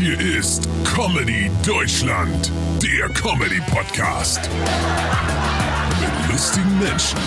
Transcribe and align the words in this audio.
Hier 0.00 0.18
ist 0.18 0.66
Comedy 0.82 1.50
Deutschland, 1.62 2.50
der 2.82 3.10
Comedy 3.10 3.60
Podcast. 3.70 4.40
Mit 6.00 6.32
lustigen 6.32 6.78
Menschen 6.78 7.18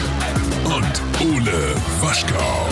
und 0.66 1.02
Ole 1.22 1.76
Waschkau. 2.02 2.68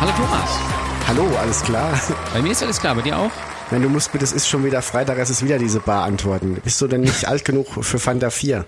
Hallo 0.00 0.10
Thomas. 0.16 0.58
Hallo, 1.06 1.36
alles 1.36 1.62
klar? 1.62 2.00
Bei 2.32 2.40
mir 2.40 2.52
ist 2.52 2.62
alles 2.62 2.80
klar, 2.80 2.94
bei 2.94 3.02
dir 3.02 3.18
auch? 3.18 3.30
Nein, 3.70 3.82
du 3.82 3.90
musst 3.90 4.10
bitte, 4.10 4.24
es 4.24 4.32
ist 4.32 4.48
schon 4.48 4.64
wieder 4.64 4.80
Freitag, 4.80 5.18
es 5.18 5.28
ist 5.28 5.44
wieder 5.44 5.58
diese 5.58 5.80
Bar 5.80 6.04
antworten. 6.04 6.58
Bist 6.64 6.80
du 6.80 6.86
denn 6.86 7.02
nicht 7.02 7.28
alt 7.28 7.44
genug 7.44 7.84
für 7.84 7.98
Fanta 7.98 8.30
4? 8.30 8.64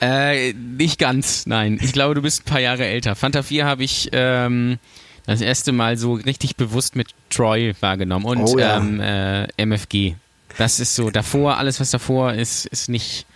Äh, 0.00 0.52
nicht 0.52 1.00
ganz, 1.00 1.46
nein. 1.46 1.80
Ich 1.82 1.92
glaube, 1.92 2.14
du 2.14 2.22
bist 2.22 2.42
ein 2.42 2.48
paar 2.48 2.60
Jahre 2.60 2.86
älter. 2.86 3.16
Fanta 3.16 3.42
4 3.42 3.64
habe 3.64 3.82
ich 3.82 4.10
ähm, 4.12 4.78
das 5.26 5.40
erste 5.40 5.72
Mal 5.72 5.96
so 5.96 6.14
richtig 6.14 6.56
bewusst 6.56 6.96
mit 6.96 7.08
Troy 7.30 7.74
wahrgenommen 7.80 8.24
und 8.26 8.38
Oh 8.38 8.58
ja. 8.58 8.76
ähm, 8.78 9.00
äh, 9.00 9.46
MFG. 9.56 10.14
Das 10.58 10.80
ist 10.80 10.94
so, 10.94 11.10
davor, 11.10 11.58
alles 11.58 11.80
was 11.80 11.90
davor 11.90 12.32
ist, 12.32 12.66
ist 12.66 12.88
nicht, 12.88 13.26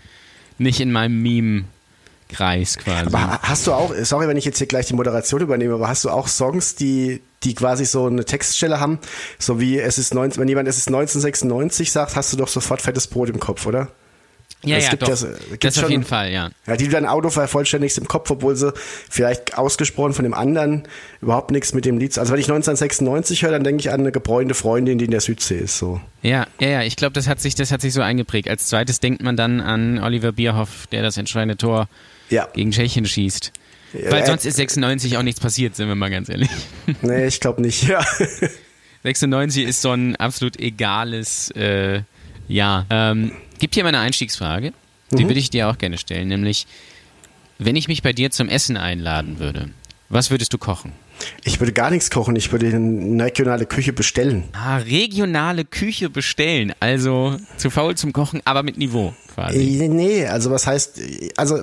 nicht 0.58 0.80
in 0.80 0.90
meinem 0.92 1.20
Meme-Kreis 1.22 2.78
quasi. 2.78 3.06
Aber 3.06 3.20
ha- 3.20 3.40
hast 3.42 3.66
du 3.66 3.72
auch, 3.72 3.92
sorry, 4.02 4.26
wenn 4.28 4.36
ich 4.36 4.44
jetzt 4.44 4.58
hier 4.58 4.66
gleich 4.66 4.86
die 4.86 4.94
Moderation 4.94 5.40
übernehme, 5.40 5.74
aber 5.74 5.88
hast 5.88 6.04
du 6.04 6.10
auch 6.10 6.28
Songs, 6.28 6.76
die, 6.76 7.20
die 7.42 7.54
quasi 7.54 7.84
so 7.84 8.06
eine 8.06 8.24
Textstelle 8.24 8.80
haben? 8.80 8.98
So 9.38 9.60
wie 9.60 9.78
es 9.78 9.98
ist 9.98 10.14
19, 10.14 10.40
wenn 10.40 10.48
jemand 10.48 10.68
es 10.68 10.76
ist 10.78 10.88
1996 10.88 11.92
sagt, 11.92 12.16
hast 12.16 12.32
du 12.32 12.36
doch 12.36 12.48
sofort 12.48 12.80
fettes 12.80 13.06
Brot 13.06 13.28
im 13.28 13.40
Kopf, 13.40 13.66
oder? 13.66 13.88
Ja, 14.64 14.76
es 14.76 14.84
ja, 14.84 14.90
gibt 14.90 15.02
doch. 15.02 15.08
ja 15.08 15.16
so- 15.16 15.28
gibt 15.50 15.64
das 15.64 15.76
auf 15.78 15.82
schon- 15.84 15.90
jeden 15.92 16.04
Fall, 16.04 16.30
ja. 16.32 16.50
Ja, 16.66 16.76
die 16.76 16.84
du 16.84 16.90
dein 16.90 17.06
Auto 17.06 17.30
vervollständigst 17.30 17.98
im 17.98 18.06
Kopf, 18.08 18.30
obwohl 18.30 18.56
sie 18.56 18.72
vielleicht 19.08 19.56
ausgesprochen 19.56 20.12
von 20.12 20.22
dem 20.24 20.34
anderen 20.34 20.82
überhaupt 21.22 21.50
nichts 21.50 21.72
mit 21.72 21.84
dem 21.84 21.98
Lied. 21.98 22.18
Also 22.18 22.32
wenn 22.32 22.40
ich 22.40 22.46
1996 22.46 23.42
höre, 23.42 23.52
dann 23.52 23.64
denke 23.64 23.80
ich 23.80 23.90
an 23.90 24.00
eine 24.00 24.12
gebräunte 24.12 24.54
Freundin, 24.54 24.98
die 24.98 25.06
in 25.06 25.10
der 25.10 25.20
Südsee 25.20 25.58
ist. 25.58 25.78
So. 25.78 26.00
Ja, 26.22 26.46
ja, 26.60 26.68
ja, 26.68 26.82
ich 26.82 26.96
glaube, 26.96 27.14
das 27.14 27.26
hat 27.26 27.40
sich, 27.40 27.54
das 27.54 27.72
hat 27.72 27.80
sich 27.80 27.92
so 27.94 28.02
eingeprägt. 28.02 28.48
Als 28.48 28.66
zweites 28.68 29.00
denkt 29.00 29.22
man 29.22 29.36
dann 29.36 29.60
an 29.60 29.98
Oliver 29.98 30.32
Bierhoff, 30.32 30.86
der 30.92 31.02
das 31.02 31.16
entscheidende 31.16 31.56
Tor 31.56 31.88
Ja. 32.28 32.48
gegen 32.52 32.70
Tschechien 32.72 33.06
schießt. 33.06 33.52
Ja, 33.92 34.12
Weil 34.12 34.22
äh, 34.22 34.26
sonst 34.26 34.44
ist 34.44 34.54
96 34.56 35.16
auch 35.16 35.22
nichts 35.22 35.40
passiert, 35.40 35.74
sind 35.74 35.88
wir 35.88 35.94
mal 35.96 36.10
ganz 36.10 36.28
ehrlich. 36.28 36.50
Nee, 37.02 37.26
ich 37.26 37.40
glaube 37.40 37.60
nicht. 37.62 37.88
Ja. 37.88 38.04
96 39.02 39.64
ist 39.66 39.80
so 39.82 39.92
ein 39.92 40.16
absolut 40.16 40.58
egales 40.60 41.50
äh, 41.52 42.02
Jahr. 42.48 42.86
Ähm, 42.90 43.32
gibt 43.60 43.74
hier 43.74 43.84
mal 43.84 43.90
eine 43.90 44.00
Einstiegsfrage, 44.00 44.72
die 45.12 45.24
würde 45.24 45.40
ich 45.40 45.50
dir 45.50 45.68
auch 45.68 45.78
gerne 45.78 45.98
stellen, 45.98 46.28
nämlich, 46.28 46.66
wenn 47.58 47.76
ich 47.76 47.88
mich 47.88 48.02
bei 48.02 48.12
dir 48.12 48.30
zum 48.30 48.48
Essen 48.48 48.76
einladen 48.76 49.38
würde, 49.38 49.70
was 50.08 50.30
würdest 50.30 50.52
du 50.52 50.58
kochen? 50.58 50.92
Ich 51.44 51.60
würde 51.60 51.72
gar 51.72 51.90
nichts 51.90 52.10
kochen, 52.10 52.34
ich 52.36 52.50
würde 52.50 52.68
eine 52.74 53.24
regionale 53.24 53.66
Küche 53.66 53.92
bestellen. 53.92 54.44
Ah, 54.52 54.78
regionale 54.78 55.64
Küche 55.64 56.08
bestellen, 56.10 56.72
also 56.80 57.36
zu 57.56 57.70
faul 57.70 57.94
zum 57.94 58.12
Kochen, 58.12 58.40
aber 58.44 58.62
mit 58.62 58.78
Niveau 58.78 59.14
quasi. 59.34 59.58
Äh, 59.84 59.88
Nee, 59.88 60.26
also 60.26 60.50
was 60.50 60.66
heißt, 60.66 61.00
also 61.36 61.60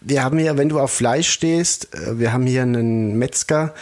wir 0.00 0.22
haben 0.22 0.38
hier, 0.38 0.56
wenn 0.56 0.68
du 0.68 0.80
auf 0.80 0.92
Fleisch 0.92 1.28
stehst, 1.28 1.94
äh, 1.94 2.18
wir 2.18 2.32
haben 2.32 2.46
hier 2.46 2.62
einen 2.62 3.16
Metzger, 3.18 3.74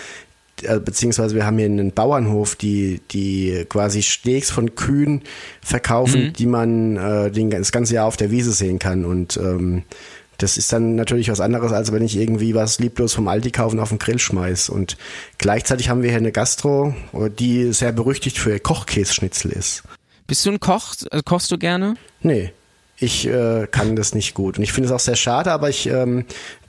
beziehungsweise 0.84 1.34
wir 1.34 1.46
haben 1.46 1.58
hier 1.58 1.66
einen 1.66 1.92
Bauernhof, 1.92 2.56
die, 2.56 3.00
die 3.10 3.64
quasi 3.68 4.02
Steaks 4.02 4.50
von 4.50 4.74
Kühen 4.74 5.22
verkaufen, 5.62 6.32
die 6.32 6.46
man 6.46 6.96
äh, 6.96 7.30
den, 7.30 7.50
das 7.50 7.72
ganze 7.72 7.94
Jahr 7.94 8.06
auf 8.06 8.16
der 8.16 8.30
Wiese 8.30 8.52
sehen 8.52 8.78
kann 8.78 9.04
und 9.04 9.36
ähm, 9.36 9.84
das 10.38 10.56
ist 10.56 10.72
dann 10.72 10.96
natürlich 10.96 11.30
was 11.30 11.40
anderes, 11.40 11.72
als 11.72 11.92
wenn 11.92 12.02
ich 12.02 12.16
irgendwie 12.16 12.54
was 12.54 12.78
lieblos 12.78 13.14
vom 13.14 13.28
Aldi 13.28 13.50
kaufen 13.50 13.78
auf 13.78 13.90
den 13.90 13.98
Grill 13.98 14.18
schmeiß. 14.18 14.68
Und 14.68 14.96
gleichzeitig 15.38 15.88
haben 15.88 16.02
wir 16.02 16.10
hier 16.10 16.18
eine 16.18 16.32
Gastro, 16.32 16.94
die 17.38 17.72
sehr 17.72 17.92
berüchtigt 17.92 18.38
für 18.38 18.50
ihr 18.50 18.60
Kochkässchnitzel 18.60 19.52
ist. 19.52 19.84
Bist 20.26 20.44
du 20.44 20.50
ein 20.50 20.60
Koch? 20.60 20.94
Also 21.10 21.22
kochst 21.24 21.50
du 21.50 21.58
gerne? 21.58 21.94
Nee, 22.20 22.52
ich 22.98 23.26
äh, 23.26 23.66
kann 23.70 23.96
das 23.96 24.14
nicht 24.14 24.34
gut. 24.34 24.58
Und 24.58 24.64
ich 24.64 24.72
finde 24.72 24.88
es 24.88 24.92
auch 24.92 25.00
sehr 25.00 25.16
schade, 25.16 25.52
aber 25.52 25.68
ich 25.68 25.86
ähm, 25.86 26.24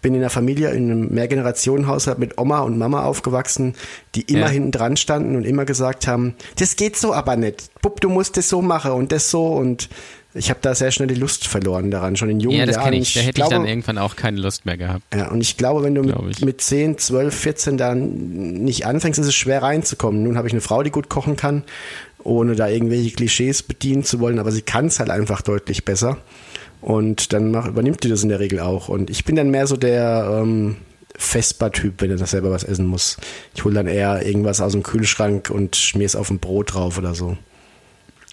bin 0.06 0.14
in 0.14 0.22
einer 0.22 0.30
Familie, 0.30 0.70
in 0.70 0.92
einem 0.92 1.08
Mehrgenerationenhaushalt 1.10 2.20
mit 2.20 2.38
Oma 2.38 2.60
und 2.60 2.78
Mama 2.78 3.04
aufgewachsen, 3.06 3.74
die 4.14 4.22
immer 4.22 4.42
Ja. 4.42 4.50
hinten 4.50 4.70
dran 4.72 4.98
standen 4.98 5.36
und 5.36 5.46
immer 5.46 5.66
gesagt 5.66 6.06
haben, 6.06 6.36
das 6.60 6.76
geht 6.76 6.96
so 6.96 7.12
aber 7.12 7.36
nicht. 7.38 7.72
Bub, 7.82 8.00
du 8.02 8.10
musst 8.10 8.38
das 8.38 8.48
so 8.48 8.62
machen 8.62 8.92
und 8.92 9.12
das 9.12 9.32
so. 9.32 9.48
Und 9.48 9.90
ich 10.36 10.52
habe 10.52 10.60
da 10.62 10.76
sehr 10.76 10.92
schnell 10.92 11.08
die 11.08 11.16
Lust 11.16 11.48
verloren 11.48 11.90
daran, 11.90 12.16
schon 12.18 12.30
in 12.30 12.40
jungen 12.40 12.56
Ja, 12.58 12.68
das 12.68 12.76
Jahren. 12.76 12.92
kenne 12.92 12.98
ich. 13.02 13.14
Da 13.16 13.22
hätte 13.22 13.34
glaube, 13.34 13.54
ich 13.56 13.60
dann 13.62 13.68
irgendwann 13.68 13.98
auch 13.98 14.16
keine 14.16 14.38
Lust 14.40 14.68
mehr 14.68 14.78
gehabt. 14.78 15.02
ja, 15.16 15.32
und 15.32 15.42
ich 15.42 15.58
glaube, 15.58 15.82
wenn 15.84 15.96
du 15.96 16.04
Glaub 16.04 16.22
ich. 16.30 16.42
mit, 16.42 16.46
mit 16.46 16.62
10, 16.62 17.00
12, 17.00 17.34
14 17.34 17.78
dann 17.78 18.10
nicht 18.64 18.86
anfängst, 18.86 19.18
ist 19.20 19.26
es 19.28 19.34
schwer 19.36 19.64
reinzukommen. 19.64 20.22
Nun 20.22 20.38
habe 20.38 20.48
ich 20.48 20.54
eine 20.54 20.62
Frau, 20.62 20.84
die 20.84 20.92
gut 20.92 21.10
kochen 21.10 21.36
kann, 21.36 21.64
ohne 22.24 22.56
da 22.56 22.68
irgendwelche 22.68 23.10
Klischees 23.16 23.64
bedienen 23.64 24.04
zu 24.04 24.20
wollen, 24.20 24.38
aber 24.38 24.52
sie 24.52 24.62
kann 24.62 24.86
es 24.86 25.00
halt 25.00 25.10
einfach 25.10 25.42
deutlich 25.42 25.84
besser. 25.84 26.18
Und 26.86 27.34
dann 27.34 27.50
mach, 27.50 27.66
übernimmt 27.66 28.04
die 28.04 28.10
das 28.10 28.22
in 28.22 28.30
der 28.30 28.40
Regel 28.40 28.60
auch. 28.60 28.90
Und 28.90 29.10
ich 29.10 29.26
bin 29.26 29.36
dann 29.36 29.50
mehr 29.50 29.66
so 29.66 29.76
der 29.76 30.40
ähm, 30.44 30.76
Vesper-Typ, 31.18 32.00
wenn 32.00 32.12
er 32.12 32.18
das 32.18 32.30
selber 32.30 32.52
was 32.52 32.64
essen 32.64 32.86
muss. 32.86 33.18
Ich 33.56 33.66
hole 33.66 33.74
dann 33.74 33.88
eher 33.88 34.24
irgendwas 34.24 34.62
aus 34.62 34.74
dem 34.74 34.84
Kühlschrank 34.84 35.50
und 35.50 35.76
schmier 35.76 36.06
es 36.06 36.16
auf 36.16 36.30
ein 36.30 36.38
Brot 36.38 36.76
drauf 36.76 37.00
oder 37.00 37.16
so. 37.16 37.40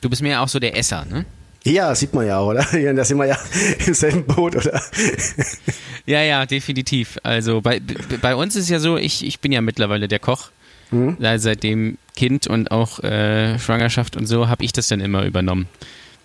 Du 0.03 0.11
bist 0.11 0.21
mehr 0.21 0.43
auch 0.43 0.49
so 0.49 0.59
der 0.59 0.77
Esser, 0.77 1.07
ne? 1.07 1.25
Ja, 1.65 1.95
sieht 1.95 2.13
man 2.13 2.27
ja 2.27 2.41
auch, 2.41 2.49
oder? 2.49 2.67
Ja, 2.79 2.93
da 2.93 3.07
sind 3.07 3.17
wir 3.17 3.25
ja 3.25 3.39
im 3.87 3.95
selben 3.95 4.27
Boot, 4.27 4.55
oder? 4.55 4.83
Ja, 6.05 6.21
ja, 6.21 6.45
definitiv. 6.45 7.19
Also 7.23 7.63
bei, 7.63 7.81
bei 8.21 8.37
uns 8.37 8.55
ist 8.55 8.69
ja 8.69 8.81
so, 8.81 8.99
ich, 8.99 9.25
ich 9.25 9.41
bin 9.41 9.51
ja 9.51 9.63
mittlerweile 9.63 10.09
der 10.09 10.19
Koch. 10.19 10.51
Mhm. 10.91 11.17
Seitdem 11.37 11.97
Kind 12.17 12.49
und 12.49 12.71
auch 12.71 12.99
äh, 12.99 13.59
Schwangerschaft 13.59 14.15
und 14.15 14.27
so 14.27 14.49
habe 14.49 14.63
ich 14.63 14.73
das 14.73 14.89
dann 14.89 15.01
immer 15.01 15.25
übernommen. 15.25 15.69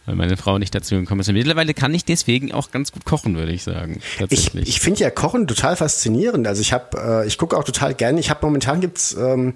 Weil 0.07 0.15
meine 0.15 0.37
Frau 0.37 0.57
nicht 0.57 0.73
dazu 0.73 0.95
gekommen 0.95 1.19
ist. 1.19 1.27
Und 1.27 1.35
mittlerweile 1.35 1.73
kann 1.73 1.93
ich 1.93 2.05
deswegen 2.05 2.53
auch 2.53 2.71
ganz 2.71 2.93
gut 2.93 3.03
kochen, 3.03 3.35
würde 3.35 3.51
ich 3.51 3.63
sagen. 3.63 3.99
Ich, 3.99 4.17
Tatsächlich. 4.17 4.69
ich 4.69 4.79
finde 4.79 5.01
ja 5.01 5.09
Kochen 5.09 5.47
total 5.47 5.75
faszinierend. 5.75 6.47
Also 6.47 6.61
ich 6.61 6.71
habe, 6.71 6.97
äh, 6.97 7.27
ich 7.27 7.37
gucke 7.37 7.57
auch 7.57 7.65
total 7.65 7.93
gerne. 7.93 8.17
Ich 8.21 8.29
habe 8.29 8.39
momentan 8.45 8.79
gibt's, 8.79 9.13
ähm, 9.19 9.53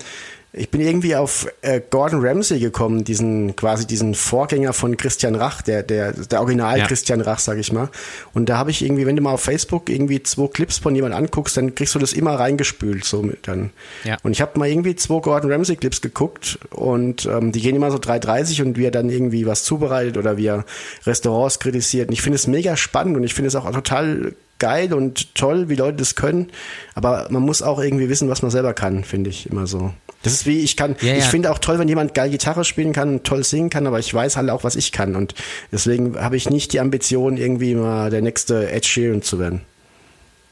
ich 0.54 0.70
bin 0.70 0.82
irgendwie 0.82 1.16
auf 1.16 1.48
äh, 1.62 1.80
Gordon 1.90 2.26
Ramsay 2.26 2.60
gekommen, 2.60 3.06
diesen 3.06 3.56
quasi 3.56 3.88
diesen 3.88 4.16
Vorgänger 4.16 4.74
von 4.74 4.98
Christian 4.98 5.36
Rach, 5.36 5.62
der 5.62 5.82
der 5.82 6.12
der 6.12 6.40
Original 6.42 6.80
Ja. 6.80 6.88
Christian 6.88 7.22
Rach, 7.22 7.40
sag 7.40 7.58
ich 7.58 7.72
mal. 7.72 7.90
Und 8.34 8.50
da 8.50 8.58
habe 8.58 8.70
ich 8.70 8.84
irgendwie, 8.84 9.06
wenn 9.06 9.16
du 9.16 9.22
mal 9.22 9.32
auf 9.34 9.42
Facebook 9.42 9.90
irgendwie 9.90 10.22
zwei 10.24 10.48
Clips 10.48 10.80
von 10.80 10.94
jemand 10.94 11.16
anguckst, 11.16 11.56
dann 11.56 11.74
kriegst 11.74 11.96
du 11.96 12.00
das 12.00 12.12
immer 12.12 12.36
reingespült 12.38 13.06
so 13.06 13.22
mit 13.24 13.48
dann. 13.48 13.70
Ja. 14.04 14.18
Und 14.24 14.34
ich 14.34 14.42
habe 14.42 14.60
mal 14.60 14.68
irgendwie 14.68 14.96
zwei 14.98 15.22
Gordon 15.22 15.52
Ramsay 15.52 15.78
Clips 15.78 16.02
geguckt 16.02 16.60
und 16.72 17.26
ähm, 17.28 17.54
die 17.54 17.62
gehen 17.62 17.76
immer 17.78 17.90
so 17.92 17.98
3,30 17.98 18.62
und 18.64 18.78
wie 18.78 18.86
er 18.86 18.92
dann 18.92 19.10
irgendwie 19.10 19.46
was 19.46 19.64
zubereitet 19.64 20.18
oder 20.18 20.36
wie 20.36 20.48
er 20.48 20.66
Restaurants 21.06 21.60
kritisiert. 21.60 22.10
Und 22.10 22.14
ich 22.14 22.22
finde 22.22 22.36
es 22.36 22.48
mega 22.48 22.76
spannend 22.76 23.16
und 23.16 23.24
ich 23.24 23.34
finde 23.34 23.48
es 23.48 23.56
auch 23.56 23.72
total 23.72 24.34
geil 24.62 24.94
und 24.94 25.34
toll, 25.34 25.70
wie 25.70 25.76
Leute 25.76 25.98
das 25.98 26.16
können. 26.16 26.52
Aber 26.94 27.28
man 27.32 27.42
muss 27.42 27.64
auch 27.64 27.82
irgendwie 27.82 28.10
wissen, 28.10 28.30
was 28.30 28.44
man 28.44 28.52
selber 28.52 28.74
kann, 28.74 29.04
finde 29.04 29.32
ich 29.32 29.50
immer 29.50 29.66
so. 29.66 29.92
Das 30.24 30.34
ist 30.34 30.46
wie, 30.46 30.60
ich 30.60 30.78
kann, 30.78 30.96
Ja, 31.02 31.14
ich 31.14 31.24
ja. 31.24 31.30
finde 31.30 31.52
auch 31.52 31.60
toll, 31.60 31.80
wenn 31.80 31.88
jemand 31.88 32.14
geil 32.14 32.30
Gitarre 32.30 32.64
spielen 32.64 32.94
kann 32.94 33.10
und 33.10 33.24
toll 33.24 33.44
singen 33.44 33.70
kann, 33.70 33.88
aber 33.88 34.00
ich 34.00 34.14
weiß 34.14 34.38
halt 34.38 34.50
auch, 34.50 34.64
was 34.64 34.76
ich 34.76 34.92
kann. 34.92 35.16
Und 35.16 35.34
deswegen 35.72 36.18
habe 36.20 36.38
ich 36.38 36.50
nicht 36.50 36.74
die 36.74 36.80
Ambition, 36.80 37.38
irgendwie 37.38 37.74
mal 37.76 38.10
der 38.10 38.22
nächste 38.22 38.72
Ed 38.72 38.86
Sheeran 38.86 39.22
zu 39.22 39.40
werden. 39.40 39.62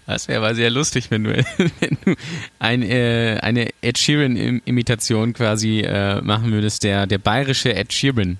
Das 0.07 0.29
wäre 0.29 0.45
aber 0.45 0.55
sehr 0.55 0.69
lustig, 0.69 1.11
wenn 1.11 1.25
du, 1.25 1.31
wenn 1.81 1.97
du 2.05 2.15
ein, 2.59 2.83
äh, 2.83 3.39
eine 3.41 3.71
Ed 3.81 3.99
Sheeran-Imitation 3.99 5.33
quasi 5.33 5.81
äh, 5.81 6.21
machen 6.21 6.53
würdest, 6.53 6.83
der, 6.85 7.07
der 7.07 7.19
bayerische 7.19 7.75
Ed 7.75 7.93
Sheeran. 7.93 8.39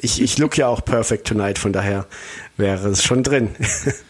Ich, 0.00 0.22
ich 0.22 0.38
look 0.38 0.56
ja 0.56 0.68
auch 0.68 0.84
perfect 0.84 1.26
tonight, 1.26 1.58
von 1.58 1.72
daher 1.72 2.06
wäre 2.56 2.88
es 2.90 3.02
schon 3.02 3.22
drin. 3.22 3.50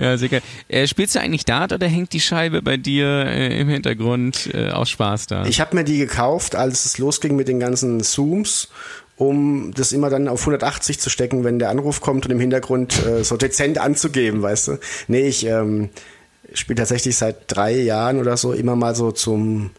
Ja, 0.00 0.16
sehr 0.16 0.28
geil. 0.28 0.42
Äh, 0.68 0.86
spielst 0.86 1.14
du 1.14 1.20
eigentlich 1.20 1.44
Dart 1.44 1.72
oder 1.72 1.86
hängt 1.86 2.12
die 2.12 2.20
Scheibe 2.20 2.62
bei 2.62 2.76
dir 2.76 3.06
äh, 3.26 3.60
im 3.60 3.68
Hintergrund 3.68 4.50
äh, 4.54 4.70
aus 4.70 4.88
Spaß 4.90 5.26
da? 5.26 5.44
Ich 5.44 5.60
habe 5.60 5.76
mir 5.76 5.84
die 5.84 5.98
gekauft, 5.98 6.54
als 6.54 6.86
es 6.86 6.98
losging 6.98 7.36
mit 7.36 7.48
den 7.48 7.60
ganzen 7.60 8.00
Zooms, 8.02 8.68
um 9.16 9.72
das 9.74 9.92
immer 9.92 10.08
dann 10.08 10.28
auf 10.28 10.40
180 10.40 10.98
zu 10.98 11.10
stecken, 11.10 11.44
wenn 11.44 11.58
der 11.58 11.68
Anruf 11.68 12.00
kommt 12.00 12.24
und 12.24 12.32
im 12.32 12.40
Hintergrund 12.40 13.04
äh, 13.04 13.22
so 13.24 13.36
dezent 13.36 13.76
anzugeben, 13.76 14.40
weißt 14.40 14.68
du. 14.68 14.78
Nee, 15.08 15.28
ich 15.28 15.44
ähm, 15.44 15.90
spiele 16.54 16.78
tatsächlich 16.78 17.16
seit 17.16 17.36
drei 17.48 17.76
Jahren 17.76 18.18
oder 18.18 18.38
so 18.38 18.54
immer 18.54 18.76
mal 18.76 18.94
so 18.94 19.12
zum 19.12 19.70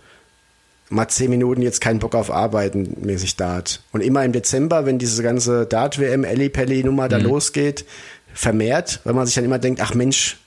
mal 0.91 1.07
zehn 1.07 1.29
Minuten 1.29 1.61
jetzt 1.61 1.79
keinen 1.79 1.99
Bock 1.99 2.15
auf 2.15 2.29
Arbeiten 2.29 2.97
mäßig 3.01 3.37
Dart. 3.37 3.81
Und 3.91 4.01
immer 4.01 4.23
im 4.25 4.33
Dezember, 4.33 4.85
wenn 4.85 4.99
diese 4.99 5.23
ganze 5.23 5.65
Dart-WM, 5.65 6.25
Elli-Pelli-Nummer 6.25 7.07
da 7.07 7.17
losgeht, 7.17 7.85
vermehrt, 8.33 9.01
weil 9.03 9.13
man 9.13 9.25
sich 9.25 9.35
dann 9.35 9.45
immer 9.45 9.59
denkt, 9.59 9.81
ach 9.81 9.93
Mensch, 9.93 10.37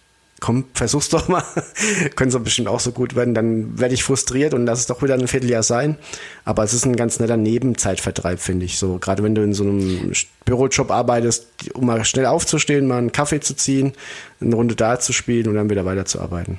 komm, 0.41 0.65
versuch's 0.75 1.09
doch 1.09 1.29
mal. 1.29 1.43
Können 2.17 2.31
so 2.31 2.41
bestimmt 2.41 2.69
auch 2.69 2.81
so 2.81 2.93
gut 2.93 3.15
werden. 3.15 3.33
Dann 3.33 3.79
werde 3.79 3.95
ich 3.95 4.05
frustriert 4.05 4.53
und 4.53 4.67
lass 4.67 4.81
es 4.81 4.87
doch 4.87 5.03
wieder 5.03 5.15
ein 5.15 5.27
Vierteljahr 5.27 5.63
sein. 5.63 5.97
Aber 6.45 6.63
es 6.65 6.75
ist 6.75 6.85
ein 6.85 6.97
ganz 6.97 7.19
netter 7.19 7.37
Nebenzeitvertreib, 7.37 8.41
finde 8.41 8.67
ich. 8.67 8.79
So, 8.79 8.99
gerade 8.99 9.23
wenn 9.23 9.35
du 9.35 9.43
in 9.43 9.55
so 9.55 9.65
einem 9.65 10.13
Bürojob 10.45 10.91
arbeitest, 10.91 11.47
um 11.73 11.87
mal 11.87 12.05
schnell 12.05 12.27
aufzustehen, 12.27 12.87
mal 12.87 12.99
einen 12.99 13.13
Kaffee 13.13 13.41
zu 13.41 13.55
ziehen, 13.57 13.93
eine 14.41 14.55
Runde 14.55 14.75
da 14.75 15.01
zu 15.01 15.13
spielen 15.13 15.49
und 15.49 15.55
dann 15.55 15.71
wieder 15.71 15.87
weiterzuarbeiten. 15.87 16.59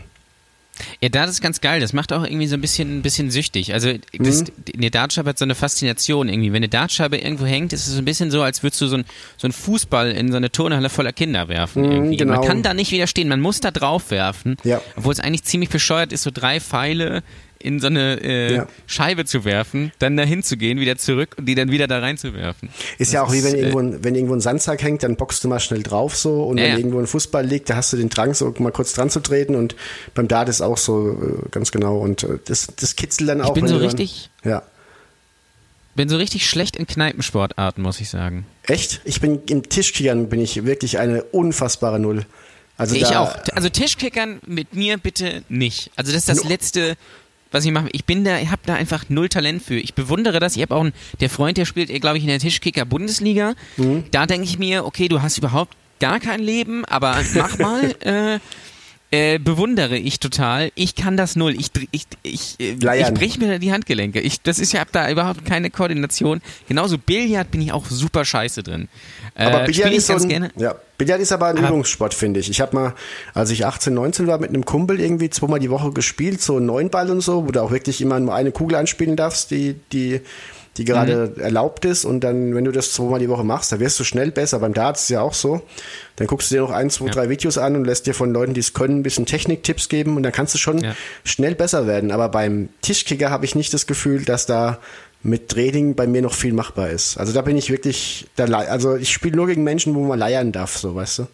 Ja, 1.01 1.09
Dart 1.09 1.29
ist 1.29 1.41
ganz 1.41 1.61
geil. 1.61 1.79
Das 1.79 1.93
macht 1.93 2.11
auch 2.13 2.23
irgendwie 2.23 2.47
so 2.47 2.55
ein 2.55 2.61
bisschen, 2.61 2.97
ein 2.99 3.01
bisschen 3.01 3.31
süchtig. 3.31 3.73
Also 3.73 3.93
das, 4.17 4.41
Mhm. 4.43 4.47
eine 4.77 4.91
Dartscheibe 4.91 5.29
hat 5.29 5.37
so 5.37 5.45
eine 5.45 5.55
Faszination 5.55 6.27
irgendwie. 6.29 6.49
Wenn 6.49 6.57
eine 6.57 6.69
Dartscheibe 6.69 7.17
irgendwo 7.17 7.45
hängt, 7.45 7.71
ist 7.73 7.87
es 7.87 7.93
so 7.93 7.99
ein 7.99 8.05
bisschen 8.05 8.31
so, 8.31 8.41
als 8.41 8.61
würdest 8.63 8.81
du 8.81 8.87
so, 8.87 8.97
ein, 8.97 9.05
so 9.37 9.47
einen 9.47 9.53
Fußball 9.53 10.11
in 10.11 10.31
so 10.31 10.37
eine 10.37 10.51
Turnhalle 10.51 10.89
voller 10.89 11.13
Kinder 11.13 11.47
werfen. 11.47 11.83
irgendwie. 11.91 12.17
genau. 12.17 12.35
Man 12.39 12.47
kann 12.47 12.63
da 12.63 12.73
nicht 12.73 12.91
widerstehen. 12.91 13.27
Man 13.29 13.41
muss 13.41 13.59
da 13.61 13.71
drauf 13.71 14.11
werfen. 14.11 14.57
Ja. 14.63 14.81
Obwohl 14.97 15.13
es 15.13 15.19
eigentlich 15.19 15.43
ziemlich 15.43 15.69
bescheuert 15.69 16.11
ist, 16.11 16.23
so 16.23 16.31
drei 16.33 16.59
Pfeile 16.59 17.23
in 17.59 17.79
so 17.79 17.87
eine 17.87 18.21
äh, 18.21 18.55
Ja. 18.55 18.67
Scheibe 18.87 19.25
zu 19.25 19.43
werfen, 19.45 19.91
dann 19.99 20.17
dahin 20.17 20.43
zu 20.43 20.57
gehen, 20.57 20.79
wieder 20.79 20.97
zurück 20.97 21.35
und 21.37 21.45
die 21.47 21.55
dann 21.55 21.71
wieder 21.71 21.87
da 21.87 21.99
reinzuwerfen. 21.99 22.69
Ist 22.97 23.13
ja 23.13 23.21
Das 23.21 23.29
auch 23.29 23.33
wie 23.33 23.43
wenn 23.43 23.55
äh, 23.55 23.57
irgendwo, 23.59 23.79
ein, 23.79 24.03
wenn 24.03 24.15
irgendwo 24.15 24.33
ein 24.35 24.41
Sandsack 24.41 24.83
hängt, 24.83 25.03
dann 25.03 25.15
boxst 25.15 25.43
du 25.43 25.47
mal 25.47 25.59
schnell 25.59 25.81
drauf 25.83 26.15
so 26.15 26.43
und 26.43 26.57
Ja, 26.57 26.63
wenn 26.65 26.71
ja. 26.71 26.77
irgendwo 26.77 26.99
ein 26.99 27.07
Fußball 27.07 27.45
liegt, 27.45 27.69
da 27.69 27.75
hast 27.77 27.91
du 27.93 27.97
den 27.97 28.09
Drang, 28.09 28.33
so 28.33 28.53
mal 28.59 28.71
kurz 28.71 28.93
dran 28.93 29.09
zu 29.09 29.19
treten 29.19 29.55
und 29.55 29.75
beim 30.13 30.27
Dart 30.27 30.49
ist 30.49 30.61
auch 30.61 30.77
so 30.77 31.11
äh, 31.45 31.49
ganz 31.49 31.71
genau 31.71 31.97
und 31.97 32.23
äh, 32.23 32.39
das, 32.45 32.67
das 32.79 32.95
kitzelt 32.95 33.29
dann 33.29 33.41
auch. 33.41 33.53
bin 33.53 33.63
wenn 33.63 33.69
so 33.71 33.77
richtig- 33.77 34.29
Dann, 34.43 34.51
ja. 34.51 34.63
bin 35.95 36.09
so 36.09 36.17
richtig 36.17 36.47
schlecht 36.49 36.75
in 36.75 36.87
Kneipensportarten, 36.87 37.81
muss 37.81 37.99
ich 38.01 38.09
sagen. 38.09 38.45
Echt? 38.63 39.01
Ich 39.05 39.21
bin 39.21 39.41
im 39.49 39.67
Tischkickern 39.69 40.27
bin 40.29 40.41
ich 40.41 40.65
wirklich 40.65 40.99
eine 40.99 41.23
unfassbare 41.23 41.99
Null. 41.99 42.25
Also 42.77 42.95
Ich 42.95 43.03
da, 43.03 43.19
auch. 43.21 43.35
Also 43.53 43.69
Tischkickern 43.69 44.39
mit 44.45 44.75
mir 44.75 44.97
bitte 44.97 45.43
nicht. 45.47 45.91
Also 45.95 46.11
das 46.11 46.27
ist 46.27 46.29
das 46.29 46.43
letzte, 46.43 46.97
was 47.55 47.65
ich 47.65 47.71
mache. 47.71 47.89
Ich 47.93 48.05
bin 48.05 48.23
da, 48.23 48.37
ich 48.37 48.51
habe 48.51 48.61
da 48.65 48.75
einfach 48.75 49.05
null 49.09 49.29
Talent 49.29 49.63
für. 49.63 49.75
Ich 49.75 49.95
bewundere 49.95 50.39
das. 50.39 50.55
Ich 50.55 50.61
habe 50.61 50.75
auch 50.75 50.81
einen, 50.81 50.93
der 51.21 51.29
Freund, 51.29 51.57
der 51.57 51.65
spielt, 51.65 51.89
glaube 52.01 52.17
ich, 52.17 52.23
in 52.23 52.29
der 52.29 52.39
Tischkicker 52.39 52.85
Bundesliga. 52.85 53.53
Mhm. 53.77 54.03
Da 54.11 54.25
denke 54.27 54.45
ich 54.45 54.59
mir, 54.59 54.85
okay, 54.85 55.07
du 55.07 55.21
hast 55.21 55.37
überhaupt 55.37 55.75
gar 55.99 56.19
kein 56.19 56.41
Leben, 56.41 56.85
aber 56.85 57.17
mach 57.33 57.57
mal. 57.57 57.95
äh, 58.01 58.39
äh, 59.15 59.39
bewundere 59.39 59.97
ich 59.97 60.19
total. 60.19 60.71
Ich 60.75 60.95
kann 60.95 61.15
das 61.15 61.35
null. 61.35 61.55
Ich, 61.57 61.71
ich, 61.91 62.05
ich, 62.23 62.55
äh, 62.59 62.73
ich 62.73 62.83
Leiern. 62.83 63.13
brech 63.13 63.37
mir 63.37 63.47
da 63.47 63.57
die 63.57 63.71
Handgelenke. 63.71 64.19
Ich, 64.19 64.41
das 64.41 64.59
ist 64.59 64.73
ja, 64.73 64.81
hab 64.81 64.91
da 64.91 65.09
überhaupt 65.09 65.45
keine 65.45 65.69
Koordination. 65.69 66.41
Genauso 66.67 66.97
Billard 66.97 67.51
bin 67.51 67.61
ich 67.61 67.71
auch 67.71 67.85
super 67.87 68.25
scheiße 68.25 68.63
drin. 68.63 68.89
Äh, 69.35 69.45
aber 69.45 69.63
Billard 69.65 69.93
ist, 69.93 70.07
so 70.07 70.15
ein, 70.15 70.49
ja, 70.57 70.75
Billard 70.97 71.21
ist 71.21 71.31
aber 71.31 71.47
ein 71.47 71.57
Aber- 71.57 71.69
Übungssport, 71.69 72.13
finde 72.13 72.39
ich. 72.41 72.49
Ich 72.49 72.59
habe 72.61 72.75
mal, 72.75 72.93
als 73.33 73.51
ich 73.51 73.65
18, 73.65 73.93
19 73.93 74.27
war, 74.27 74.37
mit 74.39 74.49
einem 74.49 74.65
Kumpel 74.65 74.99
irgendwie 74.99 75.29
zweimal 75.29 75.59
die 75.59 75.69
Woche 75.69 75.91
gespielt, 75.91 76.41
so 76.41 76.59
neuen 76.59 76.89
Ball 76.89 77.09
und 77.09 77.21
so, 77.21 77.45
wo 77.47 77.51
du 77.51 77.61
auch 77.61 77.71
wirklich 77.71 78.01
immer 78.01 78.19
nur 78.19 78.33
eine 78.35 78.51
Kugel 78.51 78.75
anspielen 78.77 79.15
darfst, 79.15 79.51
die, 79.51 79.75
die, 79.91 80.21
die 80.77 80.85
gerade 80.85 81.33
Mhm. 81.35 81.41
erlaubt 81.41 81.85
ist. 81.85 82.05
Und 82.05 82.21
dann, 82.21 82.53
wenn 82.55 82.65
du 82.65 82.71
das 82.71 82.91
zweimal 82.93 83.19
die 83.19 83.29
Woche 83.29 83.43
machst, 83.43 83.71
dann 83.71 83.79
wirst 83.79 83.99
du 83.99 84.03
schnell 84.03 84.31
besser. 84.31 84.59
Beim 84.59 84.73
Darts 84.73 85.03
ist 85.03 85.09
ja 85.09 85.21
auch 85.21 85.33
so. 85.33 85.61
Dann 86.17 86.27
guckst 86.27 86.51
du 86.51 86.55
dir 86.55 86.61
noch 86.61 86.71
ein, 86.71 86.89
zwei, 86.89 87.09
drei 87.09 87.29
Videos 87.29 87.57
an 87.57 87.75
und 87.75 87.85
lässt 87.85 88.07
dir 88.07 88.13
von 88.13 88.31
Leuten, 88.33 88.53
die 88.53 88.59
es 88.59 88.73
können, 88.73 88.99
ein 88.99 89.03
bisschen 89.03 89.25
Techniktipps 89.25 89.89
geben 89.89 90.15
und 90.17 90.23
dann 90.23 90.31
kannst 90.31 90.53
du 90.53 90.57
schon 90.57 90.79
Ja. 90.83 90.95
schnell 91.23 91.55
besser 91.55 91.87
werden. 91.87 92.11
Aber 92.11 92.29
beim 92.29 92.69
Tischkicker 92.81 93.29
habe 93.29 93.45
ich 93.45 93.55
nicht 93.55 93.73
das 93.73 93.87
Gefühl, 93.87 94.25
dass 94.25 94.45
da 94.45 94.79
mit 95.23 95.49
Training 95.49 95.95
bei 95.95 96.05
mir 96.05 96.21
noch 96.21 96.33
viel 96.35 96.53
machbar 96.53 96.89
ist. 96.89 97.17
Also 97.17 97.33
da 97.33 97.41
bin 97.41 97.57
ich 97.57 97.71
wirklich, 97.71 98.27
da, 98.35 98.45
also 98.45 98.95
ich 98.95 99.11
spiele 99.11 99.35
nur 99.35 99.47
gegen 99.47 99.63
Menschen, 99.63 99.95
wo 99.95 100.03
man 100.03 100.19
leiern 100.19 100.51
darf, 100.51 100.77
so 100.77 100.93
weißt 100.93 101.19
du. 101.19 101.27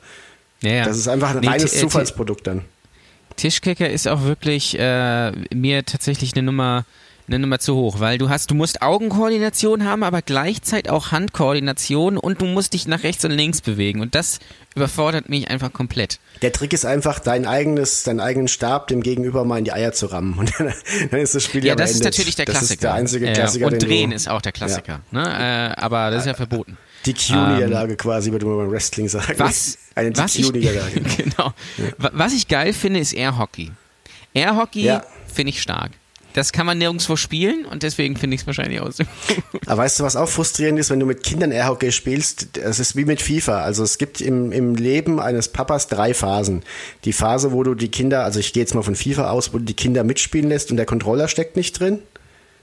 Ja, 0.61 0.71
ja. 0.71 0.85
Das 0.85 0.97
ist 0.97 1.07
einfach 1.07 1.31
ein 1.31 1.41
Nee, 1.41 1.47
reines 1.47 1.73
äh, 1.75 1.79
Zufallsprodukt 1.79 2.47
dann. 2.47 2.61
Tischkicker 3.35 3.89
ist 3.89 4.07
auch 4.07 4.23
wirklich 4.23 4.77
äh, 4.77 5.31
mir 5.53 5.83
tatsächlich 5.85 6.33
eine 6.35 6.43
Nummer 6.43 6.85
eine 7.33 7.39
Nummer 7.39 7.59
zu 7.59 7.75
hoch, 7.75 7.99
weil 7.99 8.17
du 8.17 8.29
hast, 8.29 8.51
du 8.51 8.55
musst 8.55 8.81
Augenkoordination 8.81 9.85
haben, 9.85 10.03
aber 10.03 10.21
gleichzeitig 10.21 10.91
auch 10.91 11.11
Handkoordination 11.11 12.17
und 12.17 12.41
du 12.41 12.45
musst 12.45 12.73
dich 12.73 12.87
nach 12.87 13.03
rechts 13.03 13.23
und 13.25 13.31
links 13.31 13.61
bewegen 13.61 14.01
und 14.01 14.15
das 14.15 14.39
überfordert 14.75 15.29
mich 15.29 15.49
einfach 15.49 15.71
komplett. 15.73 16.19
Der 16.41 16.51
Trick 16.51 16.71
ist 16.73 16.85
einfach, 16.85 17.19
dein 17.19 17.45
eigenes, 17.45 18.03
deinen 18.03 18.19
eigenen 18.19 18.47
Stab 18.47 18.87
dem 18.87 19.01
Gegenüber 19.03 19.43
mal 19.45 19.57
in 19.59 19.65
die 19.65 19.73
Eier 19.73 19.91
zu 19.93 20.07
rammen. 20.07 20.37
Und 20.39 20.53
dann, 20.59 20.73
dann 21.11 21.19
ist 21.19 21.35
das 21.35 21.43
Spiel 21.43 21.61
Ja, 21.63 21.69
ja 21.69 21.75
das 21.75 21.91
ist 21.91 22.03
natürlich 22.03 22.35
der 22.35 22.45
Klassiker. 22.45 22.63
Das 22.67 22.71
ist 22.71 22.83
der 22.83 22.93
einzige 22.93 23.31
Klassiker. 23.33 23.65
und 23.65 23.73
den 23.73 23.79
drehen 23.79 24.09
du, 24.11 24.15
ist 24.15 24.29
auch 24.29 24.41
der 24.41 24.51
Klassiker. 24.53 25.01
Ne? 25.11 25.21
Äh, 25.77 25.81
aber 25.81 26.09
das 26.11 26.21
ist 26.21 26.27
ja 26.27 26.33
verboten. 26.33 26.77
Die 27.05 27.13
Q-Niederlage 27.13 27.95
quasi, 27.97 28.31
würde 28.31 28.45
man 28.45 28.57
beim 28.57 28.71
Wrestling 28.71 29.09
sagen. 29.09 29.25
Ähm, 29.33 29.39
Was, 29.39 29.77
Eine 29.95 30.15
was 30.15 30.35
ich, 30.35 30.45
DQ-Niederlage. 30.47 31.01
genau. 31.17 31.53
Wa- 31.97 32.11
Was 32.13 32.33
ich 32.33 32.47
geil 32.47 32.73
finde, 32.73 32.99
ist 32.99 33.13
Air-Hockey. 33.13 33.71
Air-Hockey 34.33 34.83
Ja. 34.83 35.03
finde 35.33 35.49
ich 35.49 35.61
stark. 35.61 35.91
Das 36.33 36.51
kann 36.51 36.65
man 36.65 36.77
nirgendwo 36.77 37.15
spielen 37.15 37.65
und 37.65 37.83
deswegen 37.83 38.15
finde 38.15 38.35
ich 38.35 38.41
es 38.41 38.47
wahrscheinlich 38.47 38.79
auch 38.79 38.91
so. 38.91 39.03
Aber 39.65 39.83
weißt 39.83 39.99
du, 39.99 40.03
was 40.03 40.15
auch 40.15 40.29
frustrierend 40.29 40.79
ist, 40.79 40.89
wenn 40.89 40.99
du 40.99 41.05
mit 41.05 41.23
Kindern 41.23 41.51
Airhockey 41.51 41.91
spielst? 41.91 42.57
Es 42.57 42.79
ist 42.79 42.95
wie 42.95 43.05
mit 43.05 43.21
FIFA. 43.21 43.61
Also 43.61 43.83
es 43.83 43.97
gibt 43.97 44.21
im, 44.21 44.51
im 44.51 44.75
Leben 44.75 45.19
eines 45.19 45.49
Papas 45.49 45.87
drei 45.87 46.13
Phasen. 46.13 46.63
Die 47.05 47.13
Phase, 47.13 47.51
wo 47.51 47.63
du 47.63 47.75
die 47.75 47.89
Kinder, 47.89 48.23
also 48.23 48.39
ich 48.39 48.53
gehe 48.53 48.61
jetzt 48.61 48.75
mal 48.75 48.83
von 48.83 48.95
FIFA 48.95 49.31
aus, 49.31 49.53
wo 49.53 49.57
du 49.57 49.65
die 49.65 49.73
Kinder 49.73 50.03
mitspielen 50.03 50.49
lässt 50.49 50.71
und 50.71 50.77
der 50.77 50.85
Controller 50.85 51.27
steckt 51.27 51.55
nicht 51.55 51.79
drin. 51.79 51.99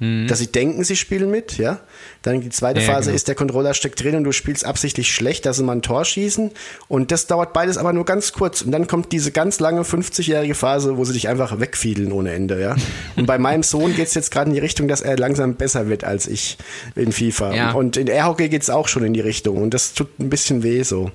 Dass 0.00 0.38
sie 0.38 0.46
denken, 0.46 0.84
sie 0.84 0.94
spielen 0.94 1.28
mit, 1.28 1.58
ja. 1.58 1.80
Dann 2.22 2.40
die 2.40 2.50
zweite 2.50 2.80
Mhm. 2.80 2.86
Ja, 2.86 2.92
Phase 2.92 3.06
genau. 3.06 3.16
ist, 3.16 3.26
der 3.26 3.34
Controller 3.34 3.74
steckt 3.74 4.00
drin 4.02 4.14
und 4.14 4.22
du 4.22 4.30
spielst 4.30 4.64
absichtlich 4.64 5.12
schlecht, 5.12 5.44
dass 5.44 5.56
sie 5.56 5.64
mal 5.64 5.72
ein 5.72 5.82
Tor 5.82 6.04
schießen. 6.04 6.52
Und 6.86 7.10
das 7.10 7.26
dauert 7.26 7.52
beides 7.52 7.76
aber 7.78 7.92
nur 7.92 8.04
ganz 8.04 8.32
kurz. 8.32 8.62
Und 8.62 8.70
dann 8.70 8.86
kommt 8.86 9.10
diese 9.10 9.32
ganz 9.32 9.58
lange 9.58 9.82
50-jährige 9.82 10.54
Phase, 10.54 10.96
wo 10.98 11.04
sie 11.04 11.14
dich 11.14 11.26
einfach 11.28 11.58
wegfiedeln 11.58 12.12
ohne 12.12 12.32
Ende, 12.32 12.60
ja. 12.60 12.76
Und 13.16 13.26
bei 13.26 13.38
meinem 13.38 13.64
Sohn 13.64 13.96
geht's 13.96 14.14
jetzt 14.14 14.30
gerade 14.30 14.50
in 14.50 14.54
die 14.54 14.60
Richtung, 14.60 14.86
dass 14.86 15.00
er 15.00 15.16
langsam 15.16 15.54
besser 15.56 15.88
wird 15.88 16.04
als 16.04 16.28
ich 16.28 16.58
in 16.94 17.10
FIFA. 17.10 17.54
Ja. 17.54 17.72
Und 17.72 17.96
in 17.96 18.06
Airhockey 18.06 18.48
geht's 18.48 18.70
auch 18.70 18.86
schon 18.86 19.02
in 19.04 19.14
die 19.14 19.20
Richtung. 19.20 19.56
Und 19.60 19.74
das 19.74 19.94
tut 19.94 20.20
ein 20.20 20.30
bisschen 20.30 20.62
weh 20.62 20.84
so. 20.84 21.10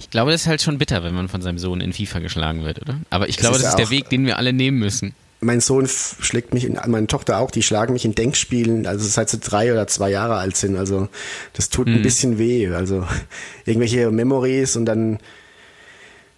Ich 0.00 0.10
glaube, 0.10 0.30
das 0.30 0.42
ist 0.42 0.46
halt 0.48 0.62
schon 0.62 0.78
bitter, 0.78 1.02
wenn 1.04 1.14
man 1.14 1.28
von 1.28 1.42
seinem 1.42 1.58
Sohn 1.58 1.80
in 1.80 1.92
FIFA 1.92 2.20
geschlagen 2.20 2.64
wird, 2.64 2.80
oder? 2.82 2.98
Aber 3.10 3.28
ich 3.28 3.36
Das 3.36 3.42
glaube, 3.42 3.56
ist 3.56 3.62
das 3.64 3.70
ist 3.72 3.76
der 3.78 3.86
auch- 3.86 3.90
Weg, 3.90 4.08
den 4.10 4.26
wir 4.26 4.38
alle 4.38 4.52
nehmen 4.52 4.78
müssen. 4.78 5.14
Mein 5.40 5.60
Sohn 5.60 5.86
schlägt 5.88 6.52
mich, 6.52 6.64
in, 6.64 6.78
meine 6.88 7.06
Tochter 7.06 7.38
auch, 7.38 7.50
die 7.52 7.62
schlagen 7.62 7.92
mich 7.92 8.04
in 8.04 8.14
Denkspielen, 8.14 8.86
also 8.86 9.06
seit 9.06 9.30
sie 9.30 9.38
drei 9.38 9.70
oder 9.72 9.86
zwei 9.86 10.10
Jahre 10.10 10.36
alt 10.36 10.56
sind. 10.56 10.76
Also 10.76 11.08
das 11.52 11.68
tut 11.70 11.86
Mhm. 11.86 11.94
ein 11.94 12.02
bisschen 12.02 12.38
weh. 12.38 12.68
Also 12.68 13.06
irgendwelche 13.64 14.10
Memories 14.10 14.74
und 14.74 14.84
dann 14.86 15.18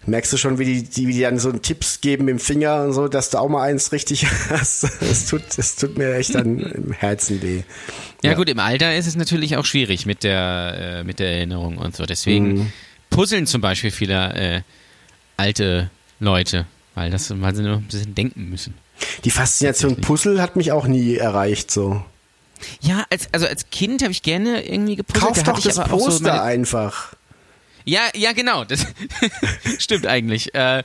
merkst 0.05 0.33
du 0.33 0.37
schon, 0.37 0.57
wie 0.59 0.65
die, 0.65 0.83
die, 0.83 1.07
wie 1.07 1.13
die 1.13 1.21
dann 1.21 1.37
so 1.39 1.51
Tipps 1.51 2.01
geben 2.01 2.27
im 2.27 2.39
Finger 2.39 2.83
und 2.83 2.93
so, 2.93 3.07
dass 3.07 3.29
du 3.31 3.37
auch 3.39 3.49
mal 3.49 3.63
eins 3.63 3.91
richtig 3.91 4.25
hast. 4.49 4.83
Es 5.01 5.27
tut, 5.27 5.43
es 5.57 5.75
tut 5.75 5.97
mir 5.97 6.15
echt 6.15 6.33
dann 6.35 6.59
im 6.59 6.91
Herzen 6.91 7.41
weh. 7.41 7.61
Ja, 8.23 8.33
gut, 8.35 8.49
im 8.49 8.59
Alter 8.59 8.95
ist 8.95 9.07
es 9.07 9.15
natürlich 9.15 9.57
auch 9.57 9.65
schwierig 9.65 10.05
mit 10.05 10.23
der, 10.23 10.99
äh, 10.99 11.03
mit 11.03 11.19
der 11.19 11.31
Erinnerung 11.37 11.77
und 11.77 11.95
so. 11.95 12.05
Deswegen 12.05 12.53
Mhm. 12.53 12.71
puzzeln 13.09 13.45
zum 13.47 13.61
Beispiel 13.61 13.89
viele 13.91 14.33
äh, 14.35 14.61
alte 15.37 15.89
Leute, 16.19 16.65
weil, 16.95 17.09
das, 17.11 17.31
weil 17.41 17.55
sie 17.55 17.63
nur 17.63 17.77
ein 17.77 17.83
bisschen 17.83 18.13
denken 18.15 18.49
müssen. 18.49 18.73
Die 19.23 19.31
Faszination 19.31 19.95
Puzzle 19.97 20.41
hat 20.41 20.55
mich 20.55 20.71
auch 20.71 20.87
nie 20.87 21.15
erreicht 21.15 21.71
so. 21.71 22.03
Ja, 22.81 23.05
als, 23.09 23.27
also 23.31 23.47
als 23.47 23.69
Kind 23.71 24.01
habe 24.03 24.11
ich 24.11 24.21
gerne 24.21 24.63
irgendwie 24.67 24.95
gepuzzelt. 24.95 25.23
Kauf 25.25 25.43
da 25.43 25.51
doch 25.53 25.59
das 25.61 25.75
so 25.75 25.83
Poster 25.83 26.27
meine- 26.29 26.41
einfach. 26.43 27.13
Ja, 27.85 28.01
ja, 28.15 28.31
genau. 28.33 28.63
Das 28.63 28.85
stimmt 29.79 30.05
eigentlich. 30.05 30.53
Äh, 30.53 30.83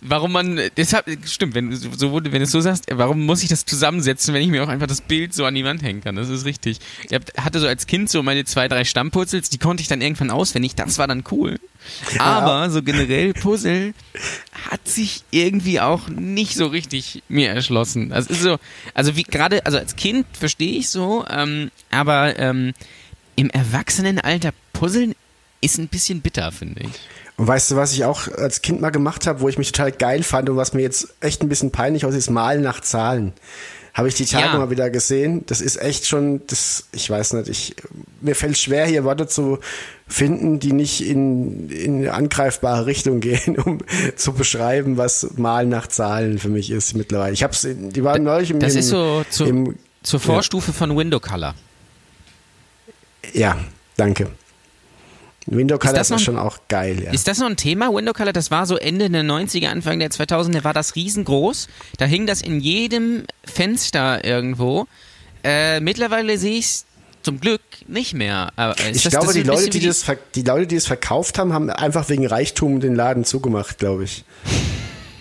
warum 0.00 0.32
man, 0.32 0.60
deshalb, 0.76 1.06
stimmt, 1.26 1.54
wenn, 1.54 1.70
du 1.70 1.76
so, 1.76 2.12
wenn 2.12 2.32
du 2.32 2.40
es 2.42 2.50
so 2.50 2.60
sagst, 2.60 2.86
warum 2.90 3.24
muss 3.24 3.42
ich 3.42 3.48
das 3.48 3.64
zusammensetzen, 3.64 4.34
wenn 4.34 4.42
ich 4.42 4.48
mir 4.48 4.62
auch 4.62 4.68
einfach 4.68 4.86
das 4.86 5.00
Bild 5.00 5.34
so 5.34 5.44
an 5.44 5.54
die 5.54 5.64
Wand 5.64 5.82
hängen 5.82 6.02
kann? 6.02 6.16
Das 6.16 6.28
ist 6.28 6.44
richtig. 6.44 6.78
Ich 7.08 7.14
hab, 7.14 7.22
hatte 7.36 7.60
so 7.60 7.66
als 7.66 7.86
Kind 7.86 8.10
so 8.10 8.22
meine 8.22 8.44
zwei, 8.44 8.68
drei 8.68 8.84
Stammpuzzles, 8.84 9.50
die 9.50 9.58
konnte 9.58 9.80
ich 9.82 9.88
dann 9.88 10.00
irgendwann 10.00 10.30
auswendig, 10.30 10.74
das 10.74 10.98
war 10.98 11.06
dann 11.06 11.24
cool. 11.30 11.58
Aber 12.18 12.68
so 12.70 12.82
generell 12.82 13.32
Puzzle 13.32 13.94
hat 14.70 14.86
sich 14.88 15.22
irgendwie 15.30 15.80
auch 15.80 16.08
nicht 16.08 16.54
so 16.54 16.66
richtig 16.66 17.22
mir 17.28 17.50
erschlossen. 17.50 18.12
Also 18.12 18.30
ist 18.30 18.42
so, 18.42 18.58
also 18.94 19.16
wie 19.16 19.22
gerade, 19.22 19.64
also 19.66 19.78
als 19.78 19.96
Kind 19.96 20.26
verstehe 20.32 20.78
ich 20.78 20.88
so, 20.88 21.24
ähm, 21.30 21.70
aber 21.90 22.38
ähm, 22.38 22.74
im 23.36 23.50
Erwachsenenalter 23.50 24.52
Puzzeln 24.72 25.14
ist 25.60 25.78
ein 25.78 25.88
bisschen 25.88 26.20
bitter, 26.20 26.52
finde 26.52 26.82
ich. 26.82 26.90
Und 27.36 27.46
weißt 27.46 27.70
du, 27.70 27.76
was 27.76 27.92
ich 27.92 28.04
auch 28.04 28.28
als 28.28 28.62
Kind 28.62 28.80
mal 28.80 28.90
gemacht 28.90 29.26
habe, 29.26 29.40
wo 29.40 29.48
ich 29.48 29.58
mich 29.58 29.72
total 29.72 29.92
geil 29.92 30.22
fand 30.22 30.48
und 30.48 30.56
was 30.56 30.72
mir 30.72 30.82
jetzt 30.82 31.08
echt 31.20 31.42
ein 31.42 31.48
bisschen 31.48 31.70
peinlich 31.70 32.04
aussieht, 32.06 32.18
ist 32.20 32.30
Malen 32.30 32.62
nach 32.62 32.80
Zahlen. 32.80 33.32
Habe 33.92 34.08
ich 34.08 34.14
die 34.14 34.26
Tage 34.26 34.44
Ja. 34.52 34.58
mal 34.58 34.68
wieder 34.70 34.90
gesehen. 34.90 35.44
Das 35.46 35.62
ist 35.62 35.76
echt 35.80 36.06
schon, 36.06 36.42
das, 36.48 36.84
ich 36.92 37.08
weiß 37.08 37.32
nicht, 37.34 37.48
ich, 37.48 37.76
mir 38.20 38.34
fällt 38.34 38.58
schwer, 38.58 38.86
hier 38.86 39.04
Worte 39.04 39.26
zu 39.26 39.58
finden, 40.06 40.60
die 40.60 40.72
nicht 40.72 41.00
in, 41.02 41.70
in 41.70 41.96
eine 42.02 42.12
angreifbare 42.12 42.84
Richtung 42.86 43.20
gehen, 43.20 43.58
um 43.58 43.78
zu 44.16 44.32
beschreiben, 44.34 44.96
was 44.98 45.26
Malen 45.36 45.70
nach 45.70 45.86
Zahlen 45.86 46.38
für 46.38 46.48
mich 46.50 46.70
ist 46.70 46.94
mittlerweile. 46.94 47.32
Ich 47.32 47.42
hab's, 47.42 47.66
die 47.68 48.04
waren 48.04 48.22
neulich 48.22 48.50
im, 48.50 48.60
Das 48.60 48.74
im, 48.74 48.80
ist 48.80 48.88
so 48.88 49.24
zu, 49.30 49.44
im 49.44 49.76
zur 50.02 50.20
Vorstufe 50.20 50.72
von 50.74 50.94
Window 50.96 51.18
Color. 51.20 51.54
ja, 53.32 53.58
danke. 53.96 54.28
Window 55.46 55.78
Color 55.78 55.94
das 55.94 56.10
ist, 56.10 56.22
schon 56.22 56.36
auch 56.38 56.58
geil, 56.68 57.02
ja. 57.02 57.12
Ist 57.12 57.28
das 57.28 57.38
noch 57.38 57.46
ein 57.46 57.56
Thema? 57.56 57.92
Window 57.92 58.12
Color, 58.12 58.32
das 58.32 58.50
war 58.50 58.66
so 58.66 58.76
Ende 58.76 59.08
der 59.08 59.22
90er, 59.22 59.68
Anfang 59.68 59.98
der 59.98 60.10
2000er, 60.10 60.64
war 60.64 60.74
das 60.74 60.96
riesengroß. 60.96 61.68
Da 61.98 62.04
hing 62.04 62.26
das 62.26 62.42
in 62.42 62.60
jedem 62.60 63.24
Fenster 63.44 64.24
irgendwo. 64.24 64.86
Äh, 65.44 65.80
mittlerweile 65.80 66.36
sehe 66.38 66.58
ich 66.58 66.66
es 66.66 66.86
zum 67.22 67.40
Glück 67.40 67.60
nicht 67.86 68.14
mehr. 68.14 68.52
Aber 68.56 68.78
ist 68.78 68.96
Ich 68.96 69.02
das, 69.04 69.12
glaube, 69.12 69.26
das 69.26 69.34
die 69.34 69.40
ist 69.40 69.46
Leute, 69.46 69.70
die 69.70 69.80
das, 69.86 70.04
die 70.34 70.42
Leute, 70.42 70.66
die 70.66 70.76
es 70.76 70.86
verkauft 70.86 71.38
haben, 71.38 71.52
haben 71.52 71.70
einfach 71.70 72.08
wegen 72.08 72.26
Reichtum 72.26 72.80
den 72.80 72.94
Laden 72.94 73.24
zugemacht, 73.24 73.78
glaube 73.78 74.04
ich. 74.04 74.24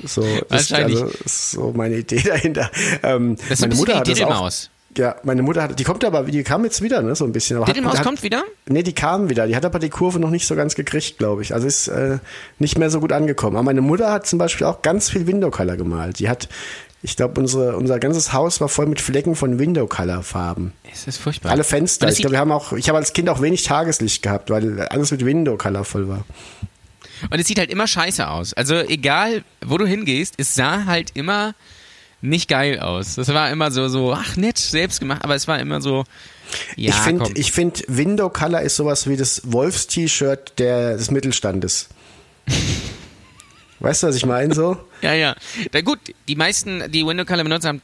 So, 0.04 0.22
das, 0.22 0.72
Wahrscheinlich. 0.72 1.02
Also, 1.02 1.18
ist 1.26 1.52
so 1.52 1.74
meine 1.76 1.98
Idee 1.98 2.22
dahinter. 2.26 2.70
Ähm, 3.04 3.36
Das 3.36 3.60
ist 3.60 3.64
ein 3.64 3.70
meine 3.70 3.80
Mutter 3.80 4.00
hat 4.00 4.08
das 4.08 4.22
auch. 4.22 4.52
Ja, 4.98 5.16
meine 5.24 5.42
Mutter 5.42 5.64
hat, 5.64 5.78
die 5.80 5.84
kommt 5.84 6.06
aber, 6.06 6.24
die 6.24 6.44
kam 6.44 6.64
jetzt 6.64 6.82
wieder, 6.82 7.02
ne, 7.02 7.16
so 7.16 7.26
ein 7.26 7.32
bisschen. 7.34 7.58
Aber 7.58 7.66
hat- 7.68 7.76
Diddlemaus 7.76 7.98
hat, 7.98 8.06
kommt 8.06 8.24
wieder? 8.24 8.44
Nee, 8.68 8.82
die 8.84 8.94
kam 8.94 9.30
wieder. 9.30 9.46
Die 9.48 9.56
hat 9.56 9.66
aber 9.66 9.80
die 9.80 9.90
Kurve 9.90 10.20
noch 10.20 10.30
nicht 10.30 10.48
so 10.48 10.56
ganz 10.56 10.76
gekriegt, 10.76 11.18
glaube 11.18 11.42
ich. 11.42 11.54
Also 11.54 11.68
ist 11.68 11.88
äh, 11.90 12.20
nicht 12.60 12.78
mehr 12.78 12.90
so 12.90 13.00
gut 13.02 13.12
angekommen. 13.12 13.58
Aber 13.58 13.64
meine 13.66 13.82
Mutter 13.82 14.12
hat 14.12 14.26
zum 14.26 14.40
Beispiel 14.40 14.66
auch 14.68 14.82
ganz 14.82 15.10
viel 15.10 15.28
Window 15.28 15.52
Color 15.52 15.76
gemalt. 15.76 16.20
Die 16.20 16.30
hat, 16.30 16.48
ich 17.02 17.18
glaube, 17.18 17.40
unsere, 17.42 17.76
unser 17.76 18.00
ganzes 18.00 18.32
Haus 18.32 18.62
war 18.62 18.70
voll 18.70 18.86
mit 18.86 19.02
Flecken 19.02 19.36
von 19.36 19.60
Window 19.60 19.86
Color 19.86 20.24
Farben. 20.24 20.72
Es 20.94 21.08
ist 21.08 21.18
furchtbar. 21.18 21.52
Alle 21.52 21.64
Fenster. 21.66 22.08
Ich 22.08 22.20
glaube, 22.20 22.32
wir 22.34 22.40
haben 22.40 22.52
auch, 22.54 22.72
ich 22.74 22.88
habe 22.88 22.98
als 22.98 23.12
Kind 23.14 23.28
auch 23.30 23.42
wenig 23.42 23.64
Tageslicht 23.64 24.22
gehabt, 24.24 24.50
weil 24.50 24.80
alles 24.88 25.12
mit 25.12 25.26
Window 25.26 25.58
Color 25.58 25.84
voll 25.84 26.08
war. 26.08 26.24
Und 27.30 27.40
es 27.40 27.48
sieht 27.48 27.60
halt 27.60 27.70
immer 27.70 27.88
scheiße 27.88 28.28
aus. 28.28 28.54
Also 28.54 28.76
egal, 28.76 29.44
wo 29.66 29.78
du 29.78 29.86
hingehst, 29.86 30.36
es 30.38 30.56
sah 30.56 30.86
halt 30.86 31.12
immer 31.16 31.54
nicht 32.26 32.50
geil 32.50 32.80
aus. 32.80 33.16
Das 33.16 33.34
war 33.34 33.50
immer 33.52 33.72
so, 33.72 33.88
so, 33.88 34.14
ach 34.14 34.36
nett, 34.36 34.58
selbst 34.58 35.00
gemacht, 35.00 35.24
aber 35.24 35.36
es 35.36 35.48
war 35.48 35.60
immer 35.60 35.82
so, 35.82 36.04
ja, 36.76 36.90
ich 36.90 36.96
finde, 36.96 37.32
ich 37.36 37.52
finde, 37.52 37.82
Window 37.88 38.30
Color 38.30 38.62
ist 38.62 38.76
sowas 38.76 39.08
wie 39.08 39.18
das 39.18 39.42
Wolfs-T-Shirt 39.46 40.60
des 40.60 41.12
Mittelstandes. 41.12 41.90
weißt 43.80 44.04
du, 44.04 44.08
was 44.08 44.16
ich 44.16 44.26
meine 44.26 44.54
so? 44.54 44.78
Ja, 45.02 45.14
ja. 45.14 45.36
Na 45.72 45.82
gut, 45.82 46.00
die 46.28 46.36
meisten, 46.36 46.92
die 46.92 47.06
Window 47.06 47.26
Color 47.26 47.44
Benutzer 47.44 47.70
haben, 47.70 47.82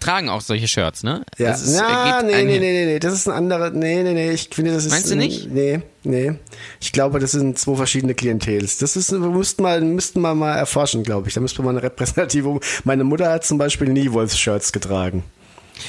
tragen 0.00 0.28
auch 0.28 0.40
solche 0.40 0.66
Shirts, 0.66 1.04
ne? 1.04 1.24
Ja, 1.38 1.50
Das 1.50 1.62
ist, 1.62 1.78
Na, 1.78 2.22
geht 2.22 2.30
nee, 2.30 2.42
nee, 2.44 2.58
nee, 2.58 2.72
nee, 2.72 2.84
nee, 2.86 2.98
das 2.98 3.12
ist 3.12 3.28
ein 3.28 3.34
anderer, 3.34 3.70
nee, 3.70 4.02
nee, 4.02 4.14
nee, 4.14 4.32
ich 4.32 4.48
finde, 4.52 4.72
das 4.72 4.86
ist. 4.86 4.90
Meinst 4.90 5.10
du 5.10 5.16
nicht? 5.16 5.48
Nee, 5.48 5.82
nee. 6.02 6.32
Ich 6.80 6.90
glaube, 6.90 7.20
das 7.20 7.32
sind 7.32 7.56
zwei 7.58 7.76
verschiedene 7.76 8.14
Klientels. 8.14 8.78
Das 8.78 8.96
ist, 8.96 9.12
wir 9.12 9.18
müssten 9.20 9.62
mal, 9.62 9.80
müssten 9.80 10.20
wir 10.22 10.34
mal 10.34 10.56
erforschen, 10.56 11.04
glaube 11.04 11.28
ich. 11.28 11.34
Da 11.34 11.40
müsste 11.40 11.58
man 11.62 11.66
mal 11.74 11.78
eine 11.78 11.86
repräsentative, 11.86 12.58
meine 12.84 13.04
Mutter 13.04 13.30
hat 13.30 13.44
zum 13.44 13.58
Beispiel 13.58 13.88
nie 13.88 14.10
Wolfs-Shirts 14.10 14.72
getragen. 14.72 15.22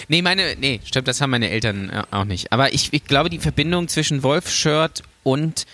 Nee, 0.10 0.22
meine, 0.22 0.56
nee, 0.60 0.80
stimmt, 0.84 1.08
das 1.08 1.22
haben 1.22 1.32
meine 1.32 1.50
Eltern 1.50 1.90
äh, 1.90 2.04
auch 2.12 2.26
nicht. 2.26 2.52
Aber 2.52 2.74
ich, 2.74 2.90
ich 2.92 3.06
glaube, 3.06 3.30
die 3.30 3.40
Verbindung 3.40 3.88
zwischen 3.88 4.22
Wolf-Shirt 4.22 5.02
und 5.24 5.66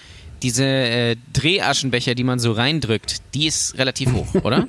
diese 0.43 0.65
äh, 0.65 1.15
Drehaschenbecher, 1.33 2.13
die 2.15 2.23
man 2.23 2.37
so 2.39 2.51
reindrückt, 2.51 3.21
die 3.33 3.47
ist 3.47 3.77
relativ 3.77 4.11
hoch, 4.13 4.27
oder? 4.43 4.67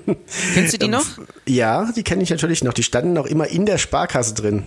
Kennst 0.55 0.73
du 0.73 0.79
die 0.79 0.89
noch? 0.89 1.05
Ja, 1.47 1.91
die 1.95 2.03
kenne 2.03 2.23
ich 2.23 2.31
natürlich 2.31 2.65
noch. 2.65 2.73
Die 2.73 2.83
standen 2.83 3.19
auch 3.19 3.27
immer 3.27 3.49
in 3.49 3.67
der 3.67 3.79
Sparkasse 3.79 4.35
drin. 4.35 4.65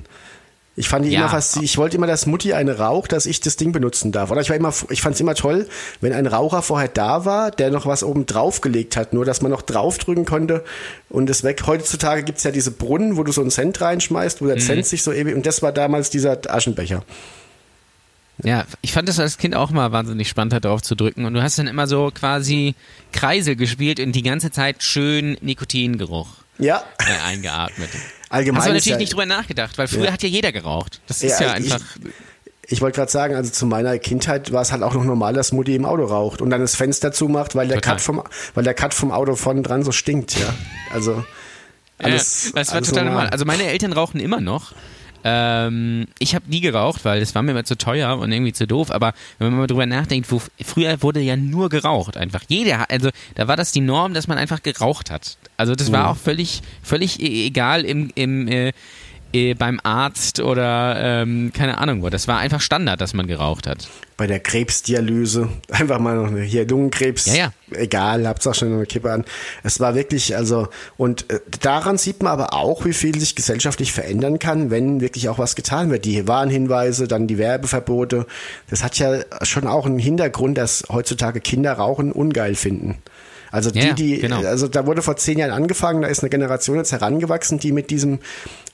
Ich 0.80 0.90
fand 0.90 1.06
die 1.06 1.10
Ja. 1.10 1.22
immer 1.22 1.30
fast, 1.30 1.58
ich 1.58 1.76
wollte 1.80 1.98
immer, 1.98 2.06
dass 2.06 2.28
Mutti 2.28 2.54
eine 2.54 2.78
raucht, 2.78 3.12
dass 3.12 3.26
ich 3.26 3.40
das 3.42 3.56
Ding 3.56 3.72
benutzen 3.72 4.12
darf. 4.12 4.30
Oder 4.30 4.42
ich 4.42 4.50
war 4.50 4.56
immer, 4.56 4.72
ich 4.92 5.02
fand 5.02 5.16
es 5.16 5.22
immer 5.22 5.34
toll, 5.34 5.68
wenn 6.02 6.14
ein 6.14 6.28
Raucher 6.28 6.62
vorher 6.62 6.88
da 6.88 7.26
war, 7.26 7.50
der 7.50 7.72
noch 7.72 7.88
was 7.88 8.04
oben 8.04 8.28
drauf 8.28 8.62
gelegt 8.62 8.96
hat, 8.96 9.12
nur 9.12 9.26
dass 9.26 9.42
man 9.42 9.50
noch 9.50 9.64
draufdrücken 9.64 10.26
konnte 10.26 10.64
und 11.10 11.32
es 11.32 11.44
weg. 11.44 11.64
Heutzutage 11.66 12.22
gibt's 12.22 12.44
ja 12.44 12.52
diese 12.52 12.70
Brunnen, 12.70 13.18
wo 13.18 13.24
du 13.24 13.32
so 13.32 13.42
einen 13.42 13.50
Cent 13.50 13.82
reinschmeißt, 13.82 14.40
wo 14.40 14.46
der 14.46 14.58
Cent 14.60 14.86
sich 14.86 15.02
so 15.02 15.12
ewig, 15.12 15.36
und 15.36 15.48
das 15.48 15.64
war 15.64 15.72
damals 15.72 16.12
dieser 16.12 16.38
Aschenbecher. 16.48 17.04
Ja, 18.44 18.66
ich 18.82 18.92
fand 18.94 19.10
das 19.10 19.20
als 19.20 19.38
Kind 19.38 19.56
auch 19.56 19.72
mal 19.72 19.92
wahnsinnig 19.92 20.30
spannend, 20.30 20.54
da 20.54 20.60
drauf 20.60 20.82
zu 20.84 20.96
drücken. 20.96 21.26
Und 21.26 21.34
du 21.34 21.42
hast 21.42 21.58
dann 21.58 21.68
immer 21.68 21.88
so 21.88 22.12
quasi 22.14 22.76
Kreisel 23.12 23.56
gespielt 23.56 24.00
und 24.00 24.12
die 24.12 24.22
ganze 24.22 24.52
Zeit 24.52 24.84
schön 24.84 25.38
Nikotingeruch 25.42 26.28
Ja, 26.60 26.84
äh, 27.00 27.28
eingeatmet. 27.30 27.90
allgemein. 28.30 28.60
Hast 28.60 28.68
du 28.68 28.74
natürlich 28.74 28.86
ja, 28.92 28.98
nicht 28.98 29.14
drüber 29.14 29.26
nachgedacht, 29.26 29.78
weil 29.78 29.88
früher 29.88 30.06
Ja. 30.06 30.12
hat 30.12 30.22
ja 30.24 30.30
jeder 30.30 30.52
geraucht. 30.52 31.02
Das 31.08 31.24
ist 31.24 31.40
Ja, 31.40 31.48
ja, 31.54 31.58
ich- 31.58 31.74
einfach. 31.74 31.86
Ich 32.70 32.82
wollte 32.82 32.98
gerade 32.98 33.10
sagen, 33.10 33.34
also 33.34 33.50
zu 33.50 33.66
meiner 33.66 33.98
Kindheit 33.98 34.52
war 34.52 34.62
es 34.62 34.74
halt 34.74 34.84
auch 34.84 34.94
noch 34.94 35.06
normal, 35.06 35.34
dass 35.34 35.54
Mutti 35.54 35.74
im 35.74 35.86
Auto 35.86 36.04
raucht 36.04 36.42
und 36.42 36.50
dann 36.50 36.60
das 36.60 36.76
Fenster 36.76 37.14
zumacht, 37.14 37.56
weil 37.56 37.70
der 37.70 37.78
Total. 37.78 37.94
Cut 37.96 38.02
vom, 38.02 38.22
weil 38.56 38.64
der 38.66 38.74
Cut 38.74 38.94
vom 38.94 39.14
Auto 39.14 39.36
vorne 39.38 39.62
dran 39.62 39.84
so 39.84 39.94
stinkt, 39.94 40.38
ja. 40.38 40.54
Also 40.92 41.24
alles. 41.98 42.48
ja, 42.48 42.52
das 42.56 42.74
war 42.74 42.82
total 42.82 43.06
normal. 43.06 43.30
Also 43.30 43.46
meine 43.46 43.64
Eltern 43.64 43.94
rauchen 43.94 44.20
immer 44.20 44.42
noch. 44.42 44.74
Ähm, 45.24 46.06
ich 46.20 46.36
habe 46.36 46.50
nie 46.50 46.62
geraucht, 46.62 47.04
weil 47.06 47.20
das 47.20 47.36
war 47.36 47.42
mir 47.42 47.52
immer 47.52 47.64
zu 47.66 47.78
teuer 47.78 48.18
und 48.18 48.32
irgendwie 48.32 48.54
zu 48.54 48.68
doof. 48.68 48.92
Aber 48.92 49.14
wenn 49.40 49.50
man 49.50 49.60
mal 49.60 49.68
drüber 49.68 49.86
nachdenkt, 49.86 50.32
wo, 50.32 50.42
früher 50.64 51.02
wurde 51.02 51.20
ja 51.20 51.36
nur 51.36 51.70
geraucht 51.70 52.18
einfach. 52.18 52.44
Jeder, 52.48 52.90
also 52.90 53.10
da 53.36 53.48
war 53.48 53.56
das 53.58 53.72
die 53.72 53.82
Norm, 53.82 54.14
dass 54.14 54.28
man 54.28 54.38
einfach 54.38 54.64
geraucht 54.64 55.12
hat. 55.12 55.38
Also 55.58 55.76
das 55.76 55.90
Mhm. 55.90 55.94
war 55.94 56.10
auch 56.12 56.18
völlig, 56.18 56.62
völlig 56.84 57.22
e- 57.22 57.48
egal 57.48 57.84
im, 57.84 58.10
im 58.16 58.48
äh, 58.48 58.74
beim 59.58 59.80
Arzt 59.84 60.40
oder 60.40 60.96
ähm, 61.00 61.52
keine 61.54 61.78
Ahnung 61.78 62.02
wo. 62.02 62.10
Das 62.10 62.28
war 62.28 62.40
einfach 62.40 62.62
Standard, 62.62 63.02
dass 63.02 63.14
man 63.14 63.28
geraucht 63.28 63.68
hat. 63.68 63.88
Bei 64.18 64.28
der 64.28 64.40
Krebsdialyse 64.40 65.50
einfach 65.70 66.00
mal 66.00 66.16
noch 66.16 66.28
eine, 66.28 66.42
hier 66.42 66.68
Lungenkrebs. 66.68 67.26
Ja, 67.28 67.36
ja. 67.36 67.52
Egal, 67.72 68.28
hab's 68.28 68.48
auch 68.48 68.56
schon 68.56 68.74
eine 68.74 68.86
Kippe 68.86 69.12
an. 69.12 69.26
Es 69.64 69.80
war 69.80 69.96
wirklich, 69.96 70.36
also, 70.36 70.70
und 70.98 71.30
äh, 71.30 71.40
daran 71.62 71.98
sieht 71.98 72.24
man 72.24 72.32
aber 72.32 72.54
auch, 72.54 72.86
wie 72.86 72.94
viel 72.94 73.20
sich 73.20 73.36
gesellschaftlich 73.36 73.92
verändern 73.92 74.40
kann, 74.40 74.72
wenn 74.72 75.02
wirklich 75.02 75.30
auch 75.30 75.38
was 75.38 75.56
getan 75.56 75.90
wird. 75.90 76.06
Die 76.06 76.28
Warnhinweise, 76.28 77.08
dann 77.08 77.28
die 77.28 77.38
Werbeverbote. 77.38 78.26
Das 78.70 78.84
hat 78.84 78.98
ja 78.98 79.20
schon 79.44 79.68
auch 79.68 79.86
einen 79.86 80.00
Hintergrund, 80.00 80.58
dass 80.58 80.84
heutzutage 80.90 81.42
Kinder 81.42 81.74
Rauchen 81.74 82.12
ungeil 82.12 82.56
finden. 82.56 82.98
Also 83.52 83.72
die, 83.72 83.80
Ja, 83.80 83.94
die, 83.94 84.20
genau. 84.20 84.42
also 84.44 84.68
da 84.68 84.86
wurde 84.86 85.02
vor 85.02 85.16
zehn 85.18 85.38
Jahren 85.40 85.52
angefangen, 85.52 86.02
da 86.02 86.08
ist 86.08 86.22
eine 86.22 86.30
Generation 86.30 86.78
jetzt 86.78 86.92
herangewachsen, 86.92 87.60
die 87.60 87.72
mit 87.72 87.90
diesem 87.90 88.20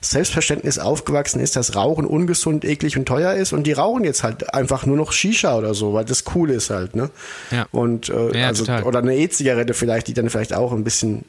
Selbstverständnis 0.00 0.78
aufgewachsen 0.78 1.40
ist, 1.40 1.56
dass 1.56 1.74
Rauchen 1.76 2.04
ungesund, 2.06 2.64
eklig 2.64 2.96
und 2.98 3.06
teuer 3.06 3.34
ist 3.34 3.52
und 3.52 3.66
die 3.66 3.72
rauchen 3.72 4.04
jetzt 4.04 4.22
halt 4.22 4.52
einfach 4.54 4.86
nur 4.86 4.96
noch 4.96 5.12
Shisha 5.12 5.56
oder 5.56 5.74
so, 5.74 5.94
weil 5.94 6.04
das 6.04 6.24
cool 6.34 6.50
ist 6.50 6.70
halt, 6.70 6.94
ne? 6.96 7.10
Ja. 7.50 7.66
Und 7.72 8.08
äh, 8.08 8.38
Ja, 8.38 8.48
also, 8.48 8.64
total. 8.64 8.82
oder 8.84 8.98
eine 9.00 9.16
E-Zigarette 9.16 9.74
vielleicht, 9.74 10.08
die 10.08 10.14
dann 10.14 10.28
vielleicht 10.30 10.54
auch 10.54 10.72
ein 10.72 10.84
bisschen 10.84 11.24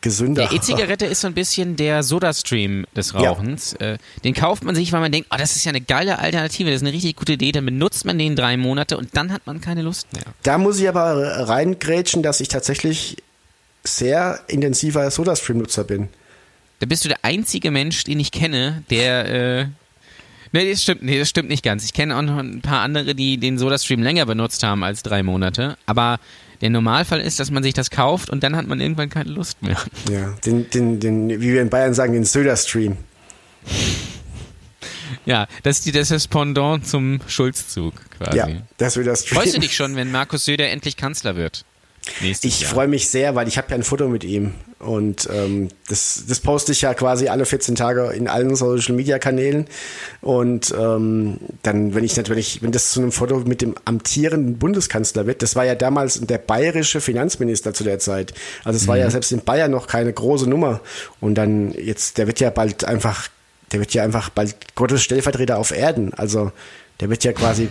gesünder. 0.00 0.46
Der 0.46 0.52
E-Zigarette 0.56 1.06
ist 1.06 1.20
so 1.22 1.26
ein 1.26 1.34
bisschen 1.34 1.76
der 1.76 2.02
Soda-Stream 2.02 2.86
des 2.96 3.12
Ja. 3.12 3.18
Rauchens. 3.20 3.72
Äh, 3.74 3.98
den 4.24 4.34
kauft 4.34 4.64
man 4.64 4.74
sich, 4.74 4.92
weil 4.92 5.00
man 5.00 5.12
denkt, 5.12 5.28
oh, 5.32 5.36
das 5.38 5.56
ist 5.56 5.64
ja 5.64 5.70
eine 5.70 5.80
geile 5.80 6.18
Alternative, 6.18 6.70
das 6.70 6.76
ist 6.76 6.86
eine 6.86 6.92
richtig 6.94 7.16
gute 7.16 7.32
Idee. 7.34 7.52
Dann 7.52 7.64
benutzt 7.64 8.04
man 8.04 8.18
den 8.18 8.36
drei 8.36 8.56
Monate 8.56 8.96
und 8.96 9.10
dann 9.16 9.32
hat 9.32 9.46
man 9.46 9.60
keine 9.60 9.82
Lust 9.82 10.12
mehr. 10.12 10.22
Da 10.42 10.58
muss 10.58 10.78
ich 10.78 10.88
aber 10.88 11.48
reingrätschen, 11.48 12.22
dass 12.22 12.40
ich 12.40 12.48
tatsächlich 12.48 13.16
sehr 13.84 14.40
intensiver 14.48 15.10
Soda-Stream-Nutzer 15.10 15.84
bin. 15.84 16.08
Da 16.80 16.86
bist 16.86 17.04
du 17.04 17.08
der 17.08 17.18
einzige 17.22 17.70
Mensch, 17.70 18.04
den 18.04 18.20
ich 18.20 18.30
kenne, 18.30 18.84
der. 18.90 19.60
Äh, 19.60 19.66
nee, 20.52 20.70
das 20.70 20.82
stimmt, 20.82 21.02
nee, 21.02 21.18
das 21.18 21.28
stimmt 21.28 21.48
nicht 21.48 21.64
ganz. 21.64 21.84
Ich 21.84 21.92
kenne 21.92 22.16
auch 22.16 22.22
noch 22.22 22.38
ein 22.38 22.60
paar 22.60 22.82
andere, 22.82 23.14
die 23.14 23.38
den 23.38 23.58
SodaStream 23.58 24.02
länger 24.02 24.26
benutzt 24.26 24.62
haben 24.62 24.84
als 24.84 25.02
drei 25.02 25.22
Monate. 25.22 25.76
Aber 25.86 26.20
der 26.60 26.70
Normalfall 26.70 27.20
ist, 27.20 27.38
dass 27.40 27.50
man 27.50 27.62
sich 27.62 27.74
das 27.74 27.90
kauft 27.90 28.30
und 28.30 28.42
dann 28.42 28.56
hat 28.56 28.66
man 28.66 28.80
irgendwann 28.80 29.10
keine 29.10 29.30
Lust 29.30 29.62
mehr. 29.62 29.76
Ja, 30.10 30.34
den, 30.44 30.68
den, 30.70 31.00
den, 31.00 31.28
wie 31.28 31.52
wir 31.52 31.62
in 31.62 31.70
Bayern 31.70 31.94
sagen, 31.94 32.12
den 32.12 32.24
Soda-Stream. 32.24 32.96
Ja, 35.24 35.46
das 35.62 35.78
ist, 35.78 35.86
die, 35.86 35.92
das 35.92 36.02
ist 36.02 36.10
das 36.10 36.28
Pendant 36.28 36.86
zum 36.86 37.20
Schulzzug 37.26 37.94
quasi. 38.18 38.36
Ja, 38.36 38.48
der 38.78 38.90
Soda-Stream. 38.90 39.40
Freust 39.40 39.56
du 39.56 39.60
dich 39.60 39.76
schon, 39.76 39.94
wenn 39.96 40.10
Markus 40.10 40.44
Söder 40.44 40.70
endlich 40.70 40.96
Kanzler 40.96 41.36
wird? 41.36 41.64
Nächstes 42.20 42.50
Ich 42.50 42.66
freue 42.66 42.88
mich 42.88 43.08
sehr, 43.08 43.34
weil 43.34 43.48
ich 43.48 43.58
habe 43.58 43.68
ja 43.70 43.74
ein 43.76 43.82
Foto 43.82 44.08
mit 44.08 44.24
ihm. 44.24 44.54
Und 44.78 45.28
ähm, 45.32 45.68
das, 45.88 46.22
das 46.28 46.38
poste 46.40 46.70
ich 46.72 46.82
ja 46.82 46.94
quasi 46.94 47.28
alle 47.28 47.44
14 47.44 47.74
Tage 47.74 48.12
in 48.14 48.28
allen 48.28 48.54
Social 48.54 48.94
Media 48.94 49.18
Kanälen. 49.18 49.66
Und 50.20 50.72
ähm, 50.78 51.38
dann, 51.62 51.94
wenn 51.94 52.04
ich 52.04 52.16
natürlich, 52.16 52.62
wenn 52.62 52.70
das 52.70 52.92
zu 52.92 53.00
einem 53.00 53.10
Foto 53.10 53.38
mit 53.40 53.60
dem 53.60 53.74
amtierenden 53.84 54.58
Bundeskanzler 54.58 55.26
wird, 55.26 55.42
das 55.42 55.56
war 55.56 55.64
ja 55.64 55.74
damals 55.74 56.20
der 56.20 56.38
bayerische 56.38 57.00
Finanzminister 57.00 57.74
zu 57.74 57.82
der 57.84 57.98
Zeit, 57.98 58.34
also 58.64 58.76
es 58.76 58.86
war 58.86 58.94
Mhm. 58.96 59.02
ja 59.02 59.10
selbst 59.10 59.32
in 59.32 59.40
Bayern 59.40 59.70
noch 59.70 59.86
keine 59.86 60.12
große 60.12 60.48
Nummer. 60.48 60.80
Und 61.20 61.34
dann 61.34 61.72
jetzt, 61.72 62.18
der 62.18 62.26
wird 62.26 62.38
ja 62.40 62.50
bald 62.50 62.84
einfach, 62.84 63.28
der 63.72 63.80
wird 63.80 63.92
ja 63.94 64.04
einfach 64.04 64.30
bald 64.30 64.54
Gottes 64.76 65.02
Stellvertreter 65.02 65.58
auf 65.58 65.72
Erden, 65.72 66.14
also 66.14 66.52
der 67.00 67.10
wird 67.10 67.24
ja 67.24 67.32
quasi 67.32 67.68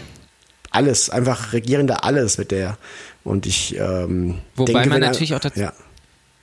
alles, 0.77 1.09
einfach 1.09 1.53
regierender 1.53 2.03
alles 2.03 2.37
wird 2.37 2.51
der. 2.51 2.77
Und 3.23 3.45
ich 3.45 3.75
ähm, 3.77 4.35
Wobei 4.55 4.73
denke, 4.73 4.89
man 4.89 5.01
er- 5.01 5.09
natürlich 5.09 5.33
auch 5.35 5.39
dazu- 5.39 5.59
ja. 5.59 5.73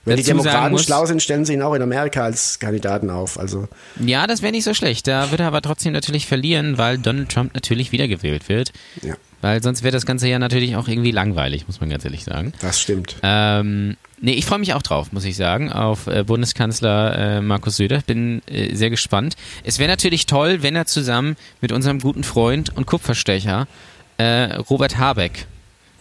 Wenn 0.07 0.17
die 0.17 0.23
Demokraten 0.23 0.71
muss- 0.71 0.83
schlau 0.83 1.07
sind, 1.07 1.23
stellen 1.23 1.45
sie 1.45 1.53
ihn 1.53 1.63
auch 1.63 1.73
in 1.73 1.81
Amerika 1.81 2.23
als 2.23 2.59
Kandidaten 2.59 3.09
auf. 3.09 3.39
Also 3.39 3.67
Ja, 3.99 4.27
das 4.27 4.43
wäre 4.43 4.51
nicht 4.51 4.63
so 4.63 4.75
schlecht. 4.75 5.07
Da 5.07 5.31
wird 5.31 5.41
er 5.41 5.47
aber 5.47 5.63
trotzdem 5.63 5.93
natürlich 5.93 6.27
verlieren, 6.27 6.77
weil 6.77 6.99
Donald 6.99 7.29
Trump 7.29 7.55
natürlich 7.55 7.91
wiedergewählt 7.91 8.47
wird. 8.47 8.71
ja, 9.01 9.15
Weil 9.41 9.63
sonst 9.63 9.81
wäre 9.81 9.91
das 9.93 10.05
Ganze 10.05 10.27
ja 10.27 10.37
natürlich 10.37 10.75
auch 10.75 10.87
irgendwie 10.87 11.09
langweilig, 11.09 11.65
muss 11.65 11.79
man 11.81 11.89
ganz 11.89 12.05
ehrlich 12.05 12.23
sagen. 12.23 12.53
das 12.61 12.79
stimmt. 12.79 13.15
Ähm, 13.23 13.97
nee, 14.21 14.33
ich 14.33 14.45
freue 14.45 14.59
mich 14.59 14.75
auch 14.75 14.83
drauf, 14.83 15.11
muss 15.11 15.25
ich 15.25 15.35
sagen, 15.37 15.71
auf 15.71 16.05
äh, 16.05 16.23
Bundeskanzler 16.23 17.37
äh, 17.37 17.41
Markus 17.41 17.77
Söder. 17.77 18.03
Bin 18.05 18.43
äh, 18.45 18.75
sehr 18.75 18.91
gespannt. 18.91 19.35
Es 19.63 19.79
wäre 19.79 19.89
natürlich 19.89 20.27
toll, 20.27 20.61
wenn 20.61 20.75
er 20.75 20.85
zusammen 20.85 21.35
mit 21.61 21.71
unserem 21.71 21.97
guten 21.99 22.23
Freund 22.23 22.69
und 22.77 22.85
Kupferstecher 22.85 23.67
äh, 24.17 24.53
Robert 24.55 24.97
Habeck 24.97 25.45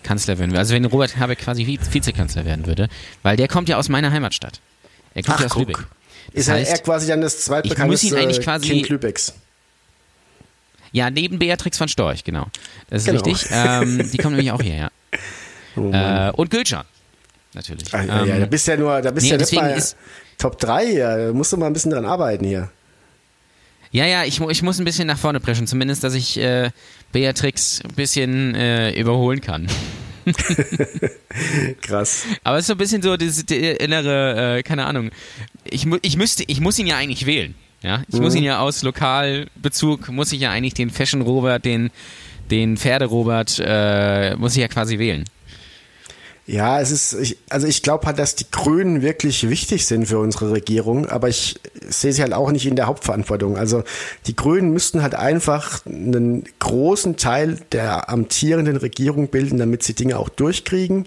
Kanzler 0.03 0.39
werden 0.39 0.51
würde. 0.51 0.59
Also 0.61 0.75
wenn 0.75 0.85
Robert 0.85 1.17
Habeck 1.17 1.39
quasi 1.39 1.63
Vi- 1.65 1.79
Vizekanzler 1.93 2.45
werden 2.45 2.67
würde, 2.67 2.89
weil 3.23 3.37
der 3.37 3.49
kommt 3.49 3.69
ja 3.69 3.77
aus 3.79 3.89
meiner 3.89 4.11
Heimatstadt. 4.13 4.61
Er 5.15 5.23
kommt 5.23 5.41
ja 5.41 5.47
aus 5.47 5.57
Lübeck. 5.57 5.79
Ist 6.33 6.49
Das 6.49 6.49
er, 6.49 6.55
heißt, 6.61 6.73
er 6.73 6.79
quasi 6.79 7.07
dann 7.07 7.21
das 7.21 7.45
zweitbekannteste 7.45 8.15
Kind 8.61 8.89
Lübecks? 8.89 9.35
Ja, 10.93 11.11
neben 11.11 11.39
Beatrix 11.39 11.77
von 11.79 11.89
Storch, 11.89 12.23
genau. 12.25 12.47
Das 12.91 13.03
ist 13.03 13.07
Genau. 13.09 13.23
richtig. 13.23 13.49
Ähm, 13.51 14.11
die 14.13 14.17
kommt 14.19 14.37
nämlich 14.37 14.53
auch 14.53 14.63
hierher. 14.63 14.91
Oh. 15.77 15.91
Äh, 15.91 16.31
und 16.37 16.51
Gülcan. 16.53 16.85
natürlich. 17.53 17.93
Ah, 17.93 18.05
ja, 18.05 18.25
ja, 18.25 18.37
da 18.37 18.45
Ähm, 18.45 18.51
bist 18.51 18.69
ja 18.69 18.77
nur, 18.77 19.03
da 19.03 19.11
bist 19.11 19.25
nee, 19.25 19.33
ja 19.33 19.37
deswegen 19.39 19.63
bei 19.63 19.75
ist- 19.75 19.97
Top 20.39 20.57
3, 20.61 20.85
ja. 20.85 21.17
Da 21.17 21.33
musst 21.33 21.53
du 21.53 21.57
mal 21.57 21.67
ein 21.67 21.73
bisschen 21.73 21.91
dran 21.91 22.05
arbeiten 22.07 22.45
hier. 22.45 22.71
Ja, 23.91 24.07
ja, 24.07 24.23
ich, 24.23 24.41
ich 24.41 24.63
muss 24.63 24.79
ein 24.79 24.85
bisschen 24.85 25.09
nach 25.09 25.19
vorne 25.19 25.41
preschen, 25.41 25.67
zumindest, 25.67 26.05
dass 26.05 26.15
ich 26.15 26.39
äh, 26.39 26.71
Beatrix 27.15 27.81
ein 27.83 27.95
bisschen 27.95 28.55
äh, 28.57 28.91
überholen 28.99 29.41
kann. 29.41 29.69
Krass. 31.81 32.25
Aber 32.43 32.57
es 32.57 32.63
ist 32.63 32.67
so 32.67 32.75
ein 32.75 32.79
bisschen 32.79 33.03
so 33.03 33.17
die 33.17 33.55
innere, 33.55 34.59
äh, 34.59 34.63
keine 34.65 34.85
Ahnung. 34.85 35.11
Ich, 35.63 35.87
ich 36.03 36.17
müsste, 36.17 36.43
ich 36.49 36.61
muss 36.61 36.79
ihn 36.79 36.89
ja 36.89 36.97
eigentlich 36.97 37.25
wählen. 37.25 37.55
Ja, 37.83 38.03
ich 38.09 38.19
muss 38.19 38.35
ihn 38.35 38.43
ja 38.43 38.59
aus 38.61 38.83
Lokalbezug, 38.83 40.09
muss 40.09 40.33
ich 40.33 40.41
ja 40.41 40.51
eigentlich 40.51 40.75
den 40.75 40.91
Fashion 40.91 41.21
Robert, 41.21 41.65
den, 41.65 41.91
den 42.51 42.77
Pferde 42.79 43.05
Robert, 43.05 43.63
äh, 43.65 44.35
muss 44.37 44.57
ich 44.57 44.63
ja 44.63 44.69
quasi 44.69 44.99
wählen. 44.99 45.25
Ja, 46.47 46.79
es 46.79 46.91
ist, 46.91 47.15
ich, 47.15 47.39
also 47.49 47.67
ich 47.67 47.83
glaube 47.83 48.07
halt, 48.07 48.19
dass 48.19 48.35
die 48.35 48.45
Grünen 48.51 49.01
wirklich 49.01 49.49
wichtig 49.49 49.87
sind 49.87 50.07
für 50.07 50.19
unsere 50.19 50.51
Regierung, 50.51 51.07
aber 51.07 51.29
ich 51.31 51.59
sehe 51.89 52.13
sie 52.13 52.21
halt 52.21 52.35
auch 52.35 52.53
nicht 52.53 52.67
in 52.67 52.77
der 52.77 52.87
Hauptverantwortung. 52.87 53.57
Also 53.57 53.83
die 54.27 54.37
Grünen 54.37 54.71
müssten 54.71 55.03
halt 55.03 55.15
einfach 55.15 55.87
einen 55.87 56.45
großen 56.59 57.17
Teil 57.17 57.61
der 57.73 58.11
amtierenden 58.11 58.77
Regierung 58.77 59.29
bilden, 59.29 59.59
damit 59.59 59.83
sie 59.85 59.95
Dinge 59.95 60.19
auch 60.19 60.29
durchkriegen, 60.29 61.07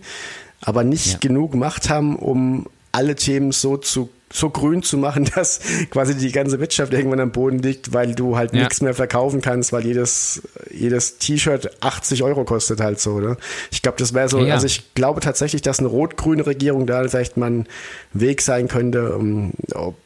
aber 0.62 0.84
nicht 0.84 1.14
Ja. 1.14 1.18
genug 1.20 1.54
Macht 1.54 1.90
haben, 1.90 2.16
um 2.16 2.66
alle 2.98 3.16
Themen 3.16 3.52
so 3.52 3.78
zu 3.78 4.10
so 4.30 4.50
grün 4.50 4.84
zu 4.84 4.98
machen, 4.98 5.24
dass 5.36 5.62
quasi 5.90 6.14
die 6.14 6.34
ganze 6.34 6.60
Wirtschaft 6.60 6.92
irgendwann 6.92 7.22
am 7.22 7.32
Boden 7.32 7.60
liegt, 7.60 7.94
weil 7.94 8.14
du 8.14 8.36
halt 8.36 8.54
Ja. 8.54 8.60
nichts 8.64 8.82
mehr 8.82 8.94
verkaufen 8.94 9.42
kannst, 9.42 9.72
weil 9.72 9.86
jedes, 9.86 10.42
jedes 10.70 11.18
T-Shirt 11.18 11.82
80 11.82 12.24
Euro 12.24 12.44
kostet 12.44 12.82
halt 12.82 13.00
so, 13.00 13.22
ne? 13.22 13.38
Ich 13.72 13.82
glaube, 13.82 13.98
das 14.00 14.14
wäre 14.14 14.28
so, 14.28 14.44
Ja. 14.44 14.56
also 14.56 14.66
ich 14.66 14.94
glaube 14.96 15.22
tatsächlich, 15.22 15.62
dass 15.62 15.80
eine 15.80 15.88
rot-grüne 15.88 16.46
Regierung 16.46 16.86
da 16.86 17.08
vielleicht 17.08 17.38
mal 17.38 17.50
ein 17.52 17.68
Weg 18.12 18.42
sein 18.42 18.68
könnte. 18.68 19.16
Um, 19.16 19.54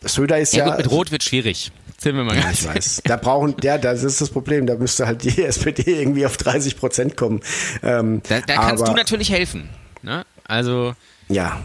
Söder 0.01 0.37
ist 0.39 0.53
Ja, 0.53 0.65
ja. 0.67 0.69
gut, 0.75 0.77
mit 0.77 0.91
Rot 0.91 1.11
wird 1.11 1.23
schwierig. 1.23 1.71
Sind 1.97 2.15
wir 2.15 2.23
mal 2.23 2.35
Ja, 2.37 2.51
ich 2.51 2.63
weiß. 2.67 3.01
Da 3.05 3.15
brauchen, 3.17 3.55
ja, 3.63 3.79
das 3.79 4.03
ist 4.03 4.21
das 4.21 4.29
Problem. 4.29 4.67
Da 4.67 4.75
müsste 4.75 5.07
halt 5.07 5.23
die 5.23 5.43
SPD 5.43 5.99
irgendwie 5.99 6.27
auf 6.27 6.37
30 6.37 6.77
Prozent 6.77 7.17
kommen. 7.17 7.41
Ähm, 7.81 8.21
Da, 8.29 8.39
da 8.41 8.53
kannst 8.53 8.83
aber, 8.83 8.91
du 8.91 8.97
natürlich 8.97 9.31
helfen. 9.31 9.67
Ne? 10.03 10.25
Also, 10.45 10.93
Ja, 11.27 11.59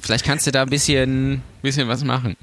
vielleicht 0.00 0.24
kannst 0.24 0.46
du 0.46 0.50
da 0.52 0.62
ein 0.62 0.70
bisschen, 0.70 1.42
bisschen 1.62 1.88
was 1.88 2.04
machen. 2.04 2.36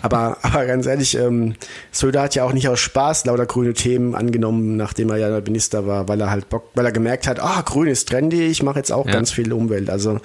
Aber, 0.00 0.38
aber 0.42 0.66
ganz 0.66 0.86
ehrlich, 0.86 1.16
ähm, 1.16 1.54
Söder 1.92 2.22
hat 2.22 2.34
ja 2.34 2.44
auch 2.44 2.52
nicht 2.52 2.68
aus 2.68 2.80
Spaß 2.80 3.26
lauter 3.26 3.46
grüne 3.46 3.72
Themen 3.72 4.14
angenommen, 4.14 4.76
nachdem 4.76 5.10
er 5.10 5.16
ja 5.18 5.40
Minister 5.40 5.86
war, 5.86 6.08
weil 6.08 6.20
er 6.20 6.30
halt 6.30 6.48
Bock, 6.48 6.70
weil 6.74 6.84
er 6.86 6.92
gemerkt 6.92 7.26
hat, 7.28 7.38
ah, 7.40 7.62
grün 7.64 7.86
ist 7.88 8.08
trendy, 8.08 8.46
ich 8.46 8.62
mache 8.62 8.78
jetzt 8.78 8.90
auch 8.90 9.06
Ja. 9.06 9.12
ganz 9.12 9.30
viel 9.30 9.52
Umwelt. 9.52 9.90
Also 9.90 10.20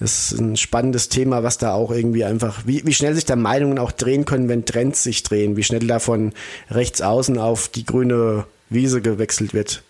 das 0.00 0.32
ist 0.32 0.40
ein 0.40 0.56
spannendes 0.56 1.08
Thema, 1.10 1.42
was 1.42 1.58
da 1.58 1.72
auch 1.74 1.90
irgendwie 1.90 2.24
einfach, 2.24 2.62
wie, 2.64 2.86
wie 2.86 2.94
schnell 2.94 3.14
sich 3.14 3.26
da 3.26 3.36
Meinungen 3.36 3.78
auch 3.78 3.92
drehen 3.92 4.24
können, 4.24 4.48
wenn 4.48 4.64
Trends 4.64 5.02
sich 5.02 5.22
drehen, 5.24 5.56
wie 5.56 5.62
schnell 5.64 5.86
da 5.86 5.98
von 5.98 6.32
rechts 6.70 7.02
außen 7.02 7.36
auf 7.38 7.68
die 7.68 7.84
grüne 7.84 8.44
Wiese 8.70 9.02
gewechselt 9.02 9.52
wird. 9.54 9.82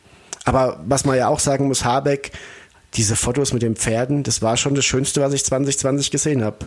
Aber 0.44 0.80
was 0.86 1.04
man 1.04 1.16
ja 1.16 1.28
auch 1.28 1.40
sagen 1.40 1.68
muss, 1.68 1.84
Habeck, 1.84 2.32
diese 2.94 3.16
Fotos 3.16 3.52
mit 3.52 3.62
den 3.62 3.76
Pferden, 3.76 4.22
das 4.22 4.42
war 4.42 4.56
schon 4.56 4.74
das 4.74 4.84
Schönste, 4.84 5.20
was 5.20 5.32
ich 5.32 5.44
2020 5.44 6.10
gesehen 6.10 6.42
habe. 6.42 6.66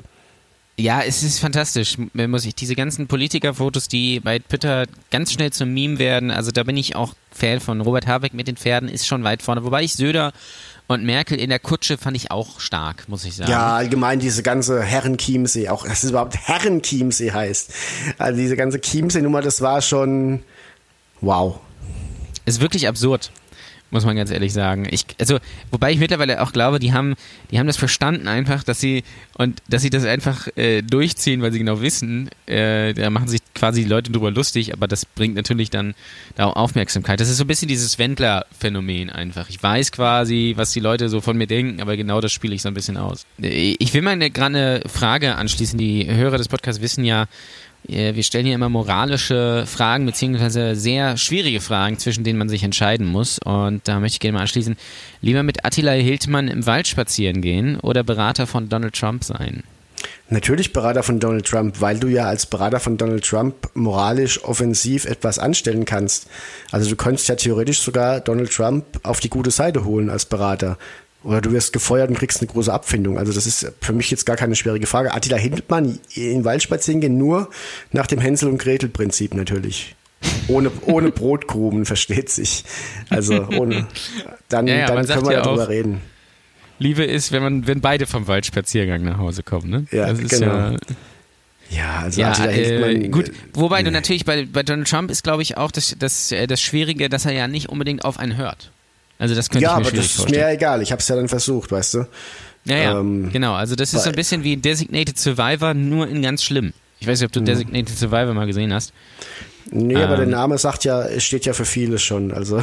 Ja, 0.77 1.01
es 1.01 1.21
ist 1.21 1.39
fantastisch, 1.39 1.97
m- 1.97 2.31
muss 2.31 2.45
ich. 2.45 2.55
Diese 2.55 2.75
ganzen 2.75 3.07
Politikerfotos, 3.07 3.87
die 3.87 4.19
bei 4.19 4.39
Twitter 4.39 4.85
ganz 5.11 5.31
schnell 5.33 5.51
zum 5.51 5.73
Meme 5.73 5.99
werden, 5.99 6.31
also 6.31 6.51
da 6.51 6.63
bin 6.63 6.77
ich 6.77 6.95
auch 6.95 7.13
Fan 7.31 7.59
von. 7.59 7.81
Robert 7.81 8.07
Habeck 8.07 8.33
mit 8.33 8.47
den 8.47 8.55
Pferden 8.55 8.87
ist 8.89 9.05
schon 9.05 9.23
weit 9.23 9.41
vorne. 9.43 9.63
Wobei 9.63 9.83
ich 9.83 9.93
Söder 9.95 10.31
und 10.87 11.03
Merkel 11.03 11.39
in 11.39 11.49
der 11.49 11.59
Kutsche 11.59 11.97
fand 11.97 12.15
ich 12.17 12.31
auch 12.31 12.59
stark, 12.59 13.07
muss 13.09 13.25
ich 13.25 13.35
sagen. 13.35 13.51
Ja, 13.51 13.75
allgemein 13.75 14.19
diese 14.19 14.43
ganze 14.43 14.81
Herrenchiemsee, 14.81 15.69
auch 15.69 15.85
dass 15.85 16.03
es 16.03 16.09
überhaupt 16.11 16.37
Herrenchiemsee 16.37 17.31
heißt. 17.31 17.73
Also 18.17 18.39
diese 18.39 18.55
ganze 18.55 18.79
Chiemsee-Nummer, 18.79 19.41
das 19.41 19.61
war 19.61 19.81
schon 19.81 20.41
wow. 21.19 21.59
Ist 22.45 22.59
wirklich 22.61 22.87
absurd, 22.87 23.31
muss 23.91 24.05
man 24.05 24.15
ganz 24.15 24.31
ehrlich 24.31 24.53
sagen. 24.53 24.87
Ich, 24.89 25.05
also, 25.19 25.37
wobei 25.69 25.91
ich 25.91 25.99
mittlerweile 25.99 26.41
auch 26.41 26.53
glaube, 26.53 26.79
die 26.79 26.93
haben, 26.93 27.15
die 27.51 27.59
haben 27.59 27.67
das 27.67 27.77
verstanden 27.77 28.27
einfach, 28.27 28.63
dass 28.63 28.79
sie 28.79 29.03
und 29.37 29.61
dass 29.69 29.81
sie 29.81 29.89
das 29.89 30.05
einfach 30.05 30.47
äh, 30.55 30.81
durchziehen, 30.81 31.41
weil 31.41 31.51
sie 31.51 31.59
genau 31.59 31.81
wissen, 31.81 32.29
äh, 32.47 32.93
da 32.93 33.09
machen 33.09 33.27
sich 33.27 33.41
quasi 33.53 33.83
die 33.83 33.89
Leute 33.89 34.11
drüber 34.11 34.31
lustig, 34.31 34.73
aber 34.73 34.87
das 34.87 35.05
bringt 35.05 35.35
natürlich 35.35 35.69
dann 35.69 35.93
da 36.35 36.45
auch 36.47 36.55
Aufmerksamkeit. 36.55 37.19
Das 37.19 37.29
ist 37.29 37.37
so 37.37 37.43
ein 37.43 37.47
bisschen 37.47 37.67
dieses 37.67 37.99
Wendler-Phänomen 37.99 39.09
einfach. 39.09 39.49
Ich 39.49 39.61
weiß 39.61 39.91
quasi, 39.91 40.53
was 40.55 40.71
die 40.71 40.79
Leute 40.79 41.09
so 41.09 41.21
von 41.21 41.37
mir 41.37 41.47
denken, 41.47 41.81
aber 41.81 41.97
genau 41.97 42.21
das 42.21 42.31
spiele 42.31 42.55
ich 42.55 42.61
so 42.61 42.69
ein 42.69 42.73
bisschen 42.73 42.97
aus. 42.97 43.25
Äh, 43.41 43.75
Ich 43.79 43.93
will 43.93 44.01
mal 44.01 44.11
eine 44.11 44.31
gerade 44.31 44.81
Frage 44.87 45.35
anschließen. 45.35 45.77
Die 45.77 46.07
Hörer 46.09 46.37
des 46.37 46.47
Podcasts 46.47 46.81
wissen 46.81 47.03
ja, 47.03 47.25
wir 47.91 48.23
stellen 48.23 48.45
hier 48.45 48.55
immer 48.55 48.69
moralische 48.69 49.65
Fragen, 49.67 50.05
beziehungsweise 50.05 50.75
sehr 50.75 51.17
schwierige 51.17 51.61
Fragen, 51.61 51.99
zwischen 51.99 52.23
denen 52.23 52.39
man 52.39 52.49
sich 52.49 52.63
entscheiden 52.63 53.05
muss. 53.05 53.39
Und 53.43 53.87
da 53.87 53.99
möchte 53.99 54.15
ich 54.15 54.19
gerne 54.21 54.33
mal 54.33 54.41
anschließen, 54.41 54.77
lieber 55.21 55.43
mit 55.43 55.65
Attila 55.65 55.91
Hildmann 55.91 56.47
im 56.47 56.65
Wald 56.65 56.87
spazieren 56.87 57.41
gehen 57.41 57.79
oder 57.79 58.03
Berater 58.03 58.47
von 58.47 58.69
Donald 58.69 58.95
Trump 58.95 59.23
sein? 59.23 59.63
Natürlich 60.29 60.71
Berater 60.71 61.03
von 61.03 61.19
Donald 61.19 61.45
Trump, 61.45 61.81
weil 61.81 61.99
du 61.99 62.07
ja 62.07 62.25
als 62.25 62.45
Berater 62.45 62.79
von 62.79 62.95
Donald 62.95 63.25
Trump 63.25 63.69
moralisch 63.73 64.41
offensiv 64.43 65.03
etwas 65.05 65.37
anstellen 65.39 65.83
kannst. 65.83 66.27
Also 66.71 66.89
du 66.89 66.95
könntest 66.95 67.27
ja 67.27 67.35
theoretisch 67.35 67.81
sogar 67.81 68.21
Donald 68.21 68.51
Trump 68.51 68.85
auf 69.03 69.19
die 69.19 69.29
gute 69.29 69.51
Seite 69.51 69.83
holen 69.83 70.09
als 70.09 70.25
Berater. 70.25 70.77
Oder 71.23 71.39
du 71.41 71.51
wirst 71.51 71.71
gefeuert 71.73 72.09
und 72.09 72.17
kriegst 72.17 72.41
eine 72.41 72.47
große 72.51 72.73
Abfindung. 72.73 73.17
Also 73.19 73.31
das 73.31 73.45
ist 73.45 73.71
für 73.79 73.93
mich 73.93 74.09
jetzt 74.09 74.25
gar 74.25 74.35
keine 74.37 74.55
schwierige 74.55 74.87
Frage. 74.87 75.13
Attila 75.13 75.37
Hildmann 75.37 75.99
in 76.15 76.29
den 76.29 76.45
Wald 76.45 76.63
spazieren 76.63 76.99
gehen, 76.99 77.17
nur 77.17 77.49
nach 77.91 78.07
dem 78.07 78.19
Hänsel- 78.19 78.49
und 78.49 78.57
Gretel-Prinzip 78.57 79.35
natürlich. 79.35 79.95
Ohne, 80.47 80.71
ohne 80.85 81.11
Brotkrumen, 81.11 81.85
versteht 81.85 82.29
sich. 82.29 82.63
Also 83.09 83.47
ohne. 83.49 83.87
Dann, 84.49 84.65
Ja, 84.67 84.75
ja, 84.75 84.85
dann 84.87 85.05
können 85.05 85.25
wir 85.25 85.33
ja 85.33 85.41
darüber 85.41 85.63
auch- 85.65 85.69
reden. 85.69 86.01
Liebe 86.79 87.03
ist, 87.03 87.31
wenn 87.31 87.43
man, 87.43 87.67
wenn 87.67 87.79
beide 87.81 88.07
vom 88.07 88.25
Waldspaziergang 88.27 89.03
nach 89.03 89.19
Hause 89.19 89.43
kommen, 89.43 89.69
ne? 89.69 89.85
Ja, 89.91 90.11
genau. 90.13 90.45
ja, 90.47 90.75
Ja, 91.69 91.99
also 92.01 92.21
ja 92.21 92.31
Attila 92.31 92.87
äh, 92.87 93.07
gut. 93.09 93.31
Wobei 93.53 93.83
du 93.83 93.91
nee. 93.91 93.97
natürlich 93.97 94.25
bei, 94.25 94.45
bei 94.51 94.63
Donald 94.63 94.89
Trump 94.89 95.11
ist, 95.11 95.23
glaube 95.23 95.43
ich, 95.43 95.57
auch 95.57 95.69
das, 95.69 95.95
das, 95.99 96.31
äh, 96.31 96.47
das 96.47 96.59
Schwierige, 96.59 97.07
dass 97.07 97.25
er 97.25 97.33
ja 97.33 97.47
nicht 97.47 97.69
unbedingt 97.69 98.03
auf 98.03 98.17
einen 98.17 98.35
hört. 98.35 98.71
Also 99.21 99.35
das 99.35 99.49
könnte 99.49 99.63
Ja, 99.63 99.71
ich 99.73 99.75
mir 99.77 99.81
aber 99.81 99.89
schwierig 99.91 100.05
das 100.07 100.11
ist 100.11 100.17
mir 100.17 100.23
vorstellen. 100.23 100.47
ja 100.49 100.53
egal. 100.53 100.81
Ich 100.81 100.91
habe 100.91 100.99
es 100.99 101.07
ja 101.07 101.15
dann 101.15 101.27
versucht, 101.29 101.71
weißt 101.71 101.93
du. 101.93 102.07
Ja, 102.65 102.75
ja, 102.77 102.99
Ähm, 102.99 103.29
genau. 103.31 103.53
Also 103.53 103.75
das 103.75 103.93
ist 103.93 104.03
so 104.03 104.09
ein 104.09 104.15
bisschen 104.15 104.43
wie 104.43 104.57
Designated 104.57 105.17
Survivor, 105.17 105.73
nur 105.73 106.07
in 106.07 106.21
ganz 106.21 106.43
schlimm. 106.43 106.73
Ich 106.99 107.07
weiß 107.07 107.19
nicht, 107.19 107.25
ob 107.27 107.31
du 107.31 107.41
Designated 107.41 107.97
Survivor 107.97 108.33
mal 108.33 108.45
gesehen 108.47 108.73
hast. 108.73 108.93
Nee, 109.71 109.95
aber 109.95 110.15
der 110.17 110.25
Ähm. 110.25 110.31
Name 110.31 110.57
sagt 110.57 110.83
ja, 110.83 111.01
es 111.03 111.23
steht 111.23 111.45
ja 111.45 111.53
für 111.53 111.65
vieles 111.65 112.01
schon. 112.03 112.31
Also 112.31 112.61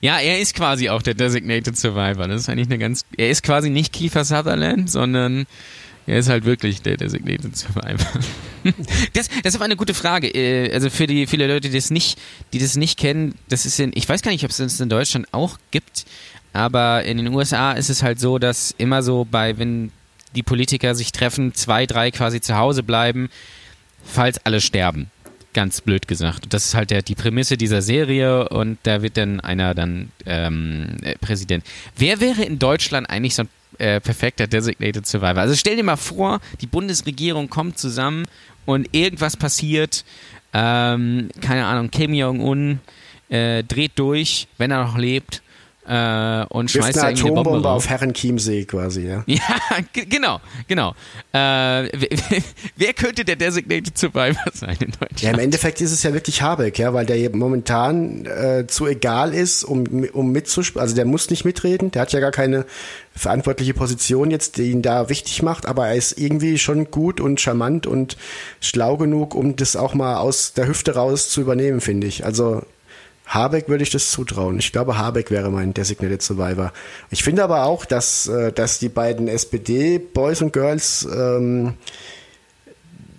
Ja, 0.00 0.18
er 0.18 0.40
ist 0.40 0.54
quasi 0.54 0.88
auch 0.88 1.02
der 1.02 1.14
Designated 1.14 1.76
Survivor. 1.76 2.26
Das 2.28 2.40
ist 2.42 2.48
eigentlich 2.48 2.68
eine 2.68 2.78
ganz. 2.78 3.04
Er 3.16 3.28
ist 3.30 3.42
quasi 3.42 3.68
nicht 3.70 3.92
Kiefer 3.92 4.24
Sutherland, 4.24 4.90
sondern 4.90 5.46
er 6.06 6.18
ist 6.18 6.28
halt 6.28 6.44
wirklich 6.44 6.82
der 6.82 6.96
Designated 6.96 7.56
Survivor. 7.56 8.20
das, 9.12 9.28
das 9.42 9.54
ist 9.54 9.60
eine 9.60 9.76
gute 9.76 9.94
Frage. 9.94 10.28
Äh, 10.28 10.72
Also 10.72 10.90
für 10.90 11.06
die 11.06 11.26
viele 11.26 11.46
Leute, 11.46 11.68
die 11.68 11.76
das 11.76 11.90
nicht, 11.90 12.18
die 12.52 12.58
das 12.58 12.76
nicht 12.76 12.98
kennen, 12.98 13.34
das 13.48 13.66
ist 13.66 13.78
in, 13.80 13.92
ich 13.94 14.08
weiß 14.08 14.22
gar 14.22 14.30
nicht, 14.30 14.44
ob 14.44 14.50
es 14.50 14.58
das 14.58 14.80
in 14.80 14.88
Deutschland 14.88 15.26
auch 15.32 15.58
gibt, 15.70 16.06
aber 16.52 17.04
in 17.04 17.18
den 17.18 17.28
USA 17.34 17.72
ist 17.72 17.90
es 17.90 18.02
halt 18.02 18.18
so, 18.20 18.38
dass 18.38 18.74
immer 18.78 19.02
so 19.02 19.26
bei, 19.30 19.58
wenn 19.58 19.92
die 20.34 20.42
Politiker 20.42 20.94
sich 20.94 21.12
treffen, 21.12 21.54
zwei, 21.54 21.86
drei 21.86 22.10
quasi 22.10 22.40
zu 22.40 22.56
Hause 22.56 22.82
bleiben, 22.82 23.28
falls 24.04 24.38
alle 24.44 24.60
sterben. 24.60 25.10
Ganz 25.54 25.80
blöd 25.80 26.06
gesagt. 26.06 26.44
Das 26.50 26.66
ist 26.66 26.74
halt 26.74 26.90
der, 26.90 27.02
die 27.02 27.14
Prämisse 27.14 27.56
dieser 27.56 27.80
Serie 27.80 28.48
und 28.50 28.78
da 28.82 29.02
wird 29.02 29.16
dann 29.16 29.40
einer 29.40 29.74
dann 29.74 30.10
ähm, 30.26 30.96
äh, 31.02 31.16
Präsident. 31.18 31.64
Wer 31.96 32.20
wäre 32.20 32.42
in 32.42 32.58
Deutschland 32.58 33.08
eigentlich 33.08 33.34
so 33.34 33.42
ein 33.42 33.48
äh, 33.78 34.00
perfekter 34.00 34.46
Designated 34.46 35.06
Survivor? 35.06 35.38
Also 35.38 35.54
stell 35.54 35.76
dir 35.76 35.84
mal 35.84 35.96
vor, 35.96 36.40
die 36.60 36.66
Bundesregierung 36.66 37.48
kommt 37.48 37.78
zusammen 37.78 38.26
und 38.64 38.88
irgendwas 38.92 39.36
passiert. 39.36 40.04
Ähm, 40.52 41.28
keine 41.40 41.66
Ahnung, 41.66 41.90
Kim 41.90 42.14
Jong-un 42.14 42.80
äh, 43.28 43.62
dreht 43.62 43.92
durch, 43.96 44.48
wenn 44.58 44.70
er 44.70 44.84
noch 44.84 44.96
lebt. 44.96 45.42
Äh, 45.88 46.44
und 46.48 46.70
schmeißt 46.70 46.98
eine 46.98 47.08
eine 47.08 47.22
Bombe 47.22 47.40
Atombombe 47.40 47.68
auf 47.70 47.88
Herrenchiemsee 47.88 48.64
quasi, 48.64 49.06
ja. 49.06 49.22
Ja, 49.26 49.40
ge- 49.92 50.06
genau, 50.06 50.40
genau. 50.66 50.90
Äh, 51.32 51.38
wer, 51.38 52.08
wer 52.76 52.92
könnte 52.92 53.24
der 53.24 53.36
Designated 53.36 53.96
Survivor 53.96 54.42
sein 54.52 54.76
in 54.80 54.90
Deutschland? 54.90 55.22
Ja, 55.22 55.30
im 55.30 55.38
Endeffekt 55.38 55.80
ist 55.80 55.92
es 55.92 56.02
ja 56.02 56.12
wirklich 56.12 56.42
Habeck, 56.42 56.78
ja, 56.78 56.92
weil 56.92 57.06
der 57.06 57.34
momentan 57.36 58.26
äh, 58.26 58.66
zu 58.66 58.86
egal 58.86 59.32
ist, 59.32 59.62
um, 59.62 59.84
um 60.12 60.32
mitzuspielen. 60.32 60.82
Also 60.82 60.96
der 60.96 61.04
muss 61.04 61.30
nicht 61.30 61.44
mitreden, 61.44 61.90
der 61.92 62.02
hat 62.02 62.12
ja 62.12 62.18
gar 62.20 62.32
keine 62.32 62.64
verantwortliche 63.14 63.72
Position 63.72 64.30
jetzt, 64.30 64.56
die 64.58 64.70
ihn 64.72 64.82
da 64.82 65.08
wichtig 65.08 65.42
macht, 65.42 65.66
aber 65.66 65.86
er 65.88 65.94
ist 65.94 66.18
irgendwie 66.18 66.58
schon 66.58 66.90
gut 66.90 67.20
und 67.20 67.40
charmant 67.40 67.86
und 67.86 68.16
schlau 68.60 68.96
genug, 68.96 69.34
um 69.34 69.56
das 69.56 69.76
auch 69.76 69.94
mal 69.94 70.16
aus 70.16 70.52
der 70.52 70.66
Hüfte 70.66 70.94
raus 70.96 71.28
zu 71.30 71.40
übernehmen, 71.40 71.80
finde 71.80 72.06
ich. 72.08 72.24
Also 72.26 72.62
Habeck 73.26 73.68
würde 73.68 73.82
ich 73.82 73.90
das 73.90 74.10
zutrauen. 74.10 74.58
Ich 74.58 74.72
glaube, 74.72 74.98
Habeck 74.98 75.30
wäre 75.30 75.50
mein 75.50 75.74
Designated 75.74 76.22
Survivor. 76.22 76.72
Ich 77.10 77.24
finde 77.24 77.42
aber 77.42 77.64
auch, 77.64 77.84
dass, 77.84 78.28
äh, 78.28 78.52
dass 78.52 78.78
die 78.78 78.88
beiden 78.88 79.28
SPD-Boys 79.28 80.42
und 80.42 80.52
Girls 80.52 81.06
ähm, 81.12 81.74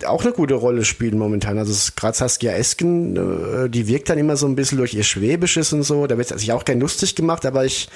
auch 0.06 0.22
eine 0.22 0.32
gute 0.32 0.54
Rolle 0.54 0.84
spielen 0.84 1.18
momentan. 1.18 1.58
Also 1.58 1.92
gerade 1.96 2.16
Saskia 2.16 2.52
Esken, 2.52 3.16
äh, 3.16 3.68
die 3.68 3.88
wirkt 3.88 4.08
dann 4.08 4.18
immer 4.18 4.36
so 4.36 4.46
ein 4.46 4.56
bisschen 4.56 4.78
durch 4.78 4.94
ihr 4.94 5.04
Schwäbisches 5.04 5.72
und 5.72 5.82
so. 5.82 6.06
Da 6.06 6.16
wird 6.16 6.28
sich 6.28 6.52
auch 6.52 6.64
gern 6.64 6.80
lustig 6.80 7.14
gemacht, 7.14 7.44
aber 7.44 7.64
ich 7.64 7.88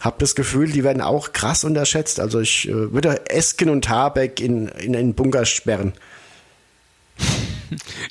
habe 0.00 0.16
das 0.18 0.34
Gefühl, 0.34 0.70
die 0.70 0.84
werden 0.84 1.02
auch 1.02 1.32
krass 1.32 1.64
unterschätzt. 1.64 2.20
Also 2.20 2.40
ich 2.40 2.68
äh, 2.68 2.92
würde 2.92 3.30
Esken 3.30 3.70
und 3.70 3.88
Habeck 3.88 4.40
in, 4.40 4.68
in 4.68 4.96
einen 4.96 5.14
Bunker 5.14 5.44
sperren. 5.44 5.94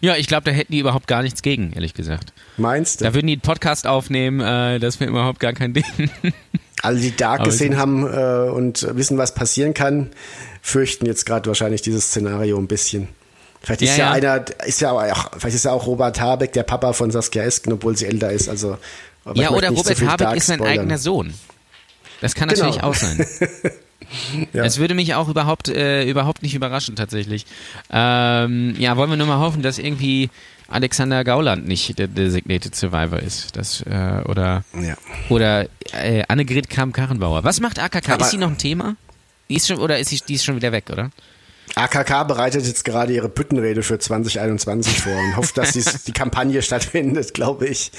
Ja, 0.02 0.15
ich 0.15 0.28
glaube, 0.28 0.43
da 0.43 0.52
hätten 0.52 0.71
die 0.71 0.80
überhaupt 0.80 1.08
gar 1.08 1.21
nichts 1.21 1.41
gegen, 1.41 1.73
ehrlich 1.73 1.93
gesagt. 1.93 2.34
Meinst 2.58 3.02
du? 3.02 3.06
Da 3.06 3.13
würden 3.13 3.28
die 3.28 3.34
einen 3.34 3.41
Podcast 3.41 3.88
aufnehmen, 3.88 4.39
äh, 4.41 4.80
das 4.80 4.99
wäre 4.99 5.10
überhaupt 5.10 5.39
gar 5.39 5.54
kein 5.54 5.73
Ding. 5.73 5.84
Alle, 6.82 6.99
die 6.99 7.15
Dark 7.15 7.41
Aber 7.41 7.49
gesehen 7.49 7.78
haben 7.78 8.06
äh, 8.06 8.49
und 8.52 8.88
wissen, 8.95 9.17
was 9.17 9.34
passieren 9.34 9.73
kann, 9.73 10.10
fürchten 10.62 11.06
jetzt 11.06 11.26
gerade 11.26 11.47
wahrscheinlich 11.47 11.82
dieses 11.82 12.08
Szenario 12.08 12.58
ein 12.58 12.67
bisschen. 12.67 13.08
Vielleicht 13.62 13.82
ist 13.84 13.97
Ja, 13.97 14.15
ja, 14.15 14.17
ja. 14.17 14.36
einer, 14.38 14.45
ist 14.65 14.82
ja 14.82 14.91
auch, 14.91 15.32
vielleicht 15.38 15.56
ist 15.56 15.63
ja 15.65 15.71
auch 15.71 15.88
Robert 15.88 16.19
Habeck 16.19 16.52
der 16.52 16.63
Papa 16.63 16.91
von 16.91 17.12
Saskia 17.12 17.43
Esken, 17.43 17.71
obwohl 17.71 17.95
sie 17.95 18.06
älter 18.06 18.32
ist. 18.32 18.49
Also, 18.49 18.78
ja, 19.34 19.52
oder 19.52 19.69
Robert 19.69 19.97
viel 19.97 20.08
Habeck 20.10 20.36
ist 20.36 20.47
sein 20.47 20.62
eigener 20.62 20.97
Sohn. 20.97 21.34
Das 22.19 22.36
kann 22.36 22.49
Genau. 22.49 22.65
natürlich 22.65 22.84
auch 22.84 22.95
sein. 22.95 23.26
Ja. 24.53 24.63
Es 24.63 24.77
würde 24.79 24.93
mich 24.95 25.13
auch 25.15 25.29
überhaupt, 25.29 25.69
äh, 25.69 26.03
überhaupt 26.09 26.43
nicht 26.43 26.55
überraschen, 26.55 26.95
tatsächlich. 26.95 27.45
Ähm, 27.91 28.75
ja, 28.79 28.97
wollen 28.97 29.09
wir 29.09 29.17
nur 29.17 29.27
mal 29.27 29.39
hoffen, 29.39 29.61
dass 29.61 29.77
irgendwie 29.79 30.29
Alexander 30.67 31.23
Gauland 31.23 31.67
nicht 31.67 31.99
der 31.99 32.07
Designated 32.07 32.75
Survivor 32.75 33.19
ist. 33.19 33.55
Das, 33.55 33.81
äh, 33.81 34.21
oder 34.27 34.63
Ja. 34.81 34.95
oder 35.29 35.67
äh, 35.91 36.23
Annegret 36.27 36.69
Kramp-Karrenbauer. 36.69 37.43
Was 37.43 37.59
macht 37.59 37.79
AKK? 37.79 38.09
Aber- 38.13 38.25
ist 38.25 38.31
sie 38.31 38.37
noch 38.37 38.49
ein 38.49 38.57
Thema? 38.57 38.95
Die 39.49 39.55
ist 39.55 39.67
schon, 39.67 39.77
oder 39.77 39.99
ist 39.99 40.09
sie, 40.09 40.19
die 40.27 40.35
ist 40.35 40.45
schon 40.45 40.55
wieder 40.55 40.71
weg, 40.71 40.85
oder? 40.91 41.11
AKK 41.75 42.23
bereitet 42.25 42.65
jetzt 42.67 42.85
gerade 42.85 43.13
ihre 43.13 43.29
Büttenrede 43.29 43.83
für 43.83 43.97
2021 43.97 44.99
vor 45.01 45.15
und 45.15 45.37
hofft, 45.37 45.57
dass 45.57 45.71
die 46.05 46.11
Kampagne 46.11 46.61
stattfindet, 46.61 47.33
glaube 47.33 47.67
ich. 47.67 47.91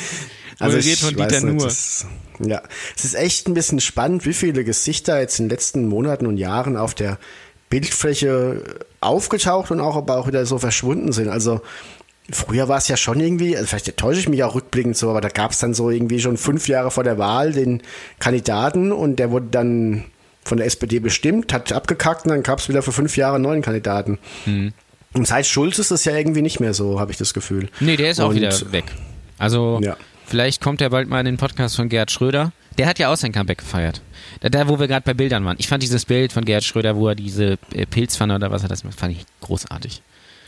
Also 0.59 0.77
ich 0.79 1.01
von 1.01 1.11
Dieter 1.17 1.41
nicht, 1.41 1.55
Nuhr. 1.57 1.65
das- 1.65 2.07
ja, 2.45 2.63
es 2.97 3.05
ist 3.05 3.15
echt 3.15 3.49
ein 3.49 3.55
bisschen 3.55 3.81
spannend, 3.81 4.25
wie 4.27 4.33
viele 4.35 4.65
Gesichter 4.65 5.21
jetzt 5.21 5.39
in 5.39 5.47
den 5.47 5.51
letzten 5.51 5.87
Monaten 5.89 6.27
und 6.27 6.37
Jahren 6.37 6.77
auf 6.77 6.95
der 6.95 7.19
Bildfläche 7.71 8.63
aufgetaucht 9.01 9.71
und 9.71 9.81
auch 9.81 9.97
aber 9.97 10.17
auch 10.19 10.27
wieder 10.27 10.47
so 10.47 10.59
verschwunden 10.59 11.13
sind. 11.13 11.29
Also 11.29 11.61
früher 12.31 12.69
war 12.69 12.79
es 12.79 12.89
ja 12.89 12.97
schon 12.97 13.21
irgendwie, 13.21 13.57
also 13.57 13.67
vielleicht 13.69 13.97
täusche 13.97 14.21
ich 14.21 14.29
mich 14.29 14.43
auch 14.45 14.55
rückblickend 14.55 14.97
so, 14.97 15.11
aber 15.11 15.21
da 15.21 15.29
gab 15.29 15.51
es 15.53 15.59
dann 15.59 15.75
so 15.75 15.91
irgendwie 15.91 16.21
schon 16.21 16.37
fünf 16.37 16.69
Jahre 16.69 16.91
vor 16.91 17.05
der 17.05 17.19
Wahl 17.19 17.53
den 17.53 17.83
Kandidaten 18.19 18.93
und 18.93 19.17
der 19.19 19.31
wurde 19.31 19.47
dann 19.51 20.05
von 20.45 20.59
der 20.59 20.67
SPD 20.67 20.99
bestimmt, 21.01 21.53
hat 21.53 21.73
abgekackt 21.73 22.25
und 22.27 22.31
dann 22.31 22.43
gab 22.43 22.59
es 22.61 22.69
wieder 22.69 22.83
für 22.83 22.93
fünf 22.93 23.17
Jahre 23.17 23.39
neuen 23.41 23.63
Kandidaten. 23.63 24.19
Und 24.47 25.27
seit 25.27 25.47
Schulz 25.47 25.79
ist 25.79 25.91
das 25.91 26.05
ja 26.05 26.17
irgendwie 26.17 26.43
nicht 26.43 26.61
mehr 26.61 26.75
so, 26.75 27.01
habe 27.01 27.13
ich 27.13 27.19
das 27.19 27.33
Gefühl. 27.35 27.69
Nee, 27.81 27.97
der 27.97 28.11
ist 28.11 28.21
auch 28.21 28.29
Und- 28.31 28.37
wieder 28.37 28.53
weg. 28.73 28.85
Also, 29.39 29.81
Ja. 29.83 29.97
Vielleicht 30.27 30.61
kommt 30.61 30.81
er 30.81 30.91
bald 30.91 31.09
mal 31.09 31.21
in 31.21 31.27
den 31.27 31.37
Podcast 31.37 31.77
von 31.77 31.89
Gerhard 31.89 32.11
Schröder. 32.11 32.53
Der 32.79 32.87
hat 32.87 32.99
ja 32.99 33.13
auch 33.13 33.17
sein 33.17 33.33
Comeback 33.33 33.59
gefeiert. 33.59 34.01
Da, 34.41 34.69
wo 34.69 34.81
wir 34.81 34.89
gerade 34.89 35.05
bei 35.05 35.15
Bildern 35.15 35.45
waren. 35.45 35.57
Ich 35.59 35.69
fand 35.69 35.83
dieses 35.83 36.05
Bild 36.05 36.33
von 36.33 36.45
Gerhard 36.45 36.65
Schröder, 36.65 36.97
wo 36.97 37.09
er 37.09 37.15
diese 37.15 37.57
äh, 37.73 37.87
Pilzpfanne 37.87 38.35
oder 38.35 38.51
was 38.51 38.63
er 38.63 38.69
das 38.69 38.83
macht, 38.85 38.99
fand 38.99 39.13
ich 39.13 39.25
großartig. 39.41 40.03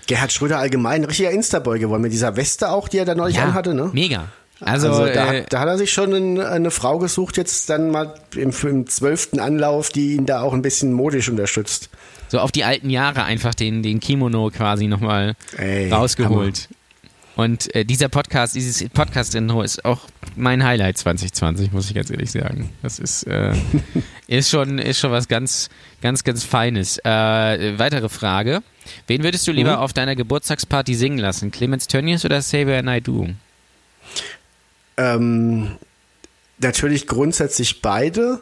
Gerhard 0.07 0.33
Schröder 0.33 0.59
allgemein, 0.59 1.03
ein 1.03 1.05
richtiger 1.05 1.31
Instaboy 1.31 1.79
geworden, 1.79 2.03
mit 2.03 2.13
dieser 2.13 2.37
Weste 2.37 2.71
auch, 2.71 2.89
die 2.89 2.99
er 2.99 3.05
da 3.05 3.15
neulich 3.15 3.39
anhatte, 3.39 3.75
ne? 3.75 3.91
Mega. 3.93 4.29
Also, 4.61 4.89
Also, 4.89 5.07
da, 5.07 5.33
äh, 5.33 5.41
hat, 5.43 5.53
da 5.53 5.61
hat 5.61 5.69
er 5.69 5.79
sich 5.79 5.93
schon 5.93 6.13
ein, 6.15 6.41
eine 6.41 6.71
Frau 6.71 6.99
gesucht, 6.99 7.37
jetzt 7.37 7.69
dann 7.69 7.91
mal 7.91 8.15
im, 8.35 8.53
im 8.63 8.87
zwölften 8.87 9.39
Anlauf, 9.39 9.91
die 9.91 10.15
ihn 10.15 10.27
da 10.27 10.41
auch 10.41 10.55
ein 10.55 10.63
bisschen 10.63 10.93
modisch 10.93 11.29
unterstützt. 11.29 11.91
so 12.29 12.39
auf 12.39 12.53
die 12.53 12.65
alten 12.65 12.89
Jahre 12.89 13.25
einfach 13.25 13.55
den, 13.55 13.83
den 13.83 14.01
Kimono 14.01 14.51
quasi 14.51 14.87
nochmal 14.87 15.35
Ey, 15.59 15.91
rausgeholt. 15.93 16.69
Und 17.37 17.75
äh, 17.75 17.85
dieser 17.85 18.09
Podcast, 18.09 18.55
dieses 18.57 18.89
Podcast-Intro 18.89 19.61
ist 19.63 19.85
auch 19.85 20.01
mein 20.37 20.65
Highlight 20.65 20.97
2020, 20.99 21.71
muss 21.71 21.89
ich 21.89 21.95
ganz 21.95 22.11
ehrlich 22.11 22.33
sagen. 22.33 22.71
Das 22.83 22.99
ist, 22.99 23.25
äh, 23.25 23.53
ist, 24.27 24.49
schon, 24.51 24.79
ist 24.79 24.99
schon 24.99 25.11
was 25.13 25.29
ganz, 25.29 25.69
ganz, 26.01 26.25
ganz 26.25 26.45
Feines. 26.45 26.99
Äh, 26.99 27.79
weitere 27.79 28.09
Frage. 28.09 28.63
Wen 29.07 29.23
würdest 29.23 29.47
du 29.47 29.53
lieber 29.53 29.77
Mhm. 29.77 29.83
auf 29.83 29.93
deiner 29.93 30.17
Geburtstagsparty 30.17 30.95
singen 30.95 31.19
lassen? 31.19 31.51
Clemens 31.51 31.87
Tönnies 31.89 32.25
oder 32.25 32.39
Xavier 32.41 32.83
Naidoo? 32.83 33.29
Ähm, 34.97 35.73
natürlich 36.59 37.07
grundsätzlich 37.07 37.83
beide. 37.83 38.41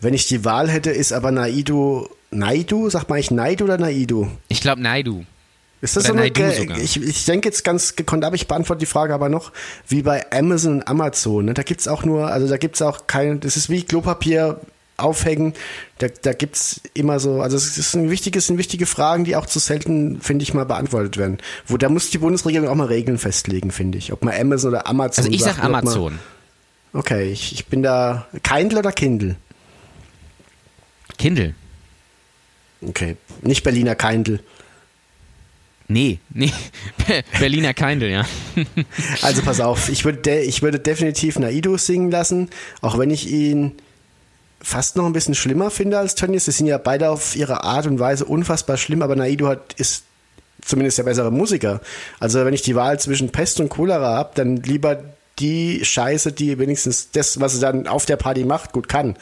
Wenn 0.00 0.14
ich 0.14 0.26
die 0.26 0.44
Wahl 0.44 0.68
hätte, 0.68 0.90
ist 0.90 1.12
aber 1.12 1.30
Naidu, 1.30 2.08
Naidu, 2.32 2.90
sag 2.90 3.08
mal 3.08 3.20
ich 3.20 3.30
Naidu 3.30 3.64
oder 3.64 3.78
Naidu? 3.78 4.28
Ich 4.48 4.60
glaube 4.60 4.82
Naidoo. 4.82 5.24
Ist 5.82 5.96
das 5.96 6.04
Oder 6.04 6.14
so 6.14 6.18
eine, 6.20 6.48
Naidu 6.48 6.80
ich, 6.80 7.02
ich 7.02 7.24
denke 7.24 7.48
jetzt 7.48 7.64
ganz 7.64 7.96
gekonnt, 7.96 8.24
aber 8.24 8.36
ich 8.36 8.46
beantworte 8.46 8.78
die 8.78 8.86
Frage 8.86 9.12
aber 9.12 9.28
noch, 9.28 9.50
wie 9.88 10.02
bei 10.02 10.30
Amazon 10.30 10.74
und 10.76 10.88
Amazon. 10.88 11.46
Ne? 11.46 11.54
Da 11.54 11.64
gibt's 11.64 11.88
auch 11.88 12.04
nur, 12.04 12.28
also 12.28 12.46
da 12.46 12.56
gibt's 12.56 12.80
auch 12.80 13.08
kein, 13.08 13.40
das 13.40 13.56
ist 13.56 13.68
wie 13.68 13.82
Klopapier 13.82 14.60
aufhängen. 14.96 15.54
Da, 15.98 16.06
da 16.06 16.34
gibt's 16.34 16.80
immer 16.94 17.18
so, 17.18 17.42
also 17.42 17.56
es 17.56 17.76
ist 17.78 17.94
ein 17.94 18.10
wichtiges, 18.10 18.46
sind 18.46 18.58
wichtige 18.58 18.86
Fragen, 18.86 19.24
die 19.24 19.34
auch 19.34 19.46
zu 19.46 19.58
selten, 19.58 20.20
finde 20.20 20.44
ich, 20.44 20.54
mal 20.54 20.64
beantwortet 20.66 21.16
werden. 21.16 21.38
Wo 21.66 21.76
da 21.76 21.88
muss 21.88 22.10
die 22.10 22.18
Bundesregierung 22.18 22.68
auch 22.68 22.76
mal 22.76 22.86
Regeln 22.86 23.18
festlegen, 23.18 23.72
finde 23.72 23.98
ich. 23.98 24.12
Ob 24.12 24.22
man 24.22 24.34
Amazon 24.40 24.70
oder 24.70 24.86
Amazon 24.86 25.24
Also 25.24 25.34
ich 25.34 25.42
sagt 25.42 25.56
sag 25.56 25.64
oder 25.68 25.78
ob 25.78 25.84
man- 25.84 25.94
Amazon. 25.94 26.18
Okay, 26.92 27.32
ich, 27.32 27.54
ich 27.54 27.66
bin 27.66 27.82
da 27.82 28.28
Kindle 28.44 28.78
oder 28.78 28.92
Kindle? 28.92 29.34
Kindle. 31.18 31.54
Okay, 32.82 33.16
nicht 33.42 33.62
Berliner 33.64 33.96
Kindle. 33.96 34.40
Nee, 35.92 36.20
nee. 36.30 36.50
Berliner 37.38 37.74
Kindle, 37.74 38.10
ja. 38.10 38.24
Also 39.22 39.42
pass 39.42 39.60
auf, 39.60 39.90
ich 39.90 40.06
würde, 40.06 40.20
de 40.20 40.42
ich 40.42 40.62
würde 40.62 40.78
definitiv 40.78 41.38
Naidu 41.38 41.76
singen 41.76 42.10
lassen, 42.10 42.48
auch 42.80 42.98
wenn 42.98 43.10
ich 43.10 43.30
ihn 43.30 43.72
fast 44.62 44.96
noch 44.96 45.04
ein 45.04 45.12
bisschen 45.12 45.34
schlimmer 45.34 45.70
finde 45.70 45.98
als 45.98 46.14
Tönnies. 46.14 46.46
Sie 46.46 46.52
sind 46.52 46.66
ja 46.66 46.78
beide 46.78 47.10
auf 47.10 47.36
ihre 47.36 47.64
Art 47.64 47.86
und 47.86 47.98
Weise 47.98 48.24
unfassbar 48.24 48.78
schlimm, 48.78 49.02
aber 49.02 49.16
Naidu 49.16 49.48
hat, 49.48 49.74
ist 49.74 50.04
zumindest 50.64 50.96
der 50.96 51.02
bessere 51.02 51.30
Musiker. 51.30 51.82
Also 52.20 52.42
wenn 52.44 52.54
ich 52.54 52.62
die 52.62 52.74
Wahl 52.74 52.98
zwischen 52.98 53.30
Pest 53.30 53.60
und 53.60 53.68
Cholera 53.68 54.14
habe, 54.16 54.30
dann 54.34 54.56
lieber 54.56 55.02
die 55.40 55.84
Scheiße, 55.84 56.32
die 56.32 56.58
wenigstens 56.58 57.10
das, 57.10 57.38
was 57.38 57.54
sie 57.54 57.60
dann 57.60 57.86
auf 57.86 58.06
der 58.06 58.16
Party 58.16 58.44
macht, 58.44 58.72
gut 58.72 58.88
kann. 58.88 59.16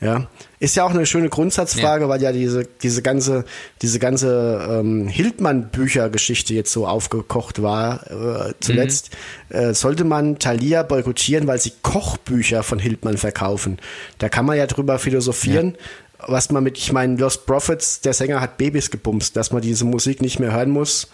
Ja, 0.00 0.28
ist 0.60 0.76
ja 0.76 0.84
auch 0.84 0.90
eine 0.90 1.06
schöne 1.06 1.28
Grundsatzfrage, 1.28 2.08
weil 2.08 2.22
ja 2.22 2.30
diese 2.30 2.64
diese 2.82 3.02
ganze 3.02 3.44
diese 3.82 3.98
ganze 3.98 4.68
ähm, 4.70 5.08
Hildmann-Bücher-Geschichte 5.08 6.54
jetzt 6.54 6.72
so 6.72 6.86
aufgekocht 6.86 7.62
war 7.62 8.08
äh, 8.10 8.54
zuletzt. 8.60 9.10
Äh, 9.48 9.74
sollte 9.74 10.04
man 10.04 10.38
Thalia 10.38 10.84
boykottieren, 10.84 11.48
weil 11.48 11.58
sie 11.58 11.72
Kochbücher 11.82 12.62
von 12.62 12.78
Hildmann 12.78 13.16
verkaufen? 13.16 13.78
Da 14.18 14.28
kann 14.28 14.46
man 14.46 14.56
ja 14.56 14.66
drüber 14.68 15.00
philosophieren. 15.00 15.76
Was 16.26 16.50
man 16.50 16.64
mit, 16.64 16.78
ich 16.78 16.92
meine, 16.92 17.16
Lost 17.16 17.46
Prophets, 17.46 18.00
der 18.00 18.12
Sänger 18.12 18.40
hat 18.40 18.56
Babys 18.58 18.90
gebumst, 18.90 19.36
dass 19.36 19.52
man 19.52 19.62
diese 19.62 19.84
Musik 19.84 20.20
nicht 20.20 20.38
mehr 20.40 20.52
hören 20.52 20.70
muss. 20.70 21.08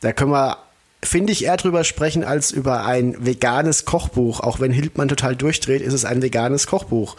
Da 0.00 0.12
können 0.12 0.32
wir, 0.32 0.58
finde 1.04 1.32
ich, 1.32 1.44
eher 1.44 1.56
drüber 1.56 1.84
sprechen 1.84 2.24
als 2.24 2.50
über 2.50 2.84
ein 2.86 3.16
veganes 3.24 3.84
Kochbuch. 3.84 4.40
Auch 4.40 4.60
wenn 4.60 4.72
Hildmann 4.72 5.08
total 5.08 5.36
durchdreht, 5.36 5.82
ist 5.82 5.92
es 5.94 6.04
ein 6.04 6.22
veganes 6.22 6.66
Kochbuch. 6.66 7.16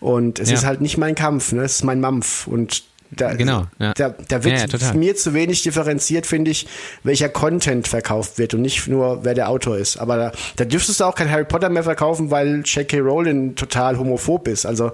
Und 0.00 0.38
es 0.38 0.50
Ja. 0.50 0.56
ist 0.56 0.66
halt 0.66 0.80
nicht 0.80 0.98
mein 0.98 1.14
Kampf, 1.14 1.52
ne? 1.52 1.62
es 1.62 1.76
ist 1.76 1.84
mein 1.84 2.00
Mampf. 2.00 2.46
Und 2.46 2.84
da, 3.10 3.32
Genau, 3.34 3.66
ja. 3.78 3.94
da, 3.94 4.10
da 4.10 4.44
wird 4.44 4.72
Ja, 4.82 4.92
mir 4.92 5.16
zu 5.16 5.32
wenig 5.32 5.62
differenziert, 5.62 6.26
finde 6.26 6.50
ich, 6.50 6.66
welcher 7.04 7.30
Content 7.30 7.88
verkauft 7.88 8.36
wird 8.36 8.52
und 8.52 8.60
nicht 8.60 8.86
nur, 8.86 9.24
wer 9.24 9.32
der 9.32 9.48
Autor 9.48 9.78
ist. 9.78 9.96
Aber 9.96 10.16
da, 10.18 10.32
da 10.56 10.64
dürftest 10.66 11.00
du 11.00 11.04
auch 11.04 11.14
kein 11.14 11.30
Harry 11.30 11.46
Potter 11.46 11.70
mehr 11.70 11.84
verkaufen, 11.84 12.30
weil 12.30 12.62
J.K. 12.66 12.98
Rowling 12.98 13.54
total 13.54 13.98
homophob 13.98 14.46
ist. 14.46 14.66
Also, 14.66 14.92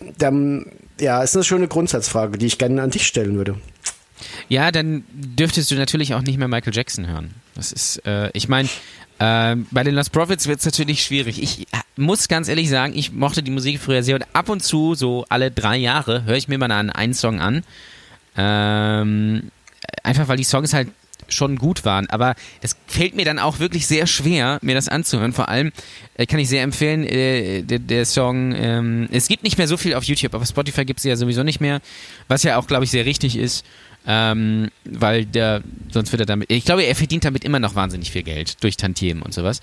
ähm, 0.00 0.12
dann, 0.18 0.72
ja, 1.00 1.22
ist 1.22 1.36
eine 1.36 1.44
schöne 1.44 1.68
Grundsatzfrage, 1.68 2.36
die 2.36 2.46
ich 2.46 2.58
gerne 2.58 2.82
an 2.82 2.90
dich 2.90 3.06
stellen 3.06 3.36
würde. 3.36 3.54
Ja, 4.48 4.72
dann 4.72 5.04
dürftest 5.12 5.70
du 5.70 5.76
natürlich 5.76 6.14
auch 6.14 6.22
nicht 6.22 6.38
mehr 6.38 6.48
Michael 6.48 6.74
Jackson 6.74 7.06
hören. 7.06 7.34
Das 7.56 7.72
ist, 7.72 8.04
äh, 8.06 8.30
ich 8.32 8.48
meine, 8.48 8.68
äh, 9.18 9.56
bei 9.70 9.82
den 9.82 9.94
Lost 9.94 10.12
Prophets 10.12 10.46
wird 10.46 10.60
es 10.60 10.66
natürlich 10.66 11.02
schwierig. 11.02 11.42
Ich 11.42 11.62
äh, 11.62 11.78
muss 11.96 12.28
ganz 12.28 12.48
ehrlich 12.48 12.68
sagen, 12.68 12.92
ich 12.96 13.12
mochte 13.12 13.42
die 13.42 13.50
Musik 13.50 13.80
früher 13.80 14.02
sehr 14.02 14.16
und 14.16 14.26
ab 14.32 14.48
und 14.48 14.62
zu, 14.62 14.94
so 14.94 15.24
alle 15.28 15.50
drei 15.50 15.76
Jahre, 15.76 16.24
höre 16.24 16.36
ich 16.36 16.48
mir 16.48 16.58
mal 16.58 16.70
einen, 16.70 16.90
einen 16.90 17.14
Song 17.14 17.40
an. 17.40 17.64
Ähm, 18.36 19.50
einfach 20.02 20.28
weil 20.28 20.36
die 20.36 20.44
Songs 20.44 20.74
halt 20.74 20.88
schon 21.28 21.56
gut 21.56 21.84
waren. 21.84 22.08
Aber 22.10 22.34
das 22.60 22.76
fällt 22.86 23.16
mir 23.16 23.24
dann 23.24 23.38
auch 23.38 23.58
wirklich 23.58 23.86
sehr 23.86 24.06
schwer, 24.06 24.58
mir 24.62 24.74
das 24.74 24.88
anzuhören. 24.88 25.32
Vor 25.32 25.48
allem 25.48 25.72
äh, 26.16 26.26
kann 26.26 26.38
ich 26.38 26.48
sehr 26.48 26.62
empfehlen, 26.62 27.04
äh, 27.04 27.62
der, 27.62 27.78
der 27.78 28.04
Song, 28.04 28.54
ähm, 28.54 29.08
es 29.10 29.28
gibt 29.28 29.42
nicht 29.42 29.58
mehr 29.58 29.68
so 29.68 29.76
viel 29.76 29.94
auf 29.94 30.04
YouTube, 30.04 30.34
aber 30.34 30.46
Spotify 30.46 30.84
gibt 30.84 30.98
es 30.98 31.04
ja 31.04 31.16
sowieso 31.16 31.42
nicht 31.42 31.60
mehr, 31.60 31.80
was 32.28 32.42
ja 32.42 32.58
auch, 32.58 32.66
glaube 32.66 32.84
ich, 32.84 32.90
sehr 32.90 33.06
richtig 33.06 33.36
ist. 33.36 33.64
Ähm, 34.06 34.70
weil 34.84 35.24
der, 35.24 35.62
sonst 35.90 36.12
wird 36.12 36.20
er 36.20 36.26
damit, 36.26 36.50
ich 36.50 36.64
glaube, 36.64 36.82
er 36.82 36.94
verdient 36.94 37.24
damit 37.24 37.44
immer 37.44 37.58
noch 37.58 37.74
wahnsinnig 37.74 38.12
viel 38.12 38.22
Geld 38.22 38.62
durch 38.62 38.76
Tantiemen 38.76 39.22
und 39.22 39.34
sowas. 39.34 39.60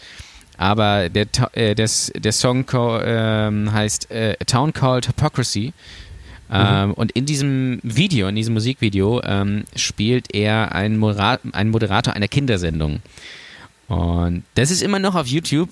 Aber 0.57 1.09
der, 1.09 1.27
äh, 1.53 1.75
des, 1.75 2.11
der 2.15 2.31
Song 2.31 2.65
ähm, 2.73 3.71
heißt 3.71 4.11
äh, 4.11 4.35
A 4.39 4.43
Town 4.43 4.73
Called 4.73 5.07
Hypocrisy. 5.07 5.73
Ähm, 6.51 6.89
mhm. 6.89 6.93
Und 6.93 7.11
in 7.13 7.25
diesem 7.25 7.79
Video, 7.83 8.27
in 8.27 8.35
diesem 8.35 8.53
Musikvideo, 8.53 9.21
ähm, 9.23 9.63
spielt 9.75 10.35
er 10.35 10.75
einen 10.75 10.97
Moderator 10.99 12.13
einer 12.13 12.27
Kindersendung. 12.27 12.99
Und 13.87 14.43
das 14.55 14.71
ist 14.71 14.83
immer 14.83 14.99
noch 14.99 15.15
auf 15.15 15.27
YouTube. 15.27 15.69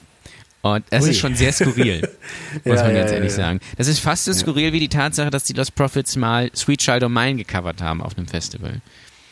Und 0.61 0.85
das 0.91 1.05
Ui. 1.05 1.09
ist 1.09 1.17
schon 1.17 1.35
sehr 1.35 1.51
skurril, 1.51 2.01
muss 2.63 2.77
ja, 2.77 2.83
man 2.83 2.93
ganz 2.93 3.09
ja, 3.09 3.17
ehrlich 3.17 3.31
ja. 3.31 3.37
sagen. 3.37 3.59
Das 3.77 3.87
ist 3.87 3.99
fast 3.99 4.25
so 4.25 4.33
skurril 4.33 4.73
wie 4.73 4.79
die 4.79 4.89
Tatsache, 4.89 5.31
dass 5.31 5.43
die 5.43 5.53
Lost 5.53 5.73
Prophets 5.73 6.15
mal 6.15 6.51
Sweet 6.55 6.81
Child 6.81 7.03
of 7.03 7.09
Mine 7.09 7.35
gecovert 7.35 7.81
haben 7.81 8.01
auf 8.01 8.15
einem 8.15 8.27
Festival. 8.27 8.81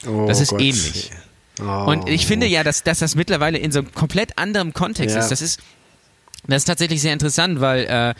Oh, 0.08 0.26
das 0.28 0.42
ist 0.42 0.50
Gott. 0.50 0.62
ähnlich. 0.62 1.12
Oh. 1.62 1.92
Und 1.92 2.10
ich 2.10 2.26
finde 2.26 2.48
ja, 2.48 2.64
dass, 2.64 2.84
dass 2.84 3.00
das 3.00 3.16
mittlerweile 3.16 3.58
in 3.58 3.72
so 3.72 3.80
einem 3.80 3.92
komplett 3.94 4.38
anderem 4.38 4.74
Kontext 4.74 5.16
ist. 5.16 5.30
Das 5.30 5.42
ist 5.42 5.62
das 6.48 6.62
ist 6.62 6.66
tatsächlich 6.66 7.02
sehr 7.02 7.14
interessant, 7.14 7.60
weil 7.60 7.86
äh, 7.86 8.14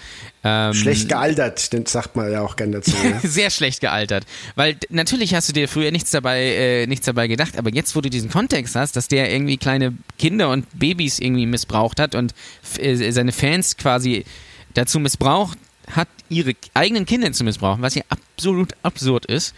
ähm, 0.44 0.74
schlecht 0.74 1.10
gealtert, 1.10 1.72
den 1.74 1.86
sagt 1.86 2.16
man 2.16 2.32
ja 2.32 2.42
auch 2.42 2.56
gerne 2.56 2.78
dazu. 2.78 2.92
Ne? 2.92 3.20
sehr 3.24 3.50
schlecht 3.50 3.82
gealtert, 3.82 4.26
weil 4.56 4.78
natürlich 4.90 5.34
hast 5.34 5.50
du 5.50 5.54
dir 5.54 5.68
früher 5.68 5.92
nichts 5.92 6.12
dabei, 6.12 6.42
äh, 6.44 6.88
nichts 6.88 7.06
dabei 7.06 7.28
gedacht, 7.28 7.58
aber 7.58 7.74
jetzt, 7.74 7.96
wo 7.96 8.02
du 8.02 8.10
diesen 8.10 8.30
Kontext 8.30 8.76
hast, 8.76 8.96
dass 8.96 9.08
der 9.08 9.32
irgendwie 9.32 9.58
kleine 9.58 9.94
Kinder 10.18 10.50
und 10.50 10.66
Babys 10.78 11.20
irgendwie 11.20 11.46
missbraucht 11.46 12.00
hat 12.00 12.14
und 12.14 12.34
äh, 12.78 13.12
seine 13.12 13.32
Fans 13.32 13.78
quasi 13.78 14.26
dazu 14.74 15.00
missbraucht 15.00 15.58
hat, 15.92 16.08
ihre 16.30 16.54
eigenen 16.74 17.06
Kinder 17.06 17.32
zu 17.32 17.44
missbrauchen, 17.44 17.82
was 17.82 17.96
ja 17.96 18.04
absolut 18.10 18.74
absurd 18.84 19.26
ist, 19.26 19.56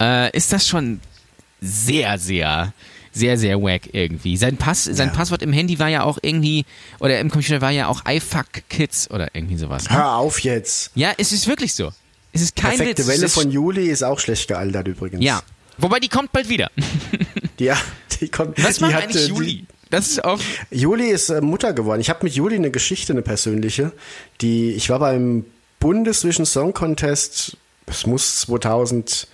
äh, 0.00 0.34
ist 0.36 0.52
das 0.52 0.68
schon 0.68 1.00
sehr, 1.60 2.18
sehr 2.18 2.72
sehr, 3.14 3.38
sehr 3.38 3.62
wack 3.62 3.82
irgendwie. 3.92 4.36
Sein 4.36 4.56
Pass, 4.56 4.84
sein 4.84 5.08
ja. 5.08 5.14
Passwort 5.14 5.42
im 5.42 5.52
Handy 5.52 5.78
war 5.78 5.88
ja 5.88 6.02
auch 6.02 6.18
irgendwie, 6.20 6.66
oder 6.98 7.18
im 7.20 7.30
Computer 7.30 7.60
war 7.60 7.70
ja 7.70 7.86
auch 7.86 8.02
iFuck 8.06 8.68
Kids 8.68 9.10
oder 9.10 9.28
irgendwie 9.34 9.56
sowas. 9.56 9.88
Ne? 9.88 9.96
Hör 9.96 10.16
auf 10.16 10.40
jetzt. 10.40 10.90
Ja, 10.94 11.12
es 11.16 11.32
ist 11.32 11.46
wirklich 11.46 11.74
so. 11.74 11.92
Es 12.32 12.42
ist 12.42 12.56
kein 12.56 12.76
Perfekte 12.76 13.06
Witz. 13.06 13.16
Welle 13.16 13.28
von 13.28 13.50
Juli 13.50 13.86
ist 13.86 14.02
auch 14.02 14.18
schlecht 14.18 14.48
gealtert 14.48 14.88
übrigens. 14.88 15.24
Ja. 15.24 15.42
Wobei 15.78 16.00
die 16.00 16.08
kommt 16.08 16.32
bald 16.32 16.48
wieder. 16.48 16.70
ja, 17.58 17.76
die 18.20 18.28
kommt. 18.28 18.62
Was 18.62 18.80
macht 18.80 18.94
eigentlich 18.94 19.28
Juli? 19.28 19.46
Die, 19.46 19.66
das 19.90 20.08
ist 20.08 20.24
auch. 20.24 20.40
Juli 20.70 21.08
ist 21.08 21.30
äh, 21.30 21.40
Mutter 21.40 21.72
geworden. 21.72 22.00
Ich 22.00 22.10
habe 22.10 22.20
mit 22.24 22.34
Juli 22.34 22.56
eine 22.56 22.70
Geschichte, 22.70 23.12
eine 23.12 23.22
persönliche. 23.22 23.92
Die, 24.40 24.72
ich 24.72 24.90
war 24.90 24.98
beim 24.98 25.44
Bundesvision 25.78 26.46
Song 26.46 26.72
Contest, 26.72 27.56
es 27.86 28.06
muss 28.06 28.40
2000 28.40 29.28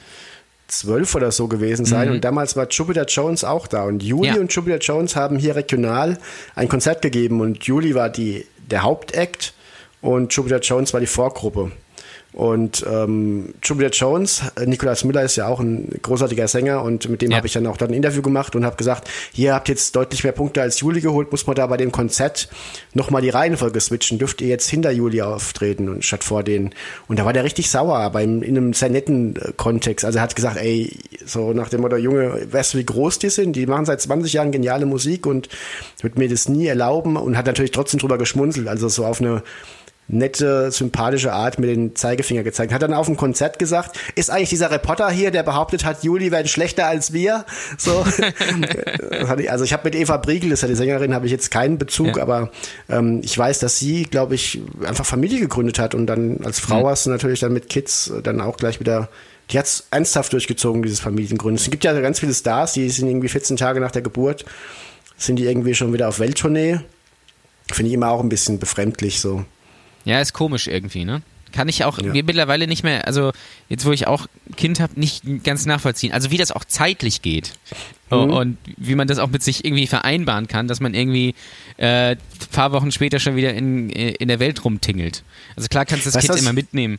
zwölf 0.71 1.15
oder 1.15 1.33
so 1.33 1.49
gewesen 1.49 1.85
sein. 1.85 2.09
Mhm. 2.09 2.15
Und 2.15 2.25
damals 2.25 2.57
war 2.57 2.69
Jupiter 2.69 3.05
Jones 3.05 3.45
auch 3.45 3.67
da. 3.67 3.85
Und 3.85 4.03
Juli 4.03 4.29
ja. 4.29 4.37
und 4.37 4.53
Jupiter 4.53 4.79
Jones 4.79 5.17
haben 5.17 5.37
hier 5.37 5.57
regional 5.57 6.19
ein 6.55 6.69
Konzert 6.69 7.03
gegeben. 7.03 7.41
Und 7.41 7.65
Juli 7.65 7.95
war 7.95 8.09
die, 8.09 8.47
der 8.71 8.83
Hauptakt 8.83 9.55
und 10.01 10.33
Jupiter 10.33 10.61
Jones 10.61 10.93
war 10.93 11.01
die 11.01 11.07
Vorgruppe. 11.07 11.73
Und 12.33 12.87
ähm, 12.89 13.55
Jupiter 13.63 13.91
Jones, 13.91 14.43
äh, 14.55 14.65
Nicolas 14.65 15.03
Müller 15.03 15.23
ist 15.23 15.35
ja 15.35 15.49
auch 15.49 15.59
ein 15.59 15.89
großartiger 16.03 16.47
Sänger 16.47 16.83
und 16.83 17.09
mit 17.09 17.23
dem 17.23 17.33
ja. 17.33 17.39
habe 17.39 17.49
ich 17.49 17.53
dann 17.53 17.67
auch 17.67 17.77
dann 17.77 17.89
ein 17.89 17.95
Interview 17.95 18.23
gemacht 18.23 18.55
und 18.55 18.65
habe 18.65 18.77
gesagt, 18.77 19.11
hier 19.33 19.53
habt 19.53 19.69
jetzt 19.69 19.97
deutlich 19.97 20.23
mehr 20.23 20.33
Punkte 20.33 20.63
als 20.63 20.79
Juli 20.79 21.01
geholt, 21.01 21.33
muss 21.33 21.49
man 21.49 21.57
da 21.57 21.67
bei 21.67 21.77
dem 21.77 21.91
Konzert 21.91 22.49
nochmal 22.95 23.23
die 23.23 23.31
Reihenfolge 23.31 23.81
switchen, 23.81 24.19
dürft 24.19 24.41
ihr 24.43 24.49
jetzt 24.49 24.71
hinter 24.71 24.93
Juli 24.93 25.23
auftreten 25.23 25.89
und 25.89 26.05
statt 26.05 26.23
vor 26.23 26.45
denen. 26.45 26.71
Und 27.09 27.19
da 27.19 27.25
war 27.25 27.33
der 27.33 27.43
richtig 27.43 27.69
sauer, 27.69 27.99
aber 27.99 28.23
in, 28.23 28.43
in 28.43 28.57
einem 28.57 28.75
sehr 28.75 28.91
netten 28.91 29.35
äh, 29.35 29.53
Kontext. 29.57 30.05
Also 30.05 30.19
er 30.19 30.23
hat 30.23 30.37
gesagt, 30.37 30.57
ey, 30.57 30.97
so 31.27 31.53
nach 31.53 31.69
dem 31.69 31.81
Motto, 31.81 31.97
Junge, 31.97 32.47
weißt 32.49 32.75
du, 32.75 32.79
wie 32.79 32.87
groß 32.87 33.19
die 33.19 33.31
sind? 33.31 33.57
Die 33.57 33.67
machen 33.67 33.87
seit 33.87 34.01
20 34.01 34.33
Jahren 34.33 34.53
geniale 34.53 34.87
Musik 34.87 35.27
und 35.27 35.49
wird 36.01 36.17
mir 36.17 36.29
das 36.29 36.49
nie 36.49 36.69
erlauben 36.69 37.17
und 37.17 37.37
hat 37.37 37.47
natürlich 37.47 37.73
trotzdem 37.73 37.99
drüber 37.99 38.19
geschmunzelt, 38.19 38.69
also 38.69 38.89
so 38.89 39.05
auf 39.05 39.21
eine 39.21 39.43
nette, 40.13 40.71
sympathische 40.71 41.33
Art 41.33 41.59
mit 41.59 41.71
den 41.71 41.95
Zeigefinger 41.95 42.43
gezeigt. 42.43 42.73
Hat 42.73 42.83
dann 42.83 42.95
auf 42.95 43.07
dem 43.07 43.17
Konzert 43.17 43.59
gesagt, 43.59 43.99
ist 44.15 44.31
eigentlich 44.31 44.51
dieser 44.51 44.71
Reporter 44.71 45.11
hier, 45.11 45.31
der 45.31 45.43
behauptet 45.43 45.85
hat, 45.85 46.03
Juli 46.03 46.31
wäre 46.31 46.47
schlechter 46.49 46.87
als 46.87 47.13
wir. 47.13 47.45
So. 47.79 48.05
also 49.49 49.65
ich 49.65 49.73
habe 49.73 49.85
mit 49.85 49.95
Eva 49.95 50.17
Briegel, 50.17 50.51
das 50.51 50.59
ist 50.59 50.63
ja 50.63 50.69
die 50.69 50.75
Sängerin, 50.75 51.15
habe 51.15 51.27
ich 51.27 51.33
jetzt 51.33 51.51
keinen 51.51 51.79
Bezug, 51.79 52.17
ja. 52.17 52.23
aber 52.23 52.51
ähm, 52.89 53.21
ich 53.23 53.37
weiß, 53.37 53.59
dass 53.61 53.79
sie, 53.79 54.05
glaube 54.05 54.35
ich, 54.35 54.61
einfach 54.85 55.07
Familie 55.07 55.41
gegründet 55.41 55.79
hat 55.79 55.95
und 55.95 56.07
dann 56.07 56.41
als 56.45 56.61
Frau 56.61 56.85
mhm. 56.85 56.89
hast 56.89 57.07
du 57.07 57.11
natürlich 57.11 57.41
dann 57.41 57.53
mit 57.53 57.69
Kids 57.69 58.13
dann 58.23 58.41
auch 58.41 58.57
gleich 58.57 58.81
wieder 58.81 59.09
die 59.51 59.59
hat 59.59 59.67
es 59.67 59.89
ernsthaft 59.91 60.33
durchgezogen, 60.33 60.83
dieses 60.83 61.01
Familiengründen. 61.01 61.61
Es 61.61 61.71
gibt 61.71 61.83
ja 61.83 61.99
ganz 62.01 62.21
viele 62.21 62.33
Stars, 62.33 62.75
die 62.75 62.89
sind 62.89 63.09
irgendwie 63.09 63.29
14 63.29 63.57
Tage 63.57 63.81
nach 63.81 63.91
der 63.91 64.03
Geburt, 64.03 64.45
sind 65.17 65.37
die 65.37 65.45
irgendwie 65.45 65.75
schon 65.75 65.93
wieder 65.93 66.09
auf 66.09 66.21
Welttournee. 66.21 66.79
Finde 67.73 67.89
ich 67.89 67.95
immer 67.95 68.11
auch 68.11 68.21
ein 68.21 68.29
bisschen 68.29 68.59
befremdlich 68.59 69.21
so. 69.21 69.45
Ja, 70.05 70.21
ist 70.21 70.33
komisch 70.33 70.67
irgendwie, 70.67 71.05
ne? 71.05 71.23
Kann 71.53 71.69
ich 71.69 71.85
auch 71.85 71.99
ja. 71.99 72.13
mittlerweile 72.13 72.69
nicht 72.69 72.85
mehr, 72.85 73.07
also 73.07 73.33
jetzt 73.69 73.85
wo 73.85 73.91
ich 73.91 74.07
auch 74.07 74.27
Kind 74.57 74.79
habe, 74.79 74.99
nicht 74.99 75.25
ganz 75.43 75.67
nachvollziehen. 75.67 76.13
Also 76.13 76.31
wie 76.31 76.37
das 76.37 76.53
auch 76.53 76.65
zeitlich 76.65 77.23
geht 77.23 77.55
mhm. 78.11 78.31
und 78.31 78.59
wie 78.77 78.95
man 78.95 79.09
das 79.09 79.19
auch 79.19 79.29
mit 79.29 79.43
sich 79.43 79.65
irgendwie 79.65 79.89
vereinbaren 79.89 80.47
kann, 80.47 80.69
dass 80.69 80.79
man 80.79 80.95
irgendwie 80.95 81.35
äh, 81.77 82.17
paar 82.53 82.71
Wochen 82.73 82.93
später 82.93 83.19
schon 83.19 83.35
wieder 83.35 83.53
in, 83.55 83.91
in 83.91 84.29
der 84.29 84.39
Welt 84.39 84.65
rumtingelt. 84.65 85.25
Also 85.57 85.69
klar 85.69 85.87
kannst 85.87 86.07
du 86.07 86.11
das 86.11 86.25
Kind 86.25 86.39
immer 86.39 86.53
mitnehmen. 86.53 86.99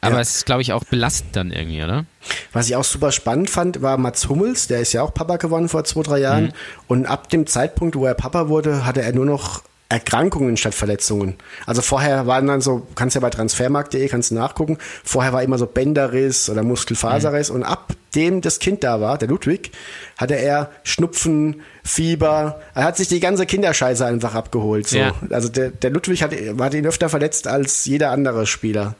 Aber 0.00 0.16
ja. 0.16 0.20
es 0.20 0.36
ist, 0.36 0.46
glaube 0.46 0.62
ich, 0.62 0.72
auch 0.72 0.84
belastend 0.84 1.34
dann 1.34 1.50
irgendwie, 1.50 1.82
oder? 1.82 2.04
Was 2.52 2.68
ich 2.68 2.76
auch 2.76 2.84
super 2.84 3.12
spannend 3.12 3.50
fand, 3.50 3.82
war 3.82 3.96
Mats 3.96 4.28
Hummels, 4.28 4.68
der 4.68 4.80
ist 4.80 4.92
ja 4.92 5.02
auch 5.02 5.12
Papa 5.14 5.36
geworden 5.36 5.68
vor 5.68 5.84
zwei, 5.84 6.02
drei 6.02 6.18
Jahren. 6.18 6.44
Mhm. 6.44 6.52
Und 6.86 7.06
ab 7.06 7.30
dem 7.30 7.46
Zeitpunkt, 7.46 7.96
wo 7.96 8.04
er 8.04 8.14
Papa 8.14 8.48
wurde, 8.48 8.84
hatte 8.84 9.02
er 9.02 9.12
nur 9.12 9.24
noch 9.24 9.62
Erkrankungen 9.88 10.56
statt 10.56 10.74
Verletzungen. 10.74 11.36
Also 11.64 11.80
vorher 11.80 12.26
waren 12.26 12.46
dann 12.48 12.60
so, 12.60 12.86
kannst 12.96 13.14
ja 13.14 13.20
bei 13.20 13.30
transfermarkt.de 13.30 14.08
kannst 14.08 14.32
du 14.32 14.34
nachgucken, 14.34 14.78
vorher 15.04 15.32
war 15.32 15.42
immer 15.44 15.58
so 15.58 15.66
Bänderriss 15.66 16.50
oder 16.50 16.64
Muskelfaserriss 16.64 17.50
mhm. 17.50 17.56
und 17.56 17.62
ab 17.62 17.92
dem 18.16 18.40
das 18.40 18.58
Kind 18.58 18.82
da 18.82 19.00
war, 19.00 19.16
der 19.16 19.28
Ludwig, 19.28 19.70
hatte 20.16 20.34
er 20.34 20.72
Schnupfen, 20.82 21.62
Fieber, 21.84 22.60
er 22.74 22.84
hat 22.84 22.96
sich 22.96 23.06
die 23.08 23.20
ganze 23.20 23.46
Kinderscheiße 23.46 24.04
einfach 24.04 24.34
abgeholt. 24.34 24.88
So. 24.88 24.98
Ja. 24.98 25.14
Also 25.30 25.48
der, 25.48 25.70
der 25.70 25.90
Ludwig 25.90 26.22
hat, 26.22 26.32
hat 26.32 26.74
ihn 26.74 26.86
öfter 26.86 27.08
verletzt 27.08 27.46
als 27.46 27.84
jeder 27.84 28.10
andere 28.10 28.46
Spieler. 28.46 28.96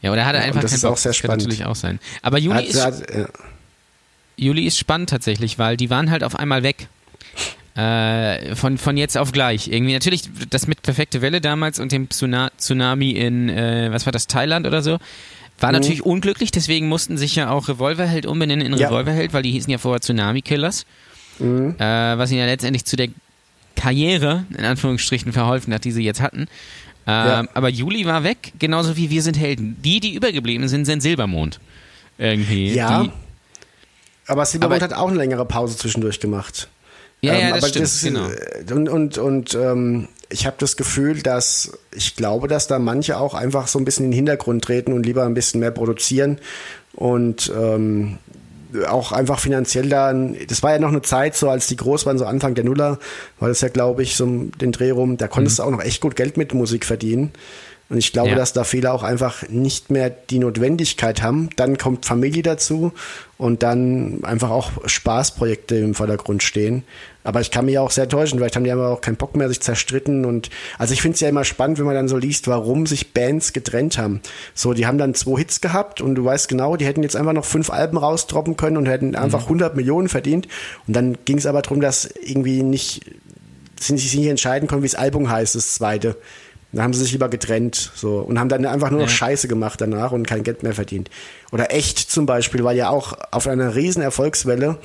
Ja, 0.00 0.12
oder 0.12 0.24
hat 0.24 0.34
er 0.34 0.42
einfach 0.42 0.56
ja, 0.56 0.62
das 0.62 0.72
ist 0.72 0.82
Bock. 0.82 0.92
auch 0.92 0.96
sehr 0.96 1.12
spannend. 1.12 1.42
Kann 1.42 1.48
natürlich 1.48 1.66
auch 1.66 1.76
sein. 1.76 2.00
Aber 2.22 2.38
Juli, 2.38 2.56
hat, 2.56 2.64
ist, 2.64 2.82
hat, 2.82 3.14
ja. 3.14 3.26
Juli 4.36 4.66
ist 4.66 4.78
spannend 4.78 5.10
tatsächlich, 5.10 5.58
weil 5.58 5.76
die 5.76 5.90
waren 5.90 6.10
halt 6.10 6.24
auf 6.24 6.36
einmal 6.36 6.62
weg. 6.62 6.88
Äh, 7.76 8.56
von, 8.56 8.78
von 8.78 8.96
jetzt 8.96 9.16
auf 9.16 9.32
gleich. 9.32 9.68
Irgendwie 9.68 9.92
natürlich 9.92 10.24
das 10.50 10.66
mit 10.66 10.82
perfekte 10.82 11.22
Welle 11.22 11.40
damals 11.40 11.78
und 11.78 11.92
dem 11.92 12.08
Tsunami 12.10 13.10
in, 13.12 13.48
äh, 13.48 13.88
was 13.92 14.06
war 14.06 14.12
das, 14.12 14.26
Thailand 14.26 14.66
oder 14.66 14.82
so. 14.82 14.98
War 15.60 15.70
mhm. 15.70 15.78
natürlich 15.78 16.04
unglücklich, 16.04 16.50
deswegen 16.50 16.88
mussten 16.88 17.16
sich 17.16 17.36
ja 17.36 17.50
auch 17.50 17.68
Revolverheld 17.68 18.26
umbenennen 18.26 18.66
in 18.66 18.76
ja. 18.76 18.88
Revolverheld, 18.88 19.32
weil 19.32 19.42
die 19.42 19.52
hießen 19.52 19.70
ja 19.70 19.78
vorher 19.78 20.00
Tsunami 20.00 20.42
Killers. 20.42 20.84
Mhm. 21.38 21.76
Äh, 21.78 22.18
was 22.18 22.30
ihnen 22.30 22.40
ja 22.40 22.46
letztendlich 22.46 22.84
zu 22.84 22.96
der 22.96 23.08
Karriere, 23.76 24.44
in 24.56 24.64
Anführungsstrichen, 24.64 25.32
verholfen 25.32 25.72
hat, 25.72 25.84
die 25.84 25.92
sie 25.92 26.02
jetzt 26.02 26.20
hatten. 26.20 26.40
Ähm, 26.40 26.46
ja. 27.06 27.44
Aber 27.54 27.68
Juli 27.68 28.04
war 28.04 28.24
weg, 28.24 28.52
genauso 28.58 28.96
wie 28.96 29.10
wir 29.10 29.22
sind 29.22 29.38
Helden. 29.38 29.76
Die, 29.82 30.00
die 30.00 30.14
übergeblieben 30.14 30.68
sind, 30.68 30.84
sind 30.86 31.00
Silbermond. 31.02 31.60
Irgendwie. 32.18 32.74
Ja. 32.74 33.04
Die, 33.04 33.10
aber 34.26 34.44
Silbermond 34.44 34.82
aber, 34.82 34.92
hat 34.92 35.00
auch 35.00 35.08
eine 35.08 35.18
längere 35.18 35.46
Pause 35.46 35.76
zwischendurch 35.76 36.20
gemacht. 36.20 36.68
Ja, 37.22 37.34
ähm, 37.34 37.40
ja, 37.40 37.54
das 37.56 37.68
stimmt, 37.68 37.84
das, 37.84 38.02
genau. 38.02 38.28
Äh, 38.28 38.72
und, 38.72 38.88
und, 38.88 39.18
und 39.18 39.54
ähm, 39.54 40.08
ich 40.30 40.46
habe 40.46 40.56
das 40.58 40.76
Gefühl, 40.76 41.22
dass 41.22 41.72
ich 41.92 42.16
glaube, 42.16 42.48
dass 42.48 42.66
da 42.66 42.78
manche 42.78 43.18
auch 43.18 43.34
einfach 43.34 43.66
so 43.66 43.78
ein 43.78 43.84
bisschen 43.84 44.06
in 44.06 44.10
den 44.12 44.16
Hintergrund 44.16 44.64
treten 44.64 44.92
und 44.92 45.04
lieber 45.04 45.24
ein 45.24 45.34
bisschen 45.34 45.60
mehr 45.60 45.72
produzieren 45.72 46.38
und 46.94 47.52
ähm, 47.54 48.18
auch 48.88 49.12
einfach 49.12 49.40
finanziell 49.40 49.88
dann, 49.88 50.36
das 50.48 50.62
war 50.62 50.72
ja 50.72 50.78
noch 50.78 50.90
eine 50.90 51.02
Zeit, 51.02 51.34
so 51.34 51.50
als 51.50 51.66
die 51.66 51.76
groß 51.76 52.06
waren, 52.06 52.18
so 52.18 52.24
Anfang 52.24 52.54
der 52.54 52.64
Nuller, 52.64 52.98
war 53.38 53.48
das 53.48 53.60
ja, 53.60 53.68
glaube 53.68 54.02
ich, 54.02 54.16
so 54.16 54.26
den 54.26 54.72
Dreh 54.72 54.90
rum, 54.90 55.16
da 55.16 55.28
konntest 55.28 55.58
mhm. 55.58 55.62
du 55.62 55.66
auch 55.66 55.72
noch 55.72 55.82
echt 55.82 56.00
gut 56.00 56.16
Geld 56.16 56.36
mit 56.36 56.54
Musik 56.54 56.84
verdienen. 56.84 57.32
Und 57.90 57.98
ich 57.98 58.12
glaube, 58.12 58.30
ja. 58.30 58.36
dass 58.36 58.52
da 58.52 58.62
viele 58.62 58.92
auch 58.92 59.02
einfach 59.02 59.48
nicht 59.48 59.90
mehr 59.90 60.10
die 60.10 60.38
Notwendigkeit 60.38 61.22
haben. 61.22 61.50
Dann 61.56 61.76
kommt 61.76 62.06
Familie 62.06 62.44
dazu 62.44 62.92
und 63.36 63.64
dann 63.64 64.20
einfach 64.22 64.50
auch 64.50 64.70
Spaßprojekte 64.86 65.74
im 65.74 65.94
Vordergrund 65.94 66.44
stehen. 66.44 66.84
Aber 67.24 67.40
ich 67.40 67.50
kann 67.50 67.66
mich 67.66 67.78
auch 67.78 67.90
sehr 67.90 68.08
täuschen, 68.08 68.38
vielleicht 68.38 68.56
haben 68.56 68.64
die 68.64 68.70
aber 68.70 68.88
auch 68.88 69.00
keinen 69.00 69.16
Bock 69.16 69.36
mehr, 69.36 69.48
sich 69.48 69.60
zerstritten 69.60 70.24
und 70.24 70.48
also 70.78 70.94
ich 70.94 71.02
finde 71.02 71.16
es 71.16 71.20
ja 71.20 71.28
immer 71.28 71.44
spannend, 71.44 71.78
wenn 71.78 71.84
man 71.84 71.94
dann 71.94 72.08
so 72.08 72.16
liest, 72.16 72.48
warum 72.48 72.86
sich 72.86 73.12
Bands 73.12 73.52
getrennt 73.52 73.98
haben. 73.98 74.20
So, 74.54 74.72
die 74.72 74.86
haben 74.86 74.96
dann 74.96 75.14
zwei 75.14 75.38
Hits 75.38 75.60
gehabt 75.60 76.00
und 76.00 76.14
du 76.14 76.24
weißt 76.24 76.48
genau, 76.48 76.76
die 76.76 76.86
hätten 76.86 77.02
jetzt 77.02 77.16
einfach 77.16 77.34
noch 77.34 77.44
fünf 77.44 77.70
Alben 77.70 77.98
rausdroppen 77.98 78.56
können 78.56 78.78
und 78.78 78.86
hätten 78.86 79.16
einfach 79.16 79.42
100 79.42 79.74
mhm. 79.74 79.76
Millionen 79.76 80.08
verdient. 80.08 80.48
Und 80.86 80.96
dann 80.96 81.18
ging 81.24 81.36
es 81.36 81.46
aber 81.46 81.60
darum, 81.60 81.80
dass 81.80 82.06
irgendwie 82.06 82.62
nicht, 82.62 83.02
sie 83.78 83.98
sich 83.98 84.14
nicht 84.14 84.28
entscheiden 84.28 84.66
konnten, 84.66 84.84
wie 84.84 84.88
das 84.88 84.98
Album 84.98 85.30
heißt, 85.30 85.54
das 85.54 85.74
zweite. 85.74 86.16
Dann 86.72 86.84
haben 86.84 86.92
sie 86.92 87.00
sich 87.00 87.12
lieber 87.12 87.28
getrennt 87.28 87.90
so 87.94 88.18
und 88.18 88.38
haben 88.38 88.48
dann 88.48 88.64
einfach 88.64 88.90
nur 88.90 89.00
noch 89.00 89.08
ja. 89.08 89.12
Scheiße 89.14 89.48
gemacht 89.48 89.80
danach 89.80 90.12
und 90.12 90.26
kein 90.26 90.44
Geld 90.44 90.62
mehr 90.62 90.72
verdient. 90.72 91.10
Oder 91.50 91.72
Echt 91.72 91.98
zum 91.98 92.26
Beispiel 92.26 92.62
war 92.62 92.72
ja 92.72 92.90
auch 92.90 93.14
auf 93.32 93.48
einer 93.48 93.74
riesen 93.74 94.02
Erfolgswelle 94.02 94.78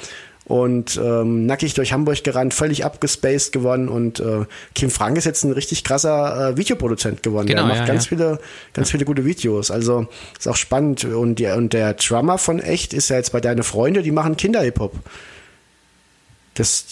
und 0.45 0.99
ähm, 1.03 1.47
nackig 1.47 1.73
durch 1.73 1.91
Hamburg 1.91 2.23
gerannt, 2.23 2.53
völlig 2.53 2.85
abgespaced 2.85 3.51
geworden 3.51 3.89
und 3.89 4.19
äh, 4.19 4.45
Kim 4.75 4.91
Frank 4.91 5.17
ist 5.17 5.25
jetzt 5.25 5.43
ein 5.43 5.51
richtig 5.51 5.83
krasser 5.83 6.51
äh, 6.51 6.57
Videoproduzent 6.57 7.23
geworden. 7.23 7.47
Genau, 7.47 7.61
der 7.61 7.69
macht 7.69 7.79
ja, 7.79 7.85
ganz 7.87 8.05
ja. 8.05 8.09
viele, 8.09 8.39
ganz 8.73 8.91
viele 8.91 9.05
gute 9.05 9.25
Videos. 9.25 9.71
Also 9.71 10.07
ist 10.37 10.47
auch 10.47 10.55
spannend. 10.55 11.03
Und, 11.03 11.39
die, 11.39 11.47
und 11.47 11.73
der 11.73 11.95
Drummer 11.95 12.37
von 12.37 12.59
Echt 12.59 12.93
ist 12.93 13.09
ja 13.09 13.15
jetzt 13.15 13.31
bei 13.31 13.41
Deine 13.41 13.63
Freunde, 13.63 14.03
die 14.03 14.11
machen 14.11 14.37
Kinder-Hip-Hop. 14.37 14.93
Das, 16.53 16.85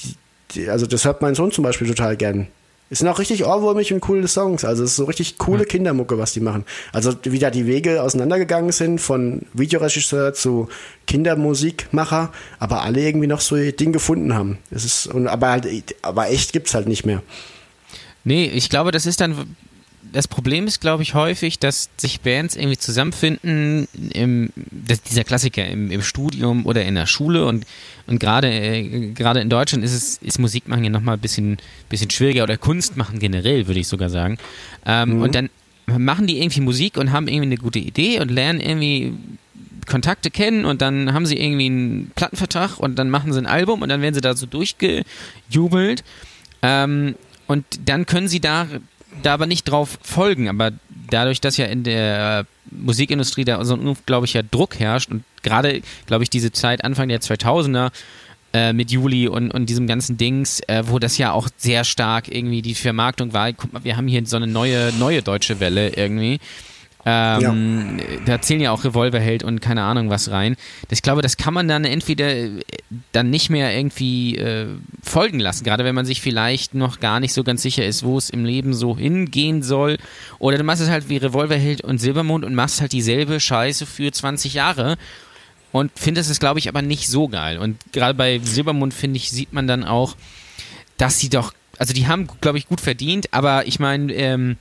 die, 0.51 0.69
also 0.69 0.87
das 0.87 1.05
hört 1.05 1.21
mein 1.21 1.35
Sohn 1.35 1.51
zum 1.51 1.63
Beispiel 1.63 1.87
total 1.87 2.17
gern. 2.17 2.47
Es 2.89 2.99
sind 2.99 3.07
auch 3.07 3.17
richtig 3.17 3.45
ohrwurmig 3.45 3.91
und 3.91 4.01
coole 4.01 4.27
Songs. 4.27 4.63
Also 4.63 4.83
es 4.83 4.91
ist 4.91 4.95
so 4.97 5.05
richtig 5.05 5.37
coole 5.39 5.65
Kindermucke, 5.65 6.17
was 6.17 6.33
die 6.33 6.41
machen. 6.41 6.63
Also 6.91 7.13
wie 7.23 7.39
da 7.39 7.49
die 7.49 7.65
Wege 7.65 8.03
auseinandergegangen 8.03 8.71
sind 8.71 8.99
von 8.99 9.47
Videoregisseur 9.53 10.33
zu 10.33 10.67
Kindermusikmacher, 11.07 12.31
aber 12.59 12.83
alle 12.83 13.01
irgendwie 13.01 13.27
noch 13.27 13.41
so 13.41 13.55
ihr 13.55 13.75
Ding 13.75 13.93
gefunden 13.93 14.35
haben. 14.35 14.59
Es 14.69 14.85
ist, 14.85 15.07
und, 15.07 15.27
aber 15.27 15.49
halt, 15.49 15.95
aber 16.03 16.29
echt 16.29 16.53
gibt's 16.53 16.75
halt 16.75 16.87
nicht 16.87 17.05
mehr. 17.05 17.23
Nee, 18.23 18.45
ich 18.45 18.69
glaube, 18.69 18.91
das 18.91 19.05
ist 19.05 19.19
dann. 19.21 19.55
Das 20.13 20.27
Problem 20.27 20.67
ist, 20.67 20.79
glaube 20.79 21.03
ich, 21.03 21.13
häufig, 21.13 21.59
dass 21.59 21.89
sich 21.97 22.21
Bands 22.21 22.55
irgendwie 22.55 22.77
zusammenfinden, 22.77 23.87
im, 24.13 24.49
dieser 25.09 25.23
Klassiker 25.23 25.67
im, 25.67 25.91
im 25.91 26.01
Studium 26.01 26.65
oder 26.65 26.85
in 26.85 26.95
der 26.95 27.07
Schule 27.07 27.45
und, 27.45 27.65
und 28.07 28.19
gerade 28.19 28.47
äh, 28.47 29.11
gerade 29.13 29.41
in 29.41 29.49
Deutschland 29.49 29.83
ist 29.83 29.93
es 29.93 30.17
ist 30.17 30.39
Musik 30.39 30.67
machen 30.67 30.83
ja 30.83 30.89
nochmal 30.89 31.15
ein 31.15 31.19
bisschen, 31.19 31.57
bisschen 31.89 32.09
schwieriger 32.09 32.43
oder 32.43 32.57
Kunst 32.57 32.95
machen 32.95 33.19
generell, 33.19 33.67
würde 33.67 33.79
ich 33.79 33.87
sogar 33.87 34.09
sagen. 34.09 34.37
Ähm, 34.85 35.21
Und 35.21 35.35
dann 35.35 35.49
machen 35.87 36.27
die 36.27 36.39
irgendwie 36.41 36.61
Musik 36.61 36.97
und 36.97 37.11
haben 37.11 37.27
irgendwie 37.27 37.47
eine 37.47 37.57
gute 37.57 37.79
Idee 37.79 38.19
und 38.19 38.31
lernen 38.31 38.59
irgendwie 38.59 39.13
Kontakte 39.85 40.31
kennen 40.31 40.65
und 40.65 40.81
dann 40.81 41.13
haben 41.13 41.25
sie 41.25 41.37
irgendwie 41.37 41.65
einen 41.65 42.11
Plattenvertrag 42.15 42.79
und 42.79 42.97
dann 42.97 43.09
machen 43.09 43.33
sie 43.33 43.39
ein 43.39 43.47
Album 43.47 43.81
und 43.81 43.89
dann 43.89 44.01
werden 44.01 44.13
sie 44.13 44.21
da 44.21 44.35
so 44.35 44.45
durchgejubelt. 44.45 46.03
Ähm, 46.61 47.15
und 47.47 47.65
dann 47.85 48.05
können 48.05 48.27
sie 48.29 48.39
da, 48.39 48.67
da 49.21 49.33
aber 49.33 49.45
nicht 49.45 49.65
drauf 49.65 49.97
folgen. 50.01 50.49
Aber 50.49 50.71
dadurch, 51.09 51.41
dass 51.41 51.57
ja 51.57 51.65
in 51.65 51.83
der 51.83 52.45
Musikindustrie 52.71 53.45
da 53.45 53.63
so 53.65 53.75
ein 53.75 53.87
unglaublicher 53.87 54.43
Druck 54.43 54.79
herrscht 54.79 55.11
und 55.11 55.23
gerade, 55.43 55.81
glaube 56.05 56.23
ich, 56.23 56.29
diese 56.29 56.51
Zeit 56.51 56.83
Anfang 56.83 57.09
der 57.09 57.21
2000er 57.21 57.91
äh, 58.53 58.73
mit 58.73 58.91
Juli 58.91 59.27
und, 59.27 59.51
und 59.51 59.67
diesem 59.67 59.87
ganzen 59.87 60.17
Dings, 60.17 60.61
äh, 60.67 60.83
wo 60.85 60.99
das 60.99 61.17
ja 61.17 61.31
auch 61.31 61.47
sehr 61.57 61.83
stark 61.83 62.33
irgendwie 62.33 62.61
die 62.61 62.75
Vermarktung 62.75 63.33
war. 63.33 63.51
Guck 63.53 63.73
mal, 63.73 63.83
wir 63.83 63.97
haben 63.97 64.07
hier 64.07 64.25
so 64.25 64.37
eine 64.37 64.47
neue, 64.47 64.93
neue 64.93 65.21
deutsche 65.21 65.59
Welle 65.59 65.89
irgendwie. 65.95 66.39
Ähm, 67.05 67.99
Da 68.25 68.41
zählen 68.41 68.61
ja 68.61 68.71
auch 68.71 68.83
Revolverheld 68.85 69.43
und 69.43 69.61
keine 69.61 69.83
Ahnung 69.83 70.09
was 70.09 70.31
rein. 70.31 70.55
Ich 70.89 71.01
glaube, 71.01 71.21
das 71.21 71.35
kann 71.35 71.53
man 71.53 71.67
dann 71.67 71.83
entweder 71.83 72.29
äh, 72.29 72.61
dann 73.11 73.29
nicht 73.29 73.49
mehr 73.49 73.75
irgendwie 73.75 74.37
äh, 74.37 74.67
folgen 75.01 75.39
lassen, 75.39 75.63
gerade 75.65 75.83
wenn 75.83 75.95
man 75.95 76.05
sich 76.05 76.21
vielleicht 76.21 76.75
noch 76.75 76.99
gar 77.01 77.19
nicht 77.19 77.33
so 77.33 77.43
ganz 77.43 77.61
sicher 77.61 77.85
ist, 77.85 78.03
wo 78.03 78.17
es 78.17 78.29
im 78.29 78.45
Leben 78.45 78.73
so 78.73 78.97
hingehen 78.97 79.63
soll. 79.63 79.97
Oder 80.39 80.57
du 80.57 80.63
machst 80.63 80.81
es 80.81 80.89
halt 80.89 81.09
wie 81.09 81.17
Revolverheld 81.17 81.81
und 81.81 81.97
Silbermond 81.99 82.45
und 82.45 82.55
machst 82.55 82.79
halt 82.79 82.93
dieselbe 82.93 83.39
Scheiße 83.39 83.85
für 83.85 84.11
20 84.11 84.53
Jahre 84.53 84.97
und 85.73 85.91
findest 85.95 86.29
es, 86.31 86.39
glaube 86.39 86.59
ich, 86.59 86.69
aber 86.69 86.81
nicht 86.81 87.09
so 87.09 87.27
geil. 87.27 87.57
Und 87.57 87.77
gerade 87.91 88.13
bei 88.13 88.39
Silbermond, 88.41 88.93
finde 88.93 89.17
ich, 89.17 89.29
sieht 89.29 89.51
man 89.51 89.67
dann 89.67 89.83
auch, 89.83 90.15
dass 90.97 91.19
sie 91.19 91.29
doch, 91.29 91.53
also 91.79 91.93
die 91.93 92.07
haben, 92.07 92.27
glaube 92.39 92.59
ich, 92.59 92.67
gut 92.67 92.79
verdient, 92.79 93.33
aber 93.33 93.67
ich 93.67 93.79
meine, 93.79 94.13
ähm, 94.13 94.57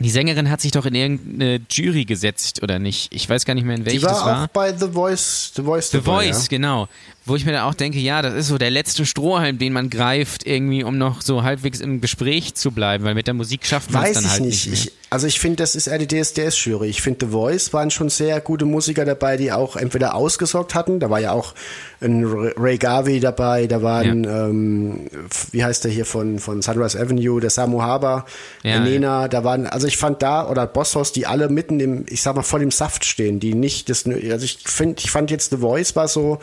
die 0.00 0.10
Sängerin 0.10 0.50
hat 0.50 0.60
sich 0.60 0.70
doch 0.72 0.86
in 0.86 0.94
irgendeine 0.94 1.60
Jury 1.70 2.04
gesetzt, 2.04 2.62
oder 2.62 2.78
nicht? 2.78 3.12
Ich 3.12 3.28
weiß 3.28 3.44
gar 3.44 3.54
nicht 3.54 3.64
mehr, 3.64 3.76
in 3.76 3.84
welche 3.84 3.98
Die 4.00 4.04
war 4.04 4.12
das 4.12 4.24
war. 4.24 4.44
auch 4.44 4.48
bei 4.48 4.72
The 4.76 4.88
Voice, 4.90 5.52
The 5.54 5.62
Voice, 5.62 5.90
The 5.90 5.98
dabei, 5.98 6.26
Voice, 6.26 6.42
ja. 6.44 6.48
genau. 6.48 6.88
Wo 7.28 7.36
ich 7.36 7.44
mir 7.44 7.52
da 7.52 7.68
auch 7.68 7.74
denke, 7.74 7.98
ja, 7.98 8.22
das 8.22 8.34
ist 8.34 8.48
so 8.48 8.58
der 8.58 8.70
letzte 8.70 9.04
Strohhalm, 9.04 9.58
den 9.58 9.72
man 9.72 9.90
greift, 9.90 10.46
irgendwie, 10.46 10.82
um 10.82 10.96
noch 10.96 11.20
so 11.20 11.42
halbwegs 11.42 11.80
im 11.80 12.00
Gespräch 12.00 12.54
zu 12.54 12.70
bleiben, 12.70 13.04
weil 13.04 13.14
mit 13.14 13.26
der 13.26 13.34
Musik 13.34 13.66
schafft 13.66 13.92
man 13.92 14.04
es 14.04 14.12
dann 14.14 14.30
halt 14.30 14.40
nicht. 14.40 14.66
nicht. 14.66 14.86
Ich, 14.86 14.92
also 15.10 15.26
ich 15.26 15.38
finde, 15.38 15.56
das 15.56 15.74
ist 15.74 15.86
eher 15.86 15.98
die 15.98 16.06
DSDS-Jury. 16.06 16.88
Ich 16.88 17.02
finde, 17.02 17.26
The 17.26 17.32
Voice 17.32 17.72
waren 17.72 17.90
schon 17.90 18.08
sehr 18.08 18.40
gute 18.40 18.64
Musiker 18.64 19.04
dabei, 19.04 19.36
die 19.36 19.52
auch 19.52 19.76
entweder 19.76 20.14
ausgesorgt 20.14 20.74
hatten. 20.74 21.00
Da 21.00 21.10
war 21.10 21.20
ja 21.20 21.32
auch 21.32 21.54
ein 22.00 22.24
Ray 22.24 22.78
Garvey 22.78 23.20
dabei, 23.20 23.66
da 23.66 23.82
waren, 23.82 24.24
ähm, 24.24 25.10
wie 25.50 25.64
heißt 25.64 25.84
der 25.84 25.90
hier 25.90 26.04
von, 26.04 26.38
von 26.38 26.62
Sunrise 26.62 26.98
Avenue, 26.98 27.40
der 27.40 27.50
Samu 27.50 27.82
Haber, 27.82 28.26
Ja, 28.62 28.72
der 28.72 28.80
Nena, 28.80 29.28
da 29.28 29.44
waren, 29.44 29.66
also 29.66 29.86
ich 29.86 29.96
fand 29.96 30.22
da, 30.22 30.48
oder 30.48 30.66
Bosshaus, 30.66 31.12
die 31.12 31.26
alle 31.26 31.48
mitten 31.48 31.80
im, 31.80 32.04
ich 32.08 32.22
sag 32.22 32.36
mal, 32.36 32.42
voll 32.42 32.62
im 32.62 32.70
Saft 32.70 33.04
stehen, 33.04 33.40
die 33.40 33.54
nicht 33.54 33.88
das, 33.88 34.06
also 34.06 34.44
ich 34.44 34.58
finde, 34.64 34.96
ich 34.98 35.10
fand 35.10 35.30
jetzt 35.30 35.50
The 35.50 35.58
Voice 35.58 35.96
war 35.96 36.08
so, 36.08 36.38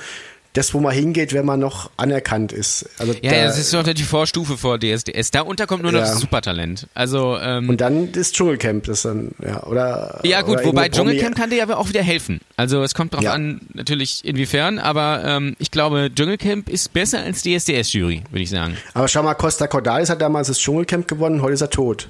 das, 0.56 0.74
wo 0.74 0.80
man 0.80 0.94
hingeht, 0.94 1.34
wenn 1.34 1.46
man 1.46 1.60
noch 1.60 1.92
anerkannt 1.98 2.52
ist. 2.52 2.90
Also 2.98 3.14
ja, 3.14 3.30
da, 3.32 3.36
ja, 3.38 3.44
das 3.46 3.58
ist 3.60 3.74
doch 3.74 3.84
die 3.84 4.04
Vorstufe 4.04 4.58
vor 4.58 4.80
DSDS. 4.80 5.32
Da 5.32 5.42
unterkommt 5.42 5.84
nur 5.84 5.92
noch 5.92 6.00
Ja. 6.00 6.06
das 6.06 6.20
Supertalent. 6.20 6.88
Also, 6.94 7.38
ähm, 7.40 7.70
und 7.70 7.82
dann 7.82 8.12
das 8.14 8.32
Dschungelcamp, 8.32 8.86
das 8.86 9.04
dann, 9.04 9.32
ja, 9.46 9.64
oder. 9.64 10.20
Ja 10.24 10.42
gut, 10.42 10.58
oder 10.58 10.66
wobei 10.66 10.90
Dschungelcamp 10.90 11.36
kann 11.36 11.50
dir 11.50 11.62
aber 11.62 11.78
auch 11.78 11.90
wieder 11.90 12.02
helfen. 12.02 12.40
Also 12.56 12.82
es 12.84 12.94
kommt 12.96 13.14
drauf 13.14 13.24
Ja. 13.24 13.34
an, 13.34 13.62
natürlich 13.74 14.24
inwiefern, 14.24 14.80
aber 14.80 15.24
ähm, 15.26 15.56
ich 15.60 15.72
glaube, 15.72 16.10
Dschungelcamp 16.16 16.70
ist 16.70 16.94
besser 16.94 17.20
als 17.20 17.42
die 17.42 17.54
SDS-Jury, 17.56 18.24
würde 18.32 18.44
ich 18.44 18.50
sagen. 18.50 18.78
Aber 18.94 19.08
schau 19.08 19.24
mal, 19.24 19.34
Costa 19.36 19.68
Cordalis 19.68 20.10
hat 20.10 20.22
damals 20.22 20.48
das 20.48 20.60
Dschungelcamp 20.60 21.08
gewonnen, 21.08 21.42
heute 21.42 21.54
ist 21.54 21.62
er 21.62 21.70
tot. 21.70 22.08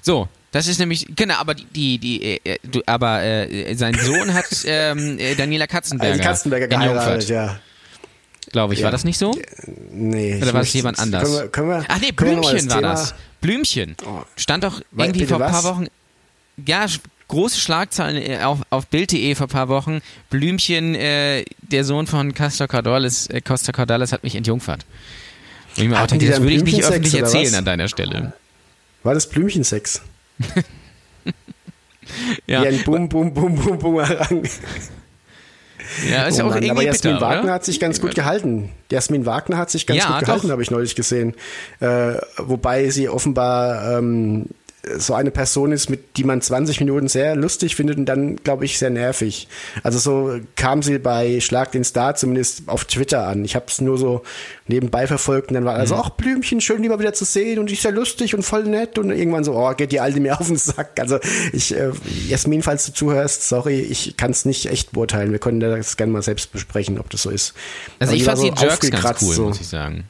So, 0.00 0.28
das 0.52 0.68
ist 0.68 0.78
nämlich, 0.78 1.06
genau, 1.16 1.34
aber 1.36 1.54
die, 1.54 1.64
die, 1.72 1.98
die 1.98 2.40
äh, 2.44 2.58
du, 2.62 2.82
aber 2.86 3.22
äh, 3.22 3.74
sein 3.74 3.94
Sohn 3.98 4.34
hat 4.34 4.44
ähm, 4.66 5.18
äh, 5.18 5.34
Daniela 5.34 5.66
Katzenberger, 5.66 6.12
Also 6.12 6.22
Katzenberger 6.22 6.68
geheiratet, 6.68 7.28
ja. 7.30 7.58
Glaube 8.52 8.74
ich. 8.74 8.80
Ja. 8.80 8.84
War 8.84 8.92
das 8.92 9.04
nicht 9.04 9.18
so? 9.18 9.34
Nee. 9.90 10.36
Oder 10.36 10.46
war 10.52 10.60
es 10.60 10.66
möchte- 10.66 10.78
jemand 10.78 10.98
anders? 10.98 11.22
Können 11.24 11.34
wir, 11.42 11.48
können 11.48 11.68
wir, 11.68 11.84
Ach 11.88 12.00
nee, 12.00 12.12
Blümchen 12.12 12.68
war 12.70 12.76
Thema- 12.76 12.90
das. 12.92 13.14
Blümchen. 13.40 13.96
Oh. 14.06 14.22
Stand 14.36 14.62
doch 14.64 14.80
irgendwie 14.96 15.26
vor 15.26 15.42
ein 15.42 15.50
paar? 15.50 15.64
Wochen. 15.64 15.86
Ja, 16.64 16.86
große 17.28 17.58
Schlagzeilen 17.58 18.22
äh, 18.22 18.38
auf, 18.44 18.58
auf 18.70 18.86
Bild.de 18.86 19.34
vor 19.34 19.46
ein 19.46 19.50
paar 19.50 19.68
Wochen. 19.68 20.00
Blümchen, 20.30 20.94
äh, 20.94 21.44
der 21.62 21.84
Sohn 21.84 22.06
von 22.06 22.34
Costa 22.34 22.66
Cordalis, 22.68 23.26
äh, 23.28 23.40
Costa 23.40 23.72
Cordalis 23.72 24.12
hat 24.12 24.22
mich 24.22 24.36
entjungfert. 24.36 24.84
Ich 25.76 25.88
mir 25.88 26.00
auch 26.00 26.06
denke, 26.06 26.28
das 26.28 26.40
würde 26.40 26.52
ich 26.52 26.62
nicht 26.62 26.84
öffentlich 26.84 27.14
was? 27.14 27.34
erzählen 27.34 27.54
an 27.54 27.64
deiner 27.64 27.88
Stelle. 27.88 28.34
War 29.02 29.14
das 29.14 29.28
Blümchensex? 29.28 30.02
Ja, 32.46 32.62
Wie 32.62 32.66
ein 32.68 32.84
Bum, 32.84 33.08
Bum, 33.08 33.32
Bum, 33.32 33.54
Bum, 33.54 33.78
Bumerang. 33.78 34.42
Ja 36.10 36.24
ist 36.24 36.40
Oh 36.40 36.44
auch 36.44 36.48
Mann, 36.50 36.56
irgendwie 36.62 36.70
aber 36.70 36.82
Jasmin 36.82 37.14
bitter, 37.14 37.26
Wagner 37.26 37.42
oder? 37.44 37.52
hat 37.54 37.64
sich 37.64 37.80
ganz 37.80 38.00
gut 38.00 38.14
gehalten. 38.14 38.70
Jasmin 38.90 39.26
Wagner 39.26 39.56
hat 39.58 39.70
sich 39.70 39.86
ganz 39.86 40.00
Ja, 40.00 40.10
gut 40.18 40.26
gehalten, 40.26 40.50
habe 40.50 40.62
ich 40.62 40.70
neulich 40.70 40.94
gesehen. 40.94 41.34
Äh, 41.80 42.14
wobei 42.38 42.88
sie 42.90 43.08
offenbar 43.08 43.98
ähm, 43.98 44.46
so 44.98 45.14
eine 45.14 45.30
Person 45.30 45.70
ist, 45.70 45.90
mit 45.90 46.16
die 46.16 46.24
man 46.24 46.40
20 46.42 46.80
Minuten 46.80 47.06
sehr 47.06 47.36
lustig 47.36 47.76
findet 47.76 47.98
und 47.98 48.06
dann, 48.06 48.34
glaube 48.36 48.64
ich, 48.64 48.78
sehr 48.78 48.90
nervig. 48.90 49.46
Also 49.84 49.98
so 50.00 50.40
kam 50.56 50.82
sie 50.82 50.98
bei 50.98 51.40
Schlag 51.40 51.70
den 51.70 51.84
Star 51.84 52.16
zumindest 52.16 52.62
auf 52.68 52.84
Twitter 52.84 53.26
an. 53.28 53.44
Ich 53.44 53.54
habe 53.54 53.66
es 53.68 53.80
nur 53.80 53.96
so 53.96 54.22
nebenbei 54.66 55.06
verfolgt 55.06 55.48
und 55.50 55.54
dann 55.54 55.64
war 55.64 55.74
Mhm. 55.74 55.80
also 55.80 55.94
auch 55.94 56.10
Blümchen, 56.10 56.60
schön 56.60 56.82
die 56.82 56.88
mal 56.88 56.98
wieder 56.98 57.12
zu 57.12 57.24
sehen 57.24 57.60
und 57.60 57.70
die 57.70 57.74
ist 57.74 57.84
ja 57.84 57.90
lustig 57.90 58.34
und 58.34 58.42
voll 58.42 58.64
nett 58.64 58.98
und 58.98 59.10
irgendwann 59.12 59.44
so, 59.44 59.54
oh, 59.54 59.72
geht 59.74 59.92
die 59.92 60.00
Alte 60.00 60.18
mir 60.18 60.40
auf 60.40 60.48
den 60.48 60.56
Sack. 60.56 60.98
Also 60.98 61.18
ich, 61.52 61.76
äh, 61.76 61.92
Jasmin, 62.28 62.62
falls 62.62 62.84
du 62.86 62.92
zuhörst, 62.92 63.48
sorry, 63.48 63.80
ich 63.80 64.16
kann 64.16 64.32
es 64.32 64.44
nicht 64.44 64.66
echt 64.66 64.90
beurteilen. 64.92 65.30
Wir 65.30 65.38
können 65.38 65.60
das 65.60 65.96
gerne 65.96 66.12
mal 66.12 66.22
selbst 66.22 66.50
besprechen, 66.52 66.98
ob 66.98 67.08
das 67.10 67.22
so 67.22 67.30
ist. 67.30 67.54
Also 68.00 68.10
Aber 68.10 68.16
ich 68.16 68.22
die 68.22 68.26
war 68.26 68.36
fand 68.36 68.46
die 68.46 68.58
so 68.58 68.66
Jerks 68.66 68.80
ganz 68.80 68.94
aufgekratzt, 68.94 69.22
cool, 69.22 69.34
so. 69.34 69.44
muss 69.44 69.60
ich 69.60 69.68
sagen. 69.68 70.04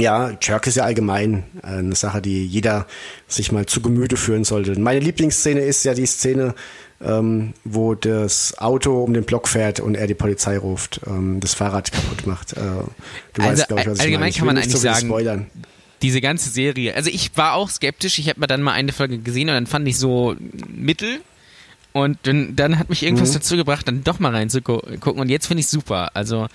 Ja, 0.00 0.32
Jerk 0.40 0.66
ist 0.66 0.76
ja 0.76 0.84
allgemein 0.84 1.44
äh, 1.62 1.66
eine 1.78 1.94
Sache, 1.94 2.20
die 2.22 2.46
jeder 2.46 2.86
sich 3.28 3.52
mal 3.52 3.66
zu 3.66 3.80
Gemüte 3.82 4.16
führen 4.16 4.44
sollte. 4.44 4.78
Meine 4.80 5.00
Lieblingsszene 5.00 5.60
ist 5.60 5.84
ja 5.84 5.94
die 5.94 6.06
Szene, 6.06 6.54
ähm, 7.02 7.54
wo 7.64 7.94
das 7.94 8.58
Auto 8.58 9.02
um 9.04 9.14
den 9.14 9.24
Block 9.24 9.48
fährt 9.48 9.80
und 9.80 9.94
er 9.94 10.06
die 10.06 10.14
Polizei 10.14 10.58
ruft, 10.58 11.00
ähm, 11.06 11.40
das 11.40 11.54
Fahrrad 11.54 11.92
kaputt 11.92 12.26
macht. 12.26 12.52
Äh, 12.54 12.56
du 12.56 13.42
Also, 13.42 13.50
weißt, 13.52 13.68
glaube 13.68 13.82
ich, 13.82 13.88
was 13.88 13.94
ich 13.98 14.00
allgemein 14.00 14.20
meine. 14.20 14.30
Ich 14.30 14.36
kann 14.38 14.46
man 14.46 14.56
so 14.56 14.60
eigentlich 14.62 14.72
viel 14.72 14.80
sagen, 14.80 15.06
spoilern. 15.06 15.46
diese 16.02 16.20
ganze 16.20 16.50
Serie. 16.50 16.94
Also 16.94 17.10
ich 17.10 17.30
war 17.36 17.54
auch 17.54 17.68
skeptisch. 17.70 18.18
Ich 18.18 18.28
habe 18.28 18.40
mir 18.40 18.46
dann 18.46 18.62
mal 18.62 18.72
eine 18.72 18.92
Folge 18.92 19.18
gesehen 19.18 19.48
und 19.48 19.54
dann 19.54 19.66
fand 19.66 19.86
ich 19.88 19.98
so 19.98 20.34
mittel. 20.68 21.20
Und 21.92 22.18
dann, 22.22 22.54
dann 22.54 22.78
hat 22.78 22.88
mich 22.88 23.02
Mhm. 23.02 23.08
irgendwas 23.08 23.32
dazu 23.32 23.56
gebracht, 23.56 23.88
dann 23.88 24.04
doch 24.04 24.20
mal 24.20 24.30
reinzugucken. 24.32 25.00
Und 25.18 25.28
jetzt 25.28 25.46
finde 25.46 25.62
ich 25.62 25.66
super. 25.66 26.10
Also, 26.14 26.46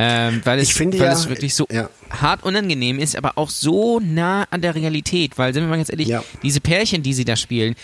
ähm, 0.00 0.40
weil, 0.44 0.58
es, 0.58 0.78
weil 0.80 0.94
ja- 0.94 1.12
es 1.12 1.28
wirklich 1.28 1.54
so 1.54 1.66
ja. 1.70 1.90
hart 2.10 2.42
unangenehm 2.42 2.98
ist, 2.98 3.16
aber 3.16 3.36
auch 3.36 3.50
so 3.50 4.00
nah 4.00 4.44
an 4.50 4.62
der 4.62 4.74
Realität. 4.74 5.36
Weil, 5.36 5.52
sind 5.52 5.64
wir 5.64 5.68
mal 5.68 5.76
ganz 5.76 5.90
ehrlich, 5.90 6.08
Ja. 6.08 6.24
diese 6.42 6.60
Pärchen, 6.60 7.02
die 7.02 7.12
sie 7.12 7.24
da 7.24 7.36
spielen, 7.36 7.74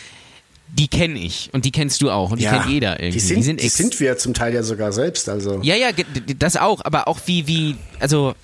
die 0.72 0.88
kenne 0.88 1.18
ich. 1.18 1.50
Und 1.52 1.64
die 1.64 1.70
kennst 1.70 2.00
du 2.02 2.10
auch. 2.10 2.30
Und 2.32 2.40
die 2.40 2.46
kennt 2.46 2.66
jeder 2.66 2.98
irgendwie. 3.00 3.20
Die 3.20 3.42
sind, 3.42 3.60
die 3.60 3.64
ex- 3.66 3.76
sind 3.76 4.00
wir 4.00 4.16
zum 4.18 4.34
Teil 4.34 4.54
ja 4.54 4.62
sogar 4.62 4.92
selbst. 4.92 5.28
Also 5.28 5.60
ja, 5.62 5.76
ja, 5.76 5.88
das 6.38 6.56
auch, 6.56 6.84
aber 6.84 7.06
auch 7.08 7.20
wie, 7.26 7.46
wie, 7.46 7.76
also, 8.00 8.34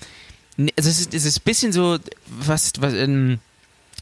also 0.77 0.89
es 0.89 0.99
ist, 1.01 1.13
es 1.13 1.25
ist 1.25 1.39
ein 1.39 1.43
bisschen 1.43 1.71
so, 1.73 1.97
was, 2.27 2.71
was, 2.79 2.93
ähm, 2.93 3.39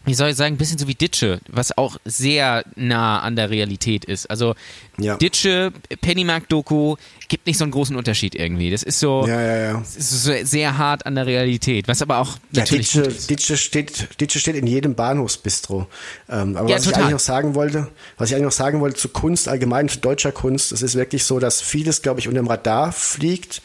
wie 0.03 0.13
soll 0.15 0.29
ich 0.29 0.35
sagen, 0.35 0.55
ein 0.55 0.57
bisschen 0.57 0.77
so 0.79 0.87
wie 0.87 0.95
Ditsche, 0.95 1.39
was 1.47 1.77
auch 1.77 1.97
sehr 2.05 2.63
nah 2.75 3.19
an 3.19 3.35
der 3.35 3.49
Realität 3.51 4.03
ist. 4.05 4.29
Also 4.29 4.55
Ja. 4.97 5.15
Ditsche, 5.17 5.71
Pennymark-Doku, 6.01 6.95
gibt 7.27 7.45
nicht 7.47 7.57
so 7.57 7.63
einen 7.63 7.71
großen 7.71 7.95
Unterschied 7.95 8.35
irgendwie. 8.35 8.71
Das 8.71 8.83
ist 8.83 8.99
so, 8.99 9.25
Ja, 9.27 9.39
ja, 9.41 9.57
ja. 9.57 9.81
ist 9.81 10.23
so 10.23 10.33
sehr 10.43 10.77
hart 10.77 11.05
an 11.05 11.15
der 11.15 11.25
Realität, 11.27 11.87
was 11.87 12.01
aber 12.01 12.17
auch 12.17 12.37
Ja, 12.51 12.61
natürlich 12.61 12.91
Ditsche, 12.91 13.03
gut 13.03 13.11
ist. 13.17 13.29
Ditsche, 13.29 13.57
steht, 13.57 14.19
Ditsche 14.19 14.39
steht 14.39 14.55
in 14.55 14.67
jedem 14.67 14.95
Bahnhofsbistro. 14.95 15.87
Ähm, 16.29 16.57
aber 16.57 16.69
Ja, 16.69 16.75
was 16.75 16.81
ich 16.83 16.87
total. 16.89 17.03
eigentlich 17.03 17.13
noch 17.13 17.19
sagen 17.19 17.55
wollte, 17.55 17.87
was 18.17 18.29
ich 18.29 18.35
eigentlich 18.35 18.45
noch 18.45 18.51
sagen 18.51 18.79
wollte 18.81 18.97
zu 18.97 19.09
Kunst 19.09 19.47
allgemein, 19.47 19.87
zu 19.87 19.99
deutscher 19.99 20.31
Kunst, 20.31 20.71
es 20.71 20.81
ist 20.81 20.95
wirklich 20.95 21.23
so, 21.23 21.39
dass 21.39 21.61
vieles, 21.61 22.01
glaube 22.01 22.19
ich, 22.19 22.27
unter 22.27 22.41
dem 22.41 22.47
Radar 22.47 22.91
fliegt 22.91 23.61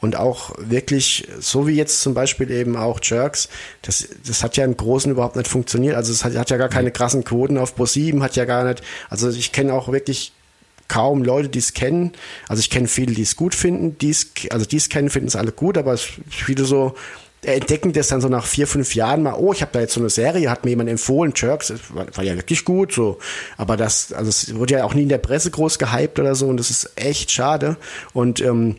und 0.00 0.16
auch 0.16 0.52
wirklich, 0.58 1.28
so 1.40 1.66
wie 1.66 1.74
jetzt 1.74 2.00
zum 2.00 2.14
Beispiel 2.14 2.50
eben 2.50 2.76
auch 2.76 3.00
Jerks, 3.02 3.48
das, 3.82 4.08
das 4.26 4.42
hat 4.42 4.56
ja 4.56 4.64
im 4.64 4.76
Großen 4.76 5.10
überhaupt 5.12 5.36
nicht 5.36 5.48
funktioniert. 5.48 5.94
Also 5.94 6.12
es 6.12 6.24
hat, 6.24 6.34
hat 6.36 6.50
ja 6.50 6.56
gar 6.56 6.68
keine 6.68 6.90
krassen 6.90 7.24
Quoten 7.24 7.58
auf 7.58 7.74
ProSieben, 7.74 8.22
hat 8.22 8.36
ja 8.36 8.46
gar 8.46 8.64
nicht, 8.64 8.82
also 9.10 9.28
ich 9.28 9.52
kenne 9.52 9.74
auch 9.74 9.92
wirklich 9.92 10.32
kaum 10.88 11.22
Leute, 11.22 11.48
die 11.48 11.60
es 11.60 11.74
kennen. 11.74 12.12
Also 12.48 12.60
ich 12.60 12.70
kenne 12.70 12.88
viele, 12.88 13.14
die 13.14 13.22
es 13.22 13.36
gut 13.36 13.54
finden, 13.54 13.96
die 13.98 14.10
es, 14.10 14.32
also 14.50 14.66
die 14.66 14.76
es 14.76 14.88
kennen, 14.88 15.10
finden 15.10 15.28
es 15.28 15.36
alle 15.36 15.52
gut, 15.52 15.78
aber 15.78 15.92
es 15.92 16.06
viele 16.28 16.64
so 16.64 16.94
entdecken 17.42 17.92
das 17.92 18.08
dann 18.08 18.20
so 18.20 18.28
nach 18.28 18.44
vier, 18.44 18.66
fünf 18.66 18.94
Jahren 18.94 19.22
mal, 19.22 19.34
oh, 19.34 19.52
ich 19.52 19.62
habe 19.62 19.72
da 19.72 19.80
jetzt 19.80 19.94
so 19.94 20.00
eine 20.00 20.10
Serie, 20.10 20.50
hat 20.50 20.64
mir 20.64 20.70
jemand 20.70 20.90
empfohlen, 20.90 21.32
Jerks, 21.34 21.72
war, 21.90 22.06
war 22.14 22.24
ja 22.24 22.36
wirklich 22.36 22.64
gut 22.64 22.92
so. 22.92 23.18
Aber 23.56 23.76
das, 23.76 24.12
also 24.12 24.28
es 24.28 24.54
wurde 24.54 24.74
ja 24.74 24.84
auch 24.84 24.94
nie 24.94 25.04
in 25.04 25.08
der 25.08 25.18
Presse 25.18 25.50
groß 25.50 25.78
gehypt 25.78 26.18
oder 26.18 26.34
so 26.34 26.48
und 26.48 26.58
das 26.58 26.70
ist 26.70 26.90
echt 26.96 27.30
schade. 27.30 27.76
Und 28.12 28.40
ähm, 28.40 28.76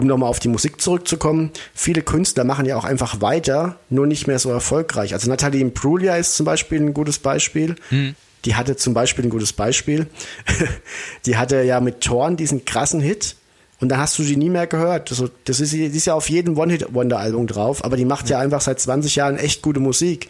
um 0.00 0.06
nochmal 0.06 0.28
auf 0.28 0.40
die 0.40 0.48
Musik 0.48 0.80
zurückzukommen, 0.80 1.50
viele 1.74 2.02
Künstler 2.02 2.44
machen 2.44 2.66
ja 2.66 2.76
auch 2.76 2.84
einfach 2.84 3.20
weiter, 3.20 3.76
nur 3.90 4.06
nicht 4.06 4.26
mehr 4.26 4.38
so 4.38 4.50
erfolgreich. 4.50 5.12
Also 5.12 5.28
Natalie 5.28 5.60
Imbruglia 5.60 6.16
ist 6.16 6.34
zum 6.36 6.46
Beispiel 6.46 6.80
ein 6.80 6.94
gutes 6.94 7.18
Beispiel. 7.18 7.76
Die 8.44 8.54
hatte 8.54 8.76
zum 8.76 8.94
Beispiel 8.94 9.26
ein 9.26 9.30
gutes 9.30 9.52
Beispiel. 9.52 10.06
die 11.26 11.36
hatte 11.36 11.62
ja 11.62 11.80
mit 11.80 12.00
Torn 12.00 12.36
diesen 12.36 12.64
krassen 12.64 13.00
Hit. 13.00 13.36
Und 13.80 13.88
dann 13.88 13.98
hast 13.98 14.18
du 14.18 14.22
die 14.22 14.36
nie 14.36 14.50
mehr 14.50 14.66
gehört. 14.66 15.10
Also, 15.10 15.30
das 15.44 15.58
ist, 15.58 15.72
die 15.72 15.84
ist 15.86 16.06
ja 16.06 16.12
auf 16.14 16.28
jedem 16.28 16.58
One-Hit-Wonder-Album 16.58 17.46
drauf, 17.46 17.82
aber 17.82 17.96
die 17.96 18.04
macht 18.04 18.28
ja 18.28 18.38
einfach 18.38 18.60
seit 18.60 18.78
20 18.78 19.16
Jahren 19.16 19.38
echt 19.38 19.62
gute 19.62 19.80
Musik. 19.80 20.28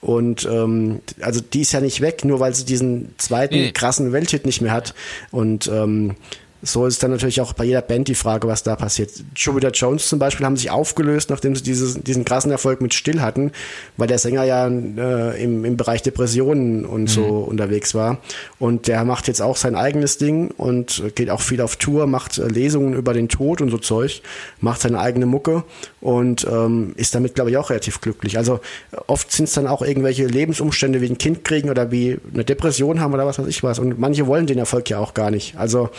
Und 0.00 0.48
ähm, 0.50 1.00
also 1.20 1.40
die 1.40 1.60
ist 1.60 1.70
ja 1.70 1.80
nicht 1.80 2.00
weg, 2.00 2.24
nur 2.24 2.40
weil 2.40 2.52
sie 2.56 2.64
diesen 2.64 3.14
zweiten 3.18 3.54
Nee. 3.54 3.70
krassen 3.72 4.10
Welthit 4.10 4.44
nicht 4.46 4.60
mehr 4.60 4.72
hat. 4.72 4.94
Und 5.30 5.68
ähm, 5.72 6.16
so 6.62 6.86
ist 6.86 7.02
dann 7.02 7.10
natürlich 7.10 7.40
auch 7.40 7.52
bei 7.54 7.64
jeder 7.64 7.82
Band 7.82 8.06
die 8.06 8.14
Frage, 8.14 8.46
was 8.46 8.62
da 8.62 8.76
passiert. 8.76 9.10
Jupiter 9.34 9.72
Jones 9.72 10.08
zum 10.08 10.20
Beispiel 10.20 10.46
haben 10.46 10.56
sich 10.56 10.70
aufgelöst, 10.70 11.28
nachdem 11.28 11.56
sie 11.56 11.64
dieses, 11.64 12.00
diesen 12.00 12.24
krassen 12.24 12.52
Erfolg 12.52 12.80
mit 12.80 12.94
Still 12.94 13.20
hatten, 13.20 13.50
weil 13.96 14.06
der 14.06 14.18
Sänger 14.18 14.44
ja 14.44 14.68
äh, 14.68 15.42
im, 15.42 15.64
im 15.64 15.76
Bereich 15.76 16.02
Depressionen 16.02 16.84
und 16.84 17.08
so 17.08 17.24
unterwegs 17.24 17.96
war. 17.96 18.18
Und 18.60 18.86
der 18.86 19.04
macht 19.04 19.26
jetzt 19.26 19.42
auch 19.42 19.56
sein 19.56 19.74
eigenes 19.74 20.18
Ding 20.18 20.52
und 20.52 21.02
geht 21.16 21.30
auch 21.30 21.40
viel 21.40 21.60
auf 21.60 21.76
Tour, 21.76 22.06
macht 22.06 22.38
äh, 22.38 22.46
Lesungen 22.46 22.94
über 22.94 23.12
den 23.12 23.28
Tod 23.28 23.60
und 23.60 23.70
so 23.70 23.78
Zeug, 23.78 24.22
macht 24.60 24.82
seine 24.82 25.00
eigene 25.00 25.26
Mucke 25.26 25.64
und 26.00 26.46
ähm, 26.48 26.92
ist 26.96 27.14
damit, 27.16 27.34
glaube 27.34 27.50
ich, 27.50 27.56
auch 27.56 27.70
relativ 27.70 28.00
glücklich. 28.00 28.38
Also 28.38 28.60
oft 29.08 29.32
sind 29.32 29.46
es 29.46 29.52
dann 29.54 29.66
auch 29.66 29.82
irgendwelche 29.82 30.26
Lebensumstände 30.26 31.00
wie 31.00 31.10
ein 31.10 31.18
Kind 31.18 31.44
kriegen 31.44 31.70
oder 31.70 31.90
wie 31.90 32.18
eine 32.32 32.44
Depression 32.44 33.00
haben 33.00 33.12
oder 33.12 33.26
was 33.26 33.40
weiß 33.40 33.48
ich 33.48 33.64
was. 33.64 33.80
Und 33.80 33.98
manche 33.98 34.28
wollen 34.28 34.46
den 34.46 34.58
Erfolg 34.58 34.88
ja 34.90 35.00
auch 35.00 35.14
gar 35.14 35.32
nicht. 35.32 35.56
Also 35.56 35.90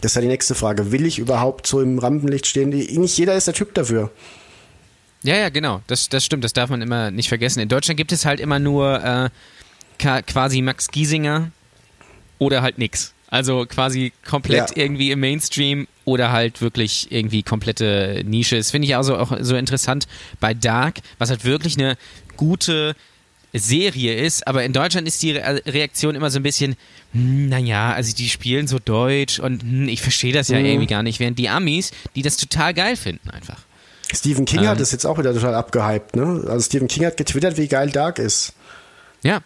das 0.00 0.12
ist 0.12 0.16
ja 0.16 0.22
die 0.22 0.28
nächste 0.28 0.54
Frage. 0.54 0.92
Will 0.92 1.06
ich 1.06 1.18
überhaupt 1.18 1.66
so 1.66 1.80
im 1.80 1.98
Rampenlicht 1.98 2.46
stehen? 2.46 2.70
Nicht 2.70 3.16
jeder 3.18 3.34
ist 3.34 3.46
der 3.46 3.54
Typ 3.54 3.74
dafür. 3.74 4.10
Ja, 5.22 5.36
ja, 5.36 5.48
genau. 5.48 5.80
Das, 5.86 6.08
das 6.08 6.24
stimmt. 6.24 6.44
Das 6.44 6.52
darf 6.52 6.68
man 6.70 6.82
immer 6.82 7.10
nicht 7.10 7.28
vergessen. 7.28 7.60
In 7.60 7.68
Deutschland 7.68 7.96
gibt 7.96 8.12
es 8.12 8.26
halt 8.26 8.40
immer 8.40 8.58
nur 8.58 9.02
äh, 9.02 10.22
quasi 10.22 10.60
Max 10.60 10.88
Giesinger 10.88 11.50
oder 12.38 12.60
halt 12.60 12.78
nix. 12.78 13.14
Also 13.28 13.64
quasi 13.66 14.12
komplett 14.28 14.70
Ja. 14.70 14.82
irgendwie 14.84 15.10
im 15.10 15.20
Mainstream 15.20 15.88
oder 16.04 16.30
halt 16.30 16.60
wirklich 16.60 17.10
irgendwie 17.10 17.42
komplette 17.42 18.22
Nische. 18.24 18.56
Das 18.58 18.70
finde 18.70 18.86
ich 18.86 18.96
also 18.96 19.16
auch 19.16 19.32
so 19.40 19.56
interessant 19.56 20.06
bei 20.40 20.52
Dark, 20.54 20.96
was 21.18 21.30
halt 21.30 21.44
wirklich 21.44 21.78
eine 21.78 21.96
gute 22.36 22.94
Serie 23.58 24.14
ist, 24.14 24.46
aber 24.46 24.64
in 24.64 24.72
Deutschland 24.72 25.06
ist 25.06 25.22
die 25.22 25.32
Re 25.32 25.62
Reaktion 25.66 26.14
immer 26.14 26.30
so 26.30 26.40
ein 26.40 26.42
bisschen, 26.42 26.76
hm, 27.12 27.48
naja, 27.48 27.92
also 27.92 28.14
die 28.14 28.28
spielen 28.28 28.66
so 28.66 28.78
deutsch 28.78 29.38
und 29.38 29.62
hm, 29.62 29.88
ich 29.88 30.02
verstehe 30.02 30.32
das 30.32 30.48
ja 30.48 30.58
irgendwie 30.58 30.86
gar 30.86 31.02
nicht, 31.02 31.20
während 31.20 31.38
die 31.38 31.48
Amis, 31.48 31.92
die 32.16 32.22
das 32.22 32.36
total 32.36 32.74
geil 32.74 32.96
finden 32.96 33.30
einfach. 33.30 33.58
Stephen 34.12 34.44
King 34.44 34.60
Ähm. 34.60 34.68
hat 34.68 34.80
das 34.80 34.92
jetzt 34.92 35.06
auch 35.06 35.18
wieder 35.18 35.32
total 35.32 35.54
abgehypt. 35.54 36.16
Ne? 36.16 36.44
Also 36.48 36.66
Stephen 36.66 36.88
King 36.88 37.06
hat 37.06 37.16
getwittert, 37.16 37.56
wie 37.56 37.68
geil 37.68 37.90
Dark 37.90 38.18
ist. 38.18 38.52
Ja. 39.22 39.40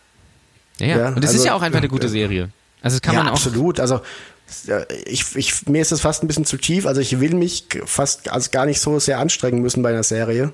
Ja, 0.78 0.86
ja. 0.86 0.98
Ja, 0.98 1.08
und 1.08 1.24
es 1.24 1.30
ist 1.30 1.36
also, 1.36 1.46
ja 1.46 1.54
auch 1.54 1.62
einfach 1.62 1.78
eine 1.78 1.88
gute 1.88 2.06
ja. 2.06 2.12
Serie. 2.12 2.50
Also 2.82 2.96
das 2.96 3.02
kann 3.02 3.14
ja, 3.14 3.20
man 3.20 3.28
auch. 3.28 3.36
absolut. 3.36 3.80
Also 3.80 4.00
ja, 4.66 4.82
ich, 5.06 5.36
ich, 5.36 5.66
mir 5.66 5.82
ist 5.82 5.92
das 5.92 6.00
fast 6.00 6.22
ein 6.22 6.28
bisschen 6.28 6.44
zu 6.44 6.56
tief. 6.56 6.86
Also 6.86 7.00
ich 7.00 7.20
will 7.20 7.34
mich 7.34 7.66
fast 7.84 8.30
also 8.30 8.50
gar 8.50 8.66
nicht 8.66 8.80
so 8.80 8.98
sehr 8.98 9.18
anstrengen 9.18 9.60
müssen 9.60 9.82
bei 9.82 9.90
einer 9.90 10.02
Serie. 10.02 10.52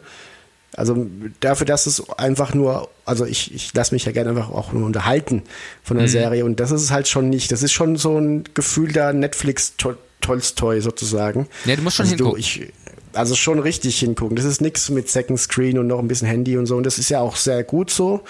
Also 0.77 1.07
dafür, 1.41 1.66
dass 1.66 1.87
es 1.87 2.09
einfach 2.18 2.53
nur, 2.55 2.89
also 3.05 3.25
ich, 3.27 3.55
ich 3.55 3.72
lasse 3.75 3.95
mich 3.95 4.05
ja 4.05 4.12
gerne 4.12 4.31
einfach 4.31 4.51
auch 4.51 4.72
nur 4.72 4.85
unterhalten 4.87 5.43
von 5.83 5.97
Mhm. 5.97 6.01
der 6.01 6.09
Serie 6.09 6.45
und 6.45 6.59
das 6.61 6.70
ist 6.72 6.83
es 6.83 6.91
halt 6.91 7.07
schon 7.09 7.31
nicht. 7.31 7.53
Das 7.53 7.62
ist 7.62 7.72
schon 7.72 7.97
so 7.97 8.18
ein 8.18 8.45
gefühlter 8.55 9.12
Netflix-Tolstoi 9.12 10.81
sozusagen. 10.81 11.49
Ja, 11.64 11.77
du 11.77 11.83
musst 11.83 11.97
schon 11.97 12.05
also 12.07 12.16
hingucken. 12.16 12.41
ich, 12.41 12.72
also 13.12 13.37
schon 13.37 13.61
richtig 13.61 13.99
hingucken. 14.01 14.35
Das 14.35 14.45
ist 14.45 14.61
nichts 14.61 14.91
mit 14.91 15.09
Second 15.09 15.39
Screen 15.39 15.79
und 15.79 15.87
noch 15.87 16.01
ein 16.01 16.09
bisschen 16.09 16.27
Handy 16.27 16.57
und 16.59 16.66
so. 16.66 16.77
Und 16.77 16.85
das 16.85 16.99
ist 16.99 17.09
ja 17.11 17.20
auch 17.20 17.37
sehr 17.37 17.62
gut 17.62 17.91
so. 17.91 18.22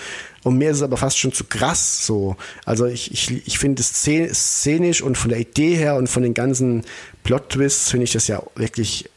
Und 0.43 0.59
mir 0.59 0.71
ist 0.71 0.77
es 0.77 0.83
aber 0.83 0.99
fast 0.99 1.19
schon 1.19 1.33
zu 1.33 1.45
krass 1.45 2.05
so. 2.05 2.37
Also 2.67 2.85
ich, 2.85 3.11
ich, 3.11 3.47
ich 3.47 3.59
finde 3.59 3.81
es 3.81 3.89
szen- 4.05 4.35
szenisch 4.35 5.01
und 5.01 5.17
von 5.17 5.31
der 5.31 5.39
Idee 5.41 5.75
her 5.77 5.97
und 5.97 6.09
von 6.09 6.23
den 6.23 6.35
ganzen 6.35 6.85
Plot-Twists 7.23 7.91
finde 7.91 8.05
ich 8.05 8.13
das 8.13 8.27
ja 8.29 8.43
wirklich 8.55 9.09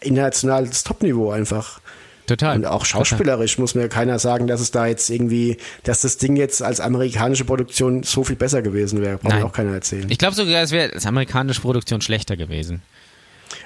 internationales 0.00 0.82
Topniveau 0.82 1.30
einfach. 1.30 1.80
Total. 2.30 2.54
Und 2.54 2.64
auch 2.64 2.84
schauspielerisch 2.84 3.58
muss 3.58 3.74
mir 3.74 3.88
keiner 3.88 4.20
sagen, 4.20 4.46
dass 4.46 4.60
es 4.60 4.70
da 4.70 4.86
jetzt 4.86 5.10
irgendwie, 5.10 5.56
dass 5.82 6.02
das 6.02 6.16
Ding 6.16 6.36
jetzt 6.36 6.62
als 6.62 6.78
amerikanische 6.78 7.44
Produktion 7.44 8.04
so 8.04 8.22
viel 8.22 8.36
besser 8.36 8.62
gewesen 8.62 9.02
wäre. 9.02 9.18
Braucht 9.18 9.34
mir 9.34 9.44
auch 9.44 9.52
keiner 9.52 9.72
erzählen. 9.72 10.06
Ich 10.08 10.18
glaube 10.18 10.36
sogar, 10.36 10.62
es 10.62 10.70
wäre 10.70 10.92
als 10.92 11.06
amerikanische 11.06 11.60
Produktion 11.60 12.00
schlechter 12.00 12.36
gewesen. 12.36 12.82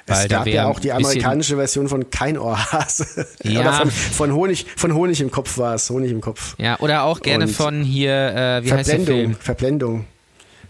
Es 0.07 0.17
Weil 0.17 0.29
da 0.29 0.39
gab 0.39 0.47
ja 0.47 0.67
auch 0.67 0.81
die 0.81 0.93
amerikanische 0.93 1.57
Version 1.57 1.89
von 1.89 2.09
Kein 2.09 2.39
Ohrhase. 2.39 3.27
Ja. 3.45 3.61
Oder 3.61 3.73
von, 3.75 3.91
von, 3.91 4.33
Honig, 4.33 4.65
von 4.77 4.95
Honig 4.95 5.21
im 5.21 5.31
Kopf 5.31 5.59
war 5.59 5.75
es. 5.75 5.91
Honig 5.91 6.11
im 6.11 6.23
Kopf. 6.23 6.55
Ja, 6.57 6.81
oder 6.81 7.03
auch 7.03 7.21
gerne 7.21 7.45
Und 7.45 7.51
von 7.51 7.83
hier, 7.83 8.13
äh, 8.13 8.65
wie 8.65 8.73
heißt 8.73 8.89
der 8.89 8.97
Verblendung. 8.97 9.07
Film? 9.07 9.35
Verblendung. 9.35 10.05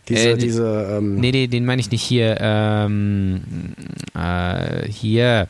Diese, 0.09 0.30
Äh, 0.30 0.36
diese, 0.36 0.97
ähm, 0.99 1.14
Nee, 1.20 1.30
nee, 1.30 1.47
den 1.47 1.64
meine 1.64 1.80
ich 1.80 1.92
nicht 1.92 2.03
hier. 2.03 2.38
Ähm, 2.40 3.42
äh, 4.16 4.88
hier. 4.88 5.47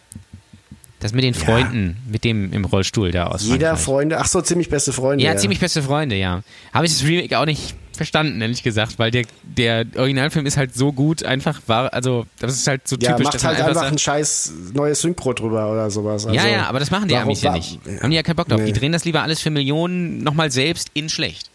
Das 1.05 1.13
mit 1.13 1.23
den 1.23 1.35
Freunden, 1.35 1.99
mit 2.11 2.25
dem 2.25 2.51
im 2.55 2.65
Rollstuhl 2.65 3.11
da 3.11 3.27
aus. 3.27 3.43
jeder 3.43 3.77
Frankreich. 3.77 3.85
Freunde, 3.85 4.19
ach 4.21 4.27
so, 4.27 4.41
ziemlich 4.41 4.71
beste 4.71 4.91
Freunde. 4.91 5.23
Ja, 5.23 5.37
ziemlich 5.37 5.61
beste 5.61 5.83
Freunde, 5.83 6.17
ja. 6.17 6.41
Habe 6.73 6.87
ich 6.87 6.93
das 6.93 7.07
Remake 7.07 7.39
auch 7.39 7.45
nicht 7.45 7.75
verstanden, 7.93 8.41
ehrlich 8.41 8.63
gesagt, 8.63 8.99
weil 8.99 9.11
der, 9.11 9.27
der 9.43 9.85
Originalfilm 9.99 10.47
ist 10.47 10.57
halt 10.57 10.75
so 10.75 10.95
gut, 10.95 11.23
einfach 11.23 11.61
war, 11.67 11.93
also 11.93 12.25
das 12.39 12.55
ist 12.55 12.67
halt 12.67 12.89
so 12.89 12.97
Ja, 12.97 13.11
typisch, 13.11 13.25
macht 13.27 13.45
halt 13.45 13.61
einfach 13.61 13.75
sagt, 13.75 13.93
ein 13.93 13.99
scheiß 13.99 14.53
neues 14.73 15.03
Synchro 15.03 15.35
drüber 15.35 15.71
oder 15.71 15.91
sowas. 15.91 16.25
Also, 16.25 16.35
ja, 16.35 16.49
ja, 16.49 16.67
aber 16.69 16.81
das 16.81 16.91
machen 16.91 17.07
die 17.07 17.17
Amis 17.17 17.43
ja 17.43 17.53
nicht. 17.53 17.81
Haben 18.01 18.09
die 18.09 18.17
ja 18.17 18.23
keinen 18.23 18.37
Bock 18.37 18.49
drauf. 18.49 18.61
Nee. 18.61 18.73
Die 18.73 18.73
drehen 18.73 18.93
das 18.93 19.05
lieber 19.05 19.23
alles 19.23 19.43
für 19.43 19.51
Millionen 19.51 20.23
nochmal 20.23 20.51
selbst 20.51 20.89
in 20.95 21.11
schlecht. 21.11 21.51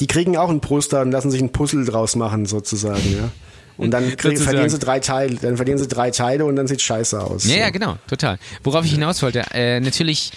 Die 0.00 0.08
kriegen 0.08 0.36
auch 0.36 0.50
ein 0.50 0.60
Poster 0.60 1.00
und 1.02 1.12
lassen 1.12 1.30
sich 1.30 1.40
ein 1.40 1.52
Puzzle 1.52 1.84
draus 1.84 2.16
machen, 2.16 2.44
sozusagen, 2.44 3.14
ja. 3.14 3.30
Und 3.76 3.90
dann 3.90 4.08
Sozusagen. 4.10 4.36
verlieren 4.38 4.70
sie 4.70 4.78
drei 4.78 5.00
Teile, 5.00 5.34
dann 5.36 5.56
verlieren 5.56 5.78
sie 5.78 5.88
drei 5.88 6.10
Teile 6.10 6.44
und 6.44 6.56
dann 6.56 6.66
sieht 6.68 6.80
scheiße 6.80 7.20
aus. 7.20 7.44
Ja, 7.44 7.54
So. 7.54 7.60
ja, 7.60 7.70
genau, 7.70 7.96
total. 8.08 8.38
Worauf 8.62 8.84
ich 8.84 8.92
hinaus 8.92 9.20
wollte, 9.22 9.44
äh, 9.52 9.80
natürlich 9.80 10.30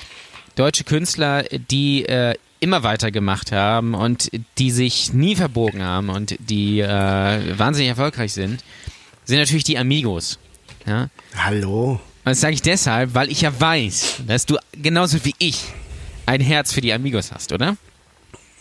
deutsche 0.56 0.84
Künstler, 0.84 1.44
die 1.70 2.06
äh, 2.06 2.34
immer 2.60 2.82
weitergemacht 2.82 3.52
haben 3.52 3.94
und 3.94 4.32
die 4.58 4.72
sich 4.72 5.14
nie 5.14 5.36
verbogen 5.36 5.84
haben 5.84 6.10
und 6.10 6.36
die 6.40 6.80
äh, 6.80 6.88
wahnsinnig 7.58 7.90
erfolgreich 7.90 8.34
sind, 8.34 8.64
sind 9.26 9.38
natürlich 9.38 9.64
die 9.66 9.78
Amigos. 9.78 10.40
Ja? 10.88 11.10
Hallo. 11.36 11.92
Und 11.92 12.00
das 12.32 12.42
sage 12.42 12.56
ich 12.56 12.62
deshalb, 12.64 13.14
weil 13.14 13.30
ich 13.32 13.42
ja 13.42 13.52
weiß, 13.60 14.22
dass 14.26 14.46
du 14.48 14.58
genauso 14.72 15.24
wie 15.24 15.36
ich 15.38 15.64
ein 16.26 16.42
Herz 16.42 16.74
für 16.74 16.82
die 16.82 16.92
Amigos 16.92 17.32
hast, 17.32 17.52
oder? 17.52 17.78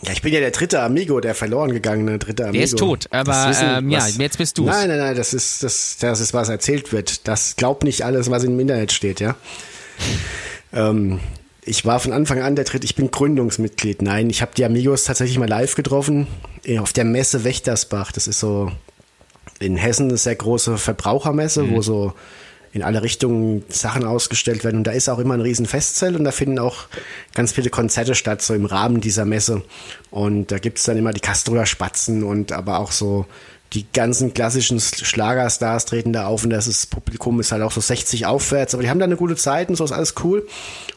Ja, 0.03 0.11
ich 0.11 0.21
bin 0.21 0.31
ja 0.31 0.39
der 0.39 0.51
dritte 0.51 0.81
Amigo, 0.81 1.19
der 1.19 1.33
verloren 1.33 1.71
gegangene 1.71 2.19
dritte 2.19 2.43
Amigo. 2.43 2.57
Der 2.57 2.63
ist 2.65 2.77
tot, 2.77 3.07
aber, 3.09 3.49
wissen- 3.49 3.67
ähm, 3.67 3.89
ja, 3.89 4.05
jetzt 4.07 4.37
bist 4.37 4.57
du's. 4.57 4.67
Nein, 4.67 4.89
nein, 4.89 4.99
nein, 4.99 5.15
das 5.15 5.33
ist, 5.33 5.63
das, 5.63 5.97
das 5.99 6.19
ist, 6.19 6.33
was 6.35 6.49
erzählt 6.49 6.91
wird. 6.91 7.27
Das 7.27 7.55
glaubt 7.55 7.83
nicht 7.83 8.03
alles, 8.05 8.29
was 8.29 8.43
im 8.43 8.59
Internet 8.59 8.91
steht, 8.91 9.19
ja. 9.19 9.35
ähm, 10.73 11.19
ich 11.63 11.83
war 11.85 11.99
von 11.99 12.13
Anfang 12.13 12.41
an 12.41 12.55
der 12.55 12.63
dritte, 12.65 12.85
ich 12.85 12.95
bin 12.95 13.11
Gründungsmitglied. 13.11 14.01
Nein, 14.01 14.29
ich 14.29 14.41
habe 14.41 14.51
die 14.55 14.63
Amigos 14.63 15.03
tatsächlich 15.03 15.37
mal 15.39 15.49
live 15.49 15.75
getroffen, 15.75 16.27
auf 16.79 16.93
der 16.93 17.03
Messe 17.03 17.43
Wächtersbach. 17.43 18.11
Das 18.11 18.27
ist 18.27 18.39
so 18.39 18.71
in 19.59 19.75
Hessen 19.75 20.07
eine 20.09 20.17
sehr 20.17 20.35
große 20.35 20.77
Verbrauchermesse, 20.77 21.63
Mhm. 21.63 21.71
wo 21.75 21.81
so 21.81 22.13
in 22.73 22.83
alle 22.83 23.01
Richtungen 23.01 23.63
Sachen 23.69 24.05
ausgestellt 24.05 24.63
werden. 24.63 24.77
Und 24.77 24.83
da 24.83 24.91
ist 24.91 25.09
auch 25.09 25.19
immer 25.19 25.33
ein 25.33 25.41
riesen 25.41 25.65
Festzelt 25.65 26.15
und 26.15 26.23
da 26.23 26.31
finden 26.31 26.59
auch 26.59 26.87
ganz 27.33 27.51
viele 27.51 27.69
Konzerte 27.69 28.15
statt, 28.15 28.41
so 28.41 28.53
im 28.53 28.65
Rahmen 28.65 29.01
dieser 29.01 29.25
Messe. 29.25 29.63
Und 30.11 30.51
da 30.51 30.59
gibt 30.59 30.77
es 30.77 30.85
dann 30.85 30.97
immer 30.97 31.13
die 31.13 31.19
Castroer 31.19 31.65
Spatzen 31.65 32.23
und 32.23 32.51
aber 32.51 32.79
auch 32.79 32.91
so 32.91 33.25
die 33.73 33.85
ganzen 33.91 34.33
klassischen 34.33 34.79
Schlagerstars 34.79 35.85
treten 35.85 36.13
da 36.13 36.27
auf 36.27 36.43
und 36.43 36.51
das 36.51 36.67
ist, 36.67 36.89
Publikum 36.89 37.39
ist 37.39 37.51
halt 37.51 37.61
auch 37.63 37.71
so 37.71 37.81
60 37.81 38.25
aufwärts, 38.25 38.73
aber 38.73 38.83
die 38.83 38.89
haben 38.89 38.99
da 38.99 39.05
eine 39.05 39.17
gute 39.17 39.35
Zeit 39.35 39.69
und 39.69 39.75
so 39.75 39.83
ist 39.83 39.91
alles 39.91 40.15
cool. 40.23 40.47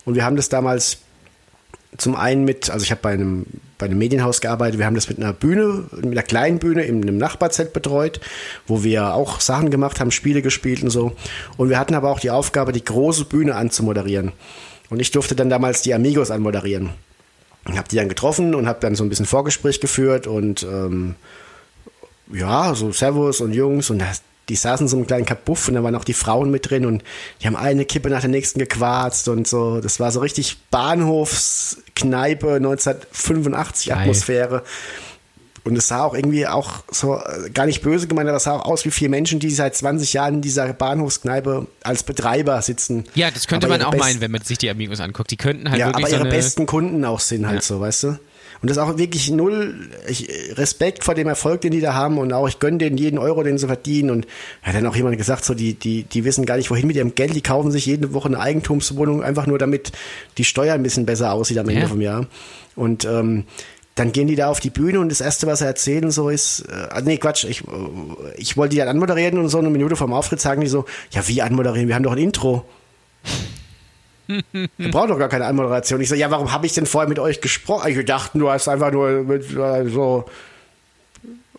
Und 0.04 0.14
wir 0.14 0.24
haben 0.24 0.36
das 0.36 0.48
damals 0.48 0.98
zum 1.96 2.16
einen 2.16 2.44
mit, 2.44 2.70
also 2.70 2.84
ich 2.84 2.90
habe 2.90 3.00
bei 3.02 3.12
einem, 3.12 3.46
bei 3.78 3.86
einem 3.86 3.98
Medienhaus 3.98 4.40
gearbeitet, 4.40 4.78
wir 4.78 4.86
haben 4.86 4.94
das 4.94 5.08
mit 5.08 5.18
einer 5.18 5.32
Bühne, 5.32 5.84
mit 5.96 6.12
einer 6.12 6.22
kleinen 6.22 6.58
Bühne 6.58 6.84
in 6.84 7.02
einem 7.02 7.18
Nachbarzelt 7.18 7.72
betreut, 7.72 8.20
wo 8.66 8.84
wir 8.84 9.14
auch 9.14 9.40
Sachen 9.40 9.70
gemacht 9.70 10.00
haben, 10.00 10.10
Spiele 10.10 10.42
gespielt 10.42 10.82
und 10.82 10.90
so. 10.90 11.12
Und 11.56 11.68
wir 11.68 11.78
hatten 11.78 11.94
aber 11.94 12.10
auch 12.10 12.20
die 12.20 12.30
Aufgabe, 12.30 12.72
die 12.72 12.84
große 12.84 13.24
Bühne 13.24 13.56
anzumoderieren. 13.56 14.32
Und 14.88 15.00
ich 15.00 15.10
durfte 15.10 15.34
dann 15.34 15.50
damals 15.50 15.82
die 15.82 15.94
Amigos 15.94 16.30
anmoderieren. 16.30 16.90
Habe 17.66 17.88
die 17.88 17.96
dann 17.96 18.08
getroffen 18.08 18.54
und 18.54 18.66
habe 18.66 18.80
dann 18.80 18.94
so 18.94 19.04
ein 19.04 19.08
bisschen 19.08 19.26
Vorgespräch 19.26 19.80
geführt 19.80 20.26
und 20.26 20.62
ähm, 20.62 21.14
ja, 22.32 22.74
so 22.74 22.90
Servus 22.92 23.40
und 23.40 23.52
Jungs 23.52 23.90
und 23.90 23.98
das, 23.98 24.22
die 24.50 24.56
saßen 24.56 24.88
so 24.88 24.96
einem 24.96 25.06
kleinen 25.06 25.24
Kabuff 25.24 25.68
und 25.68 25.74
da 25.74 25.84
waren 25.84 25.94
auch 25.94 26.04
die 26.04 26.12
Frauen 26.12 26.50
mit 26.50 26.68
drin 26.68 26.84
und 26.84 27.04
die 27.40 27.46
haben 27.46 27.56
eine 27.56 27.84
Kippe 27.84 28.10
nach 28.10 28.20
der 28.20 28.30
nächsten 28.30 28.58
gequarzt 28.58 29.28
und 29.28 29.46
so. 29.46 29.80
Das 29.80 30.00
war 30.00 30.10
so 30.10 30.20
richtig 30.20 30.58
Bahnhofskneipe 30.70 32.54
1985 32.56 33.88
Geil. 33.88 33.98
Atmosphäre. 33.98 34.64
Und 35.62 35.76
es 35.76 35.88
sah 35.88 36.04
auch 36.04 36.14
irgendwie 36.14 36.46
auch 36.46 36.82
so, 36.90 37.16
äh, 37.16 37.50
gar 37.50 37.66
nicht 37.66 37.82
böse 37.82 38.08
gemeint, 38.08 38.28
aber 38.28 38.38
es 38.38 38.44
sah 38.44 38.56
auch 38.56 38.64
aus 38.64 38.84
wie 38.84 38.90
vier 38.90 39.08
Menschen, 39.08 39.38
die 39.38 39.50
seit 39.50 39.76
20 39.76 40.14
Jahren 40.14 40.36
in 40.36 40.40
dieser 40.40 40.72
Bahnhofskneipe 40.72 41.66
als 41.82 42.02
Betreiber 42.02 42.60
sitzen. 42.62 43.04
Ja, 43.14 43.30
das 43.30 43.46
könnte 43.46 43.68
man 43.68 43.82
auch 43.82 43.94
meinen, 43.94 44.20
wenn 44.20 44.30
man 44.30 44.42
sich 44.42 44.58
die 44.58 44.70
Amigos 44.70 45.00
anguckt. 45.00 45.30
Die 45.30 45.36
könnten 45.36 45.70
halt 45.70 45.78
ja, 45.78 45.88
wirklich 45.88 46.06
aber 46.06 46.14
ihre 46.14 46.24
so 46.24 46.30
besten 46.30 46.66
Kunden 46.66 47.04
auch 47.04 47.20
sind 47.20 47.46
halt 47.46 47.56
ja. 47.56 47.62
so, 47.62 47.80
weißt 47.80 48.02
du? 48.04 48.18
Und 48.62 48.68
das 48.68 48.76
ist 48.76 48.82
auch 48.82 48.98
wirklich 48.98 49.30
null 49.30 49.74
ich, 50.06 50.28
Respekt 50.56 51.04
vor 51.04 51.14
dem 51.14 51.28
Erfolg, 51.28 51.62
den 51.62 51.70
die 51.70 51.80
da 51.80 51.94
haben 51.94 52.18
und 52.18 52.32
auch 52.32 52.46
ich 52.46 52.58
gönne 52.58 52.78
denen 52.78 52.98
jeden 52.98 53.18
Euro, 53.18 53.42
den 53.42 53.56
sie 53.56 53.66
verdienen. 53.66 54.10
Und 54.10 54.26
hat 54.62 54.74
dann 54.74 54.86
auch 54.86 54.96
jemand 54.96 55.16
gesagt, 55.16 55.44
so 55.44 55.54
die, 55.54 55.74
die, 55.74 56.02
die 56.02 56.24
wissen 56.24 56.44
gar 56.44 56.56
nicht, 56.56 56.70
wohin 56.70 56.86
mit 56.86 56.96
ihrem 56.96 57.14
Geld, 57.14 57.34
die 57.34 57.42
kaufen 57.42 57.70
sich 57.70 57.86
jede 57.86 58.12
Woche 58.12 58.28
eine 58.28 58.38
Eigentumswohnung, 58.38 59.22
einfach 59.22 59.46
nur 59.46 59.58
damit 59.58 59.92
die 60.36 60.44
Steuer 60.44 60.74
ein 60.74 60.82
bisschen 60.82 61.06
besser 61.06 61.32
aussieht 61.32 61.58
am 61.58 61.68
Ende 61.68 61.82
ja. 61.82 61.88
vom 61.88 62.00
Jahr. 62.00 62.26
Und 62.76 63.04
ähm, 63.06 63.44
dann 63.94 64.12
gehen 64.12 64.28
die 64.28 64.36
da 64.36 64.48
auf 64.48 64.60
die 64.60 64.70
Bühne 64.70 65.00
und 65.00 65.10
das 65.10 65.20
Erste, 65.20 65.46
was 65.46 65.58
sie 65.58 65.66
erzählen, 65.66 66.10
so 66.10 66.28
ist, 66.28 66.60
äh, 66.60 67.02
nee, 67.02 67.18
Quatsch, 67.18 67.44
ich, 67.44 67.64
ich 68.36 68.56
wollte 68.56 68.74
die 68.74 68.78
dann 68.78 68.88
anmoderieren 68.88 69.38
und 69.38 69.48
so 69.48 69.58
eine 69.58 69.70
Minute 69.70 69.96
vom 69.96 70.12
Auftritt 70.12 70.40
sagen 70.40 70.60
die 70.60 70.68
so, 70.68 70.84
ja, 71.10 71.26
wie 71.28 71.42
anmoderieren? 71.42 71.88
Wir 71.88 71.94
haben 71.94 72.02
doch 72.02 72.12
ein 72.12 72.18
Intro. 72.18 72.64
Wir 74.52 74.90
brauchen 74.90 75.08
doch 75.08 75.18
gar 75.18 75.28
keine 75.28 75.46
Anmoderation. 75.46 76.00
Ich 76.00 76.08
so, 76.08 76.14
ja, 76.14 76.30
warum 76.30 76.52
habe 76.52 76.66
ich 76.66 76.72
denn 76.72 76.86
vorher 76.86 77.08
mit 77.08 77.18
euch 77.18 77.40
gesprochen? 77.40 77.90
Ich 77.90 78.04
dachte, 78.04 78.38
du 78.38 78.50
hast 78.50 78.68
einfach 78.68 78.92
nur 78.92 79.24
mit, 79.24 79.50
äh, 79.56 79.88
so. 79.88 80.26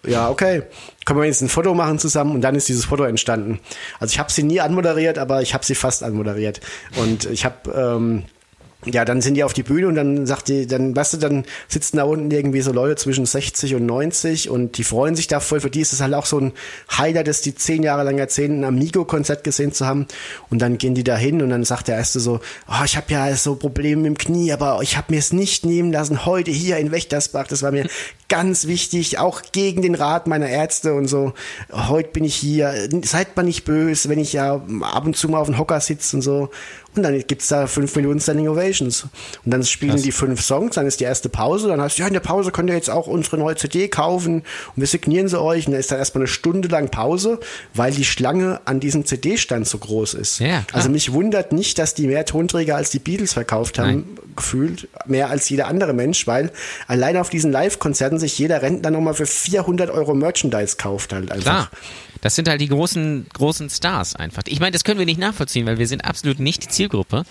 Ja, 0.05 0.29
okay. 0.29 0.63
Können 1.05 1.19
wir 1.19 1.25
jetzt 1.25 1.41
ein 1.41 1.49
Foto 1.49 1.73
machen 1.75 1.99
zusammen 1.99 2.33
und 2.33 2.41
dann 2.41 2.55
ist 2.55 2.67
dieses 2.67 2.85
Foto 2.85 3.03
entstanden. 3.03 3.59
Also 3.99 4.13
ich 4.13 4.19
habe 4.19 4.31
sie 4.31 4.43
nie 4.43 4.59
anmoderiert, 4.59 5.17
aber 5.19 5.41
ich 5.41 5.53
habe 5.53 5.63
sie 5.63 5.75
fast 5.75 6.03
anmoderiert. 6.03 6.59
Und 6.95 7.25
ich 7.25 7.45
habe 7.45 7.71
ähm, 7.71 8.23
ja, 8.85 9.05
dann 9.05 9.21
sind 9.21 9.35
die 9.35 9.43
auf 9.43 9.53
die 9.53 9.61
Bühne 9.63 9.87
und 9.87 9.95
dann 9.95 10.25
sagt 10.25 10.47
die, 10.47 10.65
dann, 10.65 10.95
weißt 10.95 11.13
du, 11.13 11.17
dann 11.17 11.45
sitzen 11.67 11.97
da 11.97 12.03
unten 12.03 12.31
irgendwie 12.31 12.61
so 12.61 12.71
Leute 12.71 12.95
zwischen 12.95 13.25
60 13.25 13.75
und 13.75 13.85
90 13.85 14.49
und 14.49 14.77
die 14.77 14.83
freuen 14.83 15.15
sich 15.15 15.27
da 15.27 15.39
voll. 15.39 15.59
Für 15.59 15.69
die 15.69 15.81
ist 15.81 15.93
es 15.93 16.01
halt 16.01 16.13
auch 16.15 16.25
so 16.25 16.39
ein 16.39 16.53
Highlight, 16.97 17.27
dass 17.27 17.41
die 17.41 17.53
zehn 17.53 17.83
Jahre 17.83 18.03
lang 18.03 18.17
erzählen, 18.17 18.59
ein 18.59 18.65
Amigo-Konzert 18.65 19.43
gesehen 19.43 19.71
zu 19.71 19.85
haben. 19.85 20.07
Und 20.49 20.63
dann 20.63 20.79
gehen 20.79 20.95
die 20.95 21.03
da 21.03 21.15
hin 21.15 21.43
und 21.43 21.49
dann 21.49 21.63
sagt 21.63 21.89
der 21.89 21.97
Erste 21.97 22.19
so, 22.19 22.39
oh, 22.67 22.83
ich 22.83 22.97
habe 22.97 23.11
ja 23.13 23.35
so 23.35 23.55
Probleme 23.55 24.07
im 24.07 24.17
Knie, 24.17 24.51
aber 24.51 24.79
ich 24.81 24.97
habe 24.97 25.13
mir 25.13 25.19
es 25.19 25.31
nicht 25.31 25.63
nehmen 25.63 25.91
lassen, 25.91 26.25
heute 26.25 26.49
hier 26.49 26.77
in 26.77 26.91
Wächtersbach. 26.91 27.47
Das 27.47 27.61
war 27.61 27.71
mir 27.71 27.87
ganz 28.29 28.65
wichtig, 28.65 29.19
auch 29.19 29.43
gegen 29.51 29.83
den 29.83 29.93
Rat 29.93 30.25
meiner 30.25 30.47
Ärzte 30.47 30.93
und 30.95 31.07
so. 31.07 31.33
Heute 31.71 32.09
bin 32.09 32.23
ich 32.23 32.35
hier. 32.35 32.89
Seid 33.03 33.35
mal 33.35 33.43
nicht 33.43 33.63
böse, 33.65 34.09
wenn 34.09 34.19
ich 34.19 34.33
ja 34.33 34.55
ab 34.55 35.05
und 35.05 35.15
zu 35.15 35.29
mal 35.29 35.39
auf 35.39 35.47
dem 35.47 35.59
Hocker 35.59 35.79
sitze 35.81 36.15
und 36.15 36.21
so. 36.23 36.49
Und 36.95 37.03
dann 37.03 37.17
gibt's 37.25 37.47
da 37.47 37.67
fünf 37.67 37.95
Minuten 37.95 38.19
Standing 38.19 38.49
Ovations. 38.49 39.03
Und 39.45 39.51
dann 39.51 39.63
spielen 39.63 39.91
Krass. 39.91 40.01
die 40.01 40.11
fünf 40.11 40.41
Songs, 40.41 40.75
dann 40.75 40.85
ist 40.85 40.99
die 40.99 41.05
erste 41.05 41.29
Pause, 41.29 41.69
dann 41.69 41.79
heißt 41.79 41.97
ja, 41.99 42.07
in 42.07 42.13
der 42.13 42.19
Pause 42.19 42.51
könnt 42.51 42.69
ihr 42.69 42.75
jetzt 42.75 42.89
auch 42.89 43.07
unsere 43.07 43.37
neue 43.37 43.55
CD 43.55 43.87
kaufen 43.87 44.35
und 44.35 44.43
wir 44.75 44.87
signieren 44.87 45.29
sie 45.29 45.39
euch. 45.39 45.67
Und 45.67 45.73
dann 45.73 45.79
ist 45.79 45.91
dann 45.91 45.99
erstmal 45.99 46.23
eine 46.23 46.27
Stunde 46.27 46.67
lang 46.67 46.89
Pause, 46.89 47.39
weil 47.73 47.93
die 47.93 48.03
Schlange 48.03 48.59
an 48.65 48.81
diesem 48.81 49.05
CD-Stand 49.05 49.67
so 49.67 49.77
groß 49.77 50.15
ist. 50.15 50.39
Ja, 50.39 50.65
also 50.73 50.89
mich 50.89 51.13
wundert 51.13 51.53
nicht, 51.53 51.79
dass 51.79 51.93
die 51.93 52.07
mehr 52.07 52.25
Tonträger 52.25 52.75
als 52.75 52.89
die 52.89 52.99
Beatles 52.99 53.33
verkauft 53.33 53.79
haben, 53.79 53.87
Nein. 53.87 54.05
gefühlt, 54.35 54.89
mehr 55.05 55.29
als 55.29 55.47
jeder 55.47 55.67
andere 55.67 55.93
Mensch, 55.93 56.27
weil 56.27 56.51
allein 56.87 57.15
auf 57.15 57.29
diesen 57.29 57.51
Live-Konzerten 57.51 58.19
sich 58.19 58.37
jeder 58.37 58.61
Rentner 58.61 58.91
nochmal 58.91 59.13
für 59.13 59.25
400 59.25 59.89
Euro 59.89 60.13
Merchandise 60.13 60.75
kauft 60.77 61.13
halt 61.13 61.31
einfach. 61.31 61.69
Klar. 61.69 61.71
Das 62.21 62.35
sind 62.35 62.47
halt 62.47 62.61
die 62.61 62.67
großen, 62.67 63.27
großen 63.33 63.69
Stars 63.69 64.15
einfach. 64.15 64.43
Ich 64.47 64.59
meine, 64.59 64.71
das 64.71 64.83
können 64.83 64.99
wir 64.99 65.05
nicht 65.05 65.19
nachvollziehen, 65.19 65.65
weil 65.65 65.79
wir 65.79 65.87
sind 65.87 66.05
absolut 66.05 66.39
nicht 66.39 66.63
die 66.63 66.67
Zielgruppe. 66.69 67.23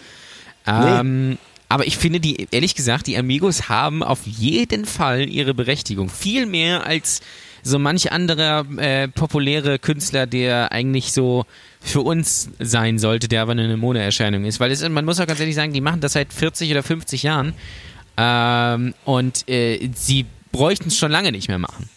Ähm, 0.67 1.31
nee. 1.31 1.37
Aber 1.69 1.87
ich 1.87 1.97
finde, 1.97 2.19
die, 2.19 2.49
ehrlich 2.51 2.75
gesagt, 2.75 3.07
die 3.07 3.17
Amigos 3.17 3.69
haben 3.69 4.03
auf 4.03 4.27
jeden 4.27 4.85
Fall 4.85 5.29
ihre 5.29 5.55
Berechtigung. 5.55 6.09
Viel 6.09 6.47
mehr 6.47 6.85
als 6.85 7.21
so 7.63 7.79
manch 7.79 8.11
anderer 8.11 8.67
äh, 8.79 9.07
populäre 9.07 9.79
Künstler, 9.79 10.27
der 10.27 10.73
eigentlich 10.73 11.13
so 11.13 11.45
für 11.81 12.01
uns 12.01 12.51
sein 12.59 12.99
sollte, 12.99 13.29
der 13.29 13.43
aber 13.43 13.53
eine 13.53 13.77
Modeerscheinung 13.77 14.45
ist. 14.45 14.59
Weil 14.59 14.73
es, 14.73 14.87
man 14.89 15.05
muss 15.05 15.21
auch 15.21 15.27
ganz 15.27 15.39
ehrlich 15.39 15.55
sagen, 15.55 15.73
die 15.73 15.81
machen 15.81 16.01
das 16.01 16.15
seit 16.15 16.33
40 16.33 16.71
oder 16.73 16.83
50 16.83 17.23
Jahren. 17.23 17.55
Ähm, 18.17 18.95
und 19.05 19.49
äh, 19.49 19.91
sie 19.95 20.27
bräuchten 20.53 20.89
es 20.89 20.99
schon 20.99 21.13
lange 21.13 21.31
nicht 21.31 21.49
mehr 21.49 21.59
machen. 21.59 21.89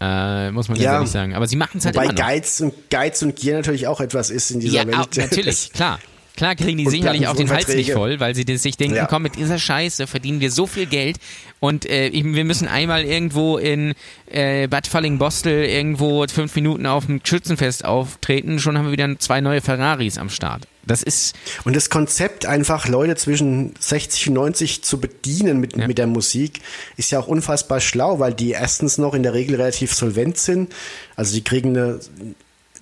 Äh, 0.00 0.50
muss 0.52 0.68
man 0.68 0.76
ganz 0.76 0.84
ja, 0.84 0.94
ehrlich 0.94 1.10
sagen. 1.10 1.34
Aber 1.34 1.46
sie 1.46 1.56
machen 1.56 1.78
es 1.78 1.84
halt 1.84 1.94
Wobei 1.94 2.04
immer 2.04 2.14
noch. 2.14 2.20
Geiz 2.20 2.60
und, 2.60 2.90
Geiz 2.90 3.20
und 3.22 3.36
Gier 3.36 3.56
natürlich 3.56 3.86
auch 3.86 4.00
etwas 4.00 4.30
ist 4.30 4.50
in 4.50 4.60
dieser 4.60 4.82
ja, 4.82 4.86
Welt. 4.86 4.96
Auch, 4.96 5.08
natürlich, 5.14 5.72
klar. 5.74 5.98
Klar 6.36 6.54
kriegen 6.54 6.78
die 6.78 6.86
sicherlich 6.86 7.26
auch 7.26 7.36
den 7.36 7.50
Hals 7.50 7.68
nicht 7.68 7.92
voll, 7.92 8.20
weil 8.20 8.34
sie 8.34 8.44
sich 8.56 8.76
denken, 8.76 8.96
ja. 8.96 9.06
komm, 9.06 9.22
mit 9.22 9.36
dieser 9.36 9.58
Scheiße 9.58 10.06
verdienen 10.06 10.40
wir 10.40 10.50
so 10.50 10.66
viel 10.66 10.86
Geld 10.86 11.18
und 11.60 11.86
äh, 11.86 12.10
wir 12.12 12.44
müssen 12.44 12.68
einmal 12.68 13.04
irgendwo 13.04 13.58
in 13.58 13.94
äh, 14.30 14.66
Bad 14.68 14.86
Falling-Bostel 14.86 15.64
irgendwo 15.64 16.26
fünf 16.26 16.54
Minuten 16.54 16.86
auf 16.86 17.06
dem 17.06 17.20
Schützenfest 17.22 17.84
auftreten, 17.84 18.58
schon 18.58 18.78
haben 18.78 18.86
wir 18.86 18.92
wieder 18.92 19.18
zwei 19.18 19.40
neue 19.40 19.60
Ferraris 19.60 20.18
am 20.18 20.30
Start. 20.30 20.66
Das 20.86 21.02
ist. 21.02 21.36
Und 21.64 21.76
das 21.76 21.90
Konzept, 21.90 22.46
einfach 22.46 22.88
Leute 22.88 23.14
zwischen 23.14 23.74
60 23.78 24.28
und 24.28 24.34
90 24.34 24.82
zu 24.82 24.98
bedienen 24.98 25.60
mit, 25.60 25.76
ja. 25.76 25.86
mit 25.86 25.98
der 25.98 26.06
Musik, 26.06 26.60
ist 26.96 27.10
ja 27.10 27.20
auch 27.20 27.28
unfassbar 27.28 27.80
schlau, 27.80 28.18
weil 28.18 28.32
die 28.32 28.52
erstens 28.52 28.96
noch 28.96 29.14
in 29.14 29.22
der 29.22 29.34
Regel 29.34 29.56
relativ 29.56 29.92
solvent 29.92 30.38
sind. 30.38 30.72
Also 31.16 31.34
die 31.34 31.44
kriegen 31.44 31.76
eine 31.76 32.00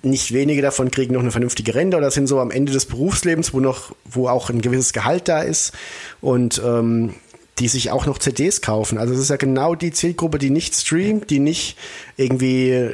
nicht 0.01 0.33
wenige 0.33 0.61
davon 0.61 0.91
kriegen 0.91 1.13
noch 1.13 1.21
eine 1.21 1.31
vernünftige 1.31 1.75
Rente 1.75 1.97
oder 1.97 2.11
sind 2.11 2.27
so 2.27 2.39
am 2.39 2.51
Ende 2.51 2.71
des 2.71 2.85
Berufslebens, 2.85 3.53
wo 3.53 3.59
noch, 3.59 3.95
wo 4.05 4.27
auch 4.27 4.49
ein 4.49 4.61
gewisses 4.61 4.93
Gehalt 4.93 5.27
da 5.27 5.41
ist 5.41 5.73
und 6.21 6.61
ähm, 6.65 7.13
die 7.59 7.67
sich 7.67 7.91
auch 7.91 8.05
noch 8.05 8.17
CDs 8.17 8.61
kaufen. 8.61 8.97
Also 8.97 9.13
es 9.13 9.19
ist 9.19 9.29
ja 9.29 9.35
genau 9.35 9.75
die 9.75 9.91
Zielgruppe, 9.91 10.39
die 10.39 10.49
nicht 10.49 10.73
streamt, 10.75 11.29
die 11.29 11.39
nicht 11.39 11.77
irgendwie 12.15 12.69
äh, 12.69 12.91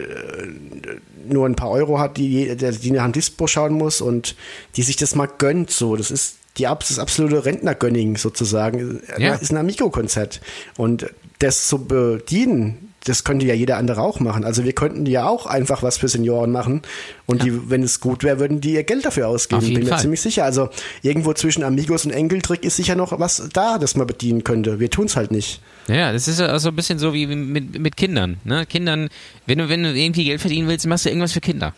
nur 1.28 1.46
ein 1.46 1.56
paar 1.56 1.70
Euro 1.70 2.00
hat, 2.00 2.18
die, 2.18 2.56
die 2.56 2.92
nach 2.92 3.04
dem 3.04 3.12
Dispo 3.12 3.48
schauen 3.48 3.74
muss 3.74 4.02
und 4.02 4.36
die 4.76 4.84
sich 4.84 4.96
das 4.96 5.16
mal 5.16 5.30
gönnt. 5.38 5.70
So, 5.70 5.96
das 5.96 6.10
ist 6.12 6.38
die 6.58 6.64
das 6.64 7.00
absolute 7.00 7.46
Rentnergönning 7.46 8.18
sozusagen. 8.18 9.02
Ja. 9.18 9.32
Das 9.34 9.42
ist 9.42 9.52
ein 9.52 9.58
Amigo-Konzert 9.58 10.42
und 10.78 11.08
das 11.40 11.68
zu 11.68 11.86
bedienen, 11.86 12.94
das 13.06 13.24
könnte 13.24 13.46
ja 13.46 13.54
jeder 13.54 13.78
andere 13.78 14.02
auch 14.02 14.20
machen. 14.20 14.44
Also 14.44 14.66
wir 14.66 14.74
könnten 14.74 15.06
ja 15.06 15.28
auch 15.28 15.46
einfach 15.46 15.84
was 15.84 15.98
für 15.98 16.08
Senioren 16.08 16.52
machen 16.52 16.82
und 17.26 17.40
ja. 17.40 17.46
die, 17.46 17.70
wenn 17.70 17.84
es 17.84 18.00
gut 18.00 18.24
wäre, 18.24 18.40
würden 18.40 18.62
die 18.62 18.74
ihr 18.74 18.84
Geld 18.84 19.06
dafür 19.06 19.28
ausgeben. 19.28 19.62
Bin 19.62 19.84
mir 19.84 19.90
Fall. 19.90 20.00
ziemlich 20.00 20.22
sicher. 20.22 20.44
Also 20.44 20.70
irgendwo 21.02 21.34
zwischen 21.34 21.64
Amigos 21.64 22.06
und 22.06 22.12
Enkeltrick 22.12 22.64
ist 22.66 22.76
sicher 22.76 22.96
noch 22.96 23.18
was 23.20 23.50
da, 23.54 23.78
das 23.78 23.96
man 23.96 24.08
bedienen 24.08 24.44
könnte. 24.44 24.80
Wir 24.80 24.90
tun 24.90 25.06
es 25.06 25.16
halt 25.16 25.32
nicht. 25.32 25.62
Ja, 25.88 26.12
das 26.12 26.28
ist 26.28 26.42
also 26.42 26.70
ein 26.70 26.76
bisschen 26.76 26.98
so 26.98 27.14
wie 27.14 27.28
mit, 27.28 27.80
mit 27.80 27.96
Kindern. 27.96 28.38
Ne? 28.44 28.66
Kindern, 28.66 29.10
wenn 29.46 29.60
du, 29.60 29.70
wenn 29.70 29.84
du 29.84 29.94
irgendwie 29.94 30.26
Geld 30.26 30.42
verdienen 30.42 30.68
willst, 30.68 30.88
machst 30.88 31.06
du 31.06 31.10
irgendwas 31.10 31.34
für 31.34 31.42
Kinder. 31.42 31.74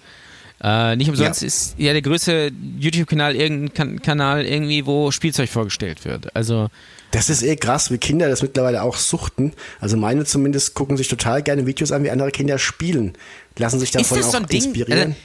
Äh, 0.63 0.95
nicht 0.95 1.09
umsonst 1.09 1.41
ja. 1.41 1.47
ist 1.47 1.75
ja 1.77 1.93
der 1.93 2.01
größte 2.01 2.51
YouTube-Kanal 2.79 3.35
irgendein 3.35 4.01
Kanal 4.01 4.45
irgendwie, 4.45 4.85
wo 4.85 5.11
Spielzeug 5.11 5.49
vorgestellt 5.49 6.03
wird. 6.03 6.35
Also 6.35 6.69
das 7.11 7.29
ist 7.29 7.43
eh 7.43 7.55
krass, 7.55 7.91
wie 7.91 7.97
Kinder 7.97 8.29
das 8.29 8.41
mittlerweile 8.41 8.81
auch 8.81 8.97
suchten. 8.97 9.53
Also 9.79 9.97
meine 9.97 10.25
zumindest 10.25 10.73
gucken 10.73 10.97
sich 10.97 11.07
total 11.07 11.41
gerne 11.41 11.65
Videos 11.65 11.91
an, 11.91 12.03
wie 12.03 12.11
andere 12.11 12.31
Kinder 12.31 12.57
spielen. 12.57 13.13
Lassen 13.57 13.79
sich 13.79 13.91
davon 13.91 14.17
ist 14.17 14.25
das 14.25 14.31
so 14.31 14.37
ein 14.37 14.45
auch 14.45 14.49
inspirieren. 14.49 15.15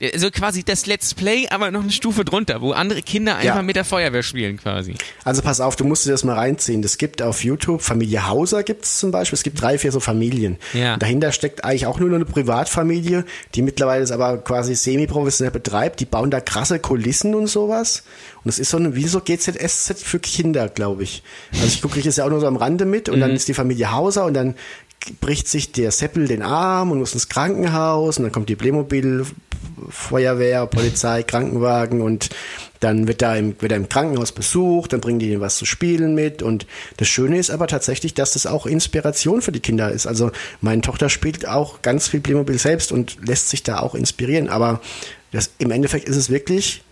Ding? 0.00 0.10
so 0.16 0.30
quasi 0.30 0.62
das 0.64 0.86
Let's 0.86 1.14
Play, 1.14 1.48
aber 1.50 1.70
noch 1.70 1.82
eine 1.82 1.90
Stufe 1.90 2.24
drunter, 2.24 2.60
wo 2.60 2.72
andere 2.72 3.02
Kinder 3.02 3.36
einfach 3.36 3.56
Ja. 3.56 3.62
mit 3.62 3.76
der 3.76 3.84
Feuerwehr 3.84 4.22
spielen 4.22 4.56
quasi. 4.56 4.94
Also 5.24 5.42
pass 5.42 5.60
auf, 5.60 5.74
du 5.76 5.84
musst 5.84 6.06
dir 6.06 6.12
das 6.12 6.22
mal 6.24 6.34
reinziehen. 6.36 6.82
Es 6.84 6.98
gibt 6.98 7.20
auf 7.22 7.42
YouTube, 7.42 7.82
Familie 7.82 8.26
Hauser 8.28 8.62
gibt 8.62 8.84
es 8.84 8.98
zum 8.98 9.10
Beispiel, 9.10 9.36
es 9.36 9.42
gibt 9.42 9.60
drei, 9.60 9.76
vier 9.78 9.90
so 9.92 10.00
Familien. 10.00 10.56
Ja. 10.72 10.94
Und 10.94 11.02
dahinter 11.02 11.32
steckt 11.32 11.64
eigentlich 11.64 11.86
auch 11.86 11.98
nur 11.98 12.14
eine 12.14 12.24
Privatfamilie, 12.24 13.24
die 13.54 13.62
mittlerweile 13.62 14.02
es 14.04 14.10
aber 14.12 14.38
quasi 14.38 14.74
semi-professionell 14.74 15.50
betreibt. 15.52 16.00
Die 16.00 16.04
bauen 16.06 16.30
da 16.30 16.40
krasse 16.40 16.78
Kulissen 16.78 17.34
und 17.34 17.46
sowas. 17.48 18.04
Und 18.44 18.50
es 18.50 18.58
ist 18.58 18.70
so 18.70 18.76
eine, 18.76 18.94
wie 18.94 19.06
so 19.08 19.20
GZSZ 19.20 20.00
für 20.02 20.20
Kinder, 20.20 20.68
glaube 20.68 21.02
ich. 21.02 21.22
Also 21.52 21.66
ich 21.66 21.82
gucke 21.82 22.00
das 22.00 22.16
ja 22.16 22.24
auch 22.24 22.30
nur 22.30 22.40
so 22.40 22.46
am 22.46 22.56
Rande 22.56 22.84
mit 22.84 23.08
und 23.08 23.16
Mhm. 23.16 23.20
dann 23.20 23.30
ist 23.32 23.48
die 23.48 23.54
Familie 23.54 23.90
Hauser 23.92 24.24
und 24.26 24.34
dann 24.34 24.54
bricht 25.20 25.48
sich 25.48 25.72
der 25.72 25.90
Seppel 25.90 26.28
den 26.28 26.42
Arm 26.42 26.90
und 26.90 26.98
muss 26.98 27.14
ins 27.14 27.28
Krankenhaus 27.28 28.18
und 28.18 28.24
dann 28.24 28.32
kommt 28.32 28.48
die 28.48 28.56
Playmobil 28.56 29.24
Feuerwehr, 29.90 30.66
Polizei, 30.66 31.22
Krankenwagen 31.22 32.00
und 32.02 32.30
dann 32.80 33.08
wird 33.08 33.22
er, 33.22 33.36
im, 33.36 33.60
wird 33.60 33.72
er 33.72 33.78
im 33.78 33.88
Krankenhaus 33.88 34.32
besucht, 34.32 34.92
dann 34.92 35.00
bringen 35.00 35.18
die 35.18 35.32
ihm 35.32 35.40
was 35.40 35.56
zu 35.56 35.64
spielen 35.66 36.14
mit 36.14 36.42
und 36.42 36.66
das 36.96 37.08
Schöne 37.08 37.38
ist 37.38 37.50
aber 37.50 37.66
tatsächlich, 37.66 38.14
dass 38.14 38.32
das 38.32 38.46
auch 38.46 38.66
Inspiration 38.66 39.42
für 39.42 39.52
die 39.52 39.60
Kinder 39.60 39.90
ist. 39.90 40.06
Also 40.06 40.30
meine 40.60 40.82
Tochter 40.82 41.08
spielt 41.08 41.48
auch 41.48 41.82
ganz 41.82 42.08
viel 42.08 42.20
Playmobil 42.20 42.58
selbst 42.58 42.92
und 42.92 43.16
lässt 43.26 43.50
sich 43.50 43.62
da 43.62 43.80
auch 43.80 43.94
inspirieren, 43.94 44.48
aber 44.48 44.80
das, 45.32 45.50
im 45.58 45.70
Endeffekt 45.70 46.08
ist 46.08 46.16
es 46.16 46.30
wirklich 46.30 46.82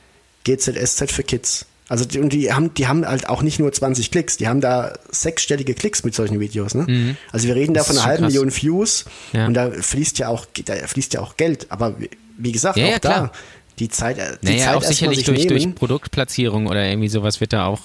GZSZ 0.45 1.11
für 1.11 1.23
Kids. 1.23 1.67
Also 1.89 2.05
die, 2.05 2.19
und 2.19 2.33
die 2.33 2.53
haben, 2.53 2.75
die 2.75 2.89
haben 2.89 3.07
halt 3.07 3.29
auch 3.29 3.43
nicht 3.43 3.61
nur 3.61 3.73
20 3.73 4.11
Klicks, 4.11 4.37
die 4.37 4.49
haben 4.49 4.61
da 4.61 4.95
sechsstellige 5.11 5.75
Klicks 5.75 6.03
mit 6.03 6.15
solchen 6.15 6.41
Videos. 6.41 6.75
Ne? 6.75 7.17
Also 7.31 7.47
wir 7.47 7.55
reden 7.55 7.75
da 7.75 7.81
Das 7.81 7.87
von 7.87 7.97
ist 7.97 8.03
einer 8.03 8.09
halben 8.11 8.23
krass. 8.25 8.33
Million 8.33 8.55
Views 8.55 9.05
Ja. 9.33 9.47
und 9.47 9.55
da 9.55 9.71
fließt 9.71 10.19
ja 10.19 10.29
auch, 10.29 10.47
da 10.65 10.75
fließt 10.75 11.15
ja 11.15 11.21
auch 11.21 11.37
Geld. 11.37 11.67
Aber 11.71 11.95
wie- 12.39 12.53
gesagt, 12.53 12.77
Ja, 12.77 12.87
auch 12.87 12.91
ja, 12.91 12.99
da 12.99 13.33
die 13.79 13.89
Zeit, 13.89 14.17
die 14.43 14.47
Naja, 14.47 14.65
Zeit 14.65 14.75
auch 14.77 14.83
sicherlich 14.83 15.19
sich 15.19 15.27
durch, 15.27 15.47
durch. 15.47 15.75
Produktplatzierung 15.75 16.67
oder 16.67 16.85
irgendwie 16.89 17.09
sowas 17.09 17.41
wird 17.41 17.53
da 17.53 17.67
auch 17.67 17.81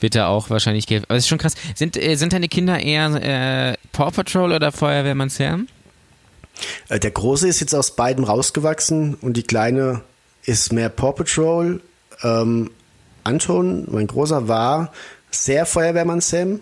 wird 0.00 0.14
da 0.16 0.26
auch 0.26 0.50
wahrscheinlich 0.50 0.86
Geld. 0.86 1.04
Aber 1.08 1.16
es 1.16 1.24
ist 1.24 1.28
schon 1.28 1.38
krass. 1.38 1.54
Sind, 1.74 1.96
äh, 1.96 2.16
sind 2.16 2.32
deine 2.32 2.48
Kinder 2.48 2.78
eher 2.80 3.06
äh, 3.72 3.76
Paw 3.92 4.10
Patrol 4.10 4.52
oder 4.52 4.70
Feuerwehrmann 4.72 5.30
Sam? 5.30 5.68
Äh, 6.88 6.98
Der 6.98 7.10
Große 7.10 7.48
ist 7.48 7.60
jetzt 7.60 7.74
aus 7.74 7.94
beiden 7.96 8.24
rausgewachsen 8.24 9.14
und 9.20 9.36
die 9.36 9.42
Kleine 9.44 10.02
ist 10.44 10.72
mehr 10.72 10.88
Paw 10.88 11.12
Patrol. 11.12 11.80
Ähm, 12.22 12.70
Anton, 13.24 13.86
mein 13.90 14.06
Großer, 14.06 14.48
war 14.48 14.92
sehr 15.30 15.66
Feuerwehrmann 15.66 16.20
Sam, 16.20 16.60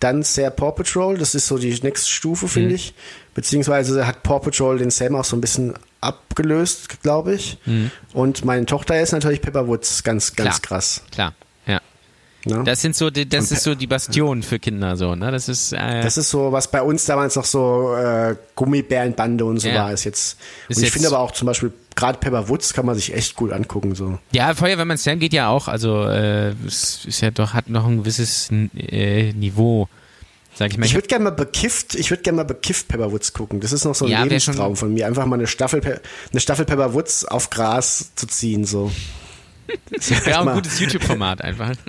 dann 0.00 0.22
sehr 0.22 0.50
Paw 0.50 0.72
Patrol. 0.72 1.18
Das 1.18 1.34
ist 1.34 1.46
so 1.46 1.58
die 1.58 1.78
nächste 1.82 2.08
Stufe, 2.10 2.48
finde 2.48 2.70
Mhm. 2.70 2.74
ich. 2.76 2.94
Beziehungsweise 3.34 4.06
hat 4.06 4.22
Paw 4.22 4.38
Patrol 4.40 4.78
den 4.78 4.90
Sam 4.90 5.16
auch 5.16 5.24
so 5.24 5.36
ein 5.36 5.40
bisschen 5.40 5.74
abgelöst, 6.00 7.02
glaube 7.02 7.34
ich. 7.34 7.58
Mhm. 7.66 7.90
Und 8.12 8.44
meine 8.44 8.66
Tochter 8.66 9.00
ist 9.00 9.12
natürlich 9.12 9.40
Pepper 9.42 9.66
Woods, 9.66 10.02
ganz, 10.02 10.34
ganz 10.36 10.60
Klar. 10.62 10.78
krass. 10.78 11.02
Klar, 11.12 11.34
ja. 11.66 11.80
Ne? 12.46 12.62
Das 12.64 12.82
sind 12.82 12.94
so, 12.94 13.08
die, 13.10 13.26
das 13.28 13.50
ist 13.50 13.62
so 13.62 13.74
die 13.74 13.86
Bastion 13.86 14.42
für 14.42 14.58
Kinder 14.58 14.96
so, 14.96 15.14
ne? 15.14 15.30
Das 15.32 15.48
ist, 15.48 15.72
äh, 15.72 16.02
Das 16.02 16.18
ist 16.18 16.28
so, 16.28 16.52
was 16.52 16.70
bei 16.70 16.82
uns 16.82 17.06
damals 17.06 17.36
noch 17.36 17.46
so 17.46 17.94
äh, 17.96 18.36
Gummibärenbande 18.54 19.44
und 19.46 19.58
so 19.60 19.68
Ja. 19.68 19.84
war, 19.84 19.92
ist 19.92 20.04
jetzt. 20.04 20.36
Ist 20.68 20.76
und 20.76 20.82
ich 20.84 20.90
finde 20.90 21.08
aber 21.08 21.20
auch 21.20 21.30
zum 21.32 21.46
Beispiel, 21.46 21.72
gerade 21.94 22.18
Pepper 22.18 22.48
Woods 22.48 22.72
kann 22.72 22.86
man 22.86 22.94
sich 22.94 23.14
echt 23.14 23.36
gut 23.36 23.52
angucken. 23.52 23.94
So. 23.94 24.18
ja, 24.32 24.54
Feuerwehrmann 24.54 24.96
Sam 24.96 25.18
geht 25.18 25.32
ja 25.32 25.48
auch, 25.48 25.68
also 25.68 26.04
äh, 26.04 26.50
es 26.66 27.04
ist 27.04 27.20
ja 27.20 27.30
doch, 27.30 27.54
hat 27.54 27.68
noch 27.68 27.86
ein 27.86 27.98
gewisses 27.98 28.50
äh, 28.50 29.32
Niveau, 29.32 29.88
sag 30.54 30.70
ich 30.72 30.78
mal. 30.78 30.86
Ich 30.86 30.94
würde 30.94 31.08
gerne 31.08 31.24
mal 31.24 31.30
bekifft, 31.30 31.94
ich 31.94 32.10
würde 32.10 32.22
gerne 32.22 32.36
mal 32.36 32.44
bekifft 32.44 32.88
Pepper 32.88 33.12
Woods 33.12 33.32
gucken. 33.32 33.60
Das 33.60 33.72
ist 33.72 33.84
noch 33.84 33.94
so 33.94 34.06
ein 34.06 34.10
Ja, 34.10 34.22
Lebenstraum 34.22 34.76
von 34.76 34.92
mir. 34.92 35.06
Einfach 35.06 35.26
mal 35.26 35.36
eine 35.36 35.46
Staffel, 35.46 35.80
eine 36.32 36.40
Staffel 36.40 36.64
Pepper 36.64 36.94
Woods 36.94 37.24
auf 37.24 37.50
Gras 37.50 38.12
zu 38.14 38.26
ziehen, 38.26 38.64
so. 38.64 38.90
Ja, 40.26 40.42
ein 40.42 40.54
gutes 40.54 40.78
YouTube-Format 40.80 41.42
einfach. 41.42 41.72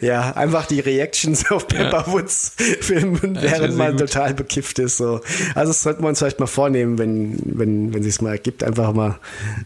Ja, 0.00 0.32
einfach 0.32 0.66
die 0.66 0.80
Reactions 0.80 1.50
auf 1.50 1.68
Pepper 1.68 2.06
Woods 2.08 2.54
filmen, 2.80 3.38
während 3.40 3.76
man 3.76 3.92
gut. 3.92 4.00
total 4.00 4.34
bekifft 4.34 4.78
ist. 4.78 4.96
So. 4.96 5.20
Also 5.54 5.70
das 5.70 5.82
sollten 5.82 6.02
wir 6.02 6.08
uns 6.08 6.18
vielleicht 6.18 6.40
mal 6.40 6.46
vornehmen, 6.46 6.98
wenn, 6.98 7.38
wenn, 7.44 7.94
wenn 7.94 8.02
sich 8.02 8.20
mal 8.20 8.32
ergibt, 8.32 8.64
einfach 8.64 8.92
mal 8.92 9.18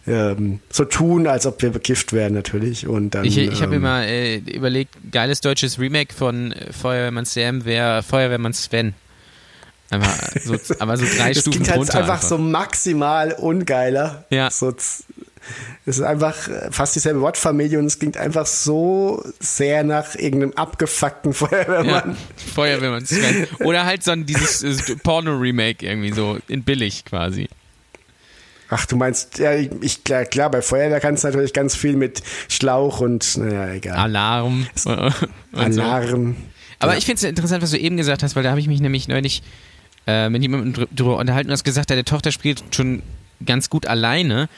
ähm, 0.07 0.61
so 0.71 0.85
tun, 0.85 1.27
als 1.27 1.47
ob 1.47 1.61
wir 1.63 1.71
bekifft 1.71 2.13
wären 2.13 2.35
natürlich. 2.35 2.87
Und 2.87 3.15
dann, 3.15 3.25
Ich, 3.25 3.39
ich 3.39 3.63
habe 3.63 3.75
ähm, 3.75 3.81
mir 3.83 3.89
mal 3.89 4.05
äh, 4.05 4.37
überlegt, 4.37 4.95
geiles 5.11 5.41
deutsches 5.41 5.79
Remake 5.79 6.15
von 6.15 6.55
Feuerwehrmann 6.71 7.25
Sam 7.25 7.65
wäre 7.65 8.03
Feuerwehrmann 8.03 8.53
Sven. 8.53 8.95
Einfach 9.91 10.19
so, 10.45 10.57
aber 10.81 10.97
so 10.97 11.07
drei 11.17 11.33
das 11.33 11.43
Stufen 11.43 11.63
klingt 11.63 11.69
halt 11.71 11.79
drunter. 11.79 11.99
einfach, 12.01 12.23
so 12.23 12.39
maximal 12.39 13.33
ungeiler. 13.33 14.25
Ja. 14.31 14.51
So, 14.51 14.75
es 15.85 15.99
ist 15.99 16.05
einfach 16.05 16.49
äh, 16.49 16.69
fast 16.73 16.95
dieselbe 16.97 17.21
Wortfamilie 17.21 17.79
und 17.79 17.87
es 17.87 17.99
klingt 17.99 18.17
einfach 18.17 18.47
so 18.47 19.25
sehr 19.41 19.85
nach 19.85 20.15
irgendeinem 20.17 20.53
abgefuckten 20.55 21.33
Feuerwehrmann. 21.33 22.11
ja, 22.11 22.17
Feuerwehrmann. 22.55 23.05
Oder 23.61 23.85
halt 23.85 24.03
so 24.03 24.11
ein 24.13 24.27
dieses 24.27 24.63
äh, 24.89 24.97
Porno-Remake 24.97 25.87
irgendwie 25.87 26.13
so 26.13 26.39
in 26.49 26.63
billig 26.65 27.05
quasi. 27.05 27.49
Ach, 28.69 28.85
du 28.87 28.97
meinst, 28.97 29.39
ja, 29.39 29.53
ich, 29.55 30.03
klar, 30.03 30.25
klar, 30.25 30.51
bei 30.51 30.61
Feuerwehr 30.61 30.99
kannst 30.99 31.23
du 31.23 31.29
natürlich 31.29 31.53
ganz 31.53 31.77
viel 31.77 31.95
mit 31.95 32.21
Schlauch 32.49 32.99
und, 33.01 33.37
naja, 33.37 33.73
egal. 33.73 33.97
Alarm. 33.97 34.67
so. 34.75 34.91
Alarm. 35.53 36.35
Aber 36.81 36.93
Ja. 36.93 36.99
ich 36.99 37.05
finde 37.07 37.19
es 37.19 37.23
interessant, 37.23 37.63
was 37.63 37.71
du 37.71 37.79
eben 37.79 37.97
gesagt 37.97 38.23
hast, 38.25 38.35
weil 38.35 38.43
da 38.43 38.51
habe 38.51 38.59
ich 38.61 38.67
mich 38.67 38.81
nämlich 38.81 39.07
neulich 39.07 39.43
äh, 40.09 40.29
mit 40.31 40.43
jemandem 40.43 40.73
drü- 40.85 40.89
drüber 40.95 41.17
unterhalten 41.19 41.49
und 41.49 41.53
hast 41.53 41.63
gesagt, 41.65 41.91
deine 41.91 42.05
Tochter 42.05 42.33
spielt 42.33 42.63
schon 42.75 43.03
ganz 43.45 43.71
gut 43.71 43.87
alleine. 43.87 44.49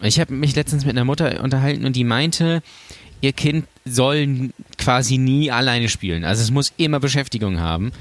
Ich 0.00 0.20
habe 0.20 0.34
mich 0.34 0.54
letztens 0.54 0.84
mit 0.84 0.94
einer 0.94 1.04
Mutter 1.04 1.42
unterhalten 1.42 1.84
und 1.86 1.96
die 1.96 2.04
meinte, 2.04 2.62
ihr 3.20 3.32
Kind 3.32 3.66
soll 3.84 4.50
quasi 4.78 5.18
nie 5.18 5.50
alleine 5.50 5.88
spielen. 5.88 6.24
Also 6.24 6.42
es 6.42 6.50
muss 6.50 6.72
immer 6.76 7.00
Beschäftigung 7.00 7.60
haben 7.60 7.92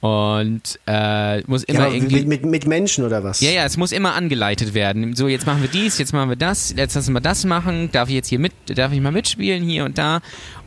und 0.00 0.78
äh, 0.86 1.40
muss 1.42 1.62
Ja, 1.68 1.74
immer 1.74 1.84
aber 1.86 1.94
irgendwie 1.94 2.16
mit, 2.16 2.28
mit, 2.28 2.44
mit 2.44 2.66
Menschen 2.66 3.04
oder 3.04 3.22
was? 3.24 3.40
ja, 3.40 3.50
ja, 3.50 3.64
es 3.64 3.76
muss 3.76 3.92
immer 3.92 4.14
angeleitet 4.14 4.74
werden. 4.74 5.14
So, 5.14 5.28
jetzt 5.28 5.46
machen 5.46 5.62
wir 5.62 5.68
dies, 5.68 5.98
jetzt 5.98 6.12
machen 6.12 6.28
wir 6.28 6.36
das, 6.36 6.74
jetzt 6.76 6.94
lassen 6.94 7.12
wir 7.12 7.20
das 7.20 7.44
machen. 7.44 7.90
Darf 7.92 8.08
ich 8.08 8.14
jetzt 8.14 8.28
hier 8.28 8.38
mit, 8.38 8.52
darf 8.66 8.92
ich 8.92 9.00
mal 9.00 9.12
mitspielen 9.12 9.62
hier 9.62 9.84
und 9.84 9.98
da? 9.98 10.20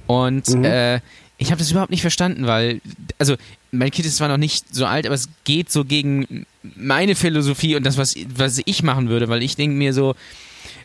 Und 0.07 0.47
Mhm. 0.49 0.63
äh, 0.65 0.99
ich 1.38 1.49
habe 1.51 1.57
das 1.59 1.71
überhaupt 1.71 1.89
nicht 1.91 2.01
verstanden, 2.01 2.45
weil, 2.45 2.80
also, 3.17 3.36
mein 3.71 3.89
Kind 3.91 4.07
ist 4.07 4.17
zwar 4.17 4.28
noch 4.28 4.38
nicht 4.38 4.74
so 4.74 4.86
alt, 4.86 5.05
aber 5.07 5.15
es 5.15 5.30
geht 5.45 5.71
so 5.71 5.84
gegen 5.84 6.45
meine 6.76 7.15
Philosophie 7.15 7.76
und 7.76 7.84
das, 7.86 7.97
was, 7.97 8.15
was 8.36 8.61
ich 8.65 8.84
machen 8.84 9.09
würde, 9.09 9.30
weil 9.30 9.41
ich 9.41 9.55
denke 9.55 9.76
mir 9.76 9.93
so, 9.93 10.15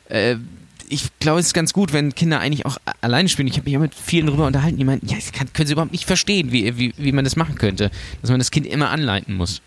äh, 0.09 0.37
ich 0.91 1.09
glaube, 1.21 1.41
es 1.41 1.49
ist 1.49 1.53
ganz 1.55 1.75
gut, 1.75 1.93
wenn 1.93 2.15
Kinder 2.15 2.41
eigentlich 2.41 2.65
auch 2.65 2.79
alleine 3.03 3.29
spielen. 3.29 3.47
Ich 3.49 3.55
habe 3.59 3.69
mich 3.69 3.77
auch 3.77 3.81
mit 3.83 3.95
vielen 3.95 4.27
darüber 4.27 4.47
unterhalten, 4.47 4.79
die 4.79 4.85
meinten, 4.85 5.07
ja, 5.07 5.17
das 5.17 5.33
kann, 5.33 5.53
können 5.53 5.67
sie 5.67 5.75
überhaupt 5.75 5.93
nicht 5.93 6.07
verstehen, 6.07 6.51
wie, 6.51 6.79
wie, 6.79 6.95
wie 6.97 7.13
man 7.13 7.25
das 7.25 7.37
machen 7.37 7.57
könnte. 7.57 7.91
Dass 8.23 8.31
man 8.31 8.39
das 8.39 8.51
Kind 8.51 8.67
immer 8.67 8.89
anleiten 8.91 9.35
muss. 9.35 9.61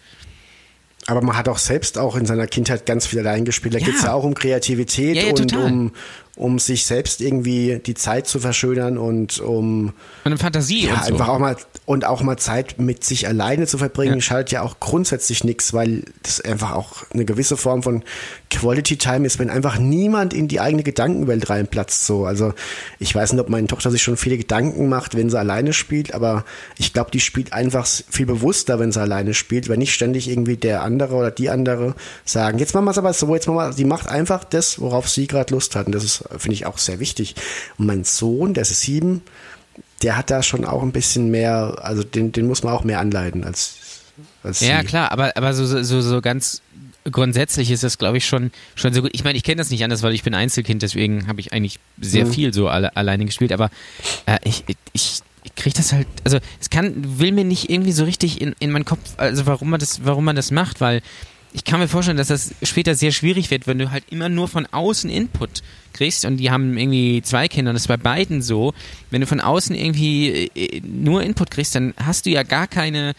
Aber 1.08 1.22
man 1.22 1.36
hat 1.36 1.48
auch 1.50 1.58
selbst 1.58 1.98
auch 1.98 2.16
in 2.16 2.26
seiner 2.26 2.46
Kindheit 2.48 2.86
ganz 2.86 3.08
viel 3.08 3.20
allein 3.20 3.44
gespielt. 3.46 3.74
Da 3.76 3.80
Ja. 3.80 3.86
geht's 3.86 4.04
ja 4.04 4.14
auch 4.14 4.24
um 4.24 4.34
Kreativität 4.34 5.16
Ja, 5.16 5.24
ja, 5.24 5.30
und 5.30 5.56
um, 5.56 5.92
um 6.36 6.60
sich 6.60 6.86
selbst 6.86 7.22
irgendwie 7.22 7.80
die 7.86 7.96
Zeit 7.96 8.28
zu 8.28 8.40
verschönern 8.40 8.98
und 9.00 9.40
um 9.40 9.88
Und 9.88 9.94
eine 10.26 10.38
Fantasie 10.38 10.86
ja, 10.88 10.94
und 10.94 11.04
so. 11.06 11.14
einfach 11.14 11.28
auch 11.28 11.40
mal 11.40 11.56
und 11.92 12.06
auch 12.06 12.22
mal 12.22 12.38
Zeit 12.38 12.80
mit 12.80 13.04
sich 13.04 13.28
alleine 13.28 13.68
zu 13.68 13.78
verbringen, 13.78 14.16
Ja. 14.16 14.22
schadet 14.22 14.50
ja 14.52 14.62
auch 14.62 14.80
grundsätzlich 14.80 15.44
nichts, 15.44 15.74
weil 15.74 16.04
das 16.24 16.40
einfach 16.40 16.72
auch 16.72 17.04
eine 17.14 17.26
gewisse 17.26 17.58
Form 17.58 17.84
von 17.84 18.04
Quality 18.50 18.96
Time 18.96 19.28
ist, 19.28 19.40
wenn 19.40 19.50
einfach 19.50 19.78
niemand 19.78 20.34
in 20.34 20.48
die 20.48 20.62
eigene 20.62 20.84
Gedankenwelt 20.84 21.50
reinplatzt. 21.50 22.06
So, 22.06 22.26
also 22.26 22.54
ich 22.98 23.14
weiß 23.14 23.34
nicht, 23.34 23.42
ob 23.42 23.50
meine 23.50 23.68
Tochter 23.68 23.92
sich 23.92 24.02
schon 24.02 24.16
viele 24.16 24.38
Gedanken 24.38 24.88
macht, 24.88 25.18
wenn 25.18 25.30
sie 25.30 25.38
alleine 25.38 25.74
spielt, 25.74 26.14
aber 26.14 26.46
ich 26.78 26.94
glaube, 26.94 27.12
die 27.12 27.20
spielt 27.20 27.52
einfach 27.52 27.86
viel 27.86 28.26
bewusster, 28.26 28.80
wenn 28.80 28.94
sie 28.94 29.02
alleine 29.02 29.34
spielt, 29.34 29.68
wenn 29.68 29.80
nicht 29.80 29.94
ständig 29.94 30.30
irgendwie 30.30 30.56
der 30.56 30.84
andere 30.84 31.16
oder 31.16 31.30
die 31.30 31.50
andere 31.50 31.96
sagen, 32.24 32.58
jetzt 32.58 32.74
machen 32.74 32.86
wir 32.86 32.92
es 32.92 33.00
aber 33.00 33.12
so, 33.12 33.36
jetzt 33.36 33.48
machen 33.50 33.58
wir, 33.58 33.74
die 33.76 33.84
macht 33.84 34.08
einfach 34.08 34.46
das, 34.46 34.80
worauf 34.80 35.10
sie 35.10 35.28
gerade 35.28 35.54
Lust 35.54 35.76
hat. 35.76 35.88
Und 35.88 35.92
das 35.96 36.06
ist, 36.06 36.24
finde 36.38 36.54
ich, 36.54 36.66
auch 36.66 36.78
sehr 36.78 37.02
wichtig. 37.02 37.36
Und 37.78 37.86
mein 37.88 38.06
Sohn, 38.06 38.54
der 38.54 38.62
ist 38.62 38.80
sieben, 38.80 39.24
der 40.04 40.18
hat 40.18 40.30
da 40.30 40.42
schon 40.44 40.66
auch 40.66 40.82
ein 40.84 40.92
bisschen 40.92 41.30
mehr, 41.32 41.78
also 41.82 42.04
den, 42.04 42.32
den 42.32 42.48
muss 42.48 42.64
man 42.64 42.74
auch 42.74 42.84
mehr 42.84 43.00
anleiten 43.00 43.44
als, 43.44 43.76
als 44.44 44.60
Ja, 44.62 44.80
sie. 44.82 44.86
klar, 44.88 45.12
aber, 45.12 45.36
aber 45.38 45.54
so, 45.54 45.66
so, 45.84 46.02
so, 46.02 46.22
ganz 46.22 46.62
grundsätzlich 47.10 47.72
ist 47.72 47.84
das, 47.84 47.98
glaube 47.98 48.18
ich, 48.18 48.26
schon, 48.28 48.52
schon 48.76 48.94
so 48.94 49.02
gut. 49.02 49.10
Ich 49.14 49.24
meine, 49.24 49.36
ich 49.38 49.44
kenne 49.44 49.58
das 49.58 49.72
nicht 49.72 49.84
anders, 49.84 50.04
weil 50.04 50.14
ich 50.14 50.22
bin 50.24 50.36
Einzelkind, 50.36 50.84
deswegen 50.84 51.28
habe 51.28 51.40
ich 51.40 51.52
eigentlich 51.52 51.80
sehr 52.00 52.26
Mhm. 52.26 52.32
viel 52.32 52.54
so 52.54 52.68
alle, 52.68 52.96
alleine 52.96 53.26
gespielt, 53.26 53.52
aber 53.52 53.72
äh, 54.28 54.38
ich, 54.44 54.64
ich, 54.94 55.20
ich 55.44 55.56
kriege 55.56 55.76
das 55.76 55.94
halt, 55.94 56.08
also 56.24 56.38
es 56.60 56.70
kann, 56.70 56.94
will 57.20 57.32
mir 57.32 57.44
nicht 57.44 57.72
irgendwie 57.72 57.92
so 57.92 58.04
richtig 58.04 58.40
in, 58.40 58.54
in 58.60 58.70
meinen 58.70 58.86
Kopf, 58.86 59.00
also 59.18 59.48
warum 59.48 59.72
man 59.72 59.80
das, 59.80 60.06
warum 60.06 60.26
man 60.26 60.36
das 60.36 60.52
macht, 60.52 60.80
weil 60.80 61.02
ich 61.54 61.64
kann 61.66 61.80
mir 61.80 61.88
vorstellen, 61.88 62.18
dass 62.18 62.28
das 62.30 62.54
später 62.64 62.96
sehr 62.96 63.12
schwierig 63.12 63.52
wird, 63.52 63.68
wenn 63.68 63.78
du 63.78 63.92
halt 63.92 64.04
immer 64.10 64.30
nur 64.30 64.48
von 64.48 64.66
außen 64.66 65.10
Input 65.10 65.62
kriegst 65.94 66.24
und 66.26 66.38
die 66.38 66.50
haben 66.52 66.78
irgendwie 66.78 67.22
zwei 67.22 67.48
Kinder 67.48 67.72
und 67.72 67.76
das 67.76 67.84
ist 67.84 67.88
bei 67.88 67.98
beiden 67.98 68.42
so. 68.42 68.74
Wenn 69.10 69.22
du 69.22 69.28
von 69.28 69.42
außen 69.42 69.76
irgendwie 69.76 70.50
äh, 70.56 70.82
nur 70.86 71.22
Input 71.24 71.52
kriegst, 71.52 71.76
dann 71.76 71.94
hast 71.98 72.26
du 72.26 72.30
ja 72.30 72.44
gar 72.44 72.68
keine 72.68 73.14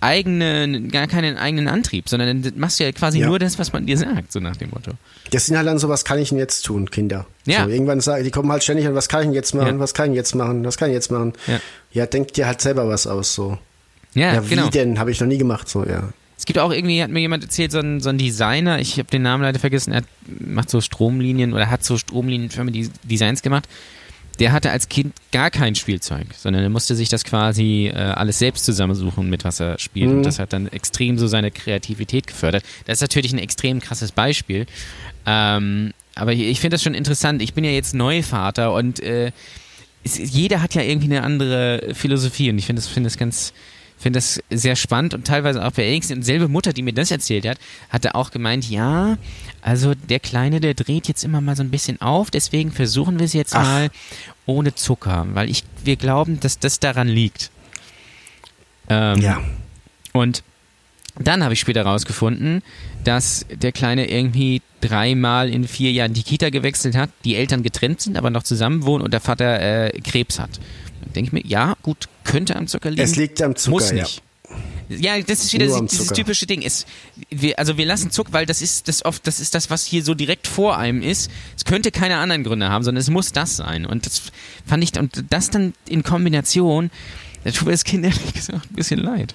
eigene, 0.00 0.82
gar 0.88 1.06
keinen 1.06 1.38
eigenen 1.38 1.66
Antrieb, 1.68 2.08
sondern 2.10 2.42
dann 2.42 2.52
machst 2.58 2.78
du 2.78 2.84
ja 2.84 2.92
quasi 2.92 3.20
Ja. 3.20 3.26
nur 3.26 3.38
das, 3.38 3.58
was 3.58 3.72
man 3.72 3.86
dir 3.86 3.96
sagt, 3.96 4.32
so 4.32 4.40
nach 4.40 4.56
dem 4.56 4.68
Motto. 4.70 4.90
Das 5.30 5.46
sind 5.46 5.56
halt 5.56 5.66
dann 5.66 5.78
so, 5.78 5.88
was 5.88 6.04
kann 6.04 6.18
ich 6.18 6.28
denn 6.28 6.36
jetzt 6.38 6.62
tun, 6.66 6.90
Kinder? 6.90 7.26
Ja. 7.46 7.64
So, 7.64 7.70
irgendwann 7.70 8.00
sagen, 8.00 8.22
die 8.22 8.30
kommen 8.30 8.52
halt 8.52 8.62
ständig 8.62 8.86
an, 8.86 8.94
was 8.94 9.08
kann 9.08 9.20
ich 9.22 9.26
denn 9.28 9.34
jetzt 9.34 9.54
machen, 9.54 9.76
Ja. 9.76 9.78
was 9.78 9.94
kann 9.94 10.10
ich 10.10 10.16
jetzt 10.16 10.34
machen, 10.34 10.62
was 10.64 10.76
kann 10.76 10.90
ich 10.90 10.94
jetzt 10.94 11.10
machen? 11.10 11.32
Ja. 11.46 11.58
Ja, 11.92 12.06
denk 12.06 12.34
dir 12.34 12.46
halt 12.46 12.60
selber 12.60 12.86
was 12.88 13.06
aus, 13.06 13.34
so. 13.34 13.56
Ja, 14.14 14.34
Ja, 14.34 14.44
wie 14.44 14.54
genau. 14.56 14.68
denn? 14.68 14.98
Habe 14.98 15.10
ich 15.10 15.20
noch 15.20 15.26
nie 15.26 15.38
gemacht, 15.38 15.68
so, 15.70 15.84
ja. 15.86 16.10
Es 16.36 16.46
gibt 16.46 16.58
auch 16.58 16.72
irgendwie, 16.72 17.02
hat 17.02 17.10
mir 17.10 17.20
jemand 17.20 17.44
erzählt, 17.44 17.72
so 17.72 17.78
ein, 17.78 18.00
so 18.00 18.08
ein 18.10 18.18
Designer, 18.18 18.80
ich 18.80 18.98
habe 18.98 19.08
den 19.10 19.22
Namen 19.22 19.42
leider 19.42 19.58
vergessen, 19.58 19.92
er 19.92 19.98
hat, 19.98 20.04
macht 20.26 20.68
so 20.68 20.80
Stromlinien 20.80 21.52
oder 21.52 21.70
hat 21.70 21.84
so 21.84 21.96
Stromlinienfirmen 21.96 22.72
die 22.72 22.90
Designs 23.04 23.42
gemacht. 23.42 23.68
Der 24.40 24.50
hatte 24.50 24.72
als 24.72 24.88
Kind 24.88 25.14
gar 25.30 25.48
kein 25.50 25.76
Spielzeug, 25.76 26.26
sondern 26.36 26.64
er 26.64 26.68
musste 26.68 26.96
sich 26.96 27.08
das 27.08 27.22
quasi 27.22 27.92
äh, 27.94 27.96
alles 27.96 28.40
selbst 28.40 28.64
zusammensuchen, 28.64 29.30
mit 29.30 29.44
was 29.44 29.60
er 29.60 29.78
spielt. 29.78 30.10
Und 30.10 30.22
das 30.24 30.40
hat 30.40 30.52
dann 30.52 30.66
extrem 30.66 31.18
so 31.18 31.28
seine 31.28 31.52
Kreativität 31.52 32.26
gefördert. 32.26 32.64
Das 32.84 32.98
ist 32.98 33.02
natürlich 33.02 33.32
ein 33.32 33.38
extrem 33.38 33.78
krasses 33.78 34.10
Beispiel. 34.10 34.66
Ähm, 35.24 35.92
aber 36.16 36.32
ich, 36.32 36.40
ich 36.40 36.60
finde 36.60 36.74
das 36.74 36.82
schon 36.82 36.94
interessant. 36.94 37.42
Ich 37.42 37.54
bin 37.54 37.62
ja 37.62 37.70
jetzt 37.70 37.94
Neuvater 37.94 38.72
und 38.72 39.00
äh, 39.00 39.30
es, 40.04 40.18
jeder 40.18 40.62
hat 40.62 40.74
ja 40.74 40.82
irgendwie 40.82 41.06
eine 41.06 41.22
andere 41.22 41.94
Philosophie 41.94 42.50
und 42.50 42.58
ich 42.58 42.66
finde 42.66 42.82
das, 42.82 42.88
finde 42.88 43.08
das 43.08 43.16
ganz, 43.16 43.52
finde 43.98 44.18
das 44.18 44.42
sehr 44.50 44.76
spannend 44.76 45.14
und 45.14 45.26
teilweise 45.26 45.64
auch 45.64 45.70
beängstigend. 45.72 46.20
Und 46.20 46.24
selbe 46.24 46.48
Mutter, 46.48 46.72
die 46.72 46.82
mir 46.82 46.92
das 46.92 47.10
erzählt 47.10 47.46
hat, 47.46 47.58
hatte 47.88 48.14
auch 48.14 48.30
gemeint, 48.30 48.68
ja, 48.68 49.16
also 49.62 49.94
der 49.94 50.20
Kleine, 50.20 50.60
der 50.60 50.74
dreht 50.74 51.08
jetzt 51.08 51.24
immer 51.24 51.40
mal 51.40 51.56
so 51.56 51.62
ein 51.62 51.70
bisschen 51.70 52.00
auf, 52.00 52.30
deswegen 52.30 52.70
versuchen 52.70 53.18
wir 53.18 53.24
es 53.26 53.32
jetzt 53.32 53.54
Ach. 53.54 53.62
mal 53.62 53.90
ohne 54.46 54.74
Zucker, 54.74 55.26
weil 55.32 55.48
ich, 55.48 55.64
wir 55.84 55.96
glauben, 55.96 56.38
dass 56.40 56.58
das 56.58 56.80
daran 56.80 57.08
liegt. 57.08 57.50
Ähm, 58.88 59.20
Ja. 59.20 59.40
und 60.12 60.42
dann 61.18 61.44
habe 61.44 61.54
ich 61.54 61.60
später 61.60 61.84
rausgefunden, 61.84 62.62
dass 63.04 63.46
der 63.48 63.70
Kleine 63.70 64.10
irgendwie 64.10 64.62
dreimal 64.80 65.48
in 65.48 65.66
vier 65.68 65.92
Jahren 65.92 66.12
die 66.12 66.24
Kita 66.24 66.50
gewechselt 66.50 66.96
hat, 66.96 67.08
die 67.24 67.36
Eltern 67.36 67.62
getrennt 67.62 68.00
sind, 68.00 68.18
aber 68.18 68.30
noch 68.30 68.42
zusammen 68.42 68.82
wohnen 68.84 69.04
und 69.04 69.12
der 69.14 69.20
Vater 69.20 69.60
äh, 69.60 70.00
Krebs 70.00 70.40
hat. 70.40 70.50
Denke 71.14 71.28
ich 71.28 71.32
mir, 71.32 71.46
ja, 71.46 71.76
gut, 71.82 72.08
könnte 72.24 72.56
am 72.56 72.66
Zucker 72.66 72.90
liegen. 72.90 73.02
Es 73.02 73.16
liegt 73.16 73.42
am 73.42 73.56
Zucker, 73.56 73.70
Muss 73.70 73.90
ja. 73.90 74.02
nicht. 74.02 74.22
Ja, 74.88 75.20
das 75.20 75.44
ist 75.44 75.52
wieder 75.52 75.66
dieses 75.66 75.98
Zucker. 75.98 76.14
typische 76.14 76.46
Ding. 76.46 76.62
Es, 76.62 76.86
wir, 77.30 77.58
also 77.58 77.78
wir 77.78 77.86
lassen 77.86 78.10
Zucker, 78.10 78.32
weil 78.32 78.46
das 78.46 78.60
ist 78.60 78.88
das 78.88 79.04
oft, 79.04 79.26
das 79.26 79.40
ist 79.40 79.54
das, 79.54 79.70
was 79.70 79.84
hier 79.84 80.04
so 80.04 80.14
direkt 80.14 80.46
vor 80.46 80.76
einem 80.76 81.02
ist. 81.02 81.30
Es 81.56 81.64
könnte 81.64 81.90
keine 81.90 82.18
anderen 82.18 82.44
Gründe 82.44 82.68
haben, 82.68 82.84
sondern 82.84 83.00
es 83.00 83.08
muss 83.08 83.32
das 83.32 83.56
sein. 83.56 83.86
Und 83.86 84.06
das 84.06 84.22
fand 84.66 84.84
ich, 84.84 84.98
und 84.98 85.24
das 85.30 85.50
dann 85.50 85.72
in 85.88 86.02
Kombination, 86.02 86.90
da 87.44 87.50
tut 87.50 87.66
mir 87.66 87.72
das 87.72 87.84
Kind 87.84 88.04
ehrlich 88.04 88.34
gesagt 88.34 88.70
ein 88.70 88.74
bisschen 88.74 89.00
leid. 89.00 89.34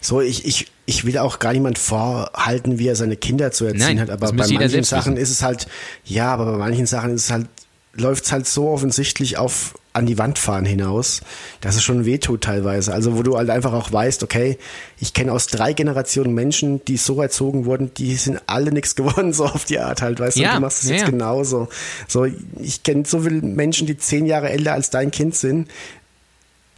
So, 0.00 0.20
ich, 0.20 0.44
ich, 0.44 0.66
ich 0.86 1.04
will 1.04 1.18
auch 1.18 1.38
gar 1.38 1.52
niemand 1.52 1.78
vorhalten, 1.78 2.78
wie 2.78 2.88
er 2.88 2.96
seine 2.96 3.16
Kinder 3.16 3.52
zu 3.52 3.66
erziehen 3.66 3.80
Nein, 3.80 4.00
hat, 4.00 4.10
aber 4.10 4.32
bei 4.32 4.46
manchen 4.46 4.84
Sachen 4.84 5.14
wissen. 5.14 5.22
ist 5.22 5.30
es 5.30 5.42
halt, 5.42 5.66
ja, 6.04 6.32
aber 6.32 6.52
bei 6.52 6.58
manchen 6.58 6.86
Sachen 6.86 7.14
ist 7.14 7.24
es 7.24 7.30
halt, 7.30 7.48
läuft 7.92 8.24
es 8.24 8.32
halt 8.32 8.46
so 8.46 8.68
offensichtlich 8.68 9.36
auf 9.36 9.74
an 9.94 10.06
die 10.06 10.18
Wand 10.18 10.38
fahren 10.40 10.64
hinaus, 10.64 11.22
dass 11.60 11.76
es 11.76 11.84
schon 11.84 12.04
wehtut 12.04 12.42
teilweise. 12.42 12.92
Also 12.92 13.16
wo 13.16 13.22
du 13.22 13.38
halt 13.38 13.48
einfach 13.48 13.72
auch 13.72 13.92
weißt, 13.92 14.24
okay, 14.24 14.58
ich 14.98 15.14
kenne 15.14 15.32
aus 15.32 15.46
drei 15.46 15.72
Generationen 15.72 16.34
Menschen, 16.34 16.84
die 16.84 16.96
so 16.96 17.22
erzogen 17.22 17.64
wurden, 17.64 17.94
die 17.94 18.16
sind 18.16 18.40
alle 18.46 18.72
nichts 18.72 18.96
geworden, 18.96 19.32
so 19.32 19.44
auf 19.46 19.64
die 19.64 19.78
Art 19.78 20.02
halt, 20.02 20.18
weißt 20.18 20.36
du, 20.36 20.42
Ja, 20.42 20.50
und 20.50 20.56
du 20.56 20.60
machst 20.62 20.82
es 20.82 20.88
ja, 20.88 20.96
jetzt 20.96 21.04
ja. 21.04 21.10
genauso. 21.10 21.68
So, 22.08 22.26
ich 22.60 22.82
kenne 22.82 23.04
so 23.06 23.20
viele 23.20 23.40
Menschen, 23.40 23.86
die 23.86 23.96
zehn 23.96 24.26
Jahre 24.26 24.50
älter 24.50 24.72
als 24.72 24.90
dein 24.90 25.12
Kind 25.12 25.36
sind, 25.36 25.68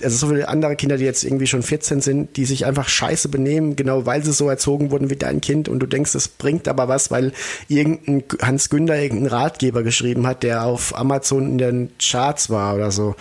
also 0.02 0.16
so 0.16 0.28
viele 0.28 0.48
andere 0.48 0.76
Kinder, 0.76 0.98
die 0.98 1.04
jetzt 1.04 1.24
irgendwie 1.24 1.46
schon 1.46 1.62
14 1.62 2.00
sind, 2.00 2.36
die 2.36 2.44
sich 2.44 2.66
einfach 2.66 2.88
scheiße 2.88 3.28
benehmen, 3.28 3.76
genau 3.76 4.06
weil 4.06 4.22
sie 4.24 4.32
so 4.32 4.48
erzogen 4.48 4.90
wurden 4.90 5.10
wie 5.10 5.16
dein 5.16 5.40
Kind 5.40 5.68
und 5.68 5.80
du 5.80 5.86
denkst, 5.86 6.14
es 6.14 6.28
bringt 6.28 6.68
aber 6.68 6.88
was, 6.88 7.10
weil 7.10 7.32
irgendein 7.68 8.24
Hans 8.42 8.68
Günther 8.68 9.00
irgendeinen 9.00 9.30
Ratgeber 9.30 9.82
geschrieben 9.82 10.26
hat, 10.26 10.42
der 10.42 10.64
auf 10.64 10.96
Amazon 10.96 11.52
in 11.52 11.58
den 11.58 11.90
Charts 11.98 12.50
war 12.50 12.74
oder 12.74 12.90
so. 12.90 13.14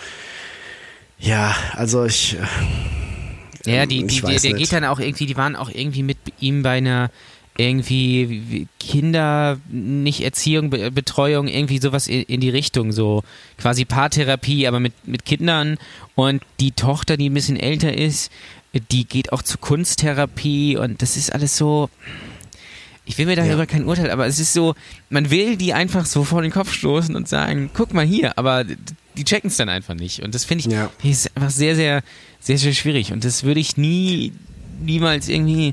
Ja, 1.18 1.54
also 1.74 2.04
ich, 2.04 2.36
Ja, 3.66 3.86
die, 3.86 4.00
Ähm, 4.00 4.08
die, 4.08 4.14
ich 4.14 4.22
der, 4.22 4.38
der 4.38 4.52
geht 4.54 4.72
dann 4.72 4.84
auch 4.84 5.00
irgendwie, 5.00 5.26
die 5.26 5.36
waren 5.36 5.56
auch 5.56 5.70
irgendwie 5.72 6.02
mit 6.02 6.18
ihm 6.40 6.62
bei 6.62 6.78
einer 6.78 7.10
irgendwie 7.58 8.28
wie- 8.50 8.66
Kinder 8.78 9.58
nicht 9.70 10.20
Erziehung, 10.22 10.70
Be- 10.70 10.90
Betreuung, 10.90 11.48
irgendwie 11.48 11.78
sowas 11.78 12.06
in, 12.08 12.22
in 12.22 12.40
die 12.40 12.50
Richtung, 12.50 12.92
so 12.92 13.22
quasi 13.58 13.84
Paartherapie, 13.84 14.66
aber 14.66 14.80
mit, 14.80 14.92
mit 15.06 15.24
Kindern 15.24 15.78
und 16.14 16.42
die 16.60 16.72
Tochter, 16.72 17.16
die 17.16 17.28
ein 17.30 17.34
bisschen 17.34 17.56
älter 17.58 17.92
ist, 17.96 18.30
die 18.90 19.04
geht 19.06 19.32
auch 19.32 19.42
zur 19.42 19.60
Kunsttherapie 19.60 20.76
und 20.76 21.00
das 21.02 21.16
ist 21.16 21.32
alles 21.32 21.56
so, 21.56 21.88
ich 23.06 23.16
will 23.18 23.26
mir 23.26 23.36
darüber 23.36 23.58
Ja. 23.60 23.66
kein 23.66 23.84
Urteil, 23.86 24.10
aber 24.10 24.26
es 24.26 24.38
ist 24.38 24.52
so, 24.52 24.74
man 25.10 25.30
will 25.30 25.56
die 25.56 25.72
einfach 25.72 26.04
so 26.06 26.24
vor 26.24 26.42
den 26.42 26.50
Kopf 26.50 26.72
stoßen 26.72 27.14
und 27.16 27.28
sagen, 27.28 27.70
guck 27.72 27.94
mal 27.94 28.04
hier, 28.04 28.36
aber 28.38 28.64
die 28.64 29.24
checken 29.24 29.48
es 29.48 29.56
dann 29.56 29.68
einfach 29.70 29.94
nicht. 29.94 30.22
Und 30.22 30.34
das 30.34 30.44
finde 30.44 30.66
ich, 30.66 30.72
Ja. 30.72 30.90
ist 31.02 31.34
einfach 31.36 31.50
sehr, 31.50 31.74
sehr, 31.76 32.02
sehr, 32.40 32.58
sehr 32.58 32.74
schwierig. 32.74 33.12
Und 33.12 33.24
das 33.24 33.44
würde 33.44 33.60
ich 33.60 33.76
nie, 33.78 34.32
niemals 34.84 35.28
irgendwie 35.28 35.72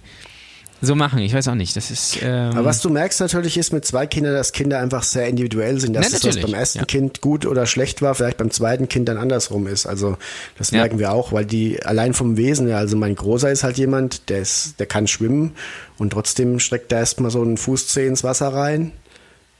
so 0.85 0.95
machen. 0.95 1.19
Ich 1.19 1.33
weiß 1.33 1.47
auch 1.47 1.55
nicht. 1.55 1.75
Das 1.75 1.89
ist. 1.89 2.19
Ähm, 2.21 2.51
Aber 2.51 2.65
was 2.65 2.81
du 2.81 2.89
merkst 2.89 3.19
natürlich 3.21 3.57
ist 3.57 3.71
mit 3.73 3.85
zwei 3.85 4.05
Kindern, 4.05 4.33
dass 4.33 4.51
Kinder 4.51 4.79
einfach 4.79 5.03
sehr 5.03 5.27
individuell 5.27 5.79
sind. 5.79 5.93
Dass 5.93 6.11
das, 6.11 6.23
was 6.25 6.39
beim 6.39 6.53
ersten 6.53 6.79
ja. 6.79 6.85
Kind 6.85 7.21
gut 7.21 7.45
oder 7.45 7.65
schlecht 7.65 8.01
war, 8.01 8.13
vielleicht 8.15 8.37
beim 8.37 8.51
zweiten 8.51 8.89
Kind 8.89 9.07
dann 9.07 9.17
andersrum 9.17 9.67
ist. 9.67 9.85
Also 9.85 10.17
das 10.57 10.71
Ja. 10.71 10.79
merken 10.79 10.99
wir 10.99 11.11
auch, 11.13 11.31
weil 11.31 11.45
die 11.45 11.83
allein 11.83 12.13
vom 12.13 12.37
Wesen, 12.37 12.67
her, 12.67 12.77
also 12.77 12.97
mein 12.97 13.15
Großer 13.15 13.49
ist 13.51 13.63
halt 13.63 13.77
jemand, 13.77 14.29
der 14.29 14.39
ist, 14.39 14.79
der 14.79 14.85
kann 14.85 15.07
schwimmen 15.07 15.53
und 15.97 16.11
trotzdem 16.11 16.59
streckt 16.59 16.91
er 16.91 16.99
erstmal 16.99 17.31
so 17.31 17.41
einen 17.41 17.57
Fußzeh 17.57 18.05
ins 18.05 18.23
Wasser 18.23 18.49
rein 18.49 18.91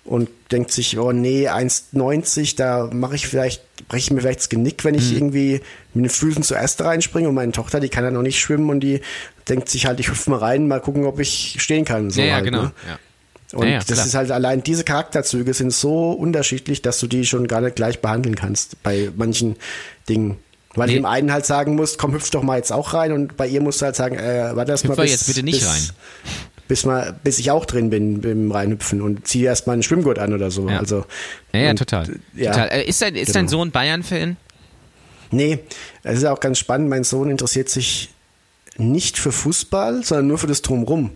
und 0.06 0.30
denkt 0.51 0.72
sich, 0.72 0.97
oh 0.97 1.12
nee, 1.12 1.47
1,90, 1.47 2.56
da 2.58 2.89
mache 2.91 3.16
ich 3.16 3.28
vielleicht, 3.28 3.62
breche 3.88 4.06
ich 4.06 4.12
mir 4.12 4.22
vielleicht 4.22 4.39
das 4.39 4.49
Genick, 4.49 4.84
wenn 4.84 4.95
ich 4.95 5.12
Mhm. 5.12 5.18
irgendwie 5.18 5.62
mit 5.93 6.06
den 6.06 6.10
Füßen 6.10 6.43
zuerst 6.43 6.82
reinspringe 6.82 7.30
und 7.30 7.36
meine 7.36 7.51
Tochter, 7.54 7.80
die 7.80 7.89
kann 7.89 8.04
ja 8.04 8.12
noch 8.12 8.22
nicht 8.22 8.39
schwimmen 8.39 8.70
und 8.70 8.82
die 8.82 9.01
denkt 9.47 9.70
sich 9.70 9.86
halt, 9.86 9.99
ich 9.99 10.10
hüpfe 10.10 10.30
mal 10.30 10.39
rein, 10.39 10.68
mal 10.68 10.82
gucken, 10.82 11.06
ob 11.06 11.20
ich 11.20 11.56
stehen 11.60 11.86
kann. 11.86 12.10
So 12.10 12.22
ja, 12.22 12.36
halt, 12.36 12.45
genau. 12.45 12.64
Ne? 12.64 12.72
Ja. 12.88 12.99
Und 13.58 13.68
ja, 13.68 13.78
das 13.78 13.86
klar. 13.86 14.06
ist 14.06 14.16
halt 14.16 14.32
allein, 14.32 14.64
diese 14.64 14.84
Charakterzüge 14.84 15.54
sind 15.54 15.72
so 15.72 16.12
unterschiedlich, 16.12 16.82
dass 16.82 16.99
du 16.99 17.08
die 17.08 17.24
schon 17.26 17.47
gar 17.47 17.62
nicht 17.62 17.76
gleich 17.76 18.01
behandeln 18.01 18.36
kannst 18.36 18.82
bei 18.84 19.12
manchen 19.16 19.58
Dingen. 20.10 20.38
Weil 20.76 20.88
Nee. 20.88 20.93
du 20.93 20.99
dem 21.01 21.05
einen 21.05 21.32
halt 21.32 21.45
sagen 21.45 21.76
musst, 21.76 21.97
komm, 21.99 22.13
hüpf 22.13 22.30
doch 22.32 22.41
mal 22.43 22.57
jetzt 22.57 22.71
auch 22.71 22.93
rein 22.93 23.11
und 23.11 23.38
bei 23.38 23.47
ihr 23.47 23.61
musst 23.61 23.82
du 23.82 23.86
halt 23.86 23.95
sagen, 23.95 24.15
äh, 24.17 24.55
warte 24.55 24.71
erst 24.71 24.88
mal 24.88 24.95
bis, 24.95 25.11
jetzt 25.11 25.28
bitte 25.28 25.43
nicht 25.43 25.59
bis, 25.59 25.67
rein. 25.69 25.82
Bis, 26.67 26.86
mal, 26.86 27.15
bis 27.24 27.38
ich 27.39 27.51
auch 27.51 27.65
drin 27.65 27.89
bin 27.91 28.21
beim 28.21 28.51
Reinhüpfen 28.51 29.01
und 29.01 29.28
zieh 29.28 29.43
erst 29.43 29.67
mal 29.67 29.74
einen 29.74 29.84
Schwimmgurt 29.84 30.17
an 30.17 30.34
oder 30.34 30.49
so. 30.49 30.67
Ja. 30.69 30.80
Also, 30.80 31.05
Ja, 31.51 31.59
ja, 31.59 31.69
und, 31.71 31.78
total. 31.78 32.07
ja, 32.36 32.51
total. 32.51 32.69
Äh, 32.71 32.84
Ist, 32.86 33.01
dein, 33.01 33.15
ist 33.15 33.36
dein 33.36 33.45
genau. 33.45 33.59
Sohn 33.59 33.71
Bayern-Fan? 33.71 34.38
Nee, 35.32 35.59
es 36.03 36.19
ist 36.19 36.26
auch 36.26 36.39
ganz 36.39 36.57
spannend. 36.59 36.89
Mein 36.89 37.03
Sohn 37.03 37.30
interessiert 37.30 37.69
sich 37.69 38.09
nicht 38.78 39.17
für 39.19 39.32
Fußball, 39.32 40.03
sondern 40.03 40.28
nur 40.28 40.38
für 40.39 40.47
das 40.47 40.61
Drumrum. 40.63 41.11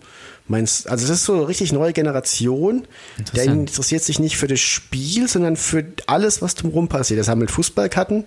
Meins, 0.49 0.87
also 0.87 1.07
das 1.07 1.17
ist 1.17 1.25
so 1.25 1.33
eine 1.33 1.47
richtig 1.47 1.73
neue 1.73 1.91
Generation. 1.93 2.87
Der 3.35 3.45
interessiert 3.45 4.03
sich 4.03 4.19
nicht 4.19 4.37
für 4.37 4.47
das 4.47 4.59
Spiel, 4.61 5.27
sondern 5.27 5.57
für 5.57 5.83
alles, 6.05 6.41
was 6.41 6.55
drumherum 6.55 6.87
passiert. 6.87 7.17
Der 7.17 7.23
sammelt 7.25 7.51
Fußballkarten, 7.51 8.23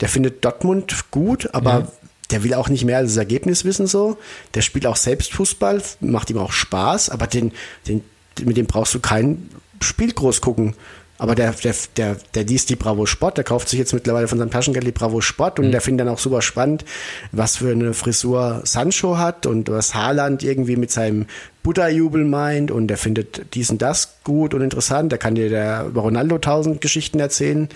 der 0.00 0.08
findet 0.08 0.44
Dortmund 0.44 1.10
gut, 1.10 1.52
aber 1.54 1.70
Ja. 1.80 1.92
der 2.30 2.44
will 2.44 2.54
auch 2.54 2.68
nicht 2.68 2.84
mehr 2.84 2.98
als 2.98 3.10
das 3.10 3.16
Ergebnis 3.18 3.64
wissen 3.64 3.86
so. 3.88 4.16
Der 4.54 4.62
spielt 4.62 4.86
auch 4.86 4.96
selbst 4.96 5.32
Fußball, 5.32 5.82
macht 6.00 6.30
ihm 6.30 6.38
auch 6.38 6.52
Spaß, 6.52 7.10
aber 7.10 7.26
den, 7.26 7.52
den, 7.88 8.02
mit 8.44 8.56
dem 8.56 8.66
brauchst 8.66 8.94
du 8.94 9.00
kein 9.00 9.48
Spiel 9.80 10.12
groß 10.12 10.40
gucken. 10.40 10.74
Aber 11.18 11.34
der, 11.34 11.52
der, 11.52 11.74
der, 11.96 12.16
der 12.34 12.44
liest 12.44 12.68
die 12.68 12.76
Bravo 12.76 13.06
Sport, 13.06 13.38
der 13.38 13.44
kauft 13.44 13.68
sich 13.70 13.78
jetzt 13.78 13.94
mittlerweile 13.94 14.28
von 14.28 14.38
seinem 14.38 14.50
Taschengeld 14.50 14.86
die 14.86 14.92
Bravo 14.92 15.20
Sport 15.22 15.58
und 15.58 15.72
der 15.72 15.80
findet 15.80 16.06
dann 16.06 16.12
auch 16.12 16.18
super 16.18 16.42
spannend, 16.42 16.84
was 17.32 17.56
für 17.56 17.70
eine 17.70 17.94
Frisur 17.94 18.60
Sancho 18.64 19.16
hat 19.16 19.46
und 19.46 19.70
was 19.70 19.94
Haaland 19.94 20.42
irgendwie 20.42 20.76
mit 20.76 20.90
seinem 20.90 21.24
Buddha-Jubel 21.62 22.24
meint 22.24 22.70
und 22.70 22.88
der 22.88 22.98
findet 22.98 23.54
dies 23.54 23.70
und 23.70 23.80
das 23.80 24.16
gut 24.24 24.52
und 24.52 24.60
interessant. 24.60 25.10
Da 25.10 25.16
kann 25.16 25.34
dir 25.34 25.48
der 25.48 25.86
über 25.86 26.02
Ronaldo 26.02 26.38
tausend 26.38 26.80
Geschichten 26.82 27.18
erzählen. 27.18 27.68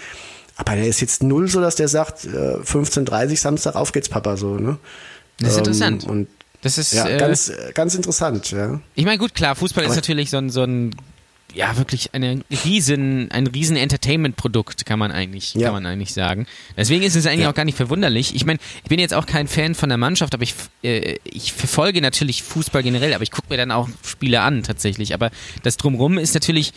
Aber 0.57 0.74
der 0.74 0.86
ist 0.86 1.01
jetzt 1.01 1.22
null 1.22 1.49
so, 1.49 1.62
dass 1.62 1.76
der 1.76 1.88
sagt, 1.88 2.26
äh, 2.26 2.28
15.30 2.59 3.38
Samstag, 3.41 3.74
auf 3.76 3.93
geht's, 3.93 4.11
Papa, 4.11 4.36
so, 4.36 4.57
ne? 4.57 4.76
Das 5.38 5.53
ist 5.53 5.55
Ähm, 5.55 5.59
interessant. 5.61 6.05
Und 6.05 6.28
Das 6.61 6.76
ist. 6.76 6.93
ja, 6.93 7.09
äh, 7.09 7.16
ganz, 7.16 7.49
äh, 7.49 7.72
ganz 7.72 7.95
interessant, 7.95 8.51
ja. 8.51 8.78
Ich 8.95 9.07
meine, 9.07 9.16
gut, 9.16 9.34
klar, 9.34 9.55
Fußball 9.57 9.84
ist 9.84 9.93
Aber- 9.93 9.97
natürlich 9.97 10.28
so 10.28 10.36
ein, 10.36 10.51
so 10.51 10.62
ein 10.62 10.95
ja, 11.55 11.76
wirklich 11.76 12.14
eine 12.14 12.40
riesen, 12.64 13.30
ein 13.30 13.46
riesen 13.46 13.76
Entertainment-Produkt, 13.76 14.86
kann 14.86 14.98
man 14.98 15.11
eigentlich, 15.12 15.55
Ja. 15.55 15.66
kann 15.66 15.74
man 15.74 15.86
eigentlich 15.86 16.12
sagen. 16.14 16.46
Deswegen 16.76 17.03
ist 17.03 17.16
es 17.16 17.26
eigentlich 17.26 17.40
Ja. 17.42 17.51
auch 17.51 17.55
gar 17.55 17.64
nicht 17.64 17.76
verwunderlich. 17.76 18.34
Ich 18.34 18.44
meine, 18.46 18.59
ich 18.82 18.88
bin 18.88 18.98
jetzt 19.01 19.14
auch 19.14 19.26
kein 19.26 19.48
Fan 19.48 19.74
von 19.74 19.88
der 19.88 19.98
Mannschaft, 19.98 20.34
aber 20.34 20.42
ich, 20.42 20.55
äh, 20.82 21.16
ich 21.24 21.53
verfolge 21.53 22.01
natürlich 22.01 22.42
Fußball 22.42 22.82
generell, 22.82 23.14
aber 23.14 23.22
ich 23.22 23.30
gucke 23.30 23.48
mir 23.51 23.57
dann 23.57 23.70
auch 23.70 23.88
Spiele 24.07 24.40
an, 24.42 24.62
tatsächlich. 24.62 25.14
Aber 25.14 25.30
das 25.62 25.76
Drumrum 25.76 26.18
ist 26.18 26.34
natürlich 26.34 26.72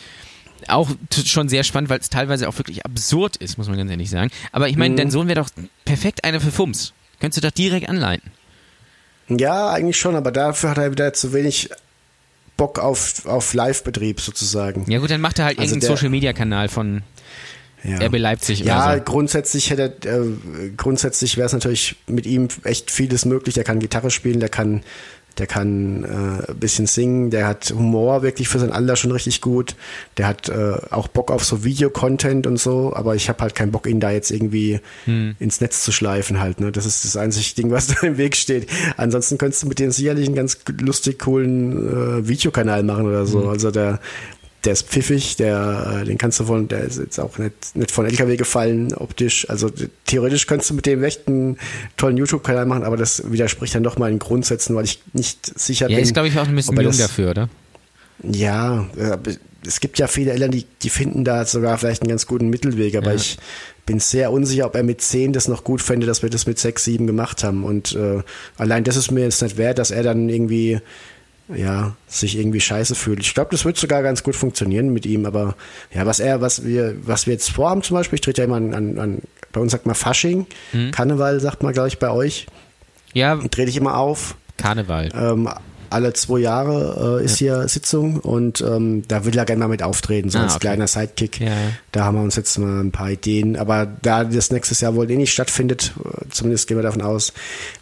auch 0.68 0.88
schon 1.26 1.48
sehr 1.48 1.62
spannend, 1.62 1.90
weil 1.90 1.98
es 2.00 2.08
teilweise 2.10 2.48
auch 2.48 2.56
wirklich 2.58 2.84
absurd 2.86 3.36
ist, 3.36 3.58
muss 3.58 3.68
man 3.68 3.76
ganz 3.76 3.90
ehrlich 3.90 4.08
sagen. 4.10 4.30
Aber 4.50 4.68
ich 4.68 4.76
meine, 4.76 4.92
Mhm. 4.94 4.96
dein 4.98 5.10
Sohn 5.10 5.28
wäre 5.28 5.40
doch 5.40 5.50
perfekt 5.84 6.24
einer 6.24 6.40
für 6.40 6.50
Fums. 6.50 6.92
Könntest 7.20 7.42
du 7.44 7.46
doch 7.48 7.54
direkt 7.54 7.88
anleiten. 7.88 8.30
Ja, 9.28 9.70
eigentlich 9.70 9.96
schon, 9.96 10.16
aber 10.16 10.32
dafür 10.32 10.70
hat 10.70 10.78
er 10.78 10.90
wieder 10.90 11.12
zu 11.12 11.32
wenig 11.32 11.70
Bock 12.56 12.78
auf, 12.78 13.26
auf 13.26 13.52
Live-Betrieb 13.54 14.20
sozusagen. 14.20 14.84
Ja 14.90 14.98
gut, 15.00 15.10
dann 15.10 15.20
macht 15.20 15.38
er 15.38 15.46
halt 15.46 15.58
Also 15.58 15.74
irgendeinen 15.74 15.96
Social-Media-Kanal 15.96 16.68
von 16.68 17.02
Ja. 17.82 17.98
RB 17.98 18.18
Leipzig 18.18 18.60
Ja, 18.60 18.86
oder 18.86 18.98
so. 18.98 19.04
grundsätzlich 19.04 19.70
hätte 19.70 19.92
äh, 20.08 20.70
grundsätzlich 20.76 21.36
wäre 21.36 21.46
es 21.46 21.52
natürlich 21.52 21.96
mit 22.06 22.26
ihm 22.26 22.48
echt 22.62 22.90
vieles 22.90 23.24
möglich. 23.24 23.54
Der 23.54 23.64
kann 23.64 23.78
Gitarre 23.80 24.10
spielen, 24.10 24.40
der 24.40 24.48
kann, 24.48 24.82
der 25.38 25.46
kann 25.46 26.04
äh, 26.04 26.50
ein 26.50 26.58
bisschen 26.58 26.86
singen, 26.86 27.30
der 27.30 27.46
hat 27.48 27.70
Humor 27.76 28.22
wirklich 28.22 28.48
für 28.48 28.58
sein 28.58 28.70
Alter 28.72 28.96
schon 28.96 29.10
richtig 29.12 29.40
gut. 29.40 29.74
Der 30.16 30.26
hat 30.28 30.48
äh, 30.48 30.76
auch 30.90 31.08
Bock 31.08 31.30
auf 31.30 31.44
so 31.44 31.64
Videocontent 31.64 32.46
und 32.46 32.58
so, 32.58 32.92
aber 32.94 33.14
ich 33.14 33.28
habe 33.28 33.40
halt 33.42 33.54
keinen 33.54 33.72
Bock, 33.72 33.86
ihn 33.86 34.00
da 34.00 34.10
jetzt 34.10 34.30
irgendwie 34.30 34.80
Hm. 35.06 35.34
ins 35.38 35.60
Netz 35.60 35.82
zu 35.84 35.92
schleifen 35.92 36.40
halt. 36.40 36.60
Ne? 36.60 36.70
Das 36.72 36.86
ist 36.86 37.04
das 37.04 37.16
einzige 37.16 37.54
Ding, 37.56 37.70
was 37.70 37.86
da 38.00 38.06
im 38.06 38.16
Weg 38.18 38.36
steht. 38.36 38.68
Ansonsten 38.96 39.38
könntest 39.38 39.62
du 39.62 39.66
mit 39.68 39.78
dem 39.78 39.90
sicherlich 39.90 40.26
einen 40.26 40.36
ganz 40.36 40.58
lustig 40.80 41.18
coolen 41.18 42.20
äh, 42.22 42.28
Videokanal 42.28 42.82
machen 42.82 43.06
oder 43.06 43.20
Hm. 43.20 43.26
so. 43.26 43.48
Also 43.48 43.70
der 43.70 44.00
der 44.64 44.72
ist 44.72 44.88
pfiffig, 44.88 45.36
der, 45.36 46.00
äh, 46.02 46.04
den 46.04 46.18
kannst 46.18 46.40
du 46.40 46.44
von, 46.44 46.68
der 46.68 46.80
ist 46.84 46.98
jetzt 46.98 47.18
auch 47.20 47.38
nicht, 47.38 47.54
nicht 47.74 47.90
von 47.90 48.06
LKW 48.06 48.36
gefallen, 48.36 48.92
optisch. 48.94 49.48
Also 49.50 49.70
theoretisch 50.06 50.46
könntest 50.46 50.70
du 50.70 50.74
mit 50.74 50.86
dem 50.86 51.02
echt 51.04 51.28
einen 51.28 51.58
tollen 51.96 52.16
YouTube-Kanal 52.16 52.66
machen, 52.66 52.82
aber 52.84 52.96
das 52.96 53.30
widerspricht 53.30 53.74
dann 53.74 53.82
doch 53.82 53.98
mal 53.98 54.10
in 54.10 54.18
Grundsätzen, 54.18 54.74
weil 54.76 54.84
ich 54.84 55.00
nicht 55.12 55.58
sicher 55.58 55.88
Ja, 55.90 55.96
bin. 55.96 56.04
ist 56.04 56.12
glaube 56.14 56.28
ich 56.28 56.38
auch 56.38 56.46
ein 56.48 56.54
bisschen 56.56 56.76
jung 56.76 56.84
das- 56.86 56.98
dafür, 56.98 57.30
oder? 57.30 57.48
Ja, 58.22 58.86
äh, 58.96 59.18
es 59.66 59.80
gibt 59.80 59.98
ja 59.98 60.06
viele 60.06 60.32
Eltern, 60.32 60.50
die, 60.50 60.66
die 60.82 60.90
finden 60.90 61.24
da 61.24 61.44
sogar 61.44 61.78
vielleicht 61.78 62.02
einen 62.02 62.10
ganz 62.10 62.26
guten 62.26 62.48
Mittelweg, 62.48 62.96
aber 62.96 63.10
Ja. 63.10 63.14
ich 63.16 63.38
bin 63.86 63.98
sehr 63.98 64.30
unsicher, 64.30 64.66
ob 64.66 64.74
er 64.76 64.82
mit 64.82 65.00
10 65.00 65.32
das 65.32 65.48
noch 65.48 65.64
gut 65.64 65.82
fände, 65.82 66.06
dass 66.06 66.22
wir 66.22 66.30
das 66.30 66.46
mit 66.46 66.58
6, 66.58 66.84
7 66.84 67.06
gemacht 67.06 67.44
haben. 67.44 67.64
Und 67.64 67.94
äh, 67.94 68.22
allein 68.56 68.84
das 68.84 68.96
ist 68.96 69.10
mir 69.10 69.22
jetzt 69.22 69.42
nicht 69.42 69.56
wert, 69.58 69.78
dass 69.78 69.90
er 69.90 70.02
dann 70.02 70.28
irgendwie 70.28 70.80
ja, 71.48 71.94
sich 72.06 72.38
irgendwie 72.38 72.60
scheiße 72.60 72.94
fühlt. 72.94 73.20
Ich 73.20 73.34
glaube, 73.34 73.50
das 73.50 73.64
wird 73.64 73.76
sogar 73.76 74.02
ganz 74.02 74.22
gut 74.22 74.34
funktionieren 74.36 74.92
mit 74.92 75.04
ihm, 75.06 75.26
aber 75.26 75.56
ja, 75.92 76.06
was 76.06 76.20
er, 76.20 76.40
was 76.40 76.64
wir, 76.64 76.96
was 77.06 77.26
wir 77.26 77.34
jetzt 77.34 77.50
vorhaben 77.50 77.82
zum 77.82 77.96
Beispiel, 77.96 78.16
ich 78.16 78.20
trete 78.22 78.40
ja 78.42 78.46
immer 78.46 78.56
an, 78.56 78.72
an, 78.74 78.98
an 78.98 79.18
bei 79.52 79.60
uns 79.60 79.72
sagt 79.72 79.86
man 79.86 79.94
Fasching, 79.94 80.46
Mhm. 80.72 80.90
Karneval 80.90 81.38
sagt 81.40 81.62
man, 81.62 81.72
glaube 81.72 81.88
ich, 81.88 81.98
bei 81.98 82.10
euch, 82.10 82.46
Ja, 83.12 83.36
trete 83.36 83.68
ich 83.70 83.76
immer 83.76 83.96
auf. 83.96 84.36
Karneval. 84.56 85.10
Ähm, 85.14 85.48
alle 85.94 86.12
zwei 86.12 86.40
Jahre 86.40 87.20
äh, 87.20 87.24
ist 87.24 87.38
hier 87.38 87.66
Sitzung 87.68 88.18
und 88.20 88.60
ähm, 88.60 89.02
da 89.08 89.24
will 89.24 89.36
er 89.38 89.44
gerne 89.44 89.60
mal 89.60 89.68
mit 89.68 89.82
auftreten, 89.82 90.28
so 90.30 90.38
Ah, 90.38 90.42
als 90.42 90.56
okay. 90.56 90.60
kleiner 90.66 90.86
Sidekick. 90.86 91.40
Ja, 91.40 91.46
ja. 91.46 91.52
Da 91.92 92.04
haben 92.04 92.16
wir 92.18 92.22
uns 92.22 92.36
jetzt 92.36 92.58
mal 92.58 92.80
ein 92.82 92.90
paar 92.92 93.10
Ideen. 93.10 93.56
Aber 93.56 93.86
da 94.02 94.24
das 94.24 94.50
nächstes 94.50 94.80
Jahr 94.80 94.94
wohl 94.94 95.10
eh 95.10 95.16
nicht 95.16 95.32
stattfindet, 95.32 95.92
äh, 96.04 96.24
zumindest 96.30 96.66
gehen 96.68 96.76
wir 96.76 96.82
davon 96.82 97.02
aus, 97.02 97.32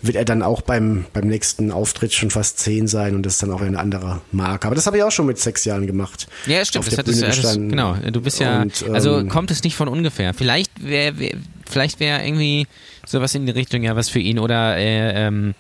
wird 0.03 0.17
er 0.17 0.25
dann 0.25 0.43
auch 0.43 0.61
beim, 0.61 1.07
beim 1.13 1.27
nächsten 1.27 1.73
Auftritt 1.73 2.13
schon 2.13 2.31
fast 2.31 2.59
zehn 2.61 2.87
sein 2.87 3.15
und 3.17 3.25
das 3.27 3.35
ist 3.35 3.43
dann 3.43 3.51
auch 3.51 3.61
eine 3.63 3.79
andere 3.79 4.21
Marke. 4.31 4.67
Aber 4.67 4.77
das 4.77 4.87
habe 4.87 4.99
ich 4.99 5.03
auch 5.03 5.11
schon 5.11 5.27
mit 5.27 5.39
sechs 5.39 5.65
Jahren 5.65 5.87
gemacht. 5.87 6.29
Ja, 6.47 6.65
stimmt. 6.65 6.85
Auf 6.85 6.87
Das 6.95 6.97
der 6.97 7.03
Bühne 7.11 7.27
das, 7.27 7.37
gestanden. 7.37 7.69
genau. 7.71 7.97
Du 8.13 8.21
bist 8.21 8.39
ja, 8.39 8.63
Und, 8.63 8.85
ähm, 8.87 8.95
also 8.95 9.25
kommt 9.27 9.51
es 9.51 9.63
nicht 9.65 9.75
von 9.77 9.89
ungefähr. 9.89 10.35
Vielleicht 10.35 10.71
wäre, 10.85 11.19
wär, 11.19 11.33
vielleicht 11.69 11.99
wäre 12.01 12.25
irgendwie 12.25 12.67
sowas 13.07 13.35
in 13.35 13.47
die 13.47 13.53
Richtung 13.53 13.83
ja 13.83 13.97
was 13.97 14.09
für 14.09 14.19
ihn 14.21 14.39
oder 14.39 14.77
äh, 14.77 15.27
ähm, 15.27 15.55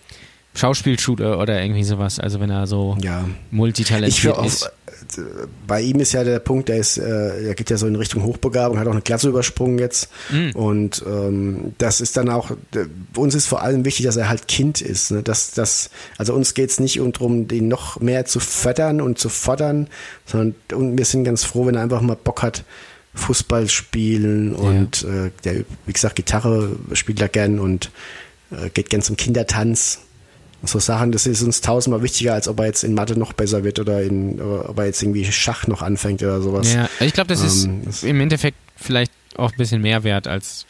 Schauspielshooter 0.54 1.38
oder 1.38 1.60
irgendwie 1.62 1.84
sowas. 1.84 2.18
Also 2.20 2.40
wenn 2.40 2.50
er 2.50 2.66
so 2.66 2.96
Ja. 3.02 3.24
multitalentiert 3.50 4.36
Ich 4.44 4.46
ist. 4.46 4.64
äh, 5.18 5.22
bei 5.66 5.80
ihm 5.80 5.98
ist 6.00 6.12
ja 6.12 6.24
der 6.24 6.38
Punkt, 6.40 6.68
der 6.68 6.76
ist, 6.76 6.98
äh, 6.98 7.46
er 7.48 7.54
geht 7.54 7.70
ja 7.70 7.76
so 7.78 7.86
in 7.86 7.96
Richtung 7.96 8.22
Hochbegabung, 8.22 8.78
hat 8.78 8.86
auch 8.86 8.92
eine 8.92 9.00
Klasse 9.00 9.28
übersprungen 9.30 9.78
jetzt. 9.78 10.08
Mhm. 10.30 10.50
Und 10.52 11.02
ähm, 11.06 11.72
das 11.78 12.00
ist 12.02 12.16
dann 12.16 12.28
auch, 12.28 12.50
uns 13.16 13.34
ist 13.34 13.46
vor 13.46 13.62
allem 13.62 13.84
wichtig, 13.86 14.04
dass 14.06 14.16
er 14.16 14.28
halt 14.28 14.46
Kind 14.46 14.80
ist. 14.82 15.10
Ne? 15.10 15.22
Dass, 15.22 15.52
dass, 15.52 15.90
also 16.18 16.34
uns 16.34 16.52
geht 16.54 16.70
es 16.70 16.80
nicht 16.80 17.00
um 17.00 17.12
darum, 17.12 17.48
den 17.48 17.68
noch 17.68 18.00
mehr 18.00 18.26
zu 18.26 18.38
fördern 18.38 19.00
und 19.00 19.18
zu 19.18 19.28
fordern, 19.30 19.88
sondern 20.26 20.54
und 20.74 20.98
wir 20.98 21.04
sind 21.06 21.24
ganz 21.24 21.44
froh, 21.44 21.66
wenn 21.66 21.74
er 21.76 21.82
einfach 21.82 22.02
mal 22.02 22.16
Bock 22.16 22.42
hat, 22.42 22.64
Fußball 23.14 23.68
spielen 23.68 24.54
und 24.54 25.02
äh, 25.04 25.30
der, 25.44 25.64
wie 25.86 25.92
gesagt, 25.92 26.16
Gitarre 26.16 26.76
spielt 26.94 27.20
er 27.20 27.28
gern 27.28 27.58
und 27.58 27.90
äh, 28.50 28.70
geht 28.70 28.88
gern 28.90 29.02
zum 29.02 29.16
Kindertanz. 29.16 29.98
So 30.64 30.78
Sachen, 30.78 31.10
das 31.12 31.26
ist 31.26 31.42
uns 31.42 31.60
tausendmal 31.60 32.02
wichtiger, 32.02 32.34
als 32.34 32.46
ob 32.46 32.60
er 32.60 32.66
jetzt 32.66 32.84
in 32.84 32.94
Mathe 32.94 33.18
noch 33.18 33.32
besser 33.32 33.64
wird 33.64 33.78
oder 33.80 34.00
in, 34.02 34.40
oder 34.40 34.68
ob 34.70 34.78
er 34.78 34.86
jetzt 34.86 35.02
irgendwie 35.02 35.24
Schach 35.30 35.66
noch 35.66 35.82
anfängt 35.82 36.22
oder 36.22 36.40
sowas. 36.40 36.72
Ja, 36.72 36.88
ich 37.00 37.12
glaube, 37.12 37.28
das 37.28 37.42
ist 37.42 37.64
Ähm, 37.64 37.82
das- 37.84 38.02
im 38.04 38.20
Endeffekt 38.20 38.56
vielleicht 38.76 39.12
auch 39.36 39.50
ein 39.52 39.58
bisschen 39.58 39.82
mehr 39.82 40.04
wert, 40.04 40.28
als 40.28 40.66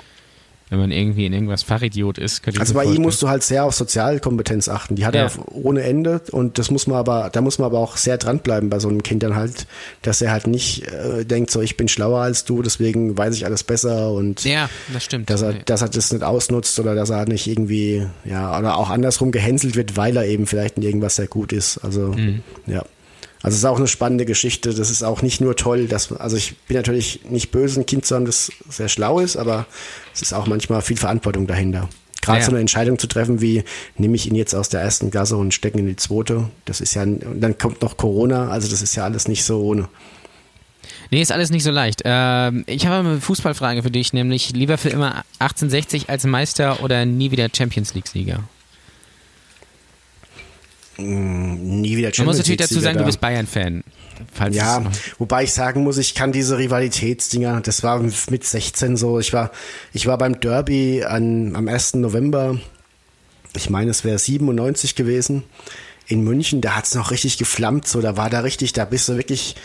wenn 0.73 0.79
man 0.79 0.91
irgendwie 0.91 1.27
in 1.27 1.35
irgendwas 1.35 1.63
Fachidiot 1.63 2.17
ist. 2.17 2.41
Also 2.59 2.73
bei 2.73 2.85
ihm 2.87 3.03
musst 3.03 3.21
du 3.21 3.29
halt 3.29 3.43
sehr 3.43 3.65
auf 3.67 3.75
Sozialkompetenz 3.75 4.71
achten. 4.71 4.97
Die 4.97 5.05
hat 5.05 5.15
Ja. 5.15 5.25
er 5.25 5.33
ohne 5.55 5.83
Ende 5.83 6.23
und 6.31 6.57
das 6.59 6.71
muss 6.71 6.87
man 6.87 6.97
aber, 6.97 7.29
da 7.31 7.43
muss 7.43 7.59
man 7.59 7.67
aber 7.67 7.79
auch 7.79 7.99
sehr 7.99 8.17
dranbleiben 8.17 8.71
bei 8.71 8.79
so 8.79 8.89
einem 8.89 9.03
Kind 9.03 9.23
dann 9.23 9.37
halt, 9.37 9.67
dass 10.01 10.23
er 10.23 10.33
halt 10.33 10.47
nicht 10.47 10.87
äh, 10.89 11.27
denkt, 11.27 11.51
so 11.51 11.61
ich 11.61 11.77
bin 11.77 11.89
schlauer 11.89 12.21
als 12.23 12.47
du, 12.47 12.63
deswegen 12.63 13.19
weiß 13.19 13.35
ich 13.37 13.45
alles 13.45 13.65
besser 13.65 14.13
und 14.13 14.45
Ja, 14.45 14.71
das 14.95 15.05
stimmt. 15.05 15.29
dass 15.29 15.43
er, 15.43 15.53
dass 15.53 15.83
er 15.83 15.91
das 15.91 16.11
nicht 16.11 16.23
ausnutzt 16.25 16.81
oder 16.81 16.95
dass 16.95 17.11
er 17.11 17.27
nicht 17.27 17.47
irgendwie, 17.49 18.07
ja, 18.25 18.59
oder 18.59 18.79
auch 18.79 18.89
andersrum 18.89 19.31
gehänselt 19.31 19.77
wird, 19.77 19.99
weil 19.99 20.17
er 20.17 20.25
eben 20.25 20.47
vielleicht 20.47 20.79
in 20.79 20.85
irgendwas 20.85 21.17
sehr 21.17 21.27
gut 21.27 21.53
ist. 21.53 21.77
Also, 21.85 22.15
ja. 22.67 22.83
Also 23.43 23.55
es 23.55 23.59
ist 23.61 23.65
auch 23.65 23.79
eine 23.79 23.89
spannende 23.89 24.25
Geschichte. 24.25 24.73
Das 24.73 24.89
ist 24.91 25.03
auch 25.03 25.21
nicht 25.23 25.41
nur 25.41 25.57
toll, 25.57 25.87
dass, 25.87 26.13
also 26.13 26.37
ich 26.37 26.57
bin 26.69 26.77
natürlich 26.77 27.21
nicht 27.29 27.51
böse, 27.51 27.81
ein 27.81 27.87
Kind 27.87 28.07
zu 28.07 28.15
haben, 28.15 28.25
das 28.25 28.53
sehr 28.69 28.89
schlau 28.89 29.19
ist, 29.19 29.37
aber 29.37 29.67
es 30.15 30.23
ist 30.23 30.33
auch 30.33 30.47
manchmal 30.47 30.81
viel 30.83 30.97
Verantwortung 30.97 31.47
dahinter. 31.47 31.89
Gerade 32.21 32.39
Ja. 32.39 32.45
so 32.45 32.53
eine 32.53 32.61
Entscheidung 32.61 33.01
zu 33.01 33.09
treffen, 33.09 33.41
wie 33.41 33.65
nehme 33.97 34.15
ich 34.15 34.29
ihn 34.29 34.37
jetzt 34.37 34.55
aus 34.55 34.69
der 34.69 34.81
ersten 34.81 35.11
Klasse 35.11 35.37
und 35.37 35.53
stecke 35.53 35.77
ihn 35.79 35.87
in 35.89 35.91
die 35.91 35.97
zweite. 35.97 36.49
Das 36.67 36.81
ist 36.81 36.95
ja, 36.95 37.03
und 37.03 37.41
dann 37.41 37.59
kommt 37.59 37.83
noch 37.83 37.97
Corona, 37.97 38.49
also 38.49 38.69
das 38.69 38.81
ist 38.81 38.95
ja 38.95 39.03
alles 39.05 39.27
nicht 39.27 39.43
so 39.43 39.61
ohne. 39.61 39.89
Nee, 41.11 41.21
ist 41.21 41.33
alles 41.33 41.51
nicht 41.51 41.65
so 41.65 41.71
leicht. 41.73 42.03
Ähm, 42.05 42.65
ich 42.67 42.87
habe 42.87 43.07
eine 43.09 43.21
Fußballfrage 43.21 43.83
für 43.83 43.91
dich, 43.91 44.13
nämlich 44.13 44.51
lieber 44.53 44.79
für 44.79 44.89
immer 44.89 45.25
1860 45.41 46.09
als 46.11 46.25
Meister 46.25 46.83
oder 46.83 47.05
nie 47.05 47.33
wieder 47.33 47.49
Champions 47.55 47.93
League-Sieger? 47.95 48.45
Nie 50.99 51.97
wieder 51.97 52.09
Champions 52.09 52.19
Man 52.19 52.27
muss 52.27 52.39
natürlich 52.39 52.61
dazu 52.61 52.81
sagen, 52.81 52.95
du 52.95 53.01
da. 53.01 53.07
bist 53.07 53.21
Bayern-Fan. 53.21 53.83
Ja, 54.51 54.85
es 54.91 55.19
wobei 55.19 55.45
ich 55.45 55.53
sagen 55.53 55.83
muss, 55.83 55.99
ich 55.99 56.15
kann 56.15 56.33
diese 56.33 56.59
Rivalitätsdinger, 56.59 57.61
das 57.61 57.83
war 57.83 57.99
mit 58.01 58.45
16 58.45 58.97
so, 58.97 59.19
ich 59.19 59.33
war, 59.33 59.51
ich 59.93 60.07
war 60.07 60.19
beim 60.19 60.41
Derby 60.41 61.05
an, 61.05 61.57
am 61.57 61.67
1. 61.67 61.95
November, 61.95 62.59
ich 63.57 63.69
meine, 63.69 63.91
es 63.91 64.05
wäre 64.05 64.19
97 64.19 64.95
gewesen, 64.95 65.43
in 66.07 66.23
München, 66.23 66.61
da 66.61 66.77
hat's 66.77 66.95
noch 66.95 67.11
richtig 67.11 67.39
geflammt, 67.39 67.89
so, 67.89 68.01
da 68.01 68.17
war 68.17 68.31
da 68.31 68.41
richtig, 68.41 68.73
da 68.73 68.85
bist 68.85 69.09
du 69.09 69.17
wirklich, 69.17 69.57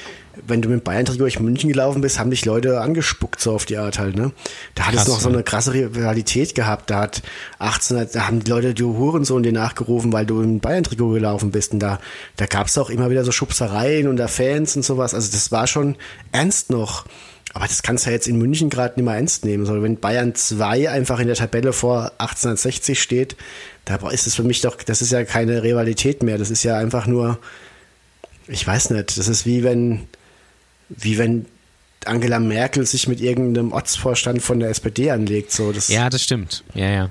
wenn 0.46 0.62
du 0.62 0.70
mit 0.70 0.84
Bayern-Trikot 0.84 1.20
durch 1.20 1.40
München 1.40 1.70
gelaufen 1.70 2.02
bist, 2.02 2.20
haben 2.20 2.30
dich 2.30 2.46
Leute 2.46 2.82
angespuckt, 2.82 3.40
so 3.40 3.54
auf 3.54 3.66
die 3.66 3.78
Art 3.78 4.00
halt, 4.00 4.16
ne? 4.16 4.32
Da 4.76 4.88
hat 4.88 4.94
es 4.94 5.00
Krass, 5.02 5.08
noch 5.08 5.20
so 5.20 5.30
eine 5.30 5.44
krasse 5.44 5.74
Rivalität 5.74 6.56
gehabt, 6.56 6.90
da 6.90 7.02
hat 7.02 7.22
18, 7.60 8.08
da 8.14 8.28
haben 8.28 8.44
die 8.44 8.52
Leute 8.52 8.74
du 8.74 8.98
Hurensohn 8.98 9.44
dir 9.44 9.54
nachgerufen, 9.54 10.14
weil 10.14 10.26
du 10.26 10.42
im 10.42 10.60
Bayern-Trikot 10.60 11.12
gelaufen 11.12 11.52
bist 11.52 11.74
und 11.74 11.80
da, 11.80 12.00
da 12.36 12.46
gab's 12.46 12.78
auch 12.78 12.90
immer 12.90 13.10
wieder 13.10 13.24
so 13.24 13.32
Schubsereien 13.32 14.08
unter 14.08 14.28
Fans 14.28 14.76
und 14.76 14.84
sowas, 14.84 15.14
also 15.14 15.32
das 15.32 15.52
war 15.52 15.68
schon 15.68 15.96
ernst 16.32 16.70
noch. 16.70 17.06
Aber 17.54 17.66
das 17.66 17.82
kannst 17.82 18.06
du 18.06 18.10
ja 18.12 18.16
jetzt 18.16 18.28
in 18.28 18.38
München 18.38 18.70
gerade 18.70 19.00
nicht 19.00 19.06
mehr 19.06 19.16
ernst 19.16 19.44
nehmen. 19.44 19.66
sondern 19.66 19.84
wenn 19.84 20.00
Bayern 20.00 20.36
2 20.36 20.92
einfach 20.92 21.20
in 21.20 21.28
der 21.28 21.36
Tabelle 21.36 21.74
vor 21.74 22.12
1860 22.20 23.02
steht, 23.02 23.36
da 23.86 23.96
ist 24.10 24.28
es 24.28 24.36
für 24.36 24.44
mich 24.44 24.62
doch, 24.62 24.76
das 24.76 25.02
ist 25.02 25.12
ja 25.12 25.24
keine 25.24 25.64
Rivalität 25.64 26.22
mehr. 26.22 26.38
Das 26.38 26.52
ist 26.52 26.64
ja 26.64 26.78
einfach 26.78 27.08
nur, 27.08 27.40
ich 28.48 28.68
weiß 28.68 28.92
nicht, 28.92 29.18
das 29.18 29.28
ist 29.28 29.46
wie 29.46 29.64
wenn, 29.64 30.08
wie 30.90 31.18
wenn 31.18 31.46
Angela 32.06 32.40
Merkel 32.40 32.86
sich 32.86 33.08
mit 33.08 33.22
irgendeinem 33.22 33.72
Ortsvorstand 33.72 34.42
von 34.42 34.60
der 34.60 34.70
SPD 34.70 35.12
anlegt. 35.12 35.52
So, 35.52 35.72
das 35.72 35.88
Ja, 35.88 36.10
das 36.10 36.24
stimmt. 36.24 36.64
Ja, 36.74 36.90
ja. 36.90 37.10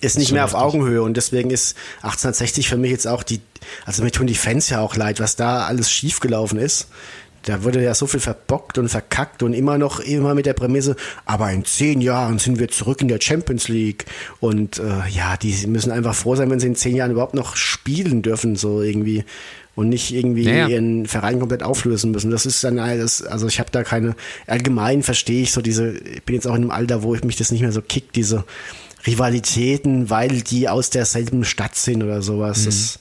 ist 0.00 0.18
nicht 0.18 0.32
mehr 0.32 0.44
auf. 0.44 0.54
Augenhöhe 0.54 1.02
und 1.02 1.16
deswegen 1.16 1.50
ist 1.50 1.76
1860 2.02 2.68
für 2.68 2.76
mich 2.76 2.90
jetzt 2.90 3.06
auch 3.06 3.22
die, 3.22 3.40
also 3.84 4.02
mir 4.02 4.10
tun 4.10 4.26
die 4.26 4.34
Fans 4.34 4.68
ja 4.68 4.80
auch 4.80 4.96
leid, 4.96 5.20
was 5.20 5.36
da 5.36 5.66
alles 5.66 5.90
schiefgelaufen 5.90 6.58
ist. 6.58 6.88
Da 7.42 7.62
wurde 7.62 7.80
ja 7.80 7.94
so 7.94 8.08
viel 8.08 8.18
verbockt 8.18 8.76
und 8.76 8.88
verkackt 8.88 9.44
und 9.44 9.52
immer 9.52 9.78
noch 9.78 10.00
immer 10.00 10.34
mit 10.34 10.46
der 10.46 10.52
Prämisse, 10.52 10.96
aber 11.26 11.52
in 11.52 11.64
zehn 11.64 12.00
Jahren 12.00 12.40
sind 12.40 12.58
wir 12.58 12.68
zurück 12.68 13.00
in 13.02 13.08
der 13.08 13.20
Champions 13.20 13.68
League 13.68 14.04
und 14.40 14.80
äh, 14.80 15.08
ja, 15.08 15.36
die 15.36 15.54
müssen 15.68 15.92
einfach 15.92 16.16
froh 16.16 16.34
sein, 16.34 16.50
wenn 16.50 16.58
sie 16.58 16.66
in 16.66 16.74
zehn 16.74 16.96
Jahren 16.96 17.12
überhaupt 17.12 17.34
noch 17.34 17.54
spielen 17.54 18.22
dürfen, 18.22 18.56
so 18.56 18.82
irgendwie 18.82 19.24
und 19.76 19.88
nicht 19.90 20.12
irgendwie 20.12 20.42
Ja, 20.44 20.54
ja. 20.54 20.68
ihren 20.68 21.06
Verein 21.06 21.38
komplett 21.38 21.62
auflösen 21.62 22.10
müssen. 22.10 22.32
Das 22.32 22.46
ist 22.46 22.64
dann 22.64 22.80
alles, 22.80 23.22
also 23.22 23.46
ich 23.46 23.60
habe 23.60 23.70
da 23.70 23.84
keine, 23.84 24.16
allgemein 24.48 25.04
verstehe 25.04 25.42
ich 25.42 25.52
so 25.52 25.62
diese, 25.62 25.96
ich 25.98 26.22
bin 26.24 26.34
jetzt 26.34 26.46
auch 26.46 26.54
in 26.54 26.62
einem 26.62 26.70
Alter, 26.72 27.04
wo 27.04 27.14
ich 27.14 27.22
mich 27.22 27.36
das 27.36 27.52
nicht 27.52 27.60
mehr 27.60 27.72
so 27.72 27.82
kickt, 27.82 28.16
diese 28.16 28.44
Rivalitäten, 29.06 30.10
weil 30.10 30.40
die 30.42 30.68
aus 30.68 30.90
derselben 30.90 31.44
Stadt 31.44 31.76
sind 31.76 32.02
oder 32.02 32.22
sowas. 32.22 32.64
Das 32.64 32.98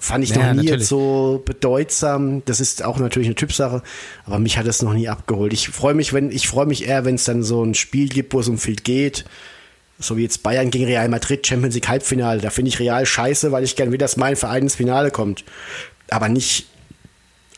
fand 0.00 0.24
ich 0.24 0.30
Mhm. 0.34 0.40
Ja, 0.40 0.54
noch 0.54 0.62
nie 0.62 0.78
so 0.80 1.42
bedeutsam. 1.44 2.42
Das 2.44 2.60
ist 2.60 2.84
auch 2.84 2.98
natürlich 2.98 3.28
eine 3.28 3.34
Typsache, 3.34 3.82
aber 4.24 4.38
mich 4.38 4.58
hat 4.58 4.66
es 4.66 4.82
noch 4.82 4.92
nie 4.92 5.08
abgeholt. 5.08 5.52
Ich 5.52 5.68
freue 5.68 5.94
mich, 5.94 6.12
wenn 6.12 6.30
ich 6.30 6.46
freue 6.48 6.66
mich 6.66 6.86
eher, 6.86 7.04
wenn 7.04 7.14
es 7.16 7.24
dann 7.24 7.42
so 7.42 7.64
ein 7.64 7.74
Spiel 7.74 8.08
gibt, 8.08 8.34
wo 8.34 8.40
es 8.40 8.48
um 8.48 8.58
viel 8.58 8.76
geht. 8.76 9.24
So 9.98 10.16
wie 10.16 10.22
jetzt 10.22 10.42
Bayern 10.42 10.70
gegen 10.70 10.84
Real 10.84 11.08
Madrid, 11.08 11.46
Champions 11.46 11.74
League 11.74 11.88
Halbfinale. 11.88 12.40
Da 12.40 12.50
finde 12.50 12.68
ich 12.68 12.78
Real 12.78 13.06
scheiße, 13.06 13.50
weil 13.52 13.64
ich 13.64 13.76
gern 13.76 13.90
will, 13.90 13.98
dass 13.98 14.16
mein 14.16 14.36
Verein 14.36 14.64
ins 14.64 14.74
Finale 14.74 15.10
kommt. 15.10 15.44
Aber 16.10 16.28
nicht 16.28 16.66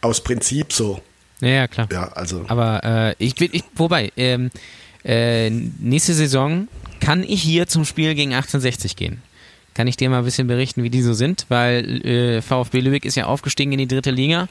aus 0.00 0.22
Prinzip 0.22 0.72
so. 0.72 1.00
Ja, 1.40 1.48
ja 1.48 1.68
klar. 1.68 1.88
Ja, 1.92 2.12
also. 2.12 2.44
Aber 2.48 2.82
äh, 2.84 3.14
ich 3.18 3.38
will, 3.40 3.50
ich, 3.52 3.64
wobei, 3.74 4.12
ähm, 4.16 4.50
äh, 5.04 5.50
nächste 5.50 6.14
Saison 6.14 6.68
kann 7.00 7.22
ich 7.22 7.42
hier 7.42 7.66
zum 7.66 7.84
Spiel 7.84 8.14
gegen 8.14 8.32
1860 8.32 8.96
gehen. 8.96 9.22
Kann 9.74 9.86
ich 9.86 9.96
dir 9.96 10.10
mal 10.10 10.18
ein 10.18 10.24
bisschen 10.24 10.48
berichten, 10.48 10.82
wie 10.82 10.90
die 10.90 11.02
so 11.02 11.14
sind, 11.14 11.46
weil 11.48 12.04
äh, 12.04 12.42
VfB 12.42 12.80
Lübeck 12.80 13.04
ist 13.04 13.14
ja 13.14 13.26
aufgestiegen 13.26 13.72
in 13.72 13.78
die 13.78 13.86
dritte 13.86 14.10
Liga 14.10 14.48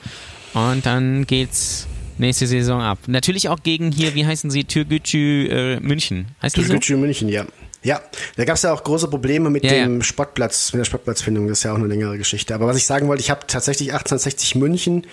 und 0.53 0.85
dann 0.85 1.27
geht's 1.27 1.88
nächste 2.17 2.47
Saison 2.47 2.81
ab. 2.81 2.99
Natürlich 3.07 3.49
auch 3.49 3.61
gegen 3.61 3.91
hier, 3.91 4.15
wie 4.15 4.25
heißen 4.25 4.49
sie, 4.49 4.63
Türgücü 4.63 5.47
äh, 5.49 5.79
München. 5.81 6.27
Heißt 6.41 6.55
die 6.55 6.63
so? 6.63 6.97
München, 6.97 7.27
ja. 7.27 7.45
Ja, 7.84 8.01
da 8.36 8.45
gab 8.45 8.55
es 8.55 8.63
ja 8.63 8.73
auch 8.73 8.84
große 8.84 9.07
Probleme 9.07 9.49
mit 9.49 9.63
Ja, 9.63 9.71
dem 9.71 9.97
ja. 9.97 10.03
Sportplatz, 10.03 10.73
mit 10.73 10.80
der 10.80 10.86
Sportplatzfindung. 10.86 11.47
Das 11.47 11.59
ist 11.59 11.63
ja 11.63 11.71
auch 11.71 11.78
eine 11.78 11.88
längere 11.88 12.17
Geschichte. 12.17 12.53
Aber 12.55 12.67
was 12.67 12.75
ich 12.75 12.86
sagen 12.86 13.07
wollte, 13.07 13.21
ich 13.21 13.30
habe 13.30 13.41
tatsächlich 13.47 13.93
1860 13.93 14.55
München 14.55 15.05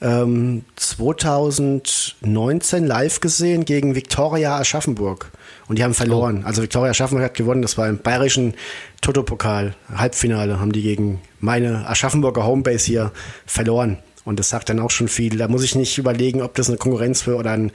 ähm, 0.00 0.64
2019 0.76 2.86
live 2.86 3.20
gesehen 3.20 3.64
gegen 3.64 3.94
Viktoria 3.94 4.58
Aschaffenburg. 4.58 5.30
Und 5.68 5.78
die 5.78 5.84
haben 5.84 5.94
verloren. 5.94 6.44
Also 6.44 6.60
Viktoria 6.62 6.90
Aschaffenburg 6.90 7.24
hat 7.24 7.34
gewonnen. 7.34 7.62
Das 7.62 7.78
war 7.78 7.88
im 7.88 7.98
bayerischen 7.98 8.54
Toto-Pokal. 9.00 9.74
Halbfinale 9.94 10.60
haben 10.60 10.72
die 10.72 10.82
gegen 10.82 11.20
meine 11.40 11.88
Aschaffenburger 11.88 12.44
Homebase 12.44 12.86
hier 12.86 13.12
verloren. 13.46 13.98
Und 14.24 14.38
das 14.38 14.50
sagt 14.50 14.68
dann 14.68 14.80
auch 14.80 14.90
schon 14.90 15.08
viel. 15.08 15.38
Da 15.38 15.48
muss 15.48 15.62
ich 15.62 15.74
nicht 15.74 15.96
überlegen, 15.96 16.42
ob 16.42 16.54
das 16.54 16.68
eine 16.68 16.76
Konkurrenz 16.76 17.22
für 17.22 17.36
oder 17.36 17.52
ein, 17.52 17.72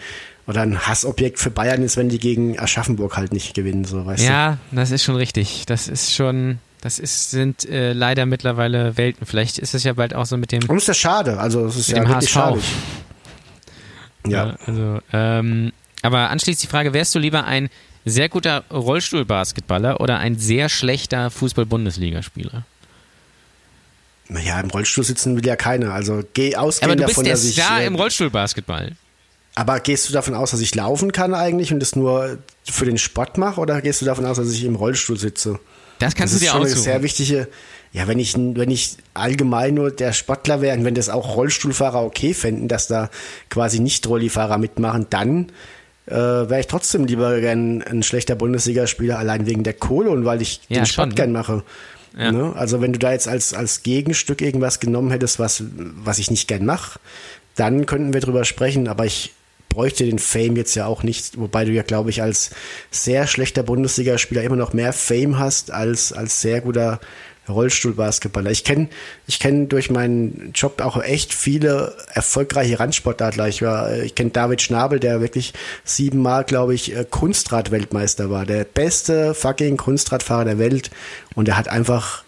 oder 0.48 0.62
ein 0.62 0.86
Hassobjekt 0.86 1.40
für 1.40 1.50
Bayern 1.52 1.84
ist, 1.84 1.98
wenn 1.98 2.10
die 2.10 2.20
gegen 2.20 2.60
Aschaffenburg 2.60 3.16
halt 3.18 3.32
nicht 3.32 3.54
gewinnen, 3.54 3.86
so 3.86 4.06
weißt 4.06 4.24
Ja, 4.24 4.58
das 4.72 4.92
ist 4.92 5.04
schon 5.04 5.16
richtig. 5.16 5.66
Das 5.68 5.88
ist 5.88 6.14
schon, 6.14 6.60
das 6.82 7.00
ist, 7.00 7.32
sind 7.32 7.68
äh, 7.70 7.94
leider 7.94 8.26
mittlerweile 8.26 8.98
Welten. 8.98 9.26
Vielleicht 9.26 9.58
ist 9.58 9.74
es 9.74 9.84
ja 9.84 9.94
bald 9.94 10.14
auch 10.14 10.26
so 10.26 10.36
mit 10.38 10.52
dem, 10.52 10.60
du. 10.62 10.68
Und 10.68 10.78
ist 10.78 10.88
ja 10.88 10.94
schade. 10.94 11.40
Also 11.40 11.66
es 11.66 11.78
ist 11.78 11.90
ja 11.90 12.08
wirklich 12.08 12.30
schade. 12.30 12.60
Ja. 12.60 12.64
Ja, 14.26 14.58
also, 14.66 15.00
ähm, 15.12 15.74
aber 16.02 16.30
anschließend 16.30 16.64
die 16.64 16.68
Frage, 16.68 16.94
wärst 16.94 17.14
du 17.16 17.20
lieber 17.20 17.46
ein 17.46 17.70
sehr 18.06 18.30
guter 18.30 18.64
Rollstuhlbasketballer 18.72 20.02
oder 20.02 20.20
ein 20.20 20.38
sehr 20.38 20.70
schlechter 20.70 21.30
Fußball-Bundesligaspieler? 21.30 22.64
Naja, 24.30 24.60
im 24.62 24.70
Rollstuhl 24.70 25.04
sitzen 25.04 25.36
will 25.36 25.46
ja 25.46 25.56
keiner. 25.56 25.94
Also 25.94 26.24
geh 26.34 26.56
Aber 26.56 26.68
ausgehend 26.68 27.00
du 27.00 27.06
bist 27.06 27.12
davon, 27.12 27.24
der 27.26 27.34
dass 27.34 27.44
ich. 27.44 27.54
Star 27.54 27.82
äh, 27.82 27.86
im 27.86 27.96
Rollstuhlbasketball. 27.96 28.94
Aber 29.56 29.80
gehst 29.80 30.10
du 30.10 30.14
davon 30.14 30.34
aus, 30.34 30.52
dass 30.52 30.60
ich 30.62 30.74
laufen 30.76 31.12
kann 31.12 31.34
eigentlich 31.34 31.72
und 31.74 31.80
das 31.80 31.96
nur 31.96 32.38
für 32.64 32.86
den 32.86 32.98
Sport 32.98 33.38
mache 33.38 33.60
oder 33.62 33.82
gehst 33.82 34.02
du 34.02 34.06
davon 34.06 34.26
aus, 34.26 34.38
dass 34.38 34.52
ich 34.52 34.64
im 34.64 34.76
Rollstuhl 34.76 35.18
sitze? 35.18 35.60
Das 36.00 36.16
kannst 36.16 36.34
das 36.34 36.40
du 36.42 36.46
ist 36.46 36.50
dir 36.50 36.52
schon 36.54 36.62
eine 36.62 36.72
aussuchen. 36.72 36.84
sehr 36.84 37.04
wichtige. 37.04 37.48
Ja, 37.92 38.08
wenn 38.08 38.18
ich, 38.18 38.36
wenn 38.36 38.72
ich 38.72 38.98
allgemein 39.14 39.76
nur 39.76 39.92
der 39.92 40.14
Sportler 40.14 40.62
wäre 40.62 40.76
und 40.76 40.84
wenn 40.84 40.96
das 40.96 41.10
auch 41.10 41.36
Rollstuhlfahrer 41.36 42.04
okay 42.04 42.34
fänden, 42.34 42.68
dass 42.68 42.88
da 42.88 43.12
quasi 43.50 43.80
nicht 43.80 44.08
Rollifahrer 44.08 44.58
mitmachen, 44.58 45.06
dann 45.12 45.52
äh, 46.08 46.16
wäre 46.16 46.60
ich 46.60 46.68
trotzdem 46.68 47.06
lieber 47.06 47.40
gern 47.40 47.84
ein 47.84 48.02
schlechter 48.02 48.34
Bundesligaspieler, 48.36 49.20
allein 49.20 49.46
wegen 49.46 49.64
der 49.64 49.74
Kohle 49.74 50.10
und 50.10 50.26
weil 50.26 50.42
ich 50.42 50.62
Ja, 50.70 50.80
den 50.82 50.86
Sport 50.88 51.10
schon, 51.10 51.16
gern 51.16 51.32
ne? 51.32 51.38
mache. 51.38 51.64
Ja. 52.18 52.32
Ne? 52.32 52.54
Also 52.56 52.82
wenn 52.82 52.94
du 52.94 53.00
da 53.00 53.12
jetzt 53.12 53.28
als, 53.28 53.54
als 53.54 53.84
Gegenstück 53.84 54.42
irgendwas 54.42 54.80
genommen 54.80 55.12
hättest, 55.12 55.38
was, 55.38 55.64
was 55.78 56.18
ich 56.18 56.32
nicht 56.32 56.48
gern 56.48 56.66
mache, 56.66 57.00
dann 57.56 57.86
könnten 57.86 58.14
wir 58.14 58.22
drüber 58.22 58.44
sprechen, 58.46 58.88
aber 58.88 59.06
ich 59.06 59.34
bräuchte 59.74 60.06
den 60.06 60.20
Fame 60.20 60.56
jetzt 60.56 60.76
ja 60.76 60.86
auch 60.86 61.04
nicht, 61.04 61.40
wobei 61.40 61.66
du 61.66 61.72
ja, 61.72 61.82
glaube 61.82 62.12
ich, 62.12 62.22
als 62.22 62.52
sehr 62.92 63.26
schlechter 63.26 63.64
Bundesligaspieler 63.64 64.44
immer 64.44 64.56
noch 64.56 64.74
mehr 64.74 64.94
Fame 64.94 65.40
hast 65.40 65.72
als 65.72 66.14
als 66.14 66.42
sehr 66.42 66.62
guter 66.62 67.00
Rollstuhlbasketballer. 67.50 68.52
Ich 68.52 68.64
kenne 68.64 68.88
ich 69.28 69.40
kenn 69.40 69.68
durch 69.68 69.90
meinen 69.90 70.52
Job 70.54 70.82
auch 70.82 71.02
echt 71.02 71.34
viele 71.34 71.94
erfolgreiche 72.14 72.80
Randsportadler. 72.80 73.48
Ich, 73.48 73.62
war, 73.62 73.92
ich 73.98 74.16
kenne 74.16 74.30
David 74.30 74.62
Schnabel, 74.62 75.00
der 75.00 75.22
wirklich 75.22 75.54
siebenmal, 75.84 76.46
glaube 76.46 76.74
ich, 76.74 76.96
äh, 76.96 77.06
Kunstrad-Weltmeister 77.10 78.30
war. 78.30 78.46
Der 78.46 78.64
beste 78.64 79.34
fucking 79.34 79.78
Kunstradfahrer 79.78 80.46
der 80.46 80.60
Welt. 80.60 80.90
Und 81.36 81.50
er 81.50 81.58
hat 81.58 81.68
einfach 81.68 82.24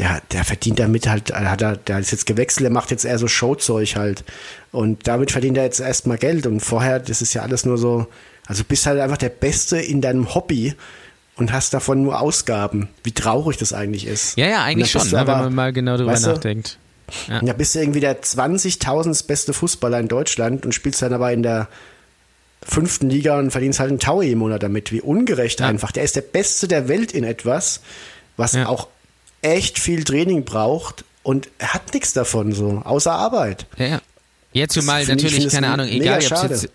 der, 0.00 0.20
der 0.32 0.44
verdient 0.44 0.78
damit 0.80 1.06
halt, 1.06 1.30
er 1.30 1.50
hat 1.50 1.62
er, 1.62 1.76
der 1.76 1.98
ist 2.00 2.10
jetzt 2.10 2.26
gewechselt, 2.26 2.64
der 2.64 2.72
macht 2.72 2.90
jetzt 2.90 3.04
eher 3.04 3.18
so 3.18 3.28
Showzeug 3.28 3.94
halt. 3.96 4.24
Und 4.72 5.06
damit 5.06 5.30
verdient 5.30 5.56
er 5.58 5.64
jetzt 5.64 5.78
erstmal 5.78 6.18
Geld. 6.18 6.46
Und 6.46 6.60
vorher, 6.60 6.98
das 6.98 7.22
ist 7.22 7.34
ja 7.34 7.42
alles 7.42 7.64
nur 7.64 7.78
so, 7.78 8.06
also 8.46 8.62
du 8.62 8.68
bist 8.68 8.86
halt 8.86 8.98
einfach 8.98 9.18
der 9.18 9.28
Beste 9.28 9.76
in 9.78 10.00
deinem 10.00 10.34
Hobby 10.34 10.74
und 11.36 11.52
hast 11.52 11.72
davon 11.74 12.02
nur 12.02 12.20
Ausgaben. 12.20 12.88
Wie 13.04 13.12
traurig 13.12 13.56
das 13.58 13.72
eigentlich 13.72 14.06
ist. 14.06 14.36
Ja, 14.36 14.46
ja, 14.48 14.64
eigentlich 14.64 14.90
schon, 14.90 15.02
ne, 15.06 15.12
wenn 15.12 15.18
aber- 15.20 15.36
man 15.44 15.54
mal 15.54 15.72
genau 15.72 15.96
drüber 15.96 16.12
weißt 16.12 16.26
du, 16.26 16.30
nachdenkt. 16.30 16.78
Ja. 17.28 17.42
Ja, 17.44 17.52
bist 17.52 17.74
du 17.74 17.80
irgendwie 17.80 18.00
der 18.00 18.22
20.000 18.22 19.26
beste 19.26 19.52
Fußballer 19.52 19.98
in 20.00 20.08
Deutschland 20.08 20.64
und 20.64 20.72
spielst 20.74 21.02
dann 21.02 21.12
aber 21.12 21.32
in 21.32 21.42
der 21.42 21.68
fünften 22.62 23.08
Liga 23.10 23.38
und 23.38 23.50
verdienst 23.50 23.80
halt 23.80 23.90
einen 23.90 23.98
Taui 23.98 24.30
im 24.32 24.38
Monat 24.38 24.62
damit. 24.62 24.92
Wie 24.92 25.00
ungerecht 25.00 25.60
Ja. 25.60 25.66
einfach. 25.66 25.92
Der 25.92 26.04
ist 26.04 26.14
der 26.16 26.20
Beste 26.20 26.68
der 26.68 26.88
Welt 26.88 27.12
in 27.12 27.24
etwas, 27.24 27.80
was 28.36 28.52
Ja. 28.52 28.66
auch 28.68 28.88
echt 29.42 29.78
viel 29.78 30.04
Training 30.04 30.44
braucht 30.44 31.04
und 31.22 31.48
er 31.58 31.74
hat 31.74 31.92
nichts 31.94 32.12
davon 32.12 32.52
so, 32.52 32.82
außer 32.84 33.12
Arbeit. 33.12 33.66
Ja, 33.78 33.86
ja. 33.86 34.00
Jetzt 34.52 34.74
zumal 34.74 35.02
ich- 35.02 35.08
natürlich, 35.08 35.48
keine 35.48 35.68
Ahnung, 35.68 35.86
egal 35.88 36.18
ob 36.24 36.32
es 36.32 36.42
jetzt 36.42 36.68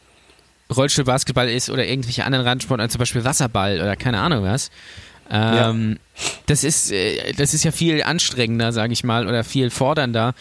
Rollstuhlbasketball 0.75 1.49
ist 1.49 1.69
oder 1.69 1.85
irgendwelche 1.85 2.23
anderen 2.25 2.45
Randsportarten, 2.47 2.91
zum 2.91 2.99
Beispiel 2.99 3.23
Wasserball 3.23 3.79
oder 3.81 3.95
keine 3.95 4.19
Ahnung 4.19 4.43
was. 4.43 4.71
Ähm, 5.29 5.99
Das 6.45 6.63
ist 6.63 6.91
äh, 6.91 7.33
das 7.33 7.53
ist 7.53 7.63
ja 7.63 7.71
viel 7.71 8.03
anstrengender, 8.03 8.71
sage 8.71 8.93
ich 8.93 9.03
mal, 9.03 9.27
oder 9.27 9.43
viel 9.43 9.69
fordernder 9.69 10.33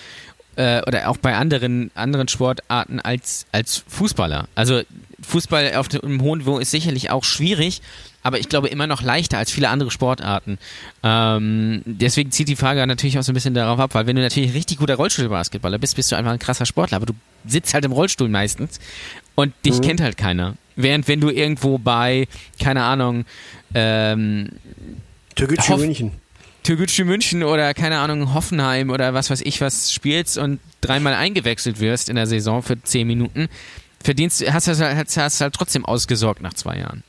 äh, 0.57 0.83
oder 0.87 1.09
auch 1.09 1.17
bei 1.17 1.35
anderen 1.35 1.91
anderen 1.95 2.29
Sportarten 2.29 3.01
als 3.01 3.47
als 3.53 3.85
Fußballer. 3.89 4.49
Also 4.55 4.83
Fußball 5.23 5.75
auf 5.77 5.89
dem 5.89 6.21
hohen 6.23 6.41
Niveau 6.41 6.59
ist 6.59 6.71
sicherlich 6.71 7.11
auch 7.11 7.25
schwierig, 7.25 7.81
aber 8.23 8.39
ich 8.39 8.49
glaube 8.49 8.69
immer 8.69 8.87
noch 8.87 9.03
leichter 9.03 9.39
als 9.39 9.51
viele 9.51 9.69
andere 9.69 9.91
Sportarten. 9.91 10.59
Ähm, 11.03 11.83
deswegen 11.85 12.31
zieht 12.31 12.49
die 12.49 12.57
Frage 12.57 12.87
natürlich 12.87 13.19
auch 13.19 13.23
so 13.23 13.33
ein 13.33 13.35
bisschen 13.35 13.55
darauf 13.55 13.79
ab, 13.79 13.95
weil 13.95 14.07
wenn 14.07 14.17
du 14.17 14.23
natürlich 14.23 14.51
ein 14.51 14.57
richtig 14.57 14.79
guter 14.79 14.97
Rollstuhlbasketballer 14.97 15.79
bist, 15.79 15.97
bist 15.97 16.13
du 16.13 16.17
einfach 16.17 16.33
ein 16.33 16.39
krasser 16.39 16.67
Sportler, 16.67 16.97
aber 16.97 17.07
du 17.07 17.15
sitzt 17.47 17.75
halt 17.75 17.85
im 17.85 17.93
Rollstuhl 17.93 18.29
meistens 18.29 18.81
und 19.35 19.53
dich 19.65 19.81
kennt 19.81 20.01
halt 20.01 20.17
keiner. 20.17 20.55
Während 20.77 21.07
wenn 21.09 21.21
du 21.21 21.31
irgendwo 21.31 21.79
bei, 21.79 22.27
keine 22.61 22.83
Ahnung, 22.83 23.25
ähm, 23.75 24.51
Türkgücü 25.35 25.77
München. 25.77 26.13
Türkgücü 26.65 27.05
München 27.05 27.45
oder 27.45 27.73
keine 27.75 27.99
Ahnung 27.99 28.35
Hoffenheim 28.35 28.91
oder 28.91 29.15
was 29.15 29.31
weiß 29.31 29.43
ich 29.43 29.61
was 29.61 29.93
spielst 29.93 30.39
und 30.39 30.59
dreimal 30.81 31.15
eingewechselt 31.15 31.79
wirst 31.79 32.09
in 32.09 32.17
der 32.17 32.27
Saison 32.27 32.63
für 32.63 32.83
zehn 32.83 33.07
Minuten, 33.07 33.49
verdienst 34.03 34.45
hast 34.51 34.67
du 34.67 34.77
hast, 34.77 35.17
hast 35.17 35.41
halt 35.41 35.55
trotzdem 35.55 35.85
ausgesorgt 35.85 36.43
nach 36.43 36.55
zwei 36.55 36.79
Jahren. 36.79 37.05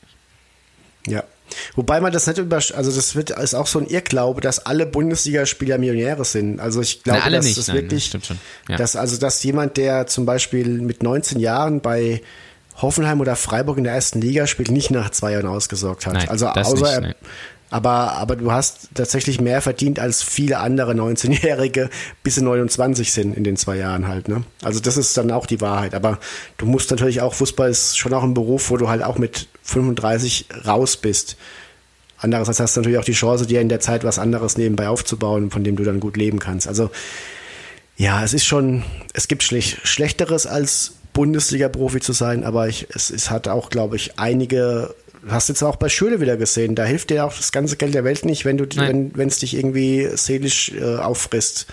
Ja. 1.06 1.24
Wobei 1.74 2.00
man 2.00 2.12
das 2.12 2.26
nicht 2.26 2.38
über, 2.38 2.56
also 2.56 2.92
das 2.92 3.14
wird 3.14 3.30
ist 3.30 3.54
auch 3.54 3.66
so 3.66 3.78
ein 3.78 3.86
Irrglaube, 3.86 4.40
dass 4.40 4.66
alle 4.66 4.84
Bundesligaspieler 4.84 5.78
Millionäre 5.78 6.24
sind. 6.24 6.60
Also 6.60 6.80
ich 6.80 7.02
glaube, 7.02 7.20
Na, 7.24 7.30
dass 7.30 7.44
nicht, 7.44 7.56
das 7.56 7.68
nein, 7.68 7.76
wirklich, 7.76 8.06
schon. 8.06 8.38
Ja. 8.68 8.76
dass 8.76 8.96
also 8.96 9.16
dass 9.16 9.42
jemand, 9.42 9.76
der 9.76 10.06
zum 10.06 10.26
Beispiel 10.26 10.66
mit 10.66 11.02
19 11.02 11.38
Jahren 11.38 11.80
bei 11.80 12.20
Hoffenheim 12.82 13.20
oder 13.20 13.36
Freiburg 13.36 13.78
in 13.78 13.84
der 13.84 13.94
ersten 13.94 14.20
Liga 14.20 14.46
spielt, 14.46 14.70
nicht 14.70 14.90
nach 14.90 15.10
zwei 15.10 15.32
Jahren 15.32 15.46
ausgesorgt 15.46 16.06
hat. 16.06 16.14
Nein, 16.14 16.28
also 16.28 16.48
außer 16.48 16.74
nicht, 16.74 16.84
er, 16.84 17.00
nein. 17.00 17.14
Aber 17.70 18.12
aber 18.12 18.36
du 18.36 18.52
hast 18.52 18.90
tatsächlich 18.94 19.40
mehr 19.40 19.60
verdient 19.60 19.98
als 19.98 20.22
viele 20.22 20.58
andere 20.58 20.92
19-Jährige, 20.92 21.90
bis 22.22 22.36
sie 22.36 22.42
29 22.42 23.12
sind 23.12 23.36
in 23.36 23.44
den 23.44 23.56
zwei 23.56 23.76
Jahren 23.76 24.06
halt. 24.06 24.28
Ne? 24.28 24.44
Also 24.62 24.80
das 24.80 24.96
ist 24.96 25.16
dann 25.16 25.30
auch 25.30 25.46
die 25.46 25.60
Wahrheit. 25.60 25.94
Aber 25.94 26.18
du 26.58 26.66
musst 26.66 26.90
natürlich 26.90 27.20
auch 27.20 27.34
Fußball 27.34 27.70
ist 27.70 27.98
schon 27.98 28.14
auch 28.14 28.22
ein 28.22 28.34
Beruf, 28.34 28.70
wo 28.70 28.76
du 28.76 28.88
halt 28.88 29.02
auch 29.02 29.18
mit 29.18 29.48
35 29.62 30.46
raus 30.66 30.96
bist. 30.96 31.36
Andererseits 32.18 32.60
hast 32.60 32.76
du 32.76 32.80
natürlich 32.80 32.98
auch 32.98 33.04
die 33.04 33.12
Chance, 33.12 33.46
dir 33.46 33.60
in 33.60 33.68
der 33.68 33.80
Zeit 33.80 34.04
was 34.04 34.18
anderes 34.18 34.56
nebenbei 34.56 34.88
aufzubauen, 34.88 35.50
von 35.50 35.64
dem 35.64 35.76
du 35.76 35.84
dann 35.84 36.00
gut 36.00 36.16
leben 36.16 36.38
kannst. 36.38 36.68
Also 36.68 36.90
ja, 37.96 38.22
es 38.22 38.34
ist 38.34 38.44
schon, 38.44 38.84
es 39.12 39.26
gibt 39.28 39.42
schlech 39.42 39.78
Schlechteres 39.84 40.46
als 40.46 40.92
Bundesliga-Profi 41.16 42.00
zu 42.00 42.12
sein, 42.12 42.44
aber 42.44 42.68
ich, 42.68 42.88
es, 42.90 43.10
es 43.10 43.30
hat 43.30 43.48
auch, 43.48 43.70
glaube 43.70 43.96
ich, 43.96 44.18
einige, 44.18 44.94
hast 45.28 45.48
jetzt 45.48 45.62
auch 45.62 45.76
bei 45.76 45.88
Schöne 45.88 46.20
wieder 46.20 46.36
gesehen, 46.36 46.74
da 46.74 46.84
hilft 46.84 47.10
dir 47.10 47.24
auch 47.24 47.34
das 47.36 47.52
ganze 47.52 47.76
Geld 47.76 47.94
der 47.94 48.04
Welt 48.04 48.24
nicht, 48.24 48.44
wenn 48.44 48.56
du, 48.56 48.66
Nein. 48.74 49.10
wenn 49.14 49.28
es 49.28 49.38
dich 49.38 49.56
irgendwie 49.56 50.08
seelisch 50.14 50.72
äh, 50.72 50.96
auffrisst. 50.96 51.66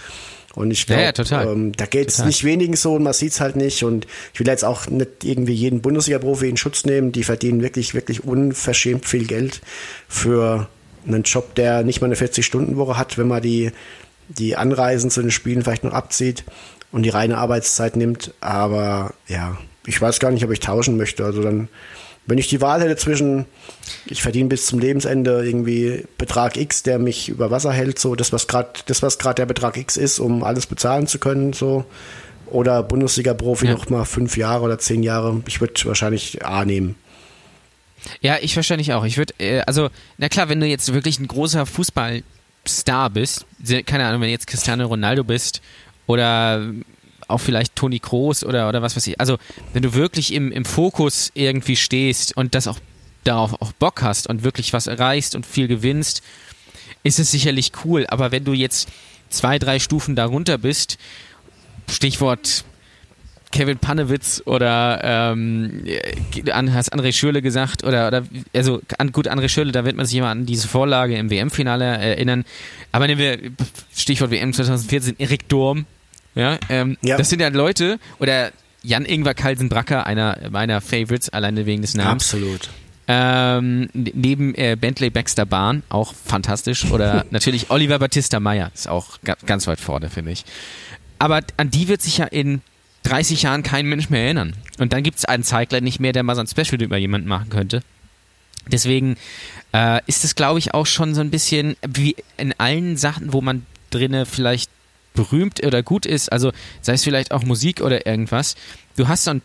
Und 0.56 0.70
ich 0.70 0.82
Ja, 0.82 0.86
glaube, 0.86 1.02
ja, 1.04 1.12
total. 1.14 1.48
ähm, 1.48 1.72
da 1.72 1.86
geht 1.88 2.10
es 2.10 2.24
nicht 2.24 2.44
wenigen 2.44 2.76
so 2.76 2.94
und 2.94 3.02
man 3.04 3.14
sieht 3.14 3.32
es 3.32 3.42
halt 3.42 3.56
nicht. 3.56 3.84
Und 3.84 4.06
ich 4.34 4.40
will 4.40 4.48
jetzt 4.48 4.64
auch 4.64 4.86
nicht 4.88 5.24
irgendwie 5.24 5.54
jeden 5.54 5.82
Bundesliga-Profi 5.82 6.48
in 6.48 6.58
Schutz 6.58 6.86
nehmen. 6.86 7.12
Die 7.12 7.24
verdienen 7.24 7.62
wirklich, 7.64 7.96
wirklich 7.96 8.24
unverschämt 8.24 9.06
viel 9.08 9.26
Geld 9.26 9.62
für 10.08 10.68
einen 11.08 11.24
Job, 11.24 11.56
der 11.56 11.82
nicht 11.84 12.02
mal 12.02 12.06
eine 12.08 12.16
40-Stunden-Woche 12.16 12.98
hat, 12.98 13.18
wenn 13.18 13.28
man 13.28 13.42
die, 13.42 13.72
die 14.30 14.56
Anreisen 14.56 15.10
zu 15.10 15.22
den 15.22 15.32
Spielen 15.32 15.64
vielleicht 15.64 15.84
noch 15.86 15.94
abzieht 15.94 16.44
und 16.92 17.02
die 17.04 17.10
reine 17.10 17.40
Arbeitszeit 17.40 17.96
nimmt. 17.96 18.34
Aber 18.40 19.14
ja, 19.28 19.58
ich 19.88 20.00
weiß 20.00 20.20
gar 20.20 20.30
nicht, 20.30 20.46
ob 20.46 20.52
ich 20.52 20.60
tauschen 20.60 20.98
möchte. 20.98 21.26
Also 21.26 21.42
dann 21.42 21.68
Wenn 22.26 22.38
ich 22.38 22.48
die 22.48 22.62
Wahl 22.62 22.82
hätte 22.82 22.96
zwischen, 22.96 23.46
ich 24.06 24.22
verdiene 24.22 24.48
bis 24.48 24.66
zum 24.66 24.80
Lebensende 24.80 25.44
irgendwie 25.46 26.06
Betrag 26.18 26.56
X, 26.56 26.82
der 26.84 26.98
mich 26.98 27.28
über 27.30 27.52
Wasser 27.52 27.74
hält, 27.74 28.00
so 28.00 28.16
das, 28.16 28.32
was 28.32 28.48
gerade 28.48 28.70
das, 28.86 29.02
was 29.02 29.20
gerade 29.20 29.36
der 29.36 29.46
Betrag 29.46 29.76
X 29.76 29.98
ist, 29.98 30.20
um 30.20 30.44
alles 30.44 30.66
bezahlen 30.66 31.06
zu 31.08 31.20
können, 31.20 31.52
so, 31.52 31.84
oder 32.48 32.82
Bundesliga-Profi 32.84 33.66
Ja. 33.66 33.74
noch 33.74 33.90
mal 33.90 34.06
fünf 34.06 34.38
Jahre 34.38 34.64
oder 34.64 34.80
zehn 34.80 35.04
Jahre, 35.04 35.42
ich 35.48 35.60
würde 35.60 35.74
wahrscheinlich 35.86 36.46
A 36.46 36.64
nehmen. 36.64 36.96
Ja, 38.22 38.38
ich 38.42 38.56
wahrscheinlich 38.56 38.94
auch. 38.94 39.06
Ich 39.06 39.18
würde, 39.18 39.34
äh, 39.40 39.62
also, 39.62 39.90
na 40.18 40.30
klar, 40.30 40.50
wenn 40.50 40.60
du 40.60 40.66
jetzt 40.66 40.94
wirklich 40.94 41.20
ein 41.20 41.28
großer 41.28 41.66
Fußballstar 41.66 43.10
bist, 43.10 43.46
keine 43.86 44.06
Ahnung, 44.06 44.22
wenn 44.22 44.28
du 44.28 44.34
jetzt 44.34 44.48
Cristiano 44.48 44.86
Ronaldo 44.86 45.24
bist 45.24 45.62
oder 46.06 46.70
auch 47.34 47.42
vielleicht 47.42 47.76
Toni 47.76 48.00
Kroos 48.00 48.44
oder, 48.44 48.70
oder 48.70 48.82
was 48.82 48.96
weiß 48.96 49.08
ich. 49.08 49.20
Also, 49.20 49.38
wenn 49.74 49.84
du 49.84 49.94
wirklich 49.94 50.34
im, 50.34 50.52
im 50.52 50.66
Fokus 50.66 51.32
irgendwie 51.34 51.76
stehst 51.76 52.36
und 52.38 52.56
das 52.56 52.68
auch 52.68 52.80
darauf 53.24 53.62
auch 53.62 53.72
Bock 53.74 54.02
hast 54.02 54.28
und 54.28 54.44
wirklich 54.44 54.74
was 54.74 54.88
erreichst 54.88 55.36
und 55.36 55.46
viel 55.46 55.68
gewinnst, 55.68 56.22
ist 57.04 57.20
es 57.20 57.32
sicherlich 57.32 57.72
cool. 57.84 58.06
Aber 58.08 58.32
wenn 58.32 58.44
du 58.44 58.54
jetzt 58.54 58.90
zwei, 59.30 59.60
drei 59.60 59.80
Stufen 59.80 60.16
darunter 60.16 60.58
bist, 60.58 60.98
Stichwort 61.90 62.64
Kevin 63.54 63.78
Panewitz 63.78 64.42
oder 64.46 65.00
ähm, 65.04 65.86
an, 66.52 66.74
hast 66.74 66.92
André 66.92 67.14
Schürle 67.14 67.42
gesagt 67.42 67.84
oder, 67.84 68.08
oder 68.08 68.24
also 68.54 68.82
an, 68.98 69.12
gut 69.12 69.30
André 69.30 69.48
Schürle, 69.48 69.72
da 69.72 69.86
wird 69.86 69.96
man 69.96 70.08
sich 70.08 70.18
immer 70.18 70.30
an 70.30 70.46
diese 70.46 70.68
Vorlage 70.68 71.16
im 71.16 71.30
WM-Finale 71.30 71.86
erinnern. 71.86 72.46
Aber 72.92 73.06
nehmen 73.06 73.22
wir 73.22 73.38
Stichwort 73.96 74.32
WM 74.32 74.54
2014 74.54 75.16
Erik 75.20 75.48
Durm, 75.50 75.86
ja, 76.36 76.58
ähm, 76.70 76.98
Ja. 77.02 77.18
das 77.18 77.30
sind 77.30 77.40
ja 77.42 77.50
Leute 77.50 78.00
oder 78.20 78.52
Jan 78.82 79.06
Ingwer 79.06 79.34
Kalsenbracker, 79.34 80.06
einer 80.06 80.38
meiner 80.52 80.82
Favorites, 80.82 81.30
alleine 81.30 81.66
wegen 81.66 81.82
des 81.82 81.94
Namens. 81.96 82.34
Absolut. 82.34 82.70
Ähm, 83.08 83.90
neben 83.94 84.56
äh, 84.56 84.78
Bentley 84.80 85.10
Baxter 85.10 85.46
Bahn, 85.46 85.84
auch 85.90 86.14
fantastisch. 86.14 86.86
Oder 86.92 87.26
natürlich 87.32 87.70
Oliver 87.70 88.00
Battista 88.00 88.40
Meyer, 88.40 88.72
ist 88.74 88.88
auch 88.88 89.20
ga 89.24 89.36
ganz 89.46 89.68
weit 89.68 89.80
vorne, 89.80 90.10
finde 90.10 90.32
ich. 90.32 90.46
Aber 91.20 91.42
an 91.58 91.70
die 91.70 91.88
wird 91.88 92.02
sich 92.02 92.18
ja 92.20 92.26
in 92.26 92.62
30 93.04 93.44
Jahren 93.44 93.64
kein 93.64 93.86
Mensch 93.88 94.10
mehr 94.10 94.24
erinnern. 94.24 94.54
Und 94.80 94.94
dann 94.94 95.04
gibt 95.04 95.18
es 95.18 95.26
einen 95.26 95.44
Zeigler 95.44 95.82
nicht 95.82 96.00
mehr, 96.00 96.14
der 96.14 96.24
mal 96.24 96.36
so 96.36 96.42
ein 96.42 96.48
Special 96.48 96.82
über 96.82 96.98
jemanden 96.98 97.28
machen 97.28 97.50
könnte. 97.50 97.84
Deswegen 98.68 99.18
äh, 99.74 100.00
ist 100.08 100.24
es, 100.24 100.36
glaube 100.36 100.60
ich, 100.60 100.74
auch 100.74 100.86
schon 100.86 101.14
so 101.14 101.22
ein 101.22 101.30
bisschen 101.30 101.76
wie 101.86 102.16
in 102.38 102.54
allen 102.58 102.96
Sachen, 102.96 103.34
wo 103.34 103.42
man 103.42 103.66
drinne 103.90 104.26
vielleicht 104.26 104.70
berühmt 105.14 105.64
oder 105.66 105.84
gut 105.84 106.06
ist, 106.06 106.32
also 106.32 106.52
sei 106.82 106.94
es 106.94 107.04
vielleicht 107.04 107.32
auch 107.32 107.44
Musik 107.44 107.82
oder 107.82 108.06
irgendwas, 108.06 108.56
du 108.96 109.08
hast 109.08 109.26
so 109.26 109.32
ein 109.32 109.42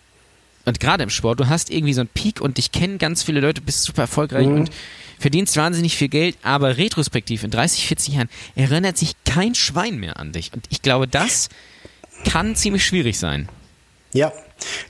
und 0.65 0.81
gerade 0.81 1.03
im 1.03 1.09
Sport, 1.09 1.41
du 1.41 1.49
hast 1.49 1.71
irgendwie 1.71 1.95
so 1.95 2.03
einen 2.03 2.11
Peak 2.13 2.43
und 2.43 2.59
dich 2.59 2.73
kennen 2.73 2.99
ganz 2.99 3.23
viele 3.23 3.41
Leute, 3.41 3.63
bist 3.63 3.85
super 3.85 4.03
erfolgreich 4.03 4.47
Mhm. 4.47 4.55
und 4.55 4.71
verdienst 5.19 5.57
wahnsinnig 5.57 5.97
viel 5.97 6.09
Geld, 6.09 6.37
aber 6.43 6.77
retrospektiv 6.77 7.43
in 7.43 7.51
30, 7.51 7.87
40 7.87 8.15
Jahren 8.15 8.29
erinnert 8.55 8.99
sich 8.99 9.13
kein 9.25 9.55
Schwein 9.55 9.97
mehr 9.99 10.19
an 10.19 10.33
dich. 10.33 10.53
Und 10.53 10.67
ich 10.69 10.83
glaube, 10.83 11.09
das 11.09 11.49
kann 12.25 12.55
ziemlich 12.55 12.85
schwierig 12.85 13.19
sein. 13.19 13.49
Ja, 14.13 14.31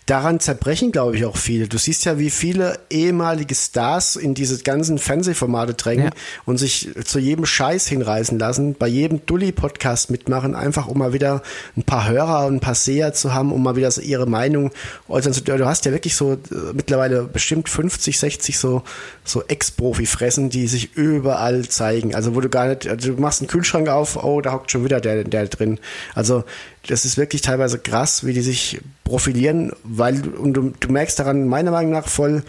daran 0.06 0.40
zerbrechen, 0.40 0.92
glaube 0.92 1.16
ich, 1.16 1.24
auch 1.24 1.36
viele. 1.36 1.68
Du 1.68 1.78
siehst 1.78 2.04
ja, 2.04 2.18
wie 2.18 2.30
viele 2.30 2.78
ehemalige 2.90 3.54
Stars 3.54 4.16
in 4.16 4.34
diese 4.34 4.62
ganzen 4.62 4.98
Fernsehformate 4.98 5.74
drängen 5.74 6.06
Ja. 6.06 6.10
und 6.46 6.58
sich 6.58 6.90
zu 7.04 7.18
jedem 7.18 7.46
Scheiß 7.46 7.86
hinreißen 7.88 8.38
lassen, 8.38 8.74
bei 8.74 8.86
jedem 8.88 9.24
Dulli-Podcast 9.26 10.10
mitmachen, 10.10 10.54
einfach 10.54 10.88
um 10.88 10.98
mal 10.98 11.12
wieder 11.12 11.42
ein 11.76 11.82
paar 11.82 12.08
Hörer 12.08 12.46
und 12.46 12.56
ein 12.56 12.60
paar 12.60 12.74
Seher 12.74 13.12
zu 13.12 13.34
haben, 13.34 13.52
um 13.52 13.62
mal 13.62 13.76
wieder 13.76 13.90
so 13.90 14.00
ihre 14.00 14.26
Meinung 14.26 14.70
äußern 15.08 15.32
zu 15.32 15.42
dürfen. 15.42 15.60
Du 15.60 15.66
hast 15.66 15.84
ja 15.84 15.92
wirklich 15.92 16.16
so 16.16 16.32
äh, 16.34 16.36
mittlerweile 16.74 17.24
bestimmt 17.24 17.68
50, 17.68 18.18
60 18.18 18.58
so, 18.58 18.82
so 19.24 19.42
Ex-Profi-Fressen, 19.46 20.50
die 20.50 20.66
sich 20.68 20.94
überall 20.94 21.68
zeigen. 21.68 22.14
Also 22.14 22.34
wo 22.34 22.40
du 22.40 22.48
gar 22.48 22.68
nicht, 22.68 22.88
also 22.88 23.12
du 23.14 23.20
machst 23.20 23.40
einen 23.40 23.48
Kühlschrank 23.48 23.88
auf, 23.88 24.22
oh, 24.22 24.40
da 24.40 24.52
hockt 24.52 24.70
schon 24.70 24.84
wieder 24.84 25.00
der, 25.00 25.24
der 25.24 25.46
drin. 25.46 25.78
Also 26.14 26.44
das 26.88 27.04
ist 27.04 27.16
wirklich 27.16 27.42
teilweise 27.42 27.78
krass, 27.78 28.26
wie 28.26 28.32
die 28.32 28.40
sich 28.40 28.80
profilieren, 29.04 29.72
weil 29.84 30.26
und 30.26 30.54
du, 30.54 30.72
du 30.80 30.88
merkst 30.92 31.18
daran 31.18 31.46
meiner 31.46 31.70
Meinung 31.70 31.92
nach 31.92 32.08
voll, 32.08 32.42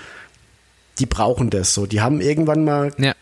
die 0.98 1.06
brauchen 1.06 1.50
das 1.50 1.74
so. 1.74 1.86
Die 1.86 2.02
haben 2.02 2.20
irgendwann 2.22 2.64
mal 2.64 2.92
Ja. 2.98 3.14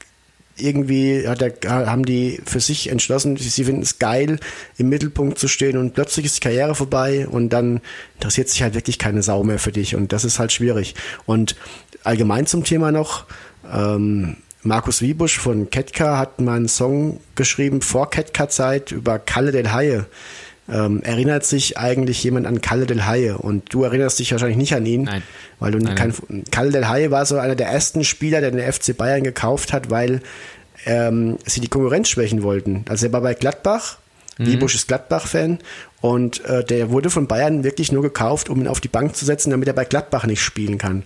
irgendwie 0.58 1.24
der, 1.40 1.54
haben 1.70 2.06
die 2.06 2.40
für 2.46 2.60
sich 2.60 2.90
entschlossen, 2.90 3.38
sie 3.38 3.64
finden 3.64 3.82
es 3.82 4.00
geil, 4.00 4.40
im 4.78 4.90
Mittelpunkt 4.90 5.38
zu 5.38 5.48
stehen 5.48 5.78
und 5.78 5.94
plötzlich 5.94 6.26
ist 6.26 6.38
die 6.38 6.42
Karriere 6.42 6.74
vorbei 6.76 7.28
und 7.28 7.50
dann 7.50 7.82
interessiert 8.16 8.50
sich 8.50 8.62
halt 8.64 8.74
wirklich 8.74 8.98
keine 8.98 9.22
Sau 9.22 9.44
mehr 9.44 9.60
für 9.60 9.72
dich 9.72 9.96
und 9.96 10.14
das 10.14 10.24
ist 10.24 10.40
halt 10.40 10.52
schwierig. 10.52 10.96
Und 11.26 11.56
allgemein 12.04 12.48
zum 12.48 12.64
Thema 12.64 12.92
noch, 12.92 13.26
ähm, 13.72 14.38
Markus 14.64 15.02
Wiebusch 15.02 15.38
von 15.38 15.70
Ketka 15.70 16.18
hat 16.18 16.42
mal 16.42 16.58
einen 16.58 16.68
Song 16.68 17.20
geschrieben 17.36 17.82
vor 17.82 18.10
Ketka-Zeit 18.10 18.92
über 18.92 19.18
Kalle 19.20 19.52
del 19.52 19.72
Haie. 19.72 20.06
Ähm, 20.70 21.02
erinnert 21.02 21.46
sich 21.46 21.78
eigentlich 21.78 22.24
jemand 22.24 22.46
an 22.46 22.62
Kalle 22.62 22.86
del 22.86 23.06
Haie? 23.06 23.38
Und 23.38 23.74
du 23.74 23.84
erinnerst 23.84 24.20
dich 24.20 24.32
wahrscheinlich 24.32 24.58
nicht 24.58 24.76
an 24.76 24.86
ihn, 24.86 25.04
Nein. 25.04 25.24
weil 25.60 25.72
du 25.72 25.78
Nein, 25.78 25.96
kein, 25.96 26.14
Kalle 26.52 26.72
del 26.72 26.90
Haie 26.90 27.10
war 27.10 27.26
so 27.26 27.38
einer 27.38 27.56
der 27.56 27.68
ersten 27.68 28.04
Spieler, 28.04 28.42
der 28.42 28.52
den 28.52 28.72
FC 28.72 28.96
Bayern 28.96 29.24
gekauft 29.24 29.72
hat, 29.72 29.90
weil 29.90 30.22
ähm, 30.86 31.38
sie 31.46 31.62
die 31.62 31.70
Konkurrenz 31.70 32.10
schwächen 32.10 32.44
wollten. 32.44 32.84
Also 32.90 33.08
er 33.08 33.14
war 33.14 33.22
bei 33.22 33.34
Gladbach, 33.34 33.98
Wiebusch 34.38 34.76
ist 34.76 34.88
Gladbach-Fan 34.88 35.60
und 36.02 36.46
äh, 36.46 36.64
der 36.64 36.92
wurde 36.92 37.10
von 37.10 37.28
Bayern 37.28 37.64
wirklich 37.64 37.92
nur 37.92 38.04
gekauft, 38.04 38.50
um 38.50 38.62
ihn 38.62 38.68
auf 38.68 38.80
die 38.80 38.88
Bank 38.88 39.16
zu 39.16 39.26
setzen, 39.26 39.50
damit 39.50 39.68
er 39.68 39.74
bei 39.74 39.86
Gladbach 39.86 40.26
nicht 40.26 40.42
spielen 40.42 40.78
kann. 40.78 41.04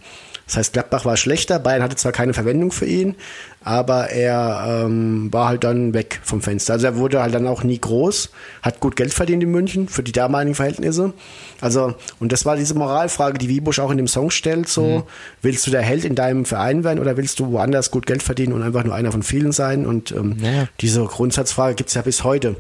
Das 0.52 0.58
heißt, 0.58 0.74
Gladbach 0.74 1.06
war 1.06 1.16
schlechter, 1.16 1.60
Bayern 1.60 1.82
hatte 1.82 1.96
zwar 1.96 2.12
keine 2.12 2.34
Verwendung 2.34 2.74
für 2.74 2.86
ihn, 2.86 3.16
aber 3.64 4.10
er 4.10 4.84
ähm, 4.84 5.32
war 5.32 5.48
halt 5.48 5.64
dann 5.64 5.94
weg 5.94 6.20
vom 6.24 6.42
Fenster. 6.42 6.74
Also 6.74 6.88
er 6.88 6.98
wurde 6.98 7.22
halt 7.22 7.34
dann 7.34 7.48
auch 7.48 7.64
nie 7.64 7.80
groß, 7.80 8.32
hat 8.62 8.82
gut 8.82 8.98
Geld 8.98 9.14
verdient 9.14 9.42
in 9.44 9.52
München 9.52 9.88
für 9.88 10.04
die 10.04 10.12
damaligen 10.12 10.54
Verhältnisse. 10.54 11.14
Also, 11.62 11.96
und 12.20 12.34
das 12.34 12.46
war 12.46 12.58
diese 12.58 12.74
Moralfrage, 12.74 13.38
die 13.38 13.48
Wiebusch 13.48 13.80
auch 13.80 13.92
in 13.92 13.98
dem 13.98 14.10
Song 14.10 14.30
stellt, 14.30 14.68
so, 14.68 15.08
willst 15.42 15.66
du 15.68 15.72
der 15.72 15.84
Held 15.84 16.04
in 16.04 16.16
deinem 16.16 16.44
Verein 16.44 16.84
werden 16.84 17.00
oder 17.00 17.16
willst 17.16 17.40
du 17.40 17.54
woanders 17.54 17.90
gut 17.90 18.06
Geld 18.06 18.22
verdienen 18.22 18.52
und 18.52 18.62
einfach 18.62 18.84
nur 18.84 18.94
einer 18.94 19.14
von 19.14 19.24
vielen 19.24 19.54
sein? 19.54 19.86
Und 19.86 20.12
ähm, 20.12 20.36
Naja. 20.38 20.68
diese 20.82 21.06
Grundsatzfrage 21.06 21.76
gibt's 21.76 21.94
ja 21.94 22.02
bis 22.02 22.26
heute. 22.26 22.58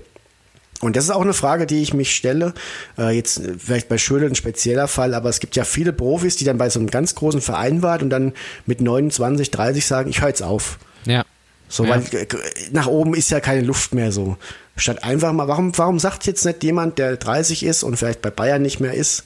Und 0.81 0.95
das 0.95 1.03
ist 1.05 1.09
auch 1.11 1.21
eine 1.21 1.33
Frage, 1.33 1.65
die 1.67 1.81
ich 1.81 1.93
mich 1.93 2.15
stelle. 2.15 2.53
Äh, 2.97 3.15
jetzt 3.15 3.39
äh, 3.39 3.53
vielleicht 3.57 3.87
bei 3.87 3.97
Schöle 3.97 4.25
ein 4.25 4.35
spezieller 4.35 4.87
Fall, 4.87 5.13
aber 5.13 5.29
es 5.29 5.39
gibt 5.39 5.55
ja 5.55 5.63
viele 5.63 5.93
Profis, 5.93 6.35
die 6.37 6.43
dann 6.45 6.57
bei 6.57 6.69
so 6.69 6.79
einem 6.79 6.89
ganz 6.89 7.13
großen 7.15 7.39
Verein 7.41 7.81
waren 7.83 8.01
und 8.01 8.09
dann 8.09 8.33
mit 8.65 8.81
29, 8.81 9.51
30 9.51 9.85
sagen, 9.85 10.09
ich 10.09 10.21
höre 10.21 10.29
jetzt 10.29 10.43
auf. 10.43 10.79
Ja. 11.05 11.23
So, 11.69 11.85
Ja. 11.85 11.91
weil 11.91 12.01
äh, 12.19 12.25
nach 12.71 12.87
oben 12.87 13.13
ist 13.13 13.29
ja 13.31 13.39
keine 13.39 13.61
Luft 13.61 13.93
mehr 13.93 14.11
so. 14.11 14.37
Statt 14.75 15.03
einfach 15.03 15.31
mal, 15.33 15.47
warum, 15.47 15.77
warum 15.77 15.99
sagt 15.99 16.25
jetzt 16.25 16.45
nicht 16.45 16.63
jemand, 16.63 16.97
der 16.97 17.15
30 17.17 17.63
ist 17.63 17.83
und 17.83 17.97
vielleicht 17.97 18.21
bei 18.21 18.31
Bayern 18.31 18.61
nicht 18.61 18.79
mehr 18.79 18.93
ist 18.93 19.23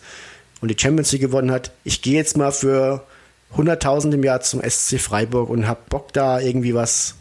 und 0.62 0.70
die 0.70 0.78
Champions 0.78 1.12
League 1.14 1.22
gewonnen 1.22 1.52
hat, 1.52 1.72
ich 1.84 2.02
gehe 2.02 2.16
jetzt 2.16 2.36
mal 2.36 2.52
für 2.52 3.04
100.000 3.56 4.12
im 4.14 4.24
Jahr 4.24 4.42
zum 4.42 4.62
SC 4.62 5.00
Freiburg 5.00 5.50
und 5.50 5.68
hab 5.68 5.90
Bock 5.90 6.12
da 6.12 6.40
irgendwie 6.42 6.74
was 6.74 7.16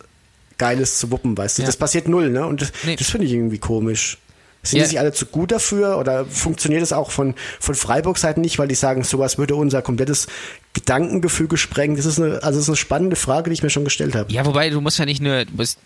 Geiles 0.58 0.98
zu 0.98 1.10
wuppen, 1.10 1.36
weißt 1.36 1.58
du? 1.58 1.62
Ja. 1.62 1.66
Das 1.66 1.76
passiert 1.76 2.08
null, 2.08 2.30
ne? 2.30 2.46
Und 2.46 2.62
das, 2.62 2.72
Nee. 2.84 2.96
das 2.96 3.10
finde 3.10 3.26
ich 3.26 3.32
irgendwie 3.32 3.58
komisch. 3.58 4.18
Sind 4.64 4.78
Ja. 4.78 4.84
die 4.84 4.88
sich 4.90 4.98
alle 4.98 5.12
zu 5.12 5.26
gut 5.26 5.52
dafür 5.52 5.98
oder 5.98 6.24
funktioniert 6.24 6.82
es 6.82 6.92
auch 6.92 7.10
von, 7.10 7.34
von 7.60 7.74
Freiburg-Seiten 7.74 8.40
nicht, 8.40 8.58
weil 8.58 8.66
die 8.66 8.74
sagen, 8.74 9.04
sowas 9.04 9.38
würde 9.38 9.54
unser 9.54 9.82
komplettes 9.82 10.26
Gedankengefüge 10.72 11.56
sprengen? 11.56 11.96
Das 11.96 12.06
ist 12.06 12.18
eine, 12.18 12.34
also 12.42 12.58
das 12.58 12.64
ist 12.64 12.68
eine 12.68 12.76
spannende 12.76 13.16
Frage, 13.16 13.50
die 13.50 13.54
ich 13.54 13.62
mir 13.62 13.70
schon 13.70 13.84
gestellt 13.84 14.14
habe. 14.14 14.32
Ja, 14.32 14.44
wobei 14.46 14.70
du 14.70 14.80
musst 14.80 14.98
ja 14.98 15.04
nicht 15.04 15.20
nur, 15.22 15.44
du 15.44 15.52
musst, 15.56 15.78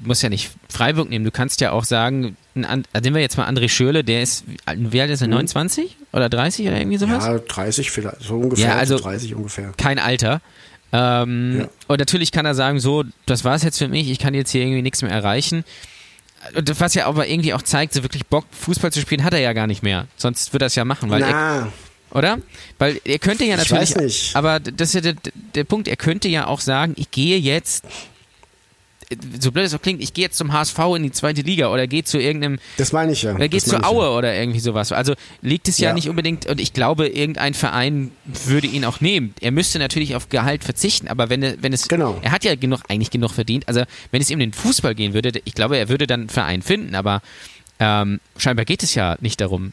du 0.00 0.06
musst 0.08 0.22
ja 0.22 0.28
nicht 0.28 0.50
Freiburg 0.68 1.08
nehmen, 1.08 1.24
du 1.24 1.30
kannst 1.30 1.60
ja 1.60 1.72
auch 1.72 1.84
sagen, 1.84 2.36
also 2.54 2.82
nehmen 3.02 3.14
wir 3.14 3.22
jetzt 3.22 3.36
mal 3.36 3.48
André 3.48 3.68
Schürle, 3.68 4.02
der 4.04 4.22
ist, 4.22 4.44
wie 4.76 5.00
alt 5.00 5.10
ist 5.10 5.20
er, 5.22 5.28
29 5.28 5.96
oder 6.12 6.28
30 6.28 6.66
oder 6.66 6.78
irgendwie 6.78 6.98
sowas? 6.98 7.24
Ja, 7.24 7.38
30 7.38 7.90
vielleicht, 7.90 8.20
so 8.22 8.34
ungefähr, 8.36 8.66
Ja, 8.68 8.74
also- 8.76 8.96
so 8.96 9.04
30 9.04 9.34
ungefähr. 9.34 9.72
kein 9.76 9.98
Alter. 9.98 10.40
Ähm, 10.92 11.58
Ja. 11.60 11.68
Und 11.86 11.98
natürlich 12.00 12.32
kann 12.32 12.46
er 12.46 12.54
sagen, 12.54 12.80
so, 12.80 13.04
das 13.26 13.44
war's 13.44 13.62
jetzt 13.62 13.78
für 13.78 13.88
mich, 13.88 14.10
ich 14.10 14.18
kann 14.18 14.34
jetzt 14.34 14.50
hier 14.50 14.62
irgendwie 14.62 14.82
nichts 14.82 15.02
mehr 15.02 15.10
erreichen. 15.12 15.64
Was 16.78 16.94
ja 16.94 17.06
aber 17.06 17.26
irgendwie 17.28 17.54
auch 17.54 17.62
zeigt, 17.62 17.92
so 17.94 18.02
wirklich 18.02 18.26
Bock, 18.26 18.44
Fußball 18.52 18.92
zu 18.92 19.00
spielen, 19.00 19.24
hat 19.24 19.32
er 19.32 19.40
ja 19.40 19.52
gar 19.52 19.66
nicht 19.66 19.82
mehr. 19.82 20.06
Sonst 20.16 20.52
würde 20.52 20.64
er 20.64 20.68
es 20.68 20.74
ja 20.74 20.84
machen, 20.84 21.10
weil 21.10 21.22
er, 21.22 21.30
Na, 21.30 21.72
oder? 22.10 22.38
Weil 22.78 23.00
er 23.04 23.18
könnte 23.18 23.44
ja 23.44 23.56
Ich 23.60 23.70
natürlich, 23.70 23.96
weiß 23.96 24.02
nicht. 24.04 24.36
aber 24.36 24.60
das 24.60 24.88
ist 24.88 24.94
ja 24.94 25.00
der, 25.12 25.14
der 25.54 25.64
Punkt, 25.64 25.88
er 25.88 25.96
könnte 25.96 26.28
ja 26.28 26.46
auch 26.46 26.60
sagen, 26.60 26.94
ich 26.96 27.10
gehe 27.10 27.38
jetzt, 27.38 27.84
so 29.40 29.52
blöd 29.52 29.64
es 29.64 29.74
auch 29.74 29.80
klingt, 29.80 30.02
ich 30.02 30.12
gehe 30.12 30.24
jetzt 30.24 30.36
zum 30.36 30.52
HSV 30.52 30.78
in 30.96 31.02
die 31.02 31.12
zweite 31.12 31.40
Liga 31.42 31.72
oder 31.72 31.86
gehe 31.86 32.04
zu 32.04 32.18
irgendeinem 32.18 32.58
das 32.76 32.92
meine 32.92 33.12
ich 33.12 33.22
ja. 33.22 33.30
oder 33.30 33.38
meine 33.38 33.56
ich 33.56 33.72
Aue 33.84 34.10
oder 34.10 34.34
irgendwie 34.34 34.60
sowas. 34.60 34.92
Also 34.92 35.14
liegt 35.40 35.66
es 35.68 35.78
ja, 35.78 35.88
Ja. 35.88 35.94
nicht 35.94 36.08
unbedingt, 36.10 36.46
und 36.46 36.60
ich 36.60 36.72
glaube, 36.74 37.08
irgendein 37.08 37.54
Verein 37.54 38.10
würde 38.46 38.66
ihn 38.66 38.84
auch 38.84 39.00
nehmen. 39.00 39.34
Er 39.40 39.50
müsste 39.50 39.78
natürlich 39.78 40.14
auf 40.14 40.28
Gehalt 40.28 40.62
verzichten, 40.64 41.08
aber 41.08 41.30
wenn, 41.30 41.42
er- 41.42 41.62
wenn 41.62 41.72
es, 41.72 41.88
Genau. 41.88 42.18
er 42.22 42.32
hat 42.32 42.44
ja 42.44 42.54
genug, 42.54 42.80
eigentlich 42.88 43.10
genug 43.10 43.30
verdient. 43.32 43.66
Also 43.66 43.82
wenn 44.10 44.20
es 44.20 44.28
ihm 44.30 44.34
um 44.34 44.40
den 44.40 44.52
Fußball 44.52 44.94
gehen 44.94 45.14
würde, 45.14 45.40
ich 45.44 45.54
glaube, 45.54 45.78
er 45.78 45.88
würde 45.88 46.06
dann 46.06 46.20
einen 46.20 46.28
Verein 46.28 46.62
finden, 46.62 46.94
aber 46.94 47.22
ähm, 47.80 48.20
scheinbar 48.36 48.64
geht 48.64 48.82
es 48.82 48.94
ja 48.94 49.16
nicht 49.20 49.40
darum. 49.40 49.72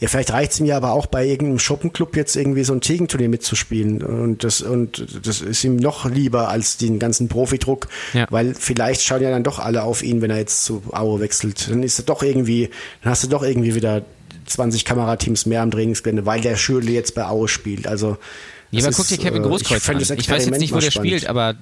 Ja, 0.00 0.06
vielleicht 0.08 0.32
reicht's 0.32 0.60
mir 0.60 0.76
aber 0.76 0.92
auch 0.92 1.06
bei 1.06 1.26
irgendeinem 1.26 1.58
Shoppenclub 1.58 2.14
jetzt 2.16 2.36
irgendwie 2.36 2.62
so 2.62 2.72
ein 2.72 2.80
Tegenturnier 2.80 3.28
mitzuspielen. 3.28 4.02
Und 4.02 4.44
das, 4.44 4.60
und 4.62 5.04
das 5.26 5.40
ist 5.40 5.64
ihm 5.64 5.74
noch 5.76 6.08
lieber 6.08 6.48
als 6.48 6.76
den 6.76 6.98
ganzen 7.00 7.28
Profidruck, 7.28 7.88
Ja. 8.12 8.26
weil 8.30 8.54
vielleicht 8.54 9.02
schauen 9.02 9.22
ja 9.22 9.30
dann 9.30 9.42
doch 9.42 9.58
alle 9.58 9.82
auf 9.82 10.02
ihn, 10.04 10.22
wenn 10.22 10.30
er 10.30 10.38
jetzt 10.38 10.64
zu 10.64 10.82
Aue 10.92 11.18
wechselt. 11.20 11.68
Dann 11.68 11.82
ist 11.82 11.98
er 11.98 12.04
doch 12.04 12.22
irgendwie, 12.22 12.70
dann 13.02 13.10
hast 13.10 13.24
du 13.24 13.28
doch 13.28 13.42
irgendwie 13.42 13.74
wieder 13.74 14.02
20 14.46 14.84
Kamerateams 14.84 15.46
mehr 15.46 15.62
am 15.62 15.70
Trainingsgelände, 15.72 16.24
weil 16.26 16.40
der 16.40 16.56
Schürle 16.56 16.90
jetzt 16.92 17.14
bei 17.16 17.26
Aue 17.26 17.48
spielt. 17.48 17.86
Also 17.88 18.16
Ja, 18.70 18.84
aber 18.86 18.94
guck 18.94 19.08
dir 19.08 19.18
Kevin 19.18 19.42
äh, 19.42 19.46
Großkreuz 19.46 19.82
fänd 19.82 20.10
an. 20.10 20.18
Ich 20.18 20.30
weiß 20.30 20.46
jetzt 20.46 20.60
nicht, 20.60 20.72
wo 20.72 20.78
der 20.78 20.86
mal 20.86 20.92
spielt, 20.92 21.26
aber 21.26 21.56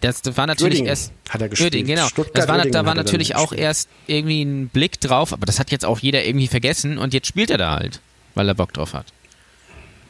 das 0.00 0.22
war 0.36 0.46
natürlich 0.46 0.80
Uerdingen 0.80 0.88
erst. 0.88 1.12
hat 1.28 1.40
er 1.40 1.48
gespielt. 1.48 1.74
Uerdingen, 1.74 1.96
genau. 1.96 2.08
Stuttgart, 2.08 2.36
das 2.36 2.48
war, 2.48 2.64
da 2.64 2.86
war 2.86 2.94
natürlich 2.94 3.36
auch 3.36 3.50
gespielt. 3.50 3.60
erst 3.60 3.88
irgendwie 4.06 4.42
ein 4.42 4.68
Blick 4.68 5.00
drauf, 5.00 5.32
aber 5.32 5.46
das 5.46 5.58
hat 5.58 5.70
jetzt 5.70 5.84
auch 5.84 5.98
jeder 5.98 6.24
irgendwie 6.24 6.48
vergessen 6.48 6.98
und 6.98 7.14
jetzt 7.14 7.26
spielt 7.26 7.50
er 7.50 7.58
da 7.58 7.76
halt, 7.76 8.00
weil 8.34 8.48
er 8.48 8.54
Bock 8.54 8.72
drauf 8.72 8.94
hat. 8.94 9.06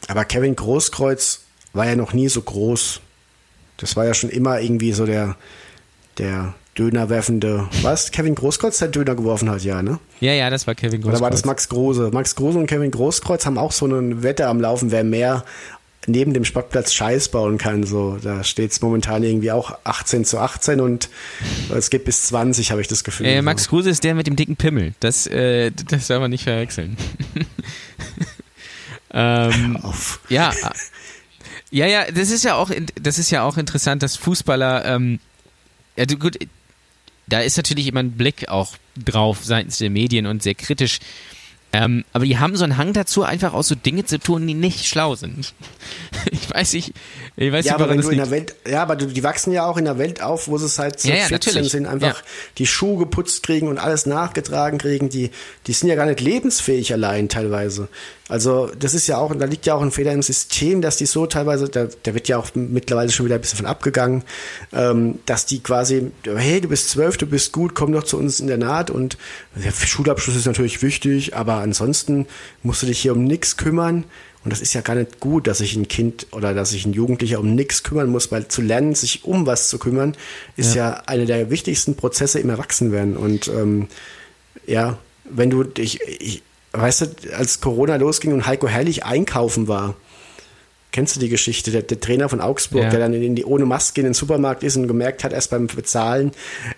Aber 0.08 0.24
Kevin 0.24 0.56
Großkreuz 0.56 1.42
war 1.72 1.86
ja 1.86 1.96
noch 1.96 2.12
nie 2.12 2.28
so 2.28 2.42
groß. 2.42 3.00
Das 3.76 3.96
war 3.96 4.06
ja 4.06 4.14
schon 4.14 4.30
immer 4.30 4.60
irgendwie 4.60 4.92
so 4.92 5.06
der, 5.06 5.36
der 6.18 6.54
Dönerwerfende. 6.76 7.68
Was? 7.82 8.10
Kevin 8.10 8.34
Großkreuz, 8.34 8.78
der 8.78 8.88
Döner 8.88 9.14
geworfen 9.14 9.50
hat, 9.50 9.62
ja, 9.62 9.82
ne? 9.82 9.98
Ja, 10.20 10.32
ja, 10.32 10.50
das 10.50 10.66
war 10.66 10.74
Kevin 10.74 11.00
Großkreuz. 11.00 11.14
Oder 11.14 11.22
war 11.22 11.30
das 11.30 11.44
Max 11.44 11.68
Große? 11.68 12.10
Max 12.12 12.36
Große 12.36 12.58
und 12.58 12.66
Kevin 12.66 12.90
Großkreuz 12.90 13.44
haben 13.46 13.58
auch 13.58 13.72
so 13.72 13.86
eine 13.86 14.22
Wette 14.22 14.46
am 14.46 14.60
Laufen, 14.60 14.90
wer 14.90 15.04
mehr 15.04 15.44
neben 16.06 16.32
dem 16.32 16.44
Sportplatz 16.44 16.92
Scheiß 16.92 17.28
bauen 17.28 17.58
kann. 17.58 17.84
So, 17.84 18.18
da 18.22 18.42
steht 18.44 18.72
es 18.72 18.80
momentan 18.80 19.22
irgendwie 19.22 19.52
auch 19.52 19.78
18 19.84 20.24
zu 20.24 20.38
18 20.38 20.80
und 20.80 21.08
es 21.74 21.90
geht 21.90 22.04
bis 22.04 22.26
20, 22.26 22.70
habe 22.70 22.80
ich 22.80 22.88
das 22.88 23.04
Gefühl. 23.04 23.26
Äh, 23.26 23.42
Max 23.42 23.68
Kruse 23.68 23.90
ist 23.90 24.04
der 24.04 24.14
mit 24.14 24.26
dem 24.26 24.36
dicken 24.36 24.56
Pimmel. 24.56 24.94
Das, 25.00 25.26
äh, 25.26 25.70
das 25.88 26.06
soll 26.06 26.20
man 26.20 26.30
nicht 26.30 26.44
verwechseln. 26.44 26.96
ähm. 29.12 29.76
Auf. 29.82 30.20
ja, 30.28 30.50
äh, 30.50 30.70
ja, 31.72 31.86
ja, 31.86 32.10
das 32.10 32.30
ist 32.30 32.42
ja 32.42 32.54
auch, 32.54 32.70
das 33.00 33.18
ist 33.18 33.30
ja 33.30 33.44
auch 33.44 33.56
interessant, 33.56 34.02
dass 34.02 34.16
Fußballer, 34.16 34.84
ähm, 34.86 35.20
ja, 35.96 36.04
gut, 36.04 36.36
da 37.28 37.40
ist 37.40 37.56
natürlich 37.56 37.86
immer 37.86 38.00
ein 38.00 38.12
Blick 38.12 38.48
auch 38.48 38.76
drauf 38.96 39.38
seitens 39.44 39.78
der 39.78 39.90
Medien 39.90 40.26
und 40.26 40.42
sehr 40.42 40.56
kritisch. 40.56 40.98
Ähm, 41.72 42.04
aber 42.12 42.24
die 42.24 42.36
haben 42.38 42.56
so 42.56 42.64
einen 42.64 42.76
Hang 42.78 42.92
dazu, 42.92 43.22
einfach 43.22 43.54
auch 43.54 43.62
so 43.62 43.76
Dinge 43.76 44.04
zu 44.04 44.18
tun, 44.18 44.44
die 44.46 44.54
nicht 44.54 44.86
schlau 44.86 45.14
sind. 45.14 45.54
Ich 46.32 46.52
weiß 46.52 46.72
nicht, 46.74 46.92
ich 47.36 47.52
weiß 47.52 47.64
Ja, 47.64 47.72
nicht, 47.74 47.80
aber 47.82 47.90
wenn 47.90 48.00
du 48.00 48.08
in 48.10 48.18
der 48.18 48.30
Welt, 48.30 48.54
ja, 48.68 48.82
aber 48.82 48.96
die 48.96 49.22
wachsen 49.22 49.52
ja 49.52 49.64
auch 49.66 49.76
in 49.76 49.84
der 49.84 49.96
Welt 49.98 50.20
auf, 50.20 50.48
wo 50.48 50.58
sie 50.58 50.68
seit 50.68 51.00
so 51.00 51.08
Ja, 51.08 51.14
ja, 51.14 51.20
14 51.26 51.52
natürlich. 51.52 51.72
sind, 51.72 51.86
einfach 51.86 52.16
Ja. 52.18 52.22
die 52.58 52.66
Schuhe 52.66 52.98
geputzt 52.98 53.42
kriegen 53.44 53.68
und 53.68 53.78
alles 53.78 54.04
nachgetragen 54.04 54.78
kriegen. 54.78 55.08
Die, 55.08 55.30
die 55.66 55.72
sind 55.72 55.88
ja 55.88 55.94
gar 55.94 56.06
nicht 56.06 56.20
lebensfähig 56.20 56.92
allein 56.92 57.28
teilweise. 57.28 57.88
Also 58.30 58.70
das 58.78 58.94
ist 58.94 59.08
ja 59.08 59.18
auch, 59.18 59.34
da 59.34 59.44
liegt 59.44 59.66
ja 59.66 59.74
auch 59.74 59.82
ein 59.82 59.90
Fehler 59.90 60.12
im 60.12 60.22
System, 60.22 60.82
dass 60.82 60.96
die 60.96 61.06
so 61.06 61.26
teilweise, 61.26 61.68
da, 61.68 61.88
da 62.04 62.14
wird 62.14 62.28
ja 62.28 62.38
auch 62.38 62.46
mittlerweile 62.54 63.10
schon 63.10 63.26
wieder 63.26 63.34
ein 63.34 63.40
bisschen 63.40 63.56
von 63.56 63.66
abgegangen, 63.66 64.22
ähm, 64.72 65.18
dass 65.26 65.46
die 65.46 65.60
quasi, 65.60 66.12
hey, 66.24 66.60
du 66.60 66.68
bist 66.68 66.90
zwölf, 66.90 67.16
du 67.16 67.26
bist 67.26 67.52
gut, 67.52 67.74
komm 67.74 67.90
doch 67.90 68.04
zu 68.04 68.16
uns 68.16 68.38
in 68.38 68.46
der 68.46 68.56
Naht 68.56 68.88
und 68.88 69.18
der 69.56 69.72
Schulabschluss 69.72 70.36
ist 70.36 70.46
natürlich 70.46 70.80
wichtig, 70.80 71.34
aber 71.34 71.54
ansonsten 71.54 72.28
musst 72.62 72.82
du 72.82 72.86
dich 72.86 73.00
hier 73.00 73.12
um 73.12 73.24
nichts 73.24 73.56
kümmern. 73.56 74.04
Und 74.44 74.52
das 74.52 74.60
ist 74.60 74.72
ja 74.72 74.80
gar 74.80 74.94
nicht 74.94 75.20
gut, 75.20 75.46
dass 75.46 75.58
sich 75.58 75.76
ein 75.76 75.88
Kind 75.88 76.28
oder 76.30 76.54
dass 76.54 76.70
sich 76.70 76.86
ein 76.86 76.94
Jugendlicher 76.94 77.40
um 77.40 77.54
nichts 77.54 77.82
kümmern 77.82 78.08
muss, 78.08 78.32
weil 78.32 78.48
zu 78.48 78.62
lernen, 78.62 78.94
sich 78.94 79.24
um 79.24 79.44
was 79.44 79.68
zu 79.68 79.78
kümmern, 79.78 80.16
ist 80.56 80.74
ja, 80.74 81.02
einer 81.06 81.26
der 81.26 81.50
wichtigsten 81.50 81.94
Prozesse 81.94 82.38
im 82.38 82.48
Erwachsenwerden. 82.48 83.18
Und 83.18 83.48
ähm, 83.48 83.88
ja, 84.66 84.98
wenn 85.24 85.50
du 85.50 85.64
dich, 85.64 86.00
ich, 86.06 86.42
weißt 86.72 87.00
du, 87.00 87.06
als 87.36 87.60
Corona 87.60 87.96
losging 87.96 88.32
und 88.32 88.46
Heiko 88.46 88.68
Herrlich 88.68 89.04
einkaufen 89.04 89.68
war, 89.68 89.94
kennst 90.92 91.14
du 91.14 91.20
die 91.20 91.28
Geschichte, 91.28 91.70
der, 91.70 91.82
der 91.82 92.00
Trainer 92.00 92.28
von 92.28 92.40
Augsburg, 92.40 92.82
Ja. 92.82 92.90
der 92.90 92.98
dann 92.98 93.14
in 93.14 93.36
die, 93.36 93.44
ohne 93.44 93.64
Maske 93.64 94.00
in 94.00 94.06
den 94.06 94.14
Supermarkt 94.14 94.64
ist 94.64 94.76
und 94.76 94.88
gemerkt 94.88 95.22
hat, 95.22 95.32
erst 95.32 95.50
beim 95.50 95.68
Bezahlen, 95.68 96.32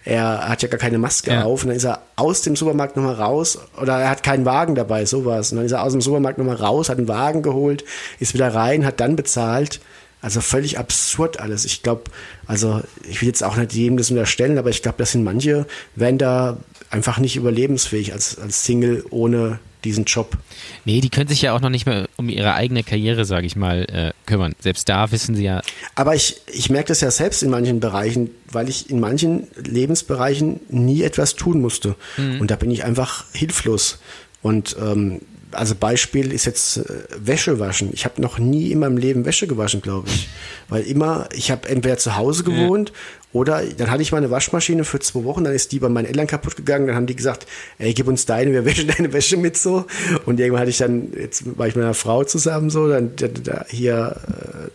er 0.04 0.48
hat 0.50 0.62
ja 0.62 0.68
gar 0.68 0.78
keine 0.78 0.98
Maske 0.98 1.30
Ja. 1.30 1.44
auf 1.44 1.62
und 1.62 1.68
dann 1.68 1.76
ist 1.76 1.84
er 1.84 2.02
aus 2.16 2.42
dem 2.42 2.54
Supermarkt 2.54 2.96
nochmal 2.96 3.14
raus 3.14 3.58
oder 3.80 3.98
er 3.98 4.10
hat 4.10 4.22
keinen 4.22 4.44
Wagen 4.44 4.74
dabei, 4.74 5.06
sowas. 5.06 5.50
Und 5.52 5.56
dann 5.56 5.66
ist 5.66 5.72
er 5.72 5.82
aus 5.82 5.92
dem 5.92 6.02
Supermarkt 6.02 6.36
nochmal 6.38 6.56
raus, 6.56 6.90
hat 6.90 6.98
einen 6.98 7.08
Wagen 7.08 7.40
geholt, 7.42 7.84
ist 8.20 8.34
wieder 8.34 8.52
rein, 8.54 8.84
hat 8.84 9.00
dann 9.00 9.16
bezahlt. 9.16 9.80
Also 10.20 10.40
völlig 10.40 10.78
absurd 10.78 11.40
alles. 11.40 11.64
Ich 11.64 11.82
glaube, 11.82 12.04
also 12.46 12.80
ich 13.08 13.20
will 13.22 13.28
jetzt 13.28 13.42
auch 13.42 13.56
nicht 13.56 13.72
jedem 13.72 13.96
das 13.96 14.10
unterstellen, 14.10 14.56
aber 14.58 14.68
ich 14.70 14.82
glaube, 14.82 14.98
das 14.98 15.12
sind 15.12 15.24
manche, 15.24 15.66
werden 15.96 16.18
da 16.18 16.58
einfach 16.90 17.18
nicht 17.18 17.34
überlebensfähig 17.34 18.12
als, 18.12 18.38
als 18.38 18.64
Single 18.64 19.04
ohne 19.10 19.58
diesen 19.84 20.04
Job. 20.04 20.36
Nee, 20.84 21.00
die 21.00 21.10
können 21.10 21.28
sich 21.28 21.42
ja 21.42 21.54
auch 21.54 21.60
noch 21.60 21.70
nicht 21.70 21.86
mehr 21.86 22.08
um 22.16 22.28
ihre 22.28 22.54
eigene 22.54 22.82
Karriere, 22.82 23.24
sage 23.24 23.46
ich 23.46 23.56
mal, 23.56 23.82
äh, 23.84 24.12
kümmern. 24.26 24.54
Selbst 24.60 24.88
da 24.88 25.10
wissen 25.12 25.34
sie 25.34 25.44
ja, 25.44 25.62
Aber 25.94 26.14
ich, 26.14 26.40
ich 26.52 26.70
merke 26.70 26.88
das 26.88 27.00
ja 27.00 27.10
selbst 27.10 27.42
in 27.42 27.50
manchen 27.50 27.80
Bereichen, 27.80 28.30
weil 28.50 28.68
ich 28.68 28.90
in 28.90 29.00
manchen 29.00 29.48
Lebensbereichen 29.56 30.60
nie 30.68 31.02
etwas 31.02 31.34
tun 31.34 31.60
musste. 31.60 31.96
Und 32.40 32.50
da 32.50 32.56
bin 32.56 32.70
ich 32.70 32.84
einfach 32.84 33.24
hilflos. 33.32 33.98
Und 34.42 34.76
ähm, 34.80 35.20
also 35.52 35.74
Beispiel 35.74 36.32
ist 36.32 36.46
jetzt 36.46 36.78
äh, 36.78 37.04
Wäsche 37.16 37.58
waschen. 37.58 37.90
Ich 37.92 38.04
habe 38.04 38.20
noch 38.20 38.38
nie 38.38 38.70
in 38.70 38.80
meinem 38.80 38.96
Leben 38.96 39.24
Wäsche 39.24 39.46
gewaschen, 39.46 39.80
glaube 39.82 40.08
ich. 40.08 40.28
Weil 40.68 40.82
immer, 40.84 41.28
ich 41.34 41.50
habe 41.50 41.68
entweder 41.68 41.98
zu 41.98 42.16
Hause 42.16 42.44
gewohnt 42.44 42.92
oder 43.32 43.64
dann 43.64 43.90
hatte 43.90 44.02
ich 44.02 44.12
mal 44.12 44.18
eine 44.18 44.30
Waschmaschine 44.30 44.84
für 44.84 44.98
zwei 45.00 45.24
Wochen, 45.24 45.44
dann 45.44 45.54
ist 45.54 45.72
die 45.72 45.78
bei 45.78 45.88
meinen 45.88 46.06
Eltern 46.06 46.26
kaputt 46.26 46.56
gegangen, 46.56 46.86
dann 46.86 46.96
haben 46.96 47.06
die 47.06 47.16
gesagt, 47.16 47.46
ey, 47.78 47.94
gib 47.94 48.06
uns 48.06 48.26
deine, 48.26 48.52
wir 48.52 48.64
wäschen 48.64 48.88
deine 48.96 49.12
Wäsche 49.12 49.36
mit 49.36 49.56
so. 49.56 49.86
Und 50.26 50.38
irgendwann 50.38 50.60
hatte 50.60 50.70
ich 50.70 50.78
dann, 50.78 51.12
jetzt 51.18 51.58
war 51.58 51.66
ich 51.66 51.74
mit 51.74 51.84
einer 51.84 51.94
Frau 51.94 52.24
zusammen 52.24 52.68
so, 52.68 52.88
dann 52.88 53.16
da, 53.16 53.28
da, 53.28 53.66
hier 53.68 54.16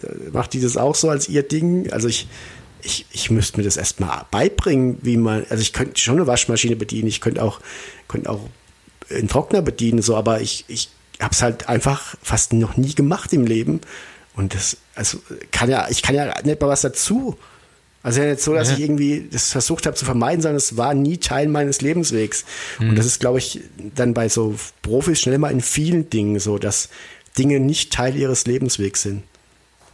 äh, 0.01 0.29
macht 0.31 0.53
die 0.53 0.61
das 0.61 0.75
auch 0.75 0.95
so 0.95 1.09
als 1.09 1.29
ihr 1.29 1.43
Ding. 1.43 1.91
Also 1.91 2.07
ich, 2.07 2.27
ich, 2.81 3.05
ich 3.11 3.29
müsste 3.29 3.57
mir 3.57 3.63
das 3.63 3.77
erstmal 3.77 4.25
beibringen, 4.31 4.97
wie 5.01 5.17
man, 5.17 5.45
also 5.49 5.61
ich 5.61 5.73
könnte 5.73 5.99
schon 5.99 6.15
eine 6.15 6.27
Waschmaschine 6.27 6.75
bedienen, 6.75 7.07
ich 7.07 7.21
könnte 7.21 7.43
auch, 7.43 7.59
könnte 8.07 8.29
auch 8.29 8.41
einen 9.09 9.27
Trockner 9.27 9.61
bedienen, 9.61 10.01
so, 10.01 10.15
aber 10.15 10.41
ich, 10.41 10.65
ich 10.67 10.89
habe 11.19 11.33
es 11.33 11.41
halt 11.41 11.69
einfach 11.69 12.15
fast 12.21 12.53
noch 12.53 12.77
nie 12.77 12.93
gemacht 12.95 13.33
im 13.33 13.45
Leben. 13.45 13.81
Und 14.35 14.53
das, 14.53 14.77
also 14.95 15.19
kann 15.51 15.69
ja, 15.69 15.87
ich 15.89 16.01
kann 16.01 16.15
ja 16.15 16.33
nicht 16.43 16.61
mal 16.61 16.67
was 16.67 16.81
dazu. 16.81 17.37
Also 18.07 18.21
ja 18.21 18.27
nicht 18.29 18.41
so, 18.41 18.53
dass 18.53 18.69
Ja. 18.69 18.75
ich 18.75 18.79
irgendwie 18.83 19.27
das 19.29 19.51
versucht 19.51 19.85
habe 19.85 19.97
zu 19.97 20.05
vermeiden, 20.05 20.41
sondern 20.41 20.55
es 20.55 20.77
war 20.77 20.93
nie 20.93 21.17
Teil 21.17 21.49
meines 21.49 21.81
Lebenswegs. 21.81 22.45
Und 22.79 22.95
das 22.97 23.05
ist, 23.05 23.19
glaube 23.19 23.39
ich, 23.39 23.59
dann 23.95 24.13
bei 24.13 24.29
so 24.29 24.55
Profis 24.81 25.19
schnell 25.19 25.37
mal 25.39 25.51
in 25.51 25.59
vielen 25.59 26.09
Dingen 26.09 26.39
so, 26.39 26.57
dass 26.57 26.87
Dinge 27.37 27.59
nicht 27.59 27.91
Teil 27.91 28.15
ihres 28.15 28.47
Lebenswegs 28.47 29.01
sind. 29.01 29.23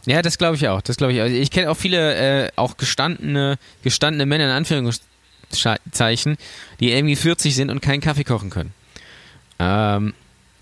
Ja, 0.06 0.22
das 0.22 0.38
glaube 0.38 0.54
ich 0.54 0.68
auch. 0.68 0.80
Das 0.80 0.96
glaube 0.96 1.12
ich. 1.12 1.20
auch. 1.22 1.26
Ich 1.26 1.50
kenne 1.50 1.68
auch 1.68 1.76
viele, 1.76 2.44
äh, 2.44 2.50
auch 2.54 2.76
gestandene, 2.76 3.58
gestandene 3.82 4.26
Männer 4.26 4.44
in 4.44 4.50
Anführungszeichen, 4.50 6.36
die 6.78 6.92
irgendwie 6.92 7.16
40 7.16 7.52
sind 7.54 7.68
und 7.70 7.80
keinen 7.82 8.00
Kaffee 8.00 8.22
kochen 8.24 8.50
können. 8.50 8.72
Ähm, 9.58 10.14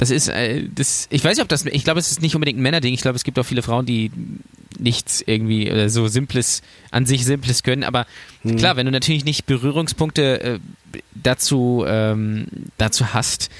das 0.02 0.10
ist, 0.10 0.28
äh, 0.28 0.64
das, 0.74 1.06
ich 1.10 1.22
weiß 1.24 1.36
nicht, 1.36 1.42
ob 1.42 1.48
das, 1.48 1.64
ich 1.66 1.84
glaube, 1.84 2.00
es 2.00 2.10
ist 2.10 2.22
nicht 2.22 2.34
unbedingt 2.34 2.58
ein 2.58 2.62
Männerding. 2.62 2.92
Ich 2.94 3.00
glaube, 3.02 3.16
es 3.16 3.24
gibt 3.24 3.38
auch 3.38 3.44
viele 3.46 3.62
Frauen, 3.62 3.86
die 3.86 4.10
nichts 4.78 5.22
irgendwie 5.24 5.70
oder 5.70 5.88
so 5.88 6.08
simples, 6.08 6.62
an 6.90 7.06
sich 7.06 7.24
simples 7.24 7.62
können. 7.62 7.84
Aber 7.84 8.06
klar, 8.56 8.76
wenn 8.76 8.86
du 8.86 8.92
natürlich 8.92 9.24
nicht 9.24 9.46
Berührungspunkte 9.46 10.40
äh, 10.40 10.58
dazu, 11.14 11.84
ähm, 11.86 12.46
dazu 12.78 13.14
hast, 13.14 13.50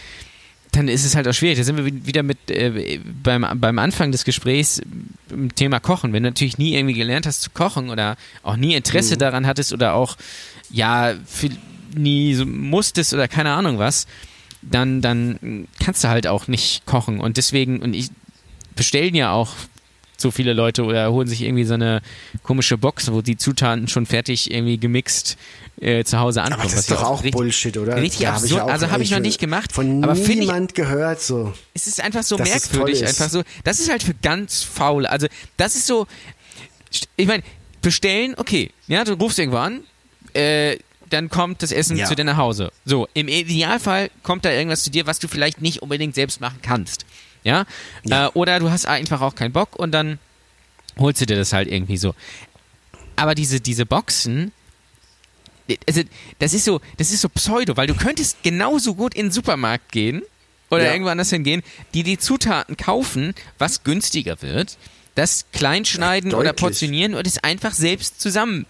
dann 0.72 0.88
ist 0.88 1.04
es 1.04 1.14
halt 1.14 1.28
auch 1.28 1.34
schwierig. 1.34 1.58
Da 1.58 1.64
sind 1.64 1.76
wir 1.76 1.84
wi- 1.84 2.06
wieder 2.06 2.22
mit 2.22 2.50
äh, 2.50 2.98
beim, 3.22 3.46
beim 3.60 3.78
Anfang 3.78 4.10
des 4.10 4.24
Gesprächs 4.24 4.80
im 5.30 5.54
Thema 5.54 5.80
Kochen. 5.80 6.12
Wenn 6.14 6.22
du 6.22 6.30
natürlich 6.30 6.56
nie 6.58 6.74
irgendwie 6.74 6.94
gelernt 6.94 7.26
hast 7.26 7.42
zu 7.42 7.50
kochen 7.50 7.90
oder 7.90 8.16
auch 8.42 8.56
nie 8.56 8.74
Interesse 8.74 9.16
daran 9.18 9.46
hattest 9.46 9.72
oder 9.74 9.92
auch 9.94 10.16
ja 10.70 11.14
viel, 11.26 11.56
nie 11.94 12.34
so 12.34 12.46
musstest 12.46 13.12
oder 13.12 13.28
keine 13.28 13.50
Ahnung 13.52 13.78
was, 13.78 14.06
dann, 14.62 15.00
dann 15.00 15.68
kannst 15.82 16.04
du 16.04 16.08
halt 16.08 16.26
auch 16.26 16.48
nicht 16.48 16.86
kochen. 16.86 17.20
Und 17.20 17.36
deswegen, 17.36 17.80
und 17.82 17.94
ich 17.94 18.08
bestellen 18.76 19.14
ja 19.14 19.32
auch 19.32 19.50
so 20.16 20.30
viele 20.30 20.52
Leute 20.52 20.84
oder 20.84 21.10
holen 21.10 21.26
sich 21.26 21.42
irgendwie 21.42 21.64
so 21.64 21.74
eine 21.74 22.00
komische 22.44 22.78
Box, 22.78 23.10
wo 23.10 23.22
die 23.22 23.36
Zutaten 23.36 23.88
schon 23.88 24.06
fertig 24.06 24.52
irgendwie 24.52 24.78
gemixt 24.78 25.36
äh, 25.80 26.04
zu 26.04 26.20
Hause 26.20 26.42
ankommen. 26.42 26.60
Aber 26.60 26.70
das 26.70 26.78
ist 26.80 26.90
doch 26.92 27.02
auch 27.02 27.18
richtig- 27.24 27.32
Bullshit, 27.32 27.76
oder? 27.76 27.96
Richtig 27.96 28.20
Ja, 28.20 28.28
hab 28.30 28.36
absurd. 28.36 28.52
ja 28.58 28.64
auch 28.64 28.68
also 28.70 28.90
habe 28.90 29.02
ich 29.02 29.10
noch 29.10 29.18
nicht 29.18 29.40
gemacht. 29.40 29.72
Von 29.72 30.04
aber 30.04 30.14
finde 30.14 30.32
ich 30.32 30.38
niemand 30.40 30.76
gehört 30.76 31.20
so. 31.20 31.52
es 31.74 31.88
ist 31.88 32.00
einfach 32.00 32.22
so 32.22 32.38
merkwürdig, 32.38 33.04
einfach 33.04 33.30
so. 33.30 33.42
Das 33.64 33.80
ist 33.80 33.90
halt 33.90 34.04
für 34.04 34.14
ganz 34.14 34.62
faul. 34.62 35.06
Also, 35.06 35.26
das 35.56 35.74
ist 35.74 35.88
so. 35.88 36.06
Ich 37.16 37.26
meine, 37.26 37.42
bestellen, 37.80 38.34
okay. 38.36 38.70
Ja, 38.86 39.02
du 39.02 39.14
rufst 39.14 39.38
irgendwo 39.40 39.58
an, 39.58 39.80
äh, 40.34 40.76
dann 41.12 41.28
kommt 41.28 41.62
das 41.62 41.72
Essen 41.72 41.96
Ja. 41.96 42.06
zu 42.06 42.14
dir 42.14 42.24
nach 42.24 42.36
Hause. 42.36 42.72
So, 42.84 43.08
im 43.14 43.28
Idealfall 43.28 44.10
kommt 44.22 44.44
da 44.44 44.50
irgendwas 44.50 44.82
zu 44.84 44.90
dir, 44.90 45.06
was 45.06 45.18
du 45.18 45.28
vielleicht 45.28 45.60
nicht 45.60 45.82
unbedingt 45.82 46.14
selbst 46.14 46.40
machen 46.40 46.60
kannst. 46.62 47.04
Ja? 47.44 47.66
Ja. 48.04 48.26
Äh, 48.26 48.30
oder 48.34 48.58
du 48.60 48.70
hast 48.70 48.86
einfach 48.86 49.20
auch 49.20 49.34
keinen 49.34 49.52
Bock 49.52 49.76
und 49.76 49.92
dann 49.92 50.18
holst 50.98 51.20
du 51.20 51.26
dir 51.26 51.36
das 51.36 51.52
halt 51.52 51.68
irgendwie 51.68 51.96
so. 51.96 52.14
Aber 53.16 53.34
diese, 53.34 53.60
diese 53.60 53.86
Boxen, 53.86 54.52
also, 55.88 56.02
das 56.38 56.54
ist 56.54 56.64
so, 56.64 56.80
das 56.98 57.10
ist 57.12 57.20
so 57.22 57.28
Pseudo, 57.28 57.76
weil 57.76 57.86
du 57.86 57.94
könntest 57.94 58.42
genauso 58.42 58.94
gut 58.94 59.14
in 59.14 59.26
den 59.26 59.32
Supermarkt 59.32 59.92
gehen 59.92 60.22
oder 60.70 60.84
Ja. 60.84 60.92
irgendwo 60.92 61.10
anders 61.10 61.30
hingehen, 61.30 61.62
die 61.94 62.02
die 62.02 62.18
Zutaten 62.18 62.76
kaufen, 62.76 63.34
was 63.58 63.84
günstiger 63.84 64.42
wird, 64.42 64.76
das 65.14 65.46
kleinschneiden 65.52 66.30
Ja, 66.32 66.36
oder 66.38 66.52
portionieren 66.52 67.14
und 67.14 67.26
es 67.26 67.38
einfach 67.38 67.74
selbst 67.74 68.20
zusammen 68.20 68.66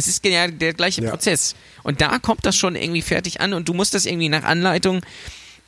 Es 0.00 0.08
ist 0.08 0.24
ja 0.24 0.48
der 0.48 0.72
gleiche 0.74 1.02
Ja. 1.02 1.10
Prozess. 1.10 1.54
Und 1.82 2.00
da 2.00 2.18
kommt 2.18 2.44
das 2.46 2.56
schon 2.56 2.74
irgendwie 2.76 3.02
fertig 3.02 3.40
an 3.40 3.52
und 3.54 3.68
du 3.68 3.74
musst 3.74 3.94
das 3.94 4.06
irgendwie 4.06 4.28
nach 4.28 4.44
Anleitung 4.44 5.00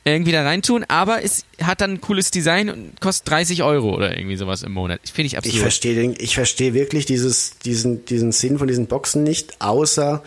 irgendwie 0.05 0.33
da 0.33 0.43
reintun, 0.43 0.83
aber 0.89 1.23
es 1.23 1.45
hat 1.61 1.79
dann 1.79 1.91
ein 1.91 2.01
cooles 2.01 2.29
Design 2.29 2.69
und 2.69 2.99
kostet 2.99 3.29
30 3.29 3.63
Euro 3.63 3.95
oder 3.95 4.17
irgendwie 4.17 4.35
sowas 4.35 4.61
im 4.63 4.73
Monat. 4.73 4.99
Finde 5.05 5.27
ich 5.27 5.33
Ich 5.33 5.37
absurd. 5.37 5.57
verstehe 5.61 6.11
ich 6.17 6.35
verstehe 6.35 6.73
wirklich 6.73 7.05
dieses, 7.05 7.57
diesen, 7.63 8.03
diesen 8.03 8.33
Sinn 8.33 8.57
von 8.57 8.67
diesen 8.67 8.87
Boxen 8.87 9.23
nicht, 9.23 9.61
außer 9.61 10.21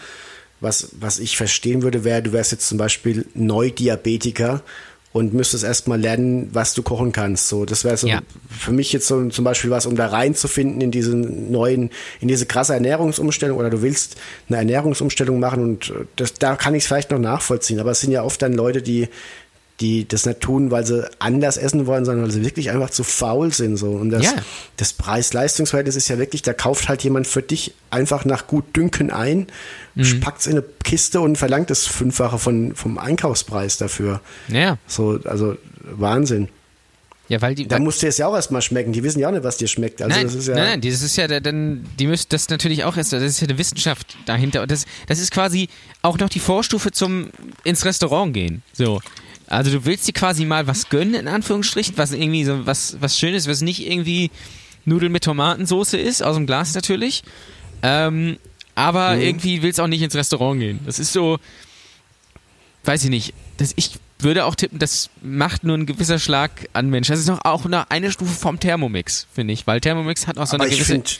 was, 0.61 0.89
was 0.99 1.19
ich 1.19 1.37
verstehen 1.37 1.83
würde, 1.83 2.05
wäre, 2.05 2.23
du 2.23 2.33
wärst 2.33 2.53
jetzt 2.53 2.66
zum 2.66 2.78
Beispiel 2.78 3.27
Neudiabetiker 3.35 4.62
und 5.17 5.35
müsstest 5.35 5.65
erstmal 5.65 6.01
lernen, 6.01 6.51
was 6.53 6.75
du 6.75 6.83
kochen 6.83 7.13
kannst. 7.13 7.49
So, 7.49 7.65
das 7.65 7.85
wäre 7.85 7.97
so 7.97 8.07
Ja. 8.07 8.21
für 8.51 8.71
mich 8.73 8.93
jetzt 8.93 9.07
so 9.07 9.29
zum 9.31 9.45
Beispiel 9.45 9.71
was, 9.71 9.87
um 9.87 9.97
da 9.97 10.07
reinzufinden 10.07 10.81
in 10.81 10.91
diesen 10.91 11.51
neuen, 11.51 11.91
in 12.21 12.29
diese 12.29 12.47
krasse 12.47 12.75
Ernährungsumstellung 12.75 13.59
oder 13.59 13.71
du 13.71 13.83
willst 13.83 14.17
eine 14.49 14.59
Ernährungsumstellung 14.59 15.41
machen 15.41 15.63
und 15.63 15.91
äh, 15.91 16.05
das, 16.17 16.35
da 16.35 16.57
kann 16.57 16.75
ich 16.75 16.83
es 16.85 16.87
vielleicht 16.87 17.11
noch 17.11 17.19
nachvollziehen. 17.19 17.81
Aber 17.81 17.91
es 17.91 18.01
sind 18.01 18.13
ja 18.13 18.23
oft 18.23 18.41
dann 18.43 18.53
Leute, 18.53 18.83
die 18.83 19.09
die 19.81 20.09
das 20.09 20.24
nicht 20.24 20.40
tun, 20.40 20.70
weil 20.70 20.86
sie 20.86 21.07
anders 21.19 21.59
essen 21.59 21.86
wollen, 21.86 22.05
sondern 22.07 22.24
weil 22.24 22.31
sie 22.32 22.43
wirklich 22.44 22.70
einfach 22.70 22.89
zu 22.90 23.05
faul 23.05 23.53
sind. 23.53 23.77
So. 23.77 23.90
Und 23.90 24.09
das, 24.11 24.23
Ja. 24.24 24.32
das 24.78 24.94
Preis-Leistungs-Verhältnis 24.94 25.97
ist 25.97 26.09
ja 26.09 26.19
wirklich, 26.19 26.43
da 26.43 26.53
kauft 26.55 26.89
halt 26.89 27.03
jemand 27.05 27.27
für 27.27 27.43
dich 27.43 27.74
einfach 27.90 28.24
nach 28.24 28.47
gut 28.47 28.74
Dünken 28.74 29.11
ein, 29.11 29.48
Mhm. 29.94 30.20
packt 30.20 30.40
es 30.40 30.47
in 30.47 30.53
eine 30.53 30.65
Kiste 30.85 31.20
und 31.20 31.36
verlangt 31.36 31.69
das 31.70 31.86
Fünffache 31.86 32.39
von, 32.39 32.74
vom 32.74 32.97
Einkaufspreis 32.98 33.77
dafür. 33.78 34.20
Ja, 34.48 34.78
So, 34.86 35.19
also 35.24 35.57
Wahnsinn. 35.82 36.48
ja, 37.28 37.43
weil 37.43 37.55
die 37.55 37.66
Da 37.69 37.78
musst 37.78 38.03
du 38.03 38.07
es 38.07 38.16
ja 38.19 38.28
auch 38.28 38.35
erstmal 38.35 38.62
schmecken. 38.62 38.93
Die 38.93 39.03
wissen 39.03 39.19
ja 39.20 39.28
auch 39.28 39.32
nicht, 39.32 39.44
was 39.44 39.57
dir 39.59 39.69
schmeckt. 39.69 40.01
Also 40.01 40.15
nein, 40.16 40.24
das 40.27 40.35
ist 40.36 40.48
ja, 40.48 40.55
nein, 40.55 40.65
nein, 40.65 40.81
das 40.81 41.03
ist 41.03 41.16
ja 41.16 41.27
dann, 41.40 41.85
die 41.98 42.07
müssen 42.07 42.27
das 42.31 42.48
natürlich 42.48 42.85
auch 42.85 42.97
erst, 42.97 43.12
das 43.12 43.23
ist 43.23 43.40
ja 43.40 43.48
eine 43.48 43.59
Wissenschaft 43.59 44.16
dahinter 44.27 44.62
und 44.62 44.70
das, 44.70 44.85
das 45.07 45.19
ist 45.19 45.32
quasi 45.32 45.69
auch 46.03 46.16
noch 46.19 46.28
die 46.31 46.40
Vorstufe 46.40 46.93
zum 46.93 47.28
ins 47.65 47.85
Restaurant 47.85 48.32
gehen. 48.32 48.62
So. 48.73 49.01
Also 49.48 49.70
du 49.70 49.85
willst 49.85 50.09
dir 50.09 50.12
quasi 50.12 50.44
mal 50.44 50.66
was 50.66 50.89
gönnen, 50.89 51.14
in 51.14 51.28
Anführungsstrichen, 51.28 51.97
was 51.97 52.12
irgendwie 52.12 52.44
so 52.44 52.66
was, 52.66 52.97
was 53.01 53.18
Schönes, 53.18 53.47
was 53.48 53.60
nicht 53.60 53.86
irgendwie 53.86 54.31
Nudeln 54.85 55.12
mit 55.12 55.24
Tomatensoße 55.24 55.97
ist, 55.98 56.23
aus 56.23 56.36
dem 56.36 56.47
Glas 56.47 56.74
natürlich. 56.74 57.23
Ähm, 57.82 58.39
aber 58.74 59.16
Mhm. 59.16 59.23
irgendwie 59.23 59.62
willst 59.62 59.81
auch 59.81 59.86
nicht 59.86 60.02
ins 60.02 60.14
Restaurant 60.14 60.60
gehen. 60.60 60.81
Das 60.85 60.98
ist 60.98 61.12
so, 61.12 61.39
weiß 62.85 63.05
ich 63.05 63.10
nicht. 63.10 63.35
Das, 63.56 63.73
ich 63.77 63.93
würde 64.18 64.44
auch 64.44 64.55
tippen, 64.55 64.78
das 64.78 65.10
macht 65.23 65.64
nur 65.64 65.77
ein 65.77 65.86
gewisser 65.86 66.18
Schlag 66.18 66.68
an 66.73 66.89
Menschen. 66.90 67.12
Das 67.12 67.20
ist 67.20 67.28
noch 67.28 67.44
auch 67.44 67.64
noch 67.66 67.86
eine 67.90 68.10
Stufe 68.12 68.32
vom 68.35 68.59
Thermomix, 68.60 69.27
finde 69.35 69.52
ich, 69.52 69.66
weil 69.66 69.81
Thermomix 69.81 70.27
hat 70.27 70.39
auch 70.39 70.47
so 70.47 70.55
aber 70.55 70.64
eine 70.64 70.73
gewisse 70.73 70.93
finde, 70.93 71.10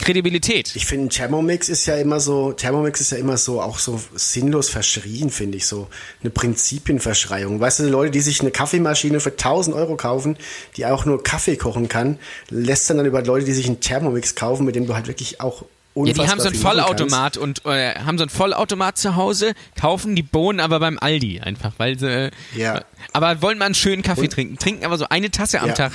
Kredibilität. 0.00 0.72
Ich 0.74 0.86
finde, 0.86 1.08
Thermomix 1.08 1.68
ist 1.68 1.86
ja 1.86 1.96
immer 1.96 2.20
so, 2.20 2.52
Thermomix 2.52 3.00
ist 3.00 3.12
ja 3.12 3.18
immer 3.18 3.36
so, 3.36 3.60
auch 3.60 3.78
so 3.78 4.00
sinnlos 4.14 4.68
verschrien, 4.68 5.30
finde 5.30 5.56
ich, 5.58 5.66
so 5.66 5.88
eine 6.22 6.30
Prinzipienverschreiung. 6.30 7.60
Weißt 7.60 7.80
du, 7.80 7.88
Leute, 7.88 8.10
die 8.12 8.20
sich 8.20 8.40
eine 8.40 8.50
Kaffeemaschine 8.50 9.20
für 9.20 9.30
1000 9.30 9.76
Euro 9.76 9.96
kaufen, 9.96 10.36
die 10.76 10.86
auch 10.86 11.04
nur 11.04 11.22
Kaffee 11.22 11.56
kochen 11.56 11.88
kann, 11.88 12.18
lässt 12.48 12.88
dann 12.90 12.96
dann 12.98 13.06
über 13.06 13.22
Leute, 13.22 13.44
die 13.46 13.52
sich 13.52 13.66
einen 13.66 13.80
Thermomix 13.80 14.34
kaufen, 14.34 14.64
mit 14.66 14.74
dem 14.76 14.86
du 14.86 14.94
halt 14.94 15.06
wirklich 15.06 15.40
auch 15.40 15.64
Ja, 15.94 16.12
die 16.12 16.28
haben 16.28 16.40
so 16.40 16.48
einen 16.48 16.56
Vollautomat 16.56 17.36
und 17.36 17.64
äh, 17.66 17.94
haben 17.96 18.16
so 18.18 18.22
einen 18.24 18.30
Vollautomat 18.30 18.96
zu 18.98 19.16
Hause, 19.16 19.52
kaufen 19.78 20.14
die 20.16 20.22
Bohnen 20.22 20.60
aber 20.60 20.80
beim 20.80 20.98
Aldi 20.98 21.40
einfach, 21.40 21.72
weil 21.78 21.98
sie. 21.98 22.08
äh, 22.08 22.30
Ja. 22.54 22.84
Aber 23.12 23.42
wollen 23.42 23.58
mal 23.58 23.66
einen 23.66 23.74
schönen 23.74 24.02
Kaffee 24.02 24.22
Und- 24.22 24.32
trinken, 24.32 24.56
trinken 24.58 24.84
aber 24.84 24.98
so 24.98 25.06
eine 25.08 25.30
Tasse 25.30 25.60
am 25.60 25.68
Ja. 25.68 25.74
Tag. 25.74 25.92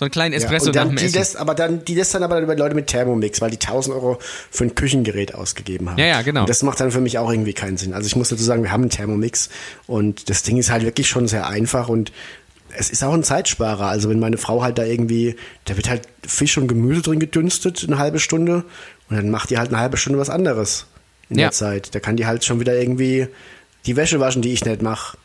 So 0.00 0.06
einen 0.06 0.12
kleinen. 0.12 0.32
Espresso 0.32 0.72
ja, 0.72 0.82
und 0.82 0.88
dann 0.92 0.96
die 0.96 1.08
lässt, 1.08 1.36
aber 1.36 1.54
dann, 1.54 1.84
die 1.84 1.94
lässt 1.94 2.14
dann 2.14 2.22
aber 2.22 2.36
dann 2.36 2.44
über 2.44 2.56
Leute 2.56 2.74
mit 2.74 2.86
Thermomix, 2.86 3.40
weil 3.42 3.50
die 3.50 3.58
1000 3.60 3.94
Euro 3.94 4.18
für 4.50 4.64
ein 4.64 4.74
Küchengerät 4.74 5.34
ausgegeben 5.34 5.90
haben. 5.90 5.98
Ja, 5.98 6.06
ja, 6.06 6.22
genau. 6.22 6.40
Und 6.40 6.48
das 6.48 6.62
macht 6.62 6.80
dann 6.80 6.90
für 6.90 7.02
mich 7.02 7.18
auch 7.18 7.30
irgendwie 7.30 7.52
keinen 7.52 7.76
Sinn. 7.76 7.92
Also 7.92 8.06
ich 8.06 8.16
muss 8.16 8.30
dazu 8.30 8.42
sagen, 8.42 8.62
wir 8.62 8.72
haben 8.72 8.80
einen 8.80 8.90
Thermomix 8.90 9.50
und 9.86 10.30
das 10.30 10.42
Ding 10.42 10.56
ist 10.56 10.70
halt 10.70 10.84
wirklich 10.84 11.06
schon 11.06 11.28
sehr 11.28 11.46
einfach 11.46 11.88
und 11.90 12.12
es 12.76 12.88
ist 12.88 13.04
auch 13.04 13.12
ein 13.12 13.22
Zeitsparer. 13.22 13.88
Also 13.88 14.08
wenn 14.08 14.18
meine 14.20 14.38
Frau 14.38 14.62
halt 14.62 14.78
da 14.78 14.84
irgendwie, 14.84 15.36
da 15.66 15.76
wird 15.76 15.90
halt 15.90 16.08
Fisch 16.26 16.56
und 16.56 16.66
Gemüse 16.66 17.02
drin 17.02 17.18
gedünstet, 17.20 17.84
eine 17.86 17.98
halbe 17.98 18.20
Stunde 18.20 18.64
und 19.10 19.16
dann 19.16 19.28
macht 19.28 19.50
die 19.50 19.58
halt 19.58 19.68
eine 19.68 19.78
halbe 19.80 19.98
Stunde 19.98 20.18
was 20.18 20.30
anderes 20.30 20.86
in 21.28 21.38
Ja. 21.38 21.48
der 21.48 21.52
Zeit. 21.52 21.94
Da 21.94 22.00
kann 22.00 22.16
die 22.16 22.24
halt 22.26 22.42
schon 22.44 22.58
wieder 22.58 22.74
irgendwie 22.80 23.28
die 23.84 23.96
Wäsche 23.96 24.18
waschen, 24.18 24.40
die 24.40 24.52
ich 24.54 24.64
nicht 24.64 24.80
mache. 24.80 25.18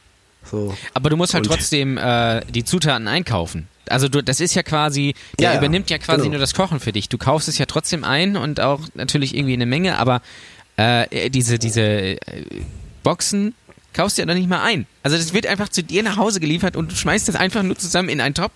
So. 0.51 0.75
Aber 0.93 1.09
du 1.09 1.15
musst 1.15 1.33
halt 1.33 1.47
Und- 1.47 1.53
trotzdem 1.53 1.97
äh, 1.97 2.41
die 2.49 2.65
Zutaten 2.65 3.07
einkaufen. 3.07 3.69
Also 3.89 4.07
du, 4.09 4.21
das 4.23 4.39
ist 4.39 4.55
ja 4.55 4.63
quasi, 4.63 5.13
der 5.39 5.53
Ja, 5.53 5.57
übernimmt 5.57 5.89
ja 5.89 5.97
quasi 5.97 6.23
genau. 6.23 6.31
nur 6.31 6.39
das 6.39 6.53
Kochen 6.53 6.79
für 6.79 6.91
dich. 6.91 7.09
Du 7.09 7.17
kaufst 7.17 7.47
es 7.47 7.57
ja 7.57 7.65
trotzdem 7.65 8.03
ein 8.03 8.37
und 8.37 8.59
auch 8.59 8.81
natürlich 8.93 9.35
irgendwie 9.35 9.53
eine 9.53 9.65
Menge, 9.65 9.97
aber 9.97 10.21
äh, 10.77 11.29
diese, 11.29 11.59
diese 11.59 11.81
äh, 11.81 12.17
Boxen 13.03 13.53
kaufst 13.93 14.17
du 14.17 14.21
ja 14.21 14.25
noch 14.25 14.33
nicht 14.33 14.49
mal 14.49 14.61
ein. 14.63 14.85
Also 15.03 15.17
das 15.17 15.33
wird 15.33 15.47
einfach 15.47 15.69
zu 15.69 15.83
dir 15.83 16.03
nach 16.03 16.17
Hause 16.17 16.39
geliefert 16.39 16.75
und 16.75 16.91
du 16.91 16.95
schmeißt 16.95 17.27
das 17.27 17.35
einfach 17.35 17.63
nur 17.63 17.77
zusammen 17.77 18.09
in 18.09 18.19
einen 18.21 18.35
Topf. 18.35 18.51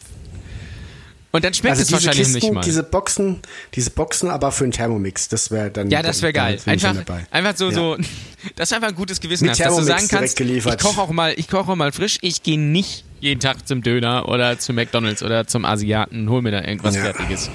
Und 1.31 1.43
dann 1.43 1.53
schmeckt 1.53 1.71
Also 1.77 1.83
es 1.83 1.91
wahrscheinlich 1.91 2.19
Kisten, 2.27 2.33
nicht 2.39 2.53
mal. 2.53 2.61
diese 2.61 2.81
Boxen, 2.81 3.39
diese 3.75 3.91
Boxen 3.91 4.29
aber 4.31 4.51
für 4.51 4.63
einen 4.63 4.73
Thermomix, 4.73 5.27
das 5.27 5.51
wäre 5.51 5.69
dann 5.69 5.89
ja, 5.91 6.01
das 6.01 6.23
wäre 6.23 6.33
geil. 6.33 6.59
Einfach, 6.65 6.95
einfach 7.29 7.55
so, 7.55 7.69
Ja. 7.69 7.75
so, 7.75 7.97
das 8.55 8.71
ist 8.71 8.73
einfach 8.75 8.87
ein 8.89 8.95
gutes 8.95 9.19
Gewissen 9.21 9.43
Mit 9.45 9.51
hast, 9.51 9.59
dass 9.59 9.75
du 9.75 9.83
sagen 9.83 10.07
kannst, 10.07 10.35
geliefert. 10.37 10.81
ich 10.81 10.87
koche 10.87 10.99
auch 11.01 11.11
mal, 11.11 11.33
ich 11.37 11.47
koche 11.47 11.71
auch 11.71 11.75
mal 11.75 11.91
frisch, 11.91 12.17
ich 12.21 12.41
gehe 12.41 12.59
nicht 12.59 13.03
jeden 13.19 13.39
Tag 13.39 13.67
zum 13.67 13.83
Döner 13.83 14.27
oder 14.27 14.57
zu 14.57 14.73
McDonalds 14.73 15.21
oder 15.21 15.45
zum 15.45 15.65
Asiaten 15.65 16.21
und 16.23 16.29
hol 16.31 16.41
mir 16.41 16.51
da 16.51 16.61
irgendwas 16.63 16.95
Ja. 16.95 17.01
Fertiges. 17.03 17.49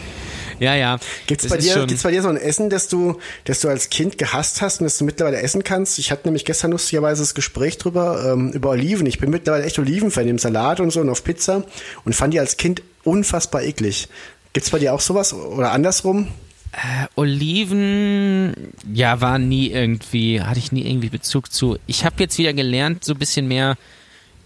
Ja, 0.61 0.77
ja. 0.77 1.01
Gibt's 1.27 1.49
bei 1.49 1.57
dir, 1.57 1.85
gibt's 1.85 2.05
bei 2.05 2.13
dir 2.13 2.23
so 2.23 2.29
ein 2.29 2.37
Essen, 2.37 2.71
das 2.71 2.87
du, 2.87 3.19
das 3.45 3.59
du 3.61 3.69
als 3.69 3.91
Kind 3.91 4.19
gehasst 4.19 4.63
hast 4.63 4.81
und 4.81 4.85
das 4.85 4.97
du 4.99 5.05
mittlerweile 5.05 5.39
essen 5.43 5.65
kannst? 5.65 5.99
Ich 5.99 6.13
hatte 6.13 6.29
nämlich 6.29 6.45
gestern 6.45 6.71
lustigerweise 6.71 7.23
das 7.23 7.35
Gespräch 7.35 7.77
drüber, 7.79 8.33
ähm, 8.33 8.53
über 8.53 8.71
Oliven. 8.71 9.05
Ich 9.07 9.19
bin 9.19 9.31
mittlerweile 9.31 9.65
echt 9.65 9.81
Olivenfan 9.81 10.29
im 10.29 10.39
Salat 10.39 10.79
und 10.79 10.93
so 10.93 11.01
und 11.01 11.09
auf 11.09 11.25
Pizza 11.25 11.65
und 12.05 12.15
fand 12.15 12.35
die 12.35 12.39
als 12.39 12.57
Kind 12.57 12.83
unfassbar 13.05 13.63
eklig. 13.63 14.09
Gibt's 14.53 14.71
bei 14.71 14.79
dir 14.79 14.95
auch 14.95 15.01
sowas 15.01 15.33
oder 15.33 15.73
andersrum? 15.73 16.29
Äh, 16.73 17.07
Oliven, 17.15 18.55
ja, 18.93 19.21
war 19.21 19.39
nie 19.39 19.69
irgendwie, 19.71 20.41
hatte 20.41 20.59
ich 20.59 20.73
nie 20.73 20.87
irgendwie 20.87 21.09
Bezug 21.09 21.53
zu. 21.53 21.79
Ich 21.87 22.05
habe 22.05 22.17
jetzt 22.19 22.37
wieder 22.39 22.53
gelernt, 22.53 23.05
so 23.05 23.13
ein 23.15 23.19
bisschen 23.19 23.47
mehr 23.47 23.77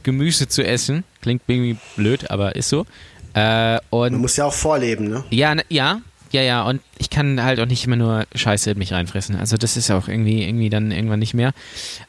Gemüse 0.02 0.47
zu 0.48 0.62
essen. 0.64 1.05
Klingt 1.22 1.43
irgendwie 1.47 1.76
blöd, 1.97 2.30
aber 2.30 2.55
ist 2.56 2.68
so. 2.68 2.86
Äh, 3.35 3.78
und 3.90 4.12
Man 4.12 4.20
muss 4.22 4.36
ja 4.36 4.44
auch 4.44 4.52
vorleben, 4.52 5.09
ne? 5.09 5.24
Ja, 5.30 5.55
ne- 5.55 5.64
ja, 5.70 6.01
ja, 6.32 6.43
ja. 6.43 6.62
Und 6.64 6.80
ich 6.98 7.09
kann 7.09 7.43
halt 7.43 7.60
auch 7.60 7.66
nicht 7.66 7.85
immer 7.86 7.97
nur 7.97 8.26
Scheiße 8.35 8.72
in 8.72 8.78
mich 8.78 8.93
reinfressen. 8.93 9.36
Also 9.36 9.56
das 9.56 9.76
ist 9.78 9.90
auch 9.90 10.09
irgendwie, 10.09 10.43
irgendwie 10.44 10.68
dann 10.70 10.90
irgendwann 10.90 11.20
nicht 11.20 11.35
mehr. 11.35 11.52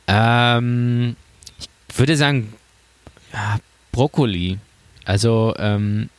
Ähm, 0.08 1.16
ich 1.60 1.98
würde 1.98 2.18
sagen, 2.18 2.54
ja, 3.34 3.58
Brokkoli. 3.92 4.58
Also 5.06 5.54
ähm, 5.58 6.10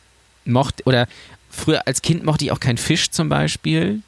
mochte 0.45 0.83
oder 0.85 1.07
früher 1.49 1.87
als 1.87 2.01
Kind 2.01 2.23
mochte 2.23 2.45
ich 2.45 2.51
auch 2.51 2.59
keinen 2.59 2.77
Fisch 2.77 3.11
zum 3.11 3.29
Beispiel. 3.29 4.01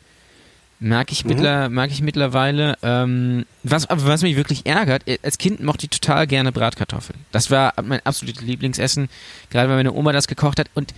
Mag 0.80 1.14
ich, 1.14 1.23
mittler, 1.23 1.69
mag 1.69 1.91
ich 1.91 2.01
mittlerweile. 2.01 2.77
Ähm, 2.84 3.45
was, 3.64 3.89
aber 3.89 4.05
was 4.05 4.22
mich 4.22 4.35
wirklich 4.35 4.65
ärgert, 4.65 5.07
äh, 5.07 5.18
als 5.23 5.38
Kind 5.38 5.64
mochte 5.64 5.85
ich 5.85 5.91
total 5.91 6.27
gerne 6.27 6.51
Bratkartoffeln. 6.51 7.18
Das 7.31 7.49
war 7.49 7.73
mein 7.81 8.01
absolutes 8.05 8.43
Lieblingsessen, 8.43 9.07
gerade 9.49 9.69
weil 9.69 9.77
meine 9.77 9.93
Oma 9.93 10.11
das 10.11 10.27
gekocht 10.27 10.60
hat. 10.60 10.69
Und 10.73 10.93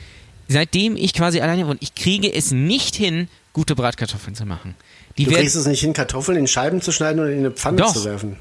seitdem 0.47 0.95
ich 0.95 1.13
quasi 1.13 1.39
alleine 1.39 1.67
wohne, 1.67 1.77
ich 1.81 1.93
kriege 1.93 2.33
es 2.33 2.49
nicht 2.51 2.95
hin, 2.95 3.27
gute 3.53 3.75
Bratkartoffeln 3.75 4.35
zu 4.35 4.47
machen. 4.47 4.73
Die 5.19 5.25
Du 5.25 5.31
kriegst 5.31 5.55
es 5.55 5.67
nicht 5.67 5.81
hin, 5.81 5.93
Kartoffeln 5.93 6.37
in 6.37 6.47
Scheiben 6.47 6.81
zu 6.81 6.91
schneiden 6.91 7.19
oder 7.19 7.31
in 7.31 7.39
eine 7.39 7.51
Pfanne 7.51 7.77
Doch. 7.77 7.93
zu 7.93 8.05
werfen. 8.05 8.37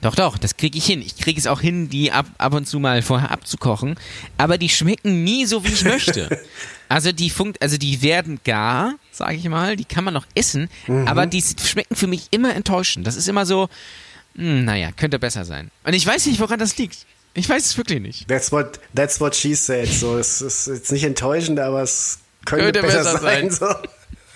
Doch, 0.00 0.14
doch, 0.14 0.36
das 0.36 0.56
kriege 0.56 0.76
ich 0.76 0.84
hin. 0.84 1.00
Ich 1.00 1.16
kriege 1.16 1.38
es 1.38 1.46
auch 1.46 1.60
hin, 1.60 1.88
die 1.88 2.12
ab, 2.12 2.26
ab 2.36 2.52
und 2.52 2.66
zu 2.68 2.78
mal 2.78 3.00
vorher 3.00 3.30
abzukochen. 3.30 3.96
Aber 4.36 4.58
die 4.58 4.68
schmecken 4.68 5.24
nie 5.24 5.46
so, 5.46 5.64
wie 5.64 5.72
ich 5.72 5.84
möchte. 5.84 6.40
Also 6.86 7.12
die 7.12 7.30
funkt, 7.30 7.60
also 7.62 7.78
die 7.78 8.02
werden 8.02 8.40
gar, 8.44 8.96
sage 9.10 9.36
ich 9.36 9.48
mal, 9.48 9.74
die 9.74 9.86
kann 9.86 10.04
man 10.04 10.12
noch 10.12 10.26
essen, 10.34 10.68
aber 11.06 11.24
die 11.24 11.42
schmecken 11.42 11.96
für 11.96 12.06
mich 12.06 12.28
immer 12.30 12.54
enttäuschend. 12.54 13.06
Das 13.06 13.16
ist 13.16 13.26
immer 13.26 13.46
so, 13.46 13.70
hm, 14.36 14.66
naja, 14.66 14.90
könnte 14.92 15.18
besser 15.18 15.46
sein. 15.46 15.70
Und 15.82 15.94
ich 15.94 16.06
weiß 16.06 16.26
nicht, 16.26 16.38
woran 16.40 16.58
das 16.58 16.76
liegt. 16.76 17.06
Ich 17.32 17.48
weiß 17.48 17.64
es 17.64 17.76
wirklich 17.78 18.00
nicht. 18.00 18.28
That's 18.28 18.52
what, 18.52 18.78
that's 18.94 19.18
what 19.18 19.34
she 19.34 19.54
said. 19.54 19.88
So, 19.88 20.18
es 20.18 20.42
ist 20.42 20.66
jetzt 20.66 20.92
nicht 20.92 21.04
enttäuschend, 21.04 21.58
aber 21.58 21.82
es 21.82 22.18
könnte, 22.44 22.66
Könnte 22.66 22.82
besser, 22.82 23.04
besser 23.04 23.18
sein. 23.18 23.50
sein. 23.50 23.68
So. 23.82 23.88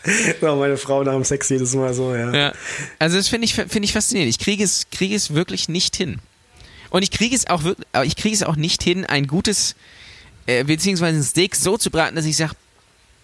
so, 0.41 0.57
meine 0.57 0.77
Frau 0.77 1.03
nach 1.03 1.12
dem 1.12 1.25
Sex 1.25 1.49
jedes 1.49 1.75
Mal 1.75 1.93
so, 1.95 2.15
ja. 2.15 2.33
Ja. 2.33 2.53
Also 2.99 3.16
das 3.16 3.29
finde 3.29 3.45
ich, 3.45 3.55
finde 3.55 3.83
ich 3.83 3.93
faszinierend. 3.93 4.31
Ich 4.31 4.39
kriege 4.39 4.62
es, 4.62 4.87
kriege 4.91 5.15
es 5.15 5.35
wirklich 5.35 5.69
nicht 5.69 5.97
hin. 5.97 6.20
Und 6.91 7.03
ich 7.03 7.11
kriege 7.11 7.35
es 7.35 7.47
auch 7.49 7.62
kriege 8.16 8.35
es 8.35 8.43
auch 8.43 8.57
nicht 8.57 8.83
hin, 8.83 9.05
ein 9.05 9.27
gutes, 9.27 9.77
äh, 10.47 10.65
beziehungsweise 10.65 11.19
ein 11.19 11.23
Steak 11.23 11.55
so 11.55 11.77
zu 11.77 11.91
braten, 11.91 12.16
dass 12.16 12.25
ich 12.25 12.37
sage, 12.37 12.55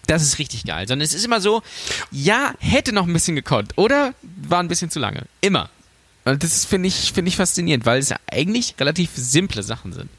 das 0.07 0.21
ist 0.21 0.37
richtig 0.37 0.65
geil. 0.65 0.87
Sondern 0.87 1.05
es 1.05 1.13
ist 1.13 1.25
immer 1.25 1.41
so, 1.41 1.63
ja, 2.11 2.53
hätte 2.59 2.93
noch 2.93 3.07
ein 3.07 3.13
bisschen 3.13 3.35
gekonnt. 3.35 3.73
Oder 3.77 4.13
war 4.47 4.59
ein 4.59 4.67
bisschen 4.67 4.91
zu 4.91 4.99
lange. 4.99 5.23
Immer. 5.41 5.69
Und 6.25 6.43
das 6.43 6.65
finde 6.65 6.87
ich, 6.87 7.11
finde 7.13 7.29
ich 7.29 7.37
faszinierend, 7.37 7.85
weil 7.85 7.99
es 7.99 8.09
ja 8.09 8.17
eigentlich 8.31 8.75
relativ 8.79 9.11
simple 9.15 9.63
Sachen 9.63 9.93
sind. 9.93 10.09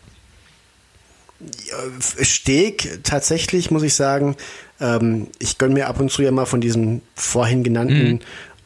Steak, 2.22 3.00
tatsächlich 3.02 3.70
muss 3.70 3.82
ich 3.82 3.94
sagen, 3.94 4.36
ähm, 4.80 5.28
ich 5.38 5.58
gönne 5.58 5.74
mir 5.74 5.88
ab 5.88 6.00
und 6.00 6.10
zu 6.10 6.22
ja 6.22 6.30
mal 6.30 6.46
von 6.46 6.60
diesem 6.60 7.02
vorhin 7.14 7.62
genannten 7.64 8.08
Mhm. 8.14 8.18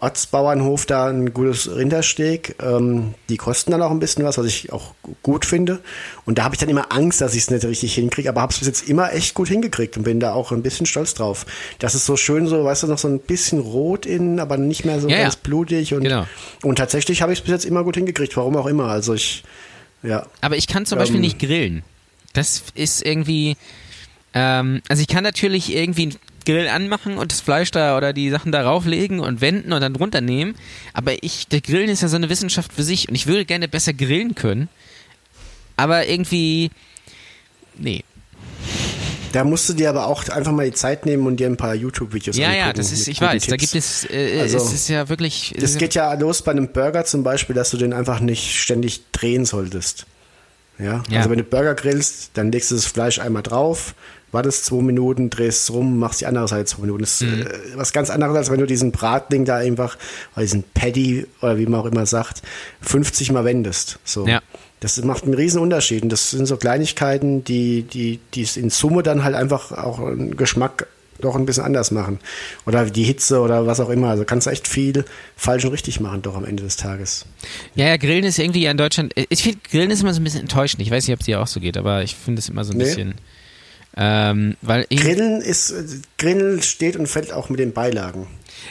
Ortsbauernhof 0.03 0.87
da 0.87 1.09
ein 1.09 1.35
gutes 1.35 1.71
Rindersteak. 1.77 2.57
Ähm, 2.63 3.13
die 3.29 3.37
kosten 3.37 3.71
dann 3.73 3.83
auch 3.83 3.91
ein 3.91 3.99
bisschen 4.01 4.25
was, 4.25 4.39
was 4.39 4.47
ich 4.47 4.73
auch 4.73 4.95
gut 5.23 5.45
finde. 5.45 5.81
Und 6.25 6.39
da 6.39 6.45
habe 6.45 6.55
ich 6.55 6.59
dann 6.59 6.71
immer 6.71 6.91
Angst, 6.91 7.21
dass 7.21 7.35
ich 7.35 7.43
es 7.43 7.51
nicht 7.51 7.65
richtig 7.67 7.95
hinkriege, 7.97 8.31
aber 8.31 8.41
habe 8.41 8.51
es 8.51 8.59
bis 8.61 8.67
jetzt 8.69 8.89
immer 8.89 9.13
echt 9.13 9.35
gut 9.35 9.49
hingekriegt 9.49 9.99
und 9.99 10.05
bin 10.05 10.19
da 10.19 10.33
auch 10.33 10.53
ein 10.53 10.63
bisschen 10.63 10.87
stolz 10.87 11.13
drauf. 11.13 11.45
Das 11.81 11.95
ist 11.95 12.07
so 12.07 12.17
schön 12.17 12.47
so, 12.47 12.65
weißt 12.65 12.85
du, 12.85 12.87
noch 12.87 12.97
so 12.97 13.09
ein 13.09 13.19
bisschen 13.19 13.59
rot 13.59 14.07
innen, 14.07 14.41
aber 14.41 14.57
nicht 14.57 14.87
mehr 14.87 15.01
so 15.01 15.09
Ja, 15.09 15.17
ja. 15.19 15.23
ganz 15.25 15.37
blutig. 15.37 15.93
Und, 15.93 16.05
Genau. 16.05 16.25
und 16.63 16.77
tatsächlich 16.77 17.21
habe 17.21 17.35
ich 17.35 17.41
es 17.41 17.45
bis 17.45 17.53
jetzt 17.53 17.65
immer 17.67 17.85
gut 17.85 17.97
hingekriegt, 17.97 18.35
warum 18.39 18.57
auch 18.57 18.67
immer. 18.67 18.87
Also 18.87 19.13
ich, 19.13 19.45
ja. 20.03 20.27
Aber 20.41 20.57
ich 20.57 20.67
kann 20.67 20.87
zum 20.87 20.97
Beispiel 20.97 21.17
Ähm. 21.17 21.21
nicht 21.23 21.39
grillen. 21.39 21.83
Das 22.33 22.65
ist 22.75 23.05
irgendwie. 23.05 23.57
Ähm, 24.33 24.83
also 24.89 25.01
ich 25.01 25.09
kann 25.09 25.25
natürlich 25.25 25.75
irgendwie 25.75 26.03
einen 26.03 26.17
Grill 26.47 26.69
anmachen 26.69 27.19
und 27.19 27.33
das 27.33 27.41
Fleisch 27.41 27.71
da 27.71 27.97
oder 27.97 28.13
die 28.13 28.31
Sachen 28.31 28.53
darauf 28.53 28.87
legen 28.87 29.21
und 29.21 29.41
wenden 29.41 29.73
und 29.73 29.81
dann 29.81 29.97
runternehmen. 29.97 30.55
Aber 30.93 31.23
ich, 31.23 31.49
der 31.49 31.61
Grillen 31.61 31.89
ist 31.89 32.03
ja 32.03 32.09
so 32.09 32.17
eine 32.17 32.29
Wissenschaft 32.31 32.73
für 32.73 32.83
sich 32.83 33.09
und 33.09 33.15
ich 33.15 33.27
würde 33.27 33.45
gerne 33.45 33.69
besser 33.69 33.93
grillen 33.93 34.35
können. 34.35 34.69
Aber 35.77 36.07
irgendwie. 36.07 36.71
Nee. 37.77 38.05
Da 39.33 39.45
musst 39.45 39.69
du 39.69 39.75
dir 39.75 39.91
aber 39.91 40.09
auch 40.09 40.29
einfach 40.29 40.51
mal 40.53 40.69
die 40.69 40.75
Zeit 40.77 41.07
nehmen 41.07 41.27
und 41.27 41.37
dir 41.39 41.47
ein 41.47 41.57
paar 41.57 41.75
YouTube-Videos 41.75 42.37
Ja, 42.37 42.53
ja, 42.53 42.73
das 42.73 42.91
ist, 42.91 43.07
ich 43.07 43.21
weiß, 43.21 43.47
da 43.47 43.57
Tipps. 43.57 43.73
gibt 43.73 43.75
es, 43.85 44.11
äh, 44.11 44.41
Also, 44.41 44.57
es 44.59 44.73
ist 44.73 44.89
ja 44.89 45.09
wirklich. 45.09 45.55
es 45.57 45.63
ist 45.63 45.79
geht 45.79 45.95
ja 45.95 46.13
los 46.15 46.43
bei 46.43 46.51
einem 46.51 46.73
Burger 46.73 47.05
zum 47.05 47.23
Beispiel, 47.23 47.55
dass 47.55 47.71
du 47.71 47.77
den 47.77 47.93
einfach 47.93 48.19
nicht 48.19 48.57
ständig 48.61 49.03
drehen 49.13 49.45
solltest. 49.45 50.07
Ja? 50.83 51.03
Ja. 51.09 51.19
Also 51.19 51.31
wenn 51.31 51.39
du 51.39 51.45
Burger 51.45 51.75
grillst, 51.75 52.31
dann 52.35 52.51
legst 52.53 52.71
du 52.71 52.75
das 52.75 52.87
Fleisch 52.87 53.19
einmal 53.19 53.43
drauf, 53.43 53.95
wartest 54.33 54.65
zwei 54.67 54.81
Minuten, 54.83 55.29
drehst 55.31 55.65
es 55.65 55.75
rum, 55.75 55.99
machst 55.99 56.21
die 56.21 56.27
andere 56.27 56.47
Seite 56.49 56.65
zwei 56.67 56.83
Minuten. 56.83 57.01
Das 57.03 57.21
ist 57.21 57.29
Mhm. 57.29 57.43
äh, 57.43 57.47
was 57.77 57.93
ganz 57.93 58.11
anderes, 58.11 58.37
als 58.37 58.51
wenn 58.51 58.61
du 58.61 58.67
diesen 58.67 58.93
Bratling 58.93 59.45
da 59.45 59.57
einfach, 59.57 59.97
oder 60.35 60.43
diesen 60.43 60.63
Patty, 60.75 61.27
oder 61.43 61.59
wie 61.59 61.67
man 61.67 61.81
auch 61.81 61.87
immer 61.87 62.07
sagt, 62.07 62.43
50 62.81 63.33
Mal 63.33 63.45
wendest. 63.45 63.99
So. 64.05 64.27
Ja. 64.27 64.41
Das 64.81 64.97
macht 65.05 65.25
einen 65.25 65.35
riesen 65.35 65.61
Unterschied. 65.61 66.03
Und 66.05 66.09
das 66.11 66.31
sind 66.31 66.47
so 66.47 66.57
Kleinigkeiten, 66.57 67.45
die, 67.45 67.83
die, 67.83 68.19
die 68.35 68.43
es 68.43 68.57
in 68.57 68.71
Summe 68.71 69.03
dann 69.03 69.25
halt 69.25 69.35
einfach 69.35 69.73
auch 69.73 69.99
einen 70.01 70.37
Geschmack 70.37 70.87
doch 71.21 71.35
ein 71.37 71.47
bisschen 71.47 71.65
anders 71.65 71.91
machen. 71.91 72.19
Oder 72.67 72.85
die 72.87 73.05
Hitze 73.05 73.41
oder 73.41 73.67
was 73.67 73.81
auch 73.81 73.89
immer. 73.91 74.09
Also 74.11 74.25
kannst 74.25 74.47
du 74.47 74.51
echt 74.51 74.67
viel 74.69 75.05
falsch 75.37 75.65
und 75.65 75.73
richtig 75.73 76.01
machen, 76.01 76.23
doch 76.23 76.37
am 76.37 76.45
Ende 76.45 76.63
des 76.63 76.77
Tages. 76.77 77.27
Ja, 77.75 77.87
ja, 77.87 77.97
Grillen 77.97 78.25
ist 78.25 78.39
irgendwie 78.39 78.63
ja 78.63 78.71
in 78.71 78.77
Deutschland. 78.77 79.13
Ich 79.29 79.43
finde, 79.43 79.59
Grillen 79.71 79.91
ist 79.91 80.03
immer 80.03 80.13
so 80.15 80.21
ein 80.21 80.25
bisschen 80.25 80.41
enttäuschend. 80.43 80.83
Ich 80.83 80.91
weiß 80.91 81.07
nicht, 81.07 81.15
ob 81.15 81.21
es 81.21 81.27
dir 81.27 81.41
auch 81.41 81.47
so 81.47 81.61
geht, 81.61 81.77
aber 81.77 82.03
ich 82.03 82.15
finde 82.17 82.41
es 82.41 82.49
immer 82.49 82.65
so 82.65 82.73
ein 82.73 82.79
Nee. 82.79 82.85
bisschen. 82.85 83.15
Ähm, 83.97 84.57
weil 84.63 84.87
Grillen 84.89 85.41
ist, 85.41 85.71
äh, 85.73 85.85
Grillen 86.17 86.63
steht 86.63 86.97
und 86.97 87.07
fällt 87.09 87.33
auch 87.33 87.49
mit 87.49 87.59
den 87.59 87.73
Beilagen. 87.73 88.29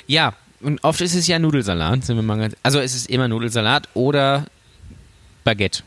Ja, 0.07 0.33
und 0.61 0.83
oft 0.83 1.01
ist 1.01 1.13
es 1.13 1.27
ja 1.27 1.39
Nudelsalat, 1.39 2.05
sind 2.05 2.15
wir 2.15 2.23
mal 2.23 2.37
ganz, 2.37 2.55
Also 2.63 2.79
es 2.79 2.95
ist 2.95 3.09
immer 3.09 3.27
Nudelsalat 3.27 3.89
oder 3.93 4.45
Baguette. 5.43 5.83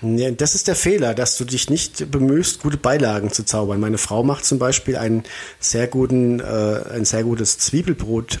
Ja, 0.00 0.30
das 0.30 0.54
ist 0.54 0.68
der 0.68 0.76
Fehler, 0.76 1.12
dass 1.14 1.36
du 1.38 1.44
dich 1.44 1.70
nicht 1.70 2.10
bemühst, 2.10 2.60
gute 2.62 2.76
Beilagen 2.76 3.32
zu 3.32 3.44
zaubern. 3.44 3.80
Meine 3.80 3.98
Frau 3.98 4.22
macht 4.22 4.44
zum 4.44 4.58
Beispiel 4.58 4.96
einen 4.96 5.24
sehr 5.58 5.88
guten, 5.88 6.38
äh, 6.40 6.82
ein 6.94 7.04
sehr 7.04 7.24
gutes 7.24 7.58
Zwiebelbrot 7.58 8.40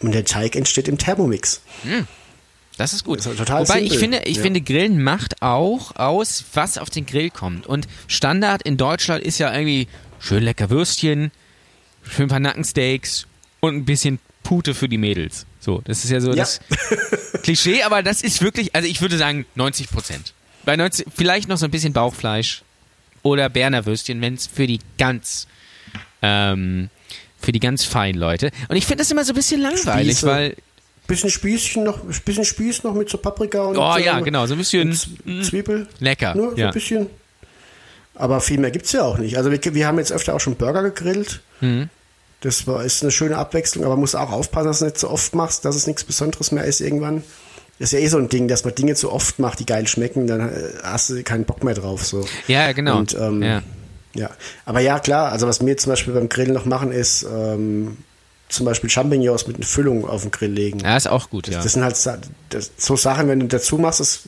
und 0.00 0.14
der 0.14 0.24
Teig 0.24 0.54
entsteht 0.54 0.86
im 0.86 0.96
Thermomix. 0.96 1.60
Das 2.76 2.92
ist 2.92 3.02
gut. 3.04 3.18
Das 3.18 3.26
ist 3.26 3.38
total 3.38 3.62
Wobei 3.68 3.80
ich 3.82 3.90
simpel. 3.90 3.98
finde, 3.98 4.18
ich 4.26 4.36
Ja. 4.36 4.42
finde, 4.44 4.60
Grillen 4.60 5.02
macht 5.02 5.42
auch 5.42 5.96
aus, 5.96 6.44
was 6.54 6.78
auf 6.78 6.90
den 6.90 7.06
Grill 7.06 7.30
kommt. 7.30 7.66
Und 7.66 7.88
Standard 8.06 8.62
in 8.62 8.76
Deutschland 8.76 9.24
ist 9.24 9.38
ja 9.38 9.52
irgendwie 9.52 9.88
schön 10.20 10.44
lecker 10.44 10.70
Würstchen, 10.70 11.32
schön 12.08 12.26
ein 12.26 12.28
paar 12.28 12.38
Nackensteaks 12.38 13.26
und 13.58 13.74
ein 13.74 13.84
bisschen 13.84 14.20
Pute 14.44 14.74
für 14.74 14.88
die 14.88 14.98
Mädels. 14.98 15.44
So, 15.58 15.80
das 15.84 16.04
ist 16.04 16.10
ja 16.10 16.20
so 16.20 16.30
Ja. 16.30 16.36
das 16.36 16.60
Klischee, 17.42 17.82
aber 17.82 18.04
das 18.04 18.22
ist 18.22 18.40
wirklich, 18.42 18.76
also 18.76 18.86
ich 18.88 19.00
würde 19.00 19.18
sagen 19.18 19.44
90 19.56 19.90
Prozent. 19.90 20.34
Bei 20.68 20.76
90, 20.76 21.06
vielleicht 21.16 21.48
noch 21.48 21.56
so 21.56 21.64
ein 21.64 21.70
bisschen 21.70 21.94
Bauchfleisch 21.94 22.60
oder 23.22 23.48
Berner 23.48 23.86
Würstchen, 23.86 24.20
wenn 24.20 24.34
es 24.34 24.46
für 24.46 24.66
die 24.66 24.80
ganz, 24.98 25.46
ähm, 26.20 26.90
für 27.40 27.52
die 27.52 27.58
ganz 27.58 27.84
feinen 27.84 28.20
Leute. 28.20 28.50
Und 28.68 28.76
ich 28.76 28.84
finde 28.84 29.00
das 29.00 29.10
immer 29.10 29.24
so 29.24 29.32
ein 29.32 29.36
bisschen 29.36 29.62
langweilig, 29.62 30.18
Spieße. 30.18 30.26
weil 30.26 30.56
Bisschen 31.06 31.30
Spießchen 31.30 31.84
noch, 31.84 32.00
bisschen 32.22 32.44
Spieß 32.44 32.82
noch 32.82 32.92
mit 32.92 33.08
so 33.08 33.16
Paprika 33.16 33.62
und 33.62 33.78
Oh 33.78 33.94
so, 33.94 33.98
ja, 33.98 34.20
genau, 34.20 34.44
so 34.44 34.56
ein 34.56 34.58
bisschen 34.58 34.92
Z- 34.92 35.08
Zwiebel. 35.46 35.88
lecker. 36.00 36.34
Nur 36.34 36.50
so 36.50 36.56
ja. 36.58 36.66
ein 36.66 36.74
bisschen. 36.74 37.06
Aber 38.14 38.42
viel 38.42 38.58
mehr 38.58 38.70
gibt's 38.70 38.92
ja 38.92 39.04
auch 39.04 39.16
nicht. 39.16 39.38
Also 39.38 39.50
wir, 39.50 39.58
wir 39.72 39.86
haben 39.86 39.96
jetzt 39.98 40.12
öfter 40.12 40.34
auch 40.34 40.40
schon 40.40 40.56
Burger 40.56 40.82
gegrillt. 40.82 41.40
Mhm. 41.62 41.88
Das 42.42 42.66
war, 42.66 42.84
ist 42.84 43.00
eine 43.02 43.10
schöne 43.10 43.38
Abwechslung, 43.38 43.86
aber 43.86 43.96
musst 43.96 44.14
auch 44.16 44.32
aufpassen, 44.32 44.66
dass 44.66 44.80
du 44.80 44.84
es 44.84 44.92
nicht 44.92 45.00
so 45.00 45.08
oft 45.08 45.34
machst, 45.34 45.64
dass 45.64 45.76
es 45.76 45.86
nichts 45.86 46.04
Besonderes 46.04 46.52
mehr 46.52 46.64
ist 46.64 46.82
irgendwann. 46.82 47.22
Das 47.78 47.92
ist 47.92 47.98
ja 47.98 48.04
eh 48.04 48.08
so 48.08 48.18
ein 48.18 48.28
Ding, 48.28 48.48
dass 48.48 48.64
man 48.64 48.74
Dinge 48.74 48.94
zu 48.94 49.12
oft 49.12 49.38
macht, 49.38 49.60
die 49.60 49.66
geil 49.66 49.86
schmecken, 49.86 50.26
dann 50.26 50.40
äh, 50.40 50.52
hast 50.82 51.10
du 51.10 51.22
keinen 51.22 51.44
Bock 51.44 51.62
mehr 51.62 51.74
drauf. 51.74 52.04
So. 52.04 52.26
Ja, 52.48 52.72
genau. 52.72 52.98
Und, 52.98 53.14
ähm, 53.14 53.42
ja. 53.42 53.62
Ja, 54.14 54.30
aber 54.64 54.80
ja, 54.80 54.98
klar, 54.98 55.30
also 55.30 55.46
was 55.46 55.64
wir 55.64 55.76
zum 55.76 55.90
Beispiel 55.92 56.14
beim 56.14 56.28
Grillen 56.28 56.54
noch 56.54 56.64
machen, 56.64 56.90
ist 56.90 57.24
ähm, 57.30 57.98
zum 58.48 58.64
Beispiel 58.66 58.88
Champignons 58.88 59.46
mit 59.46 59.56
einer 59.56 59.66
Füllung 59.66 60.08
auf 60.08 60.22
den 60.22 60.30
Grill 60.30 60.50
legen. 60.52 60.80
ja, 60.80 60.96
ist 60.96 61.06
auch 61.08 61.28
gut, 61.30 61.48
ja. 61.48 61.62
Das 61.62 61.72
sind 61.72 61.82
halt 61.84 61.96
das, 62.48 62.70
so 62.76 62.96
Sachen, 62.96 63.28
wenn 63.28 63.40
du 63.40 63.46
dazu 63.46 63.76
machst, 63.78 64.00
das 64.00 64.20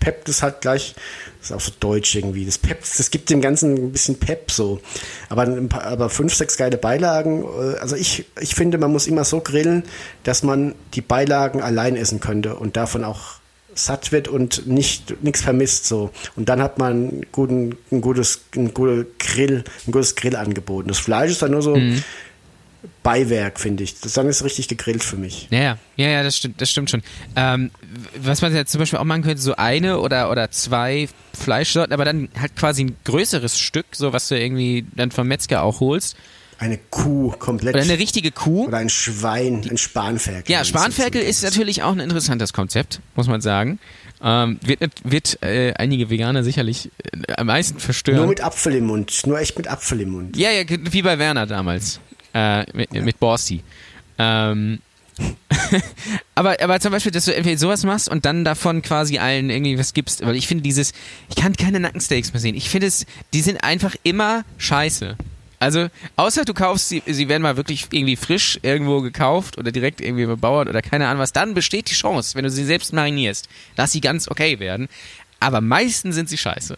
peppt 0.00 0.28
es 0.28 0.42
halt 0.42 0.60
gleich. 0.60 0.94
Das 1.40 1.50
ist 1.50 1.56
auch 1.56 1.60
so 1.60 1.72
deutsch 1.80 2.14
irgendwie. 2.14 2.46
Das 2.46 2.56
peppt, 2.58 2.98
das 2.98 3.10
gibt 3.10 3.30
dem 3.30 3.40
Ganzen 3.40 3.74
ein 3.74 3.92
bisschen 3.92 4.18
Pep 4.18 4.50
so. 4.50 4.80
Aber, 5.28 5.46
aber 5.72 6.08
fünf, 6.08 6.34
sechs 6.34 6.56
geile 6.56 6.78
Beilagen. 6.78 7.42
äh, 7.44 7.78
Also 7.80 7.96
ich, 7.96 8.24
ich 8.40 8.54
finde, 8.54 8.78
man 8.78 8.92
muss 8.92 9.06
immer 9.06 9.24
so 9.24 9.40
grillen, 9.40 9.82
dass 10.22 10.42
man 10.42 10.74
die 10.94 11.00
Beilagen 11.02 11.60
allein 11.60 11.96
essen 11.96 12.20
könnte 12.20 12.54
und 12.56 12.76
davon 12.76 13.04
auch 13.04 13.34
satt 13.76 14.12
wird 14.12 14.28
und 14.28 14.68
nicht 14.68 15.22
nichts 15.24 15.40
vermisst 15.42 15.86
so. 15.86 16.10
Und 16.36 16.48
dann 16.48 16.62
hat 16.62 16.78
man 16.78 16.92
einen 16.92 17.26
guten, 17.32 17.76
ein 17.90 18.00
gutes, 18.00 18.42
ein 18.54 18.72
gutes 18.72 19.06
Grill, 19.18 19.64
ein 19.88 19.90
gutes 19.90 20.14
Grillangebot. 20.14 20.84
Und 20.84 20.90
das 20.92 20.98
Fleisch 20.98 21.32
ist 21.32 21.42
dann 21.42 21.50
nur 21.50 21.60
so 21.62 21.74
Mhm. 21.74 22.04
Beiwerk, 23.02 23.60
finde 23.60 23.82
ich. 23.84 24.00
Das 24.00 24.14
dann 24.14 24.28
ist 24.28 24.44
richtig 24.44 24.68
gegrillt 24.68 25.04
für 25.04 25.16
mich. 25.16 25.48
Ja, 25.50 25.58
ja, 25.60 25.78
ja, 25.96 26.08
ja, 26.08 26.22
das 26.22 26.36
stimmt, 26.36 26.60
das 26.60 26.70
stimmt 26.70 26.90
schon. 26.90 27.02
Ähm, 27.36 27.70
was 28.16 28.42
man 28.42 28.54
jetzt 28.54 28.72
zum 28.72 28.78
Beispiel 28.78 28.98
auch 28.98 29.04
machen 29.04 29.22
könnte, 29.22 29.40
so 29.40 29.56
eine 29.56 30.00
oder, 30.00 30.30
oder 30.30 30.50
zwei 30.50 31.08
Fleischsorten, 31.38 31.92
aber 31.92 32.04
dann 32.04 32.28
halt 32.38 32.56
quasi 32.56 32.84
ein 32.84 32.96
größeres 33.04 33.58
Stück, 33.58 33.86
so 33.92 34.12
was 34.12 34.28
du 34.28 34.38
irgendwie 34.38 34.86
dann 34.94 35.10
vom 35.10 35.28
Metzger 35.28 35.62
auch 35.62 35.80
holst. 35.80 36.16
Eine 36.58 36.78
Kuh 36.78 37.32
komplett. 37.38 37.74
Oder 37.74 37.84
eine 37.84 37.98
richtige 37.98 38.30
Kuh. 38.30 38.66
Oder 38.66 38.78
ein 38.78 38.88
Schwein, 38.88 39.66
ein 39.68 39.76
Spanferkel. 39.76 40.52
Ja, 40.52 40.64
Spanferkel 40.64 41.20
ist 41.20 41.42
natürlich 41.42 41.82
auch 41.82 41.92
ein 41.92 42.00
interessantes 42.00 42.52
Konzept, 42.52 43.00
muss 43.16 43.26
man 43.26 43.40
sagen. 43.40 43.78
Ähm, 44.22 44.58
wird 44.64 44.80
wird 45.02 45.42
äh, 45.42 45.74
einige 45.74 46.08
Veganer 46.08 46.44
sicherlich 46.44 46.90
äh, 47.12 47.32
am 47.34 47.48
meisten 47.48 47.78
verstören. 47.80 48.18
Nur 48.18 48.28
mit 48.28 48.42
Apfel 48.42 48.76
im 48.76 48.86
Mund. 48.86 49.26
Nur 49.26 49.38
echt 49.38 49.58
mit 49.58 49.68
Apfel 49.68 50.00
im 50.00 50.10
Mund. 50.10 50.36
Ja, 50.36 50.50
ja, 50.50 50.62
wie 50.68 51.02
bei 51.02 51.18
Werner 51.18 51.46
damals. 51.46 52.00
Äh, 52.34 52.64
mit, 52.72 52.92
mit 52.92 53.20
Borsti. 53.20 53.62
Ähm, 54.18 54.80
aber, 56.34 56.56
aber 56.60 56.80
zum 56.80 56.90
Beispiel, 56.90 57.12
dass 57.12 57.26
du 57.26 57.34
entweder 57.34 57.58
sowas 57.58 57.84
machst 57.84 58.08
und 58.08 58.24
dann 58.24 58.44
davon 58.44 58.82
quasi 58.82 59.18
allen 59.18 59.50
irgendwie 59.50 59.78
was 59.78 59.94
gibst. 59.94 60.24
Weil 60.26 60.36
ich 60.36 60.48
finde 60.48 60.62
dieses, 60.62 60.92
ich 61.28 61.36
kann 61.36 61.54
keine 61.54 61.80
Nackensteaks 61.80 62.32
mehr 62.32 62.40
sehen. 62.40 62.56
Ich 62.56 62.68
finde 62.68 62.88
es, 62.88 63.06
die 63.32 63.40
sind 63.40 63.62
einfach 63.62 63.94
immer 64.02 64.44
scheiße. 64.58 65.16
Also, 65.60 65.86
außer 66.16 66.44
du 66.44 66.52
kaufst 66.52 66.88
sie, 66.88 67.02
sie 67.06 67.28
werden 67.28 67.42
mal 67.42 67.56
wirklich 67.56 67.86
irgendwie 67.90 68.16
frisch 68.16 68.58
irgendwo 68.62 69.00
gekauft 69.00 69.56
oder 69.56 69.72
direkt 69.72 70.00
irgendwie 70.00 70.26
bebauert 70.26 70.68
oder 70.68 70.82
keine 70.82 71.06
Ahnung 71.06 71.22
was, 71.22 71.32
dann 71.32 71.54
besteht 71.54 71.88
die 71.90 71.94
Chance, 71.94 72.34
wenn 72.34 72.44
du 72.44 72.50
sie 72.50 72.64
selbst 72.64 72.92
marinierst, 72.92 73.48
dass 73.76 73.92
sie 73.92 74.00
ganz 74.00 74.28
okay 74.28 74.58
werden. 74.58 74.88
Aber 75.40 75.60
meistens 75.60 76.16
sind 76.16 76.28
sie 76.28 76.36
scheiße. 76.36 76.76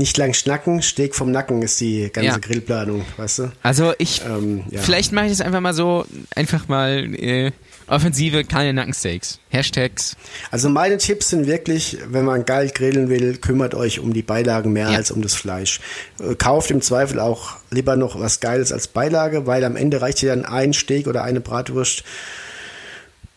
Nicht 0.00 0.16
lang 0.16 0.32
schnacken, 0.32 0.80
Steg 0.80 1.14
vom 1.14 1.30
Nacken 1.30 1.60
ist 1.60 1.78
die 1.78 2.08
ganze 2.10 2.30
Ja. 2.30 2.38
Grillplanung, 2.38 3.04
weißt 3.18 3.38
du? 3.40 3.52
Also 3.62 3.92
ich, 3.98 4.22
Ähm, 4.24 4.64
ja. 4.70 4.80
vielleicht 4.80 5.12
mache 5.12 5.26
ich 5.26 5.32
das 5.32 5.42
einfach 5.42 5.60
mal 5.60 5.74
so, 5.74 6.06
einfach 6.34 6.68
mal 6.68 7.14
äh, 7.16 7.50
Offensive, 7.86 8.44
keine 8.44 8.72
Nackensteaks. 8.72 9.40
Hashtags. 9.50 10.16
Also 10.50 10.70
meine 10.70 10.96
Tipps 10.96 11.28
sind 11.28 11.46
wirklich, 11.46 11.98
wenn 12.08 12.24
man 12.24 12.46
geil 12.46 12.70
grillen 12.74 13.10
will, 13.10 13.36
kümmert 13.36 13.74
euch 13.74 13.98
um 14.00 14.14
die 14.14 14.22
Beilagen 14.22 14.72
mehr 14.72 14.88
Ja. 14.90 14.96
als 14.96 15.10
um 15.10 15.20
das 15.20 15.34
Fleisch. 15.34 15.80
Äh, 16.18 16.34
Kauft 16.34 16.70
im 16.70 16.80
Zweifel 16.80 17.20
auch 17.20 17.56
lieber 17.70 17.96
noch 17.96 18.18
was 18.18 18.40
Geiles 18.40 18.72
als 18.72 18.88
Beilage, 18.88 19.46
weil 19.46 19.64
am 19.64 19.76
Ende 19.76 20.00
reicht 20.00 20.22
dir 20.22 20.30
dann 20.34 20.46
ein 20.46 20.72
Steak 20.72 21.08
oder 21.08 21.24
eine 21.24 21.42
Bratwurst 21.42 22.04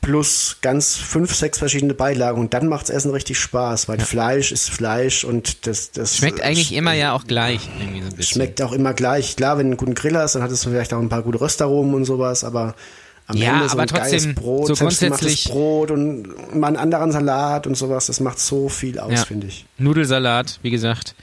plus 0.03 0.57
ganz 0.61 0.95
fünf, 0.95 1.33
sechs 1.33 1.57
verschiedene 1.57 1.95
Beilagen 1.95 2.39
und 2.39 2.53
dann 2.53 2.67
macht's 2.67 2.91
Essen 2.91 3.09
richtig 3.11 3.39
Spaß, 3.39 3.87
weil 3.87 3.99
Fleisch 3.99 4.51
ist 4.51 4.69
Fleisch 4.69 5.23
und 5.23 5.65
das, 5.65 5.89
das 5.91 6.17
Schmeckt 6.17 6.39
äh, 6.39 6.43
eigentlich 6.43 6.73
immer 6.73 6.93
ja 6.93 7.13
auch 7.13 7.25
gleich. 7.25 7.61
So. 8.17 8.21
Schmeckt 8.21 8.61
auch 8.61 8.73
immer 8.73 8.93
gleich. 8.93 9.35
Klar, 9.35 9.57
wenn 9.57 9.67
du 9.67 9.71
einen 9.71 9.77
guten 9.77 9.95
Grill 9.95 10.15
hast, 10.17 10.35
dann 10.35 10.43
hattest 10.43 10.65
du 10.65 10.69
vielleicht 10.69 10.93
auch 10.93 10.99
ein 10.99 11.09
paar 11.09 11.23
gute 11.23 11.41
Röstaromen 11.41 11.95
und 11.95 12.05
sowas, 12.05 12.43
aber 12.43 12.75
am 13.25 13.37
Ja, 13.37 13.53
Ende 13.53 13.69
so 13.69 13.73
aber 13.73 13.83
ein 13.83 13.87
geiles 13.87 14.11
trotzdem 14.11 14.35
Brot, 14.35 14.67
so 14.67 14.75
grundsätzlich- 14.75 15.45
Brot 15.45 15.91
und 15.91 16.53
mal 16.55 16.67
einen 16.67 16.75
anderen 16.75 17.11
Salat 17.13 17.65
und 17.65 17.75
sowas. 17.75 18.07
Das 18.07 18.19
macht 18.19 18.37
so 18.39 18.67
viel 18.69 18.99
aus, 18.99 19.11
Ja. 19.13 19.25
finde 19.25 19.47
ich. 19.47 19.65
Nudelsalat, 19.77 20.59
wie 20.61 20.71
gesagt. 20.71 21.15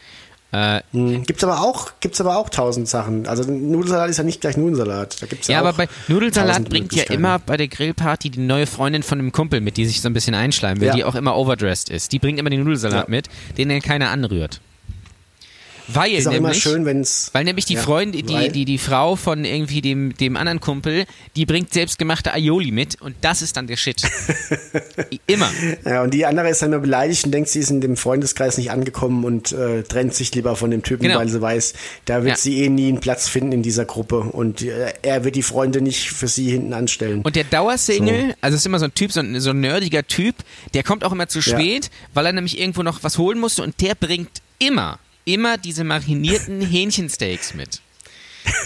Äh, 0.53 0.81
Mhm. 0.93 1.23
Gibt's 1.25 1.45
aber 1.45 1.61
auch, 1.61 1.93
gibt's 2.01 2.21
aber 2.21 2.37
auch 2.37 2.49
tausend 2.49 2.89
Sachen. 2.89 3.27
Also 3.29 3.51
Nudelsalat 3.51 4.11
ist 4.11 4.17
ja 4.17 4.25
nicht 4.25 4.41
gleich 4.41 4.57
Nudelsalat. 4.57 5.23
Da 5.23 5.27
gibt's 5.27 5.47
ja, 5.47 5.55
ja, 5.55 5.61
auch 5.61 5.67
aber 5.67 5.77
bei 5.77 5.89
Nudelsalat 6.09 6.69
bringt 6.69 6.93
ja 6.93 7.05
immer 7.05 7.39
bei 7.39 7.57
der 7.57 7.69
Grillparty 7.69 8.31
die 8.31 8.41
neue 8.41 8.67
Freundin 8.67 9.03
von 9.05 9.19
dem 9.19 9.31
Kumpel 9.33 9.61
mit, 9.61 9.77
die 9.77 9.87
sich 9.87 10.01
so 10.01 10.09
ein 10.09 10.13
bisschen 10.13 10.35
einschleimen 10.35 10.81
will, 10.81 10.89
Ja. 10.89 10.95
die 10.95 11.05
auch 11.05 11.15
immer 11.15 11.37
overdressed 11.37 11.89
ist. 11.91 12.11
Die 12.13 12.19
bringt 12.19 12.39
immer 12.39 12.51
den 12.51 12.65
Nudelsalat 12.65 13.05
Ja. 13.05 13.11
mit, 13.11 13.29
den 13.59 13.69
dann 13.69 13.81
keiner 13.81 14.11
anrührt. 14.11 14.61
Weil 15.95 16.13
Ist 16.13 16.27
auch 16.29 16.33
immer 16.33 16.49
nämlich, 16.49 16.63
schön, 16.63 16.85
wenn's. 16.85 17.31
weil 17.33 17.45
nämlich 17.45 17.65
die 17.65 17.75
Ja, 17.75 17.83
Freundin, 17.83 18.27
die, 18.27 18.49
die, 18.51 18.65
die 18.65 18.79
Frau 18.79 19.17
von 19.17 19.45
irgendwie 19.45 19.81
dem, 19.81 20.17
dem 20.17 20.37
anderen 20.37 20.61
Kumpel, 20.61 21.05
die 21.37 21.47
bringt 21.47 21.73
selbstgemachte 21.73 22.33
Aioli 22.33 22.71
mit 22.71 23.01
und 23.01 23.15
das 23.23 23.43
ist 23.43 23.57
dann 23.57 23.67
der 23.67 23.77
Shit. 23.77 24.03
immer. 25.27 25.51
Ja, 25.85 26.03
und 26.03 26.13
die 26.15 26.27
andere 26.27 26.49
ist 26.51 26.63
dann 26.63 26.73
immer 26.73 26.81
beleidigt 26.81 27.25
und 27.25 27.33
denkt, 27.33 27.49
sie 27.49 27.61
ist 27.61 27.71
in 27.71 27.81
dem 27.81 27.97
Freundeskreis 27.97 28.59
nicht 28.59 28.71
angekommen 28.71 29.25
und 29.25 29.53
äh, 29.53 29.83
trennt 29.83 30.15
sich 30.15 30.35
lieber 30.35 30.57
von 30.57 30.71
dem 30.71 30.83
Typen, 30.83 31.05
Genau. 31.05 31.19
weil 31.19 31.29
sie 31.29 31.41
weiß, 31.41 31.75
da 32.05 32.19
wird 32.25 32.31
Ja. 32.31 32.37
sie 32.37 32.63
eh 32.65 32.69
nie 32.69 32.89
einen 32.89 33.01
Platz 33.01 33.29
finden 33.29 33.53
in 33.53 33.63
dieser 33.63 33.85
Gruppe 33.85 34.21
und 34.21 34.63
äh, 34.63 34.93
er 35.03 35.25
wird 35.25 35.37
die 35.37 35.43
Freunde 35.43 35.81
nicht 35.81 36.11
für 36.11 36.29
sie 36.29 36.51
hinten 36.51 36.73
anstellen. 36.73 37.23
Und 37.23 37.37
der 37.37 37.45
Dauersingle, 37.45 38.35
also 38.41 38.57
ist 38.57 38.67
immer 38.67 38.79
so 38.79 38.85
ein 38.87 38.95
Typ, 38.95 39.13
so 39.13 39.21
ein, 39.21 39.41
so 39.41 39.51
ein 39.51 39.61
nerdiger 39.61 40.07
Typ, 40.07 40.37
der 40.75 40.83
kommt 40.83 41.05
auch 41.05 41.13
immer 41.13 41.29
zu 41.29 41.39
Ja. 41.41 41.59
spät, 41.59 41.91
weil 42.15 42.27
er 42.27 42.33
nämlich 42.33 42.59
irgendwo 42.61 42.83
noch 42.83 43.03
was 43.03 43.19
holen 43.19 43.39
musste 43.39 43.63
und 43.63 43.81
der 43.81 43.95
bringt 43.95 44.31
immer, 44.59 44.99
immer 45.25 45.59
diese 45.59 45.85
marinierten 45.85 46.61
Hähnchensteaks 46.67 47.55
mit. 47.55 47.81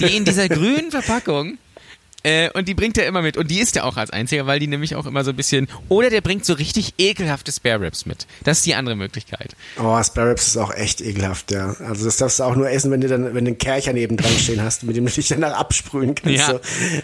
Die 0.01 0.17
in 0.17 0.25
dieser 0.25 0.49
grünen 0.49 0.91
Verpackung. 0.91 1.59
Äh, 2.27 2.49
und 2.55 2.69
die 2.69 2.75
bringt 2.75 2.97
er 2.97 3.07
immer 3.07 3.21
mit. 3.21 3.37
Und 3.37 3.51
die 3.51 3.59
isst 3.59 3.77
er 3.77 3.85
auch 3.85 3.99
als 3.99 4.09
einziger, 4.09 4.47
weil 4.47 4.59
die 4.59 4.67
nämlich 4.67 4.95
auch 4.97 5.05
immer 5.05 5.23
so 5.25 5.31
ein 5.31 5.37
bisschen. 5.37 5.69
Oder 5.91 6.09
der 6.09 6.23
bringt 6.23 6.47
so 6.47 6.55
richtig 6.55 6.95
ekelhafte 6.97 7.53
Spare 7.53 7.83
Ribs 7.83 8.07
mit. 8.07 8.27
Das 8.45 8.59
ist 8.59 8.67
die 8.67 8.75
andere 8.75 8.97
Möglichkeit. 8.97 9.55
Oh, 9.79 10.03
Spare 10.03 10.31
Ribs 10.31 10.47
ist 10.47 10.57
auch 10.57 10.73
echt 10.73 11.03
ekelhaft, 11.03 11.51
ja. 11.51 11.75
Also 11.87 12.07
das 12.07 12.17
darfst 12.17 12.39
du 12.39 12.45
auch 12.45 12.57
nur 12.57 12.71
essen, 12.71 12.91
wenn 12.91 13.03
du 13.03 13.09
dann, 13.09 13.25
wenn 13.35 13.45
du 13.45 13.51
einen 13.51 13.59
Kercher 13.59 13.93
neben 13.93 14.17
dran 14.17 14.33
stehen 14.39 14.63
hast, 14.63 14.85
mit 14.85 14.97
dem 14.97 15.05
du 15.05 15.13
dich 15.13 15.29
danach 15.29 15.53
absprühen 15.59 16.15
kannst. 16.15 16.39
Ja. 16.39 16.61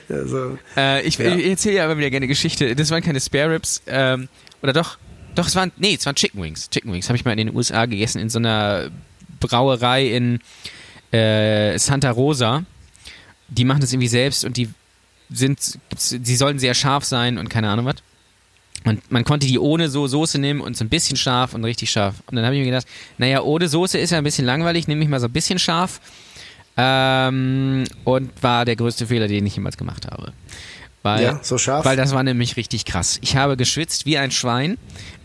So. 0.09 0.14
Also, 0.14 0.59
Äh, 0.77 1.02
ich, 1.06 1.18
Ja. 1.18 1.36
ich 1.36 1.47
erzähle 1.48 1.74
ja 1.77 1.85
immer 1.85 1.98
wieder 1.98 2.09
gerne 2.10 2.27
Geschichte. 2.27 2.74
Das 2.74 2.90
waren 2.90 3.02
keine 3.02 3.20
Spare 3.20 3.51
Ribs. 3.51 3.82
Ähm, 3.89 4.28
oder 4.62 4.72
doch? 4.72 4.97
Doch, 5.35 5.47
es 5.48 5.55
waren. 5.55 5.70
Nee, 5.77 5.97
es 5.98 6.06
waren 6.06 6.14
Chicken 6.16 6.43
Wings. 6.43 6.70
Chicken 6.70 6.94
Wings 6.94 7.09
habe 7.10 7.16
ich 7.18 7.27
mal 7.27 7.32
in 7.32 7.39
den 7.47 7.55
USA 7.55 7.85
gegessen, 7.85 8.20
in 8.20 8.31
so 8.31 8.39
einer 8.39 8.90
Brauerei 9.41 10.09
in 10.09 10.41
äh, 11.12 11.79
Santa 11.79 12.11
Rosa. 12.11 12.65
Die 13.49 13.65
machen 13.65 13.81
das 13.81 13.93
irgendwie 13.93 14.09
selbst 14.09 14.45
und 14.45 14.57
die 14.57 14.69
sind. 15.31 15.59
Sie 15.97 16.37
sollen 16.37 16.59
sehr 16.59 16.75
scharf 16.75 17.05
sein 17.05 17.39
und 17.39 17.49
keine 17.49 17.69
Ahnung 17.69 17.87
was. 17.87 17.97
Und 18.85 19.11
man 19.11 19.25
konnte 19.25 19.47
die 19.47 19.59
ohne 19.59 19.89
so 19.91 20.07
Soße 20.07 20.39
nehmen 20.39 20.61
und 20.61 20.77
so 20.77 20.85
ein 20.85 20.89
bisschen 20.89 21.17
scharf 21.17 21.55
und 21.55 21.65
richtig 21.65 21.91
scharf. 21.91 22.17
Und 22.27 22.37
dann 22.37 22.45
habe 22.45 22.55
ich 22.55 22.61
mir 22.61 22.67
gedacht, 22.71 22.87
naja, 23.19 23.43
ohne 23.43 23.69
Soße 23.69 23.99
ist 23.99 24.11
ja 24.11 24.19
ein 24.19 24.25
bisschen 24.25 24.47
langweilig, 24.47 24.89
nehme 24.89 25.03
ich 25.03 25.09
mal 25.09 25.21
so 25.21 25.27
ein 25.27 25.33
bisschen 25.33 25.59
scharf. 25.59 26.01
Ähm, 26.77 27.85
und 28.05 28.31
war 28.43 28.65
der 28.65 28.77
größte 28.77 29.09
Fehler, 29.09 29.29
den 29.29 29.45
ich 29.45 29.57
jemals 29.57 29.77
gemacht 29.77 30.07
habe. 30.11 30.33
Weil, 31.03 31.25
Ja, 31.25 31.41
so 31.43 31.59
scharf? 31.59 31.85
Weil 31.85 31.97
das 31.97 32.15
war 32.15 32.23
nämlich 32.23 32.57
richtig 32.57 32.87
krass. 32.87 33.19
Ich 33.23 33.37
habe 33.37 33.57
geschwitzt 33.57 34.07
wie 34.07 34.17
ein 34.17 34.31
Schwein 34.31 34.79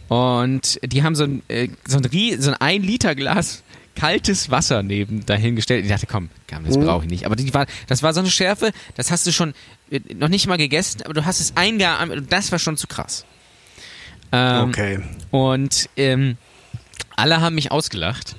und 0.10 0.80
die 0.84 1.04
haben 1.04 1.16
so 1.16 1.24
ein, 1.24 1.42
äh, 1.48 1.70
so 1.88 1.98
ein, 1.98 2.42
so 2.42 2.52
ein 2.52 2.58
1 2.60 2.86
Liter 2.86 3.16
Glas 3.16 3.64
kaltes 3.96 4.52
Wasser 4.52 4.84
neben 4.84 5.26
dahingestellt. 5.26 5.86
Ich 5.86 5.92
dachte, 5.92 6.08
komm, 6.08 6.30
das 6.66 6.78
Mhm. 6.78 6.84
brauche 6.86 7.06
ich 7.06 7.10
nicht. 7.10 7.26
Aber 7.26 7.36
die 7.36 7.54
war, 7.54 7.66
das 7.88 8.04
war 8.04 8.14
so 8.14 8.20
eine 8.20 8.30
Schärfe, 8.30 8.72
das 8.96 9.12
hast 9.12 9.26
du 9.26 9.32
schon 9.32 9.54
äh, 9.90 10.00
noch 10.16 10.28
nicht 10.30 10.48
mal 10.48 10.58
gegessen, 10.58 11.02
aber 11.04 11.14
du 11.14 11.26
hast 11.26 11.40
es 11.40 11.56
eingeatmet 11.56 12.18
und 12.20 12.32
das 12.32 12.52
war 12.52 12.60
schon 12.60 12.78
zu 12.78 12.88
krass. 12.88 13.26
Ähm, 14.32 14.70
okay. 14.70 15.00
und 15.32 15.90
ähm, 15.98 16.38
alle 17.16 17.40
haben 17.42 17.56
mich 17.56 17.72
ausgelacht. 17.72 18.36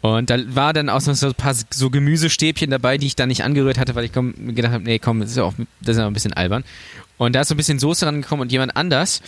Und 0.00 0.30
da 0.30 0.38
war 0.54 0.72
dann 0.72 0.88
auch 0.90 1.00
so 1.00 1.26
ein 1.26 1.34
paar 1.34 1.54
so 1.70 1.90
Gemüsestäbchen 1.90 2.70
dabei, 2.70 2.98
die 2.98 3.06
ich 3.08 3.16
da 3.16 3.26
nicht 3.26 3.42
angerührt 3.42 3.78
hatte, 3.78 3.94
weil 3.96 4.04
ich 4.04 4.12
komm, 4.12 4.54
gedacht 4.54 4.72
habe, 4.72 4.84
nee, 4.84 4.98
komm, 5.00 5.20
das 5.20 5.30
ist 5.30 5.36
ja 5.36 5.42
auch 5.42 5.54
das 5.80 5.96
ist 5.96 5.98
ja 5.98 6.04
auch 6.04 6.10
ein 6.10 6.12
bisschen 6.14 6.32
albern. 6.32 6.62
Und 7.18 7.34
da 7.34 7.40
ist 7.42 7.48
so 7.48 7.54
ein 7.54 7.56
bisschen 7.56 7.78
Soße 7.78 8.06
rangekommen 8.06 8.42
und 8.42 8.52
jemand 8.52 8.76
anders, 8.76 9.20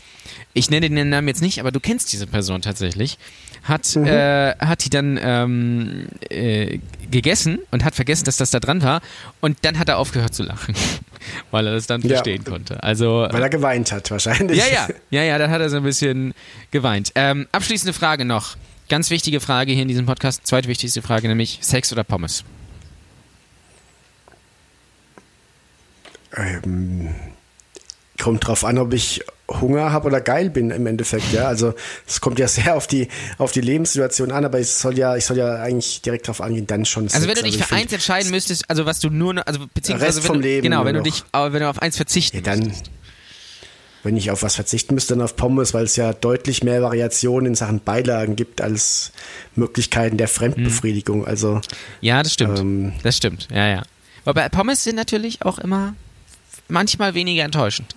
ich 0.54 0.70
nenne 0.70 0.88
den 0.88 1.08
Namen 1.08 1.26
jetzt 1.28 1.42
nicht, 1.42 1.58
aber 1.60 1.72
du 1.72 1.80
kennst 1.80 2.12
diese 2.12 2.26
Person 2.26 2.62
tatsächlich, 2.62 3.18
hat, 3.64 3.94
äh, 3.96 4.54
hat 4.58 4.84
die 4.84 4.90
dann 4.90 5.18
ähm, 5.22 6.06
äh, 6.30 6.78
gegessen 7.10 7.58
und 7.72 7.84
hat 7.84 7.94
vergessen, 7.96 8.24
dass 8.24 8.36
das 8.36 8.50
da 8.50 8.60
dran 8.60 8.82
war. 8.82 9.02
Und 9.40 9.58
dann 9.62 9.78
hat 9.78 9.88
er 9.88 9.98
aufgehört 9.98 10.34
zu 10.34 10.44
lachen, 10.44 10.74
weil 11.50 11.66
er 11.66 11.72
das 11.74 11.86
dann 11.88 12.00
Ja. 12.02 12.08
verstehen 12.10 12.44
konnte. 12.44 12.82
Also 12.82 13.26
Weil 13.30 13.42
er 13.42 13.50
geweint 13.50 13.90
hat, 13.92 14.10
wahrscheinlich. 14.10 14.56
ja, 14.56 14.66
ja, 14.72 14.88
ja, 15.10 15.22
ja, 15.24 15.38
dann 15.38 15.50
hat 15.50 15.60
er 15.60 15.68
so 15.68 15.76
ein 15.76 15.82
bisschen 15.82 16.32
geweint. 16.70 17.12
Ähm, 17.16 17.48
abschließende 17.52 17.92
Frage 17.92 18.24
noch. 18.24 18.56
Ganz 18.88 19.10
wichtige 19.10 19.40
Frage 19.40 19.72
hier 19.72 19.82
in 19.82 19.88
diesem 19.88 20.06
Podcast. 20.06 20.46
Zweitwichtigste 20.46 21.02
Frage, 21.02 21.28
nämlich 21.28 21.58
Sex 21.60 21.92
oder 21.92 22.02
Pommes? 22.04 22.44
Ähm, 26.36 27.08
kommt 28.20 28.46
drauf 28.46 28.64
an, 28.64 28.78
ob 28.78 28.92
ich 28.92 29.22
Hunger 29.48 29.90
habe 29.92 30.06
oder 30.06 30.20
geil 30.20 30.48
bin 30.50 30.70
im 30.70 30.86
Endeffekt, 30.86 31.32
ja. 31.32 31.46
Also 31.48 31.74
es 32.06 32.20
kommt 32.20 32.38
ja 32.38 32.46
sehr 32.46 32.76
auf 32.76 32.86
die 32.86 33.08
auf 33.38 33.50
die 33.52 33.60
Lebenssituation 33.60 34.30
an, 34.30 34.44
aber 34.44 34.60
ich 34.60 34.68
soll 34.68 34.96
ja 34.96 35.16
ich 35.16 35.24
soll 35.24 35.38
ja 35.38 35.54
eigentlich 35.56 36.02
direkt 36.02 36.28
drauf 36.28 36.40
angehen, 36.40 36.66
dann 36.66 36.84
schon. 36.84 37.04
Also 37.04 37.26
wenn 37.26 37.34
du 37.34 37.42
dich 37.42 37.58
ich 37.58 37.64
für 37.64 37.74
eins 37.74 37.92
entscheiden 37.92 38.30
müsstest, 38.30 38.68
also 38.70 38.86
was 38.86 39.00
du 39.00 39.10
nur, 39.10 39.46
also 39.46 39.60
beziehungsweise 39.74 40.18
Rest 40.18 40.24
wenn 40.24 40.26
vom 40.26 40.36
du, 40.36 40.48
Leben 40.48 40.62
genau, 40.62 40.84
wenn 40.84 40.94
du 40.94 41.02
dich, 41.02 41.24
aber 41.32 41.52
wenn 41.52 41.62
du 41.62 41.68
auf 41.68 41.82
eins 41.82 41.96
verzichten 41.96 42.36
Ja, 42.36 42.42
dann, 42.42 42.60
müsstest. 42.60 42.90
wenn 44.04 44.16
ich 44.16 44.30
auf 44.30 44.42
was 44.42 44.54
verzichten 44.54 44.94
müsste, 44.94 45.14
dann 45.14 45.24
auf 45.24 45.34
Pommes, 45.34 45.74
weil 45.74 45.84
es 45.84 45.96
ja 45.96 46.12
deutlich 46.12 46.62
mehr 46.62 46.82
Variationen 46.82 47.46
in 47.46 47.54
Sachen 47.56 47.80
Beilagen 47.80 48.36
gibt 48.36 48.60
als 48.60 49.10
Möglichkeiten 49.56 50.16
der 50.16 50.28
Fremdbefriedigung. 50.28 51.26
Also 51.26 51.60
Ja, 52.00 52.22
das 52.22 52.34
stimmt. 52.34 52.58
Ähm. 52.60 52.92
das 53.02 53.16
stimmt. 53.16 53.48
Ja, 53.50 53.66
ja. 53.66 53.82
Aber 54.24 54.48
Pommes 54.50 54.84
sind 54.84 54.94
natürlich 54.96 55.42
auch 55.42 55.58
immer 55.58 55.94
manchmal 56.68 57.14
weniger 57.14 57.42
enttäuschend. 57.42 57.96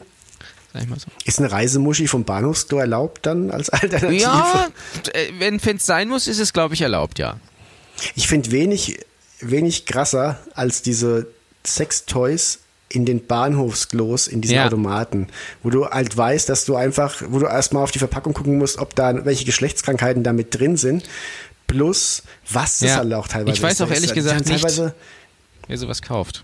Sag 0.74 0.82
ich 0.84 0.90
mal 0.90 1.00
so. 1.00 1.08
ist 1.26 1.40
eine 1.40 1.52
Reisemuschi 1.52 2.08
vom 2.08 2.24
Bahnhofsklo 2.24 2.80
erlaubt 2.80 3.26
dann 3.26 3.52
als 3.52 3.70
Alternative? 3.70 4.16
Ja, 4.22 4.68
äh, 5.14 5.28
wenn 5.40 5.56
es 5.58 5.86
sein 5.86 6.10
muss, 6.10 6.28
ist 6.28 6.40
es, 6.40 6.52
glaube 6.54 6.74
ich, 6.74 6.82
erlaubt, 6.82 7.20
ja. 7.20 7.38
Ich 8.16 8.28
finde 8.28 8.52
wenig, 8.52 9.00
wenig 9.40 9.86
krasser 9.86 10.40
als 10.56 10.82
diese 10.82 11.28
Sextoys 11.66 12.60
in 12.90 13.06
den 13.06 13.26
Bahnhofsklos, 13.26 14.28
in 14.28 14.41
diesen 14.41 14.56
Ja. 14.56 14.66
Automaten, 14.68 15.28
wo 15.64 15.70
du 15.70 15.86
halt 15.88 16.16
weißt, 16.16 16.48
dass 16.50 16.66
du 16.66 16.76
einfach, 16.76 17.22
wo 17.28 17.40
du 17.40 17.45
erstmal 17.45 17.84
auf 17.84 17.91
die 17.91 18.00
Verpackung 18.00 18.34
gucken 18.34 18.58
musst, 18.58 18.78
ob 18.78 18.95
da 18.95 19.26
welche 19.26 19.45
Geschlechtskrankheiten 19.45 20.24
da 20.24 20.32
mit 20.34 20.58
drin 20.60 20.78
sind, 20.78 21.04
plus 21.68 22.24
was 22.52 22.80
das 22.80 22.90
Ja. 22.90 22.95
halt 22.98 23.14
auch 23.14 23.28
teilweise 23.28 23.56
Ich 23.58 23.64
weiß 23.64 23.74
ist. 23.74 23.82
auch 23.82 23.90
ehrlich 23.90 24.06
ist- 24.06 24.14
gesagt 24.16 24.36
haben 24.41 24.44
nicht. 24.52 24.62
teilweise, 24.62 24.94
Wer 25.68 25.78
sowas 25.78 26.02
kauft. 26.02 26.44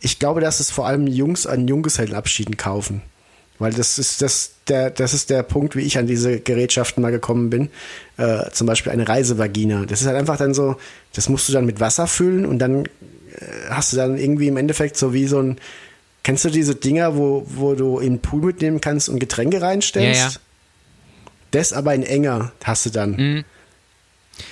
Ich 0.00 0.18
glaube, 0.18 0.40
dass 0.40 0.60
es 0.60 0.70
vor 0.70 0.86
allem 0.86 1.06
Jungs 1.06 1.46
an 1.46 1.66
Junggesellenabschieden 1.68 2.56
kaufen. 2.56 3.02
Weil 3.60 3.72
das 3.74 3.98
ist 3.98 4.22
das, 4.22 4.52
der, 4.68 4.90
das 4.90 5.12
ist 5.12 5.28
der 5.28 5.42
Punkt, 5.42 5.76
wie 5.76 5.82
ich 5.82 5.98
an 5.98 6.06
diese 6.06 6.40
Gerätschaften 6.40 7.02
mal 7.02 7.12
gekommen 7.12 7.50
bin. 7.50 7.68
Äh, 8.16 8.50
zum 8.50 8.66
Beispiel 8.66 8.90
eine 8.90 9.06
Reisevagina. 9.06 9.84
Das 9.84 10.00
ist 10.00 10.06
halt 10.06 10.16
einfach 10.16 10.38
dann 10.38 10.54
so, 10.54 10.76
das 11.12 11.28
musst 11.28 11.48
du 11.48 11.52
dann 11.52 11.66
mit 11.66 11.78
Wasser 11.78 12.06
füllen 12.06 12.46
und 12.46 12.58
dann 12.58 12.86
äh, 12.86 12.88
hast 13.68 13.92
du 13.92 13.98
dann 13.98 14.16
irgendwie 14.16 14.48
im 14.48 14.56
Endeffekt 14.56 14.96
so 14.96 15.12
wie 15.12 15.26
so 15.26 15.40
ein, 15.40 15.58
kennst 16.22 16.46
du 16.46 16.48
diese 16.48 16.74
Dinger, 16.74 17.16
wo, 17.16 17.44
wo 17.46 17.74
du 17.74 17.98
in 17.98 18.14
den 18.14 18.22
Pool 18.22 18.40
mitnehmen 18.42 18.80
kannst 18.80 19.10
und 19.10 19.18
Getränke 19.18 19.60
reinstellst? 19.60 20.20
Ja, 20.20 20.28
ja. 20.28 20.34
Das 21.50 21.74
aber 21.74 21.94
in 21.94 22.02
enger 22.02 22.52
hast 22.64 22.86
du 22.86 22.90
dann. 22.90 23.10
Mhm. 23.12 23.44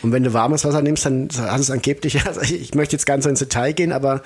Und 0.02 0.12
wenn 0.12 0.22
du 0.22 0.34
warmes 0.34 0.66
Wasser 0.66 0.82
nimmst, 0.82 1.06
dann 1.06 1.28
hast 1.32 1.56
du 1.56 1.62
es 1.62 1.70
angeblich, 1.70 2.22
also 2.26 2.42
ich, 2.42 2.74
möchte 2.74 2.94
jetzt 2.94 3.06
ganz 3.06 3.24
so 3.24 3.30
ins 3.30 3.38
Detail 3.38 3.72
gehen, 3.72 3.92
aber 3.92 4.22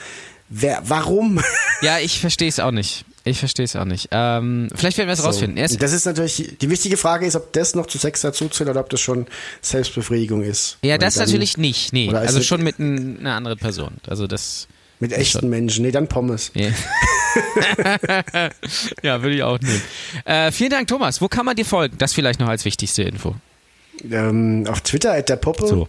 wer, 0.48 0.82
warum? 0.84 1.40
Ja, 1.82 1.98
ich 1.98 2.20
verstehe 2.20 2.48
es 2.48 2.58
auch 2.58 2.72
nicht. 2.72 3.04
Ich 3.24 3.38
verstehe 3.38 3.64
es 3.64 3.76
auch 3.76 3.84
nicht. 3.84 4.08
Ähm, 4.10 4.68
vielleicht 4.74 4.98
werden 4.98 5.06
wir 5.08 5.12
es 5.14 5.22
rausfinden. 5.24 5.56
Erst, 5.56 5.80
Das 5.80 5.92
ist 5.92 6.06
natürlich, 6.06 6.56
die 6.60 6.70
wichtige 6.70 6.96
Frage 6.96 7.24
ist, 7.26 7.36
ob 7.36 7.52
das 7.52 7.74
noch 7.76 7.86
zu 7.86 7.98
Sex 7.98 8.20
dazu 8.22 8.48
zählt 8.48 8.68
oder 8.68 8.80
ob 8.80 8.90
das 8.90 9.00
schon 9.00 9.26
Selbstbefriedigung 9.60 10.42
ist. 10.42 10.78
ja, 10.82 10.92
Weil 10.92 10.98
das 10.98 11.14
dann 11.14 11.26
natürlich 11.26 11.56
nicht. 11.56 11.92
Nee, 11.92 12.12
also 12.12 12.42
schon 12.42 12.62
mit 12.64 12.80
n- 12.80 13.18
einer 13.20 13.34
anderen 13.36 13.58
Person. 13.58 13.92
Also 14.08 14.26
das. 14.26 14.66
Mit 14.98 15.12
echten 15.12 15.48
Menschen. 15.48 15.84
Nee, 15.84 15.90
dann 15.92 16.08
Pommes. 16.08 16.50
Ja, 16.54 16.70
ja 19.02 19.22
würde 19.22 19.34
ich 19.36 19.42
auch 19.42 19.58
nehmen. 19.58 19.82
Äh, 20.24 20.52
vielen 20.52 20.70
Dank, 20.70 20.88
Thomas. 20.88 21.20
Wo 21.20 21.28
kann 21.28 21.44
man 21.46 21.56
dir 21.56 21.64
folgen? 21.64 21.96
Das 21.98 22.12
vielleicht 22.12 22.40
noch 22.40 22.48
als 22.48 22.64
wichtigste 22.64 23.02
Info. 23.02 23.34
Ähm, 24.10 24.66
auf 24.68 24.80
Twitter 24.80 25.12
at 25.12 25.28
der 25.28 25.36
Poppe. 25.36 25.66
So. 25.66 25.88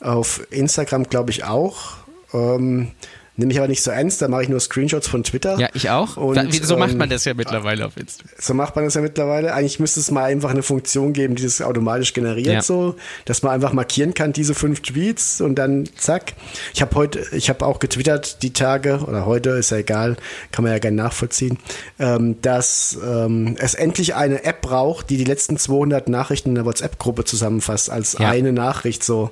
Auf 0.00 0.46
Instagram 0.50 1.04
glaube 1.04 1.30
ich 1.30 1.44
auch. 1.44 1.94
Ähm, 2.32 2.92
Nehme 3.36 3.50
ich 3.50 3.58
aber 3.58 3.66
nicht 3.66 3.82
so 3.82 3.90
ernst, 3.90 4.22
da 4.22 4.28
mache 4.28 4.44
ich 4.44 4.48
nur 4.48 4.60
Screenshots 4.60 5.08
von 5.08 5.24
Twitter. 5.24 5.58
Ja, 5.58 5.68
ich 5.74 5.90
auch. 5.90 6.16
Und, 6.16 6.36
Da- 6.36 6.44
so 6.62 6.76
macht 6.76 6.92
ähm, 6.92 6.98
man 6.98 7.10
das 7.10 7.24
ja 7.24 7.34
mittlerweile 7.34 7.84
auf 7.84 7.96
Instagram. 7.96 8.30
So 8.38 8.54
macht 8.54 8.76
man 8.76 8.84
das 8.84 8.94
ja 8.94 9.00
mittlerweile. 9.00 9.52
Eigentlich 9.54 9.80
müsste 9.80 9.98
es 9.98 10.12
mal 10.12 10.22
einfach 10.24 10.50
eine 10.50 10.62
Funktion 10.62 11.12
geben, 11.12 11.34
die 11.34 11.42
das 11.42 11.60
automatisch 11.60 12.12
generiert, 12.12 12.46
Ja. 12.46 12.62
so, 12.62 12.94
dass 13.24 13.42
man 13.42 13.52
einfach 13.52 13.72
markieren 13.72 14.14
kann, 14.14 14.32
diese 14.32 14.54
fünf 14.54 14.82
Tweets 14.82 15.40
und 15.40 15.56
dann 15.56 15.88
zack. 15.96 16.34
Ich 16.74 16.80
habe 16.80 16.94
heute, 16.94 17.24
ich 17.32 17.48
habe 17.48 17.66
auch 17.66 17.80
getwittert 17.80 18.42
die 18.42 18.52
Tage 18.52 19.00
oder 19.04 19.26
heute 19.26 19.50
ist 19.50 19.70
ja 19.70 19.78
egal, 19.78 20.16
kann 20.52 20.62
man 20.62 20.72
ja 20.72 20.78
gerne 20.78 20.96
nachvollziehen, 20.98 21.58
ähm, 21.98 22.40
dass 22.40 22.96
ähm, 23.04 23.56
es 23.58 23.74
endlich 23.74 24.14
eine 24.14 24.44
App 24.44 24.60
braucht, 24.62 25.10
die 25.10 25.16
die 25.16 25.24
letzten 25.24 25.56
200 25.56 26.08
Nachrichten 26.08 26.50
in 26.50 26.54
der 26.54 26.66
WhatsApp-Gruppe 26.66 27.24
zusammenfasst 27.24 27.90
als 27.90 28.12
Ja. 28.18 28.28
eine 28.28 28.52
Nachricht 28.52 29.02
so. 29.02 29.30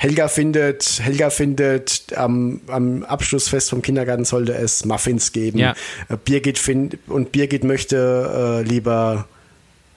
Helga 0.00 0.28
findet, 0.28 0.98
Helga 1.02 1.28
findet, 1.28 2.16
am, 2.16 2.62
am 2.68 3.04
Abschlussfest 3.04 3.68
vom 3.68 3.82
Kindergarten 3.82 4.24
sollte 4.24 4.54
es 4.54 4.86
Muffins 4.86 5.30
geben. 5.32 5.58
Ja. 5.58 5.74
Äh, 6.08 6.16
Birgit 6.16 6.58
find, 6.58 6.96
und 7.06 7.32
Birgit 7.32 7.64
möchte 7.64 8.62
äh, 8.64 8.66
lieber 8.66 9.28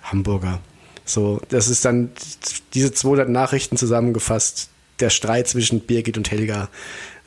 Hamburger. 0.02 0.60
So, 1.06 1.40
das 1.48 1.70
ist 1.70 1.86
dann 1.86 2.12
diese 2.74 2.92
200 2.92 3.30
Nachrichten 3.30 3.78
zusammengefasst. 3.78 4.68
Der 5.00 5.10
Streit 5.10 5.48
zwischen 5.48 5.80
Birgit 5.80 6.18
und 6.18 6.30
Helga. 6.32 6.68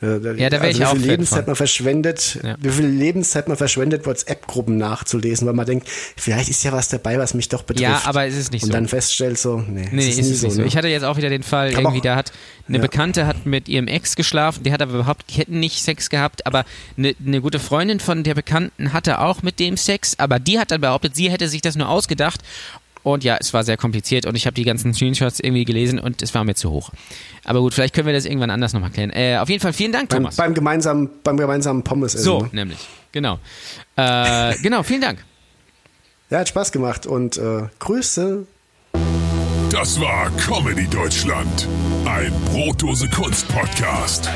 Äh, 0.01 0.39
Ja, 0.39 0.49
da 0.49 0.61
wär 0.61 0.69
ich 0.69 0.79
wie 0.79 0.85
auch 0.85 0.91
viel 0.91 0.99
Fan 1.01 1.09
Lebenszeit 1.09 1.39
von. 1.39 1.45
man 1.47 1.55
verschwendet, 1.55 2.39
Ja. 2.43 2.55
wie 2.59 2.69
viel 2.69 2.85
Lebenszeit 2.85 3.47
man 3.47 3.57
verschwendet, 3.57 4.05
WhatsApp-Gruppen 4.05 4.77
nachzulesen, 4.77 5.47
weil 5.47 5.53
man 5.55 5.65
denkt, 5.65 5.87
vielleicht 6.15 6.49
ist 6.49 6.63
ja 6.63 6.71
was 6.71 6.87
dabei, 6.89 7.17
was 7.17 7.33
mich 7.33 7.49
doch 7.49 7.63
betrifft. 7.63 7.81
Ja, 7.89 8.01
aber 8.05 8.25
es 8.27 8.35
ist 8.35 8.51
nicht 8.51 8.63
und 8.63 8.67
so. 8.69 8.73
dann 8.73 8.87
feststellt 8.87 9.37
so, 9.39 9.57
nee, 9.67 9.87
Nee, 9.91 10.07
ist, 10.09 10.17
nie 10.17 10.21
es 10.31 10.41
nicht 10.43 10.53
so. 10.53 10.61
ne? 10.61 10.67
Ich 10.67 10.77
hatte 10.77 10.87
jetzt 10.87 11.03
auch 11.03 11.17
wieder 11.17 11.29
den 11.29 11.43
Fall, 11.43 11.71
Kann 11.71 11.83
irgendwie, 11.85 12.01
da 12.01 12.15
hat 12.15 12.31
eine 12.67 12.77
Ja. 12.77 12.81
Bekannte 12.81 13.25
hat 13.25 13.45
mit 13.45 13.67
ihrem 13.69 13.87
Ex 13.87 14.15
geschlafen, 14.15 14.63
die 14.63 14.71
hat 14.71 14.81
aber 14.81 14.93
überhaupt, 14.93 15.23
hätten 15.35 15.59
nicht 15.59 15.81
Sex 15.81 16.09
gehabt, 16.09 16.45
aber 16.45 16.65
eine, 16.97 17.15
eine 17.25 17.41
gute 17.41 17.59
Freundin 17.59 17.99
von 17.99 18.23
der 18.23 18.35
Bekannten 18.35 18.93
hatte 18.93 19.19
auch 19.19 19.41
mit 19.41 19.59
dem 19.59 19.77
Sex, 19.77 20.15
aber 20.19 20.39
die 20.39 20.59
hat 20.59 20.71
dann 20.71 20.81
behauptet, 20.81 21.15
sie 21.15 21.31
hätte 21.31 21.47
sich 21.49 21.61
das 21.61 21.75
nur 21.75 21.89
ausgedacht. 21.89 22.41
Und 23.07 23.23
ja, 23.23 23.37
es 23.39 23.53
war 23.53 23.63
sehr 23.63 23.77
kompliziert 23.77 24.25
und 24.25 24.35
ich 24.35 24.45
habe 24.47 24.53
die 24.53 24.65
ganzen 24.65 24.93
Screenshots 24.93 25.39
irgendwie 25.39 25.63
gelesen 25.63 25.97
und 25.97 26.21
es 26.21 26.35
war 26.35 26.43
mir 26.43 26.55
zu 26.55 26.71
hoch. 26.71 26.89
Aber 27.45 27.61
gut, 27.61 27.73
vielleicht 27.73 27.95
können 27.95 28.05
wir 28.05 28.13
das 28.13 28.25
irgendwann 28.25 28.49
anders 28.49 28.73
nochmal 28.73 28.89
klären. 28.89 29.11
Äh, 29.11 29.37
auf 29.37 29.47
jeden 29.47 29.61
Fall 29.61 29.71
vielen 29.71 29.93
Dank, 29.93 30.09
beim, 30.09 30.23
Thomas. 30.23 30.35
beim 30.35 30.53
gemeinsamen, 30.53 31.09
beim 31.23 31.37
gemeinsamen 31.37 31.83
Pommes 31.85 32.15
essen. 32.15 32.25
so, 32.25 32.41
ne? 32.41 32.49
nämlich. 32.51 32.79
Genau. 33.13 33.39
Äh, 33.95 34.55
genau, 34.61 34.83
vielen 34.83 34.99
Dank. 34.99 35.23
Ja, 36.29 36.39
hat 36.39 36.49
Spaß 36.49 36.73
gemacht 36.73 37.05
und 37.05 37.37
äh, 37.37 37.69
Grüße. 37.79 38.45
Das 39.71 40.01
war 40.01 40.29
Comedy 40.31 40.87
Deutschland, 40.89 41.65
ein 42.03 42.33
Brotdose 42.51 43.07
Kunst 43.07 43.47
Podcast. 43.47 44.29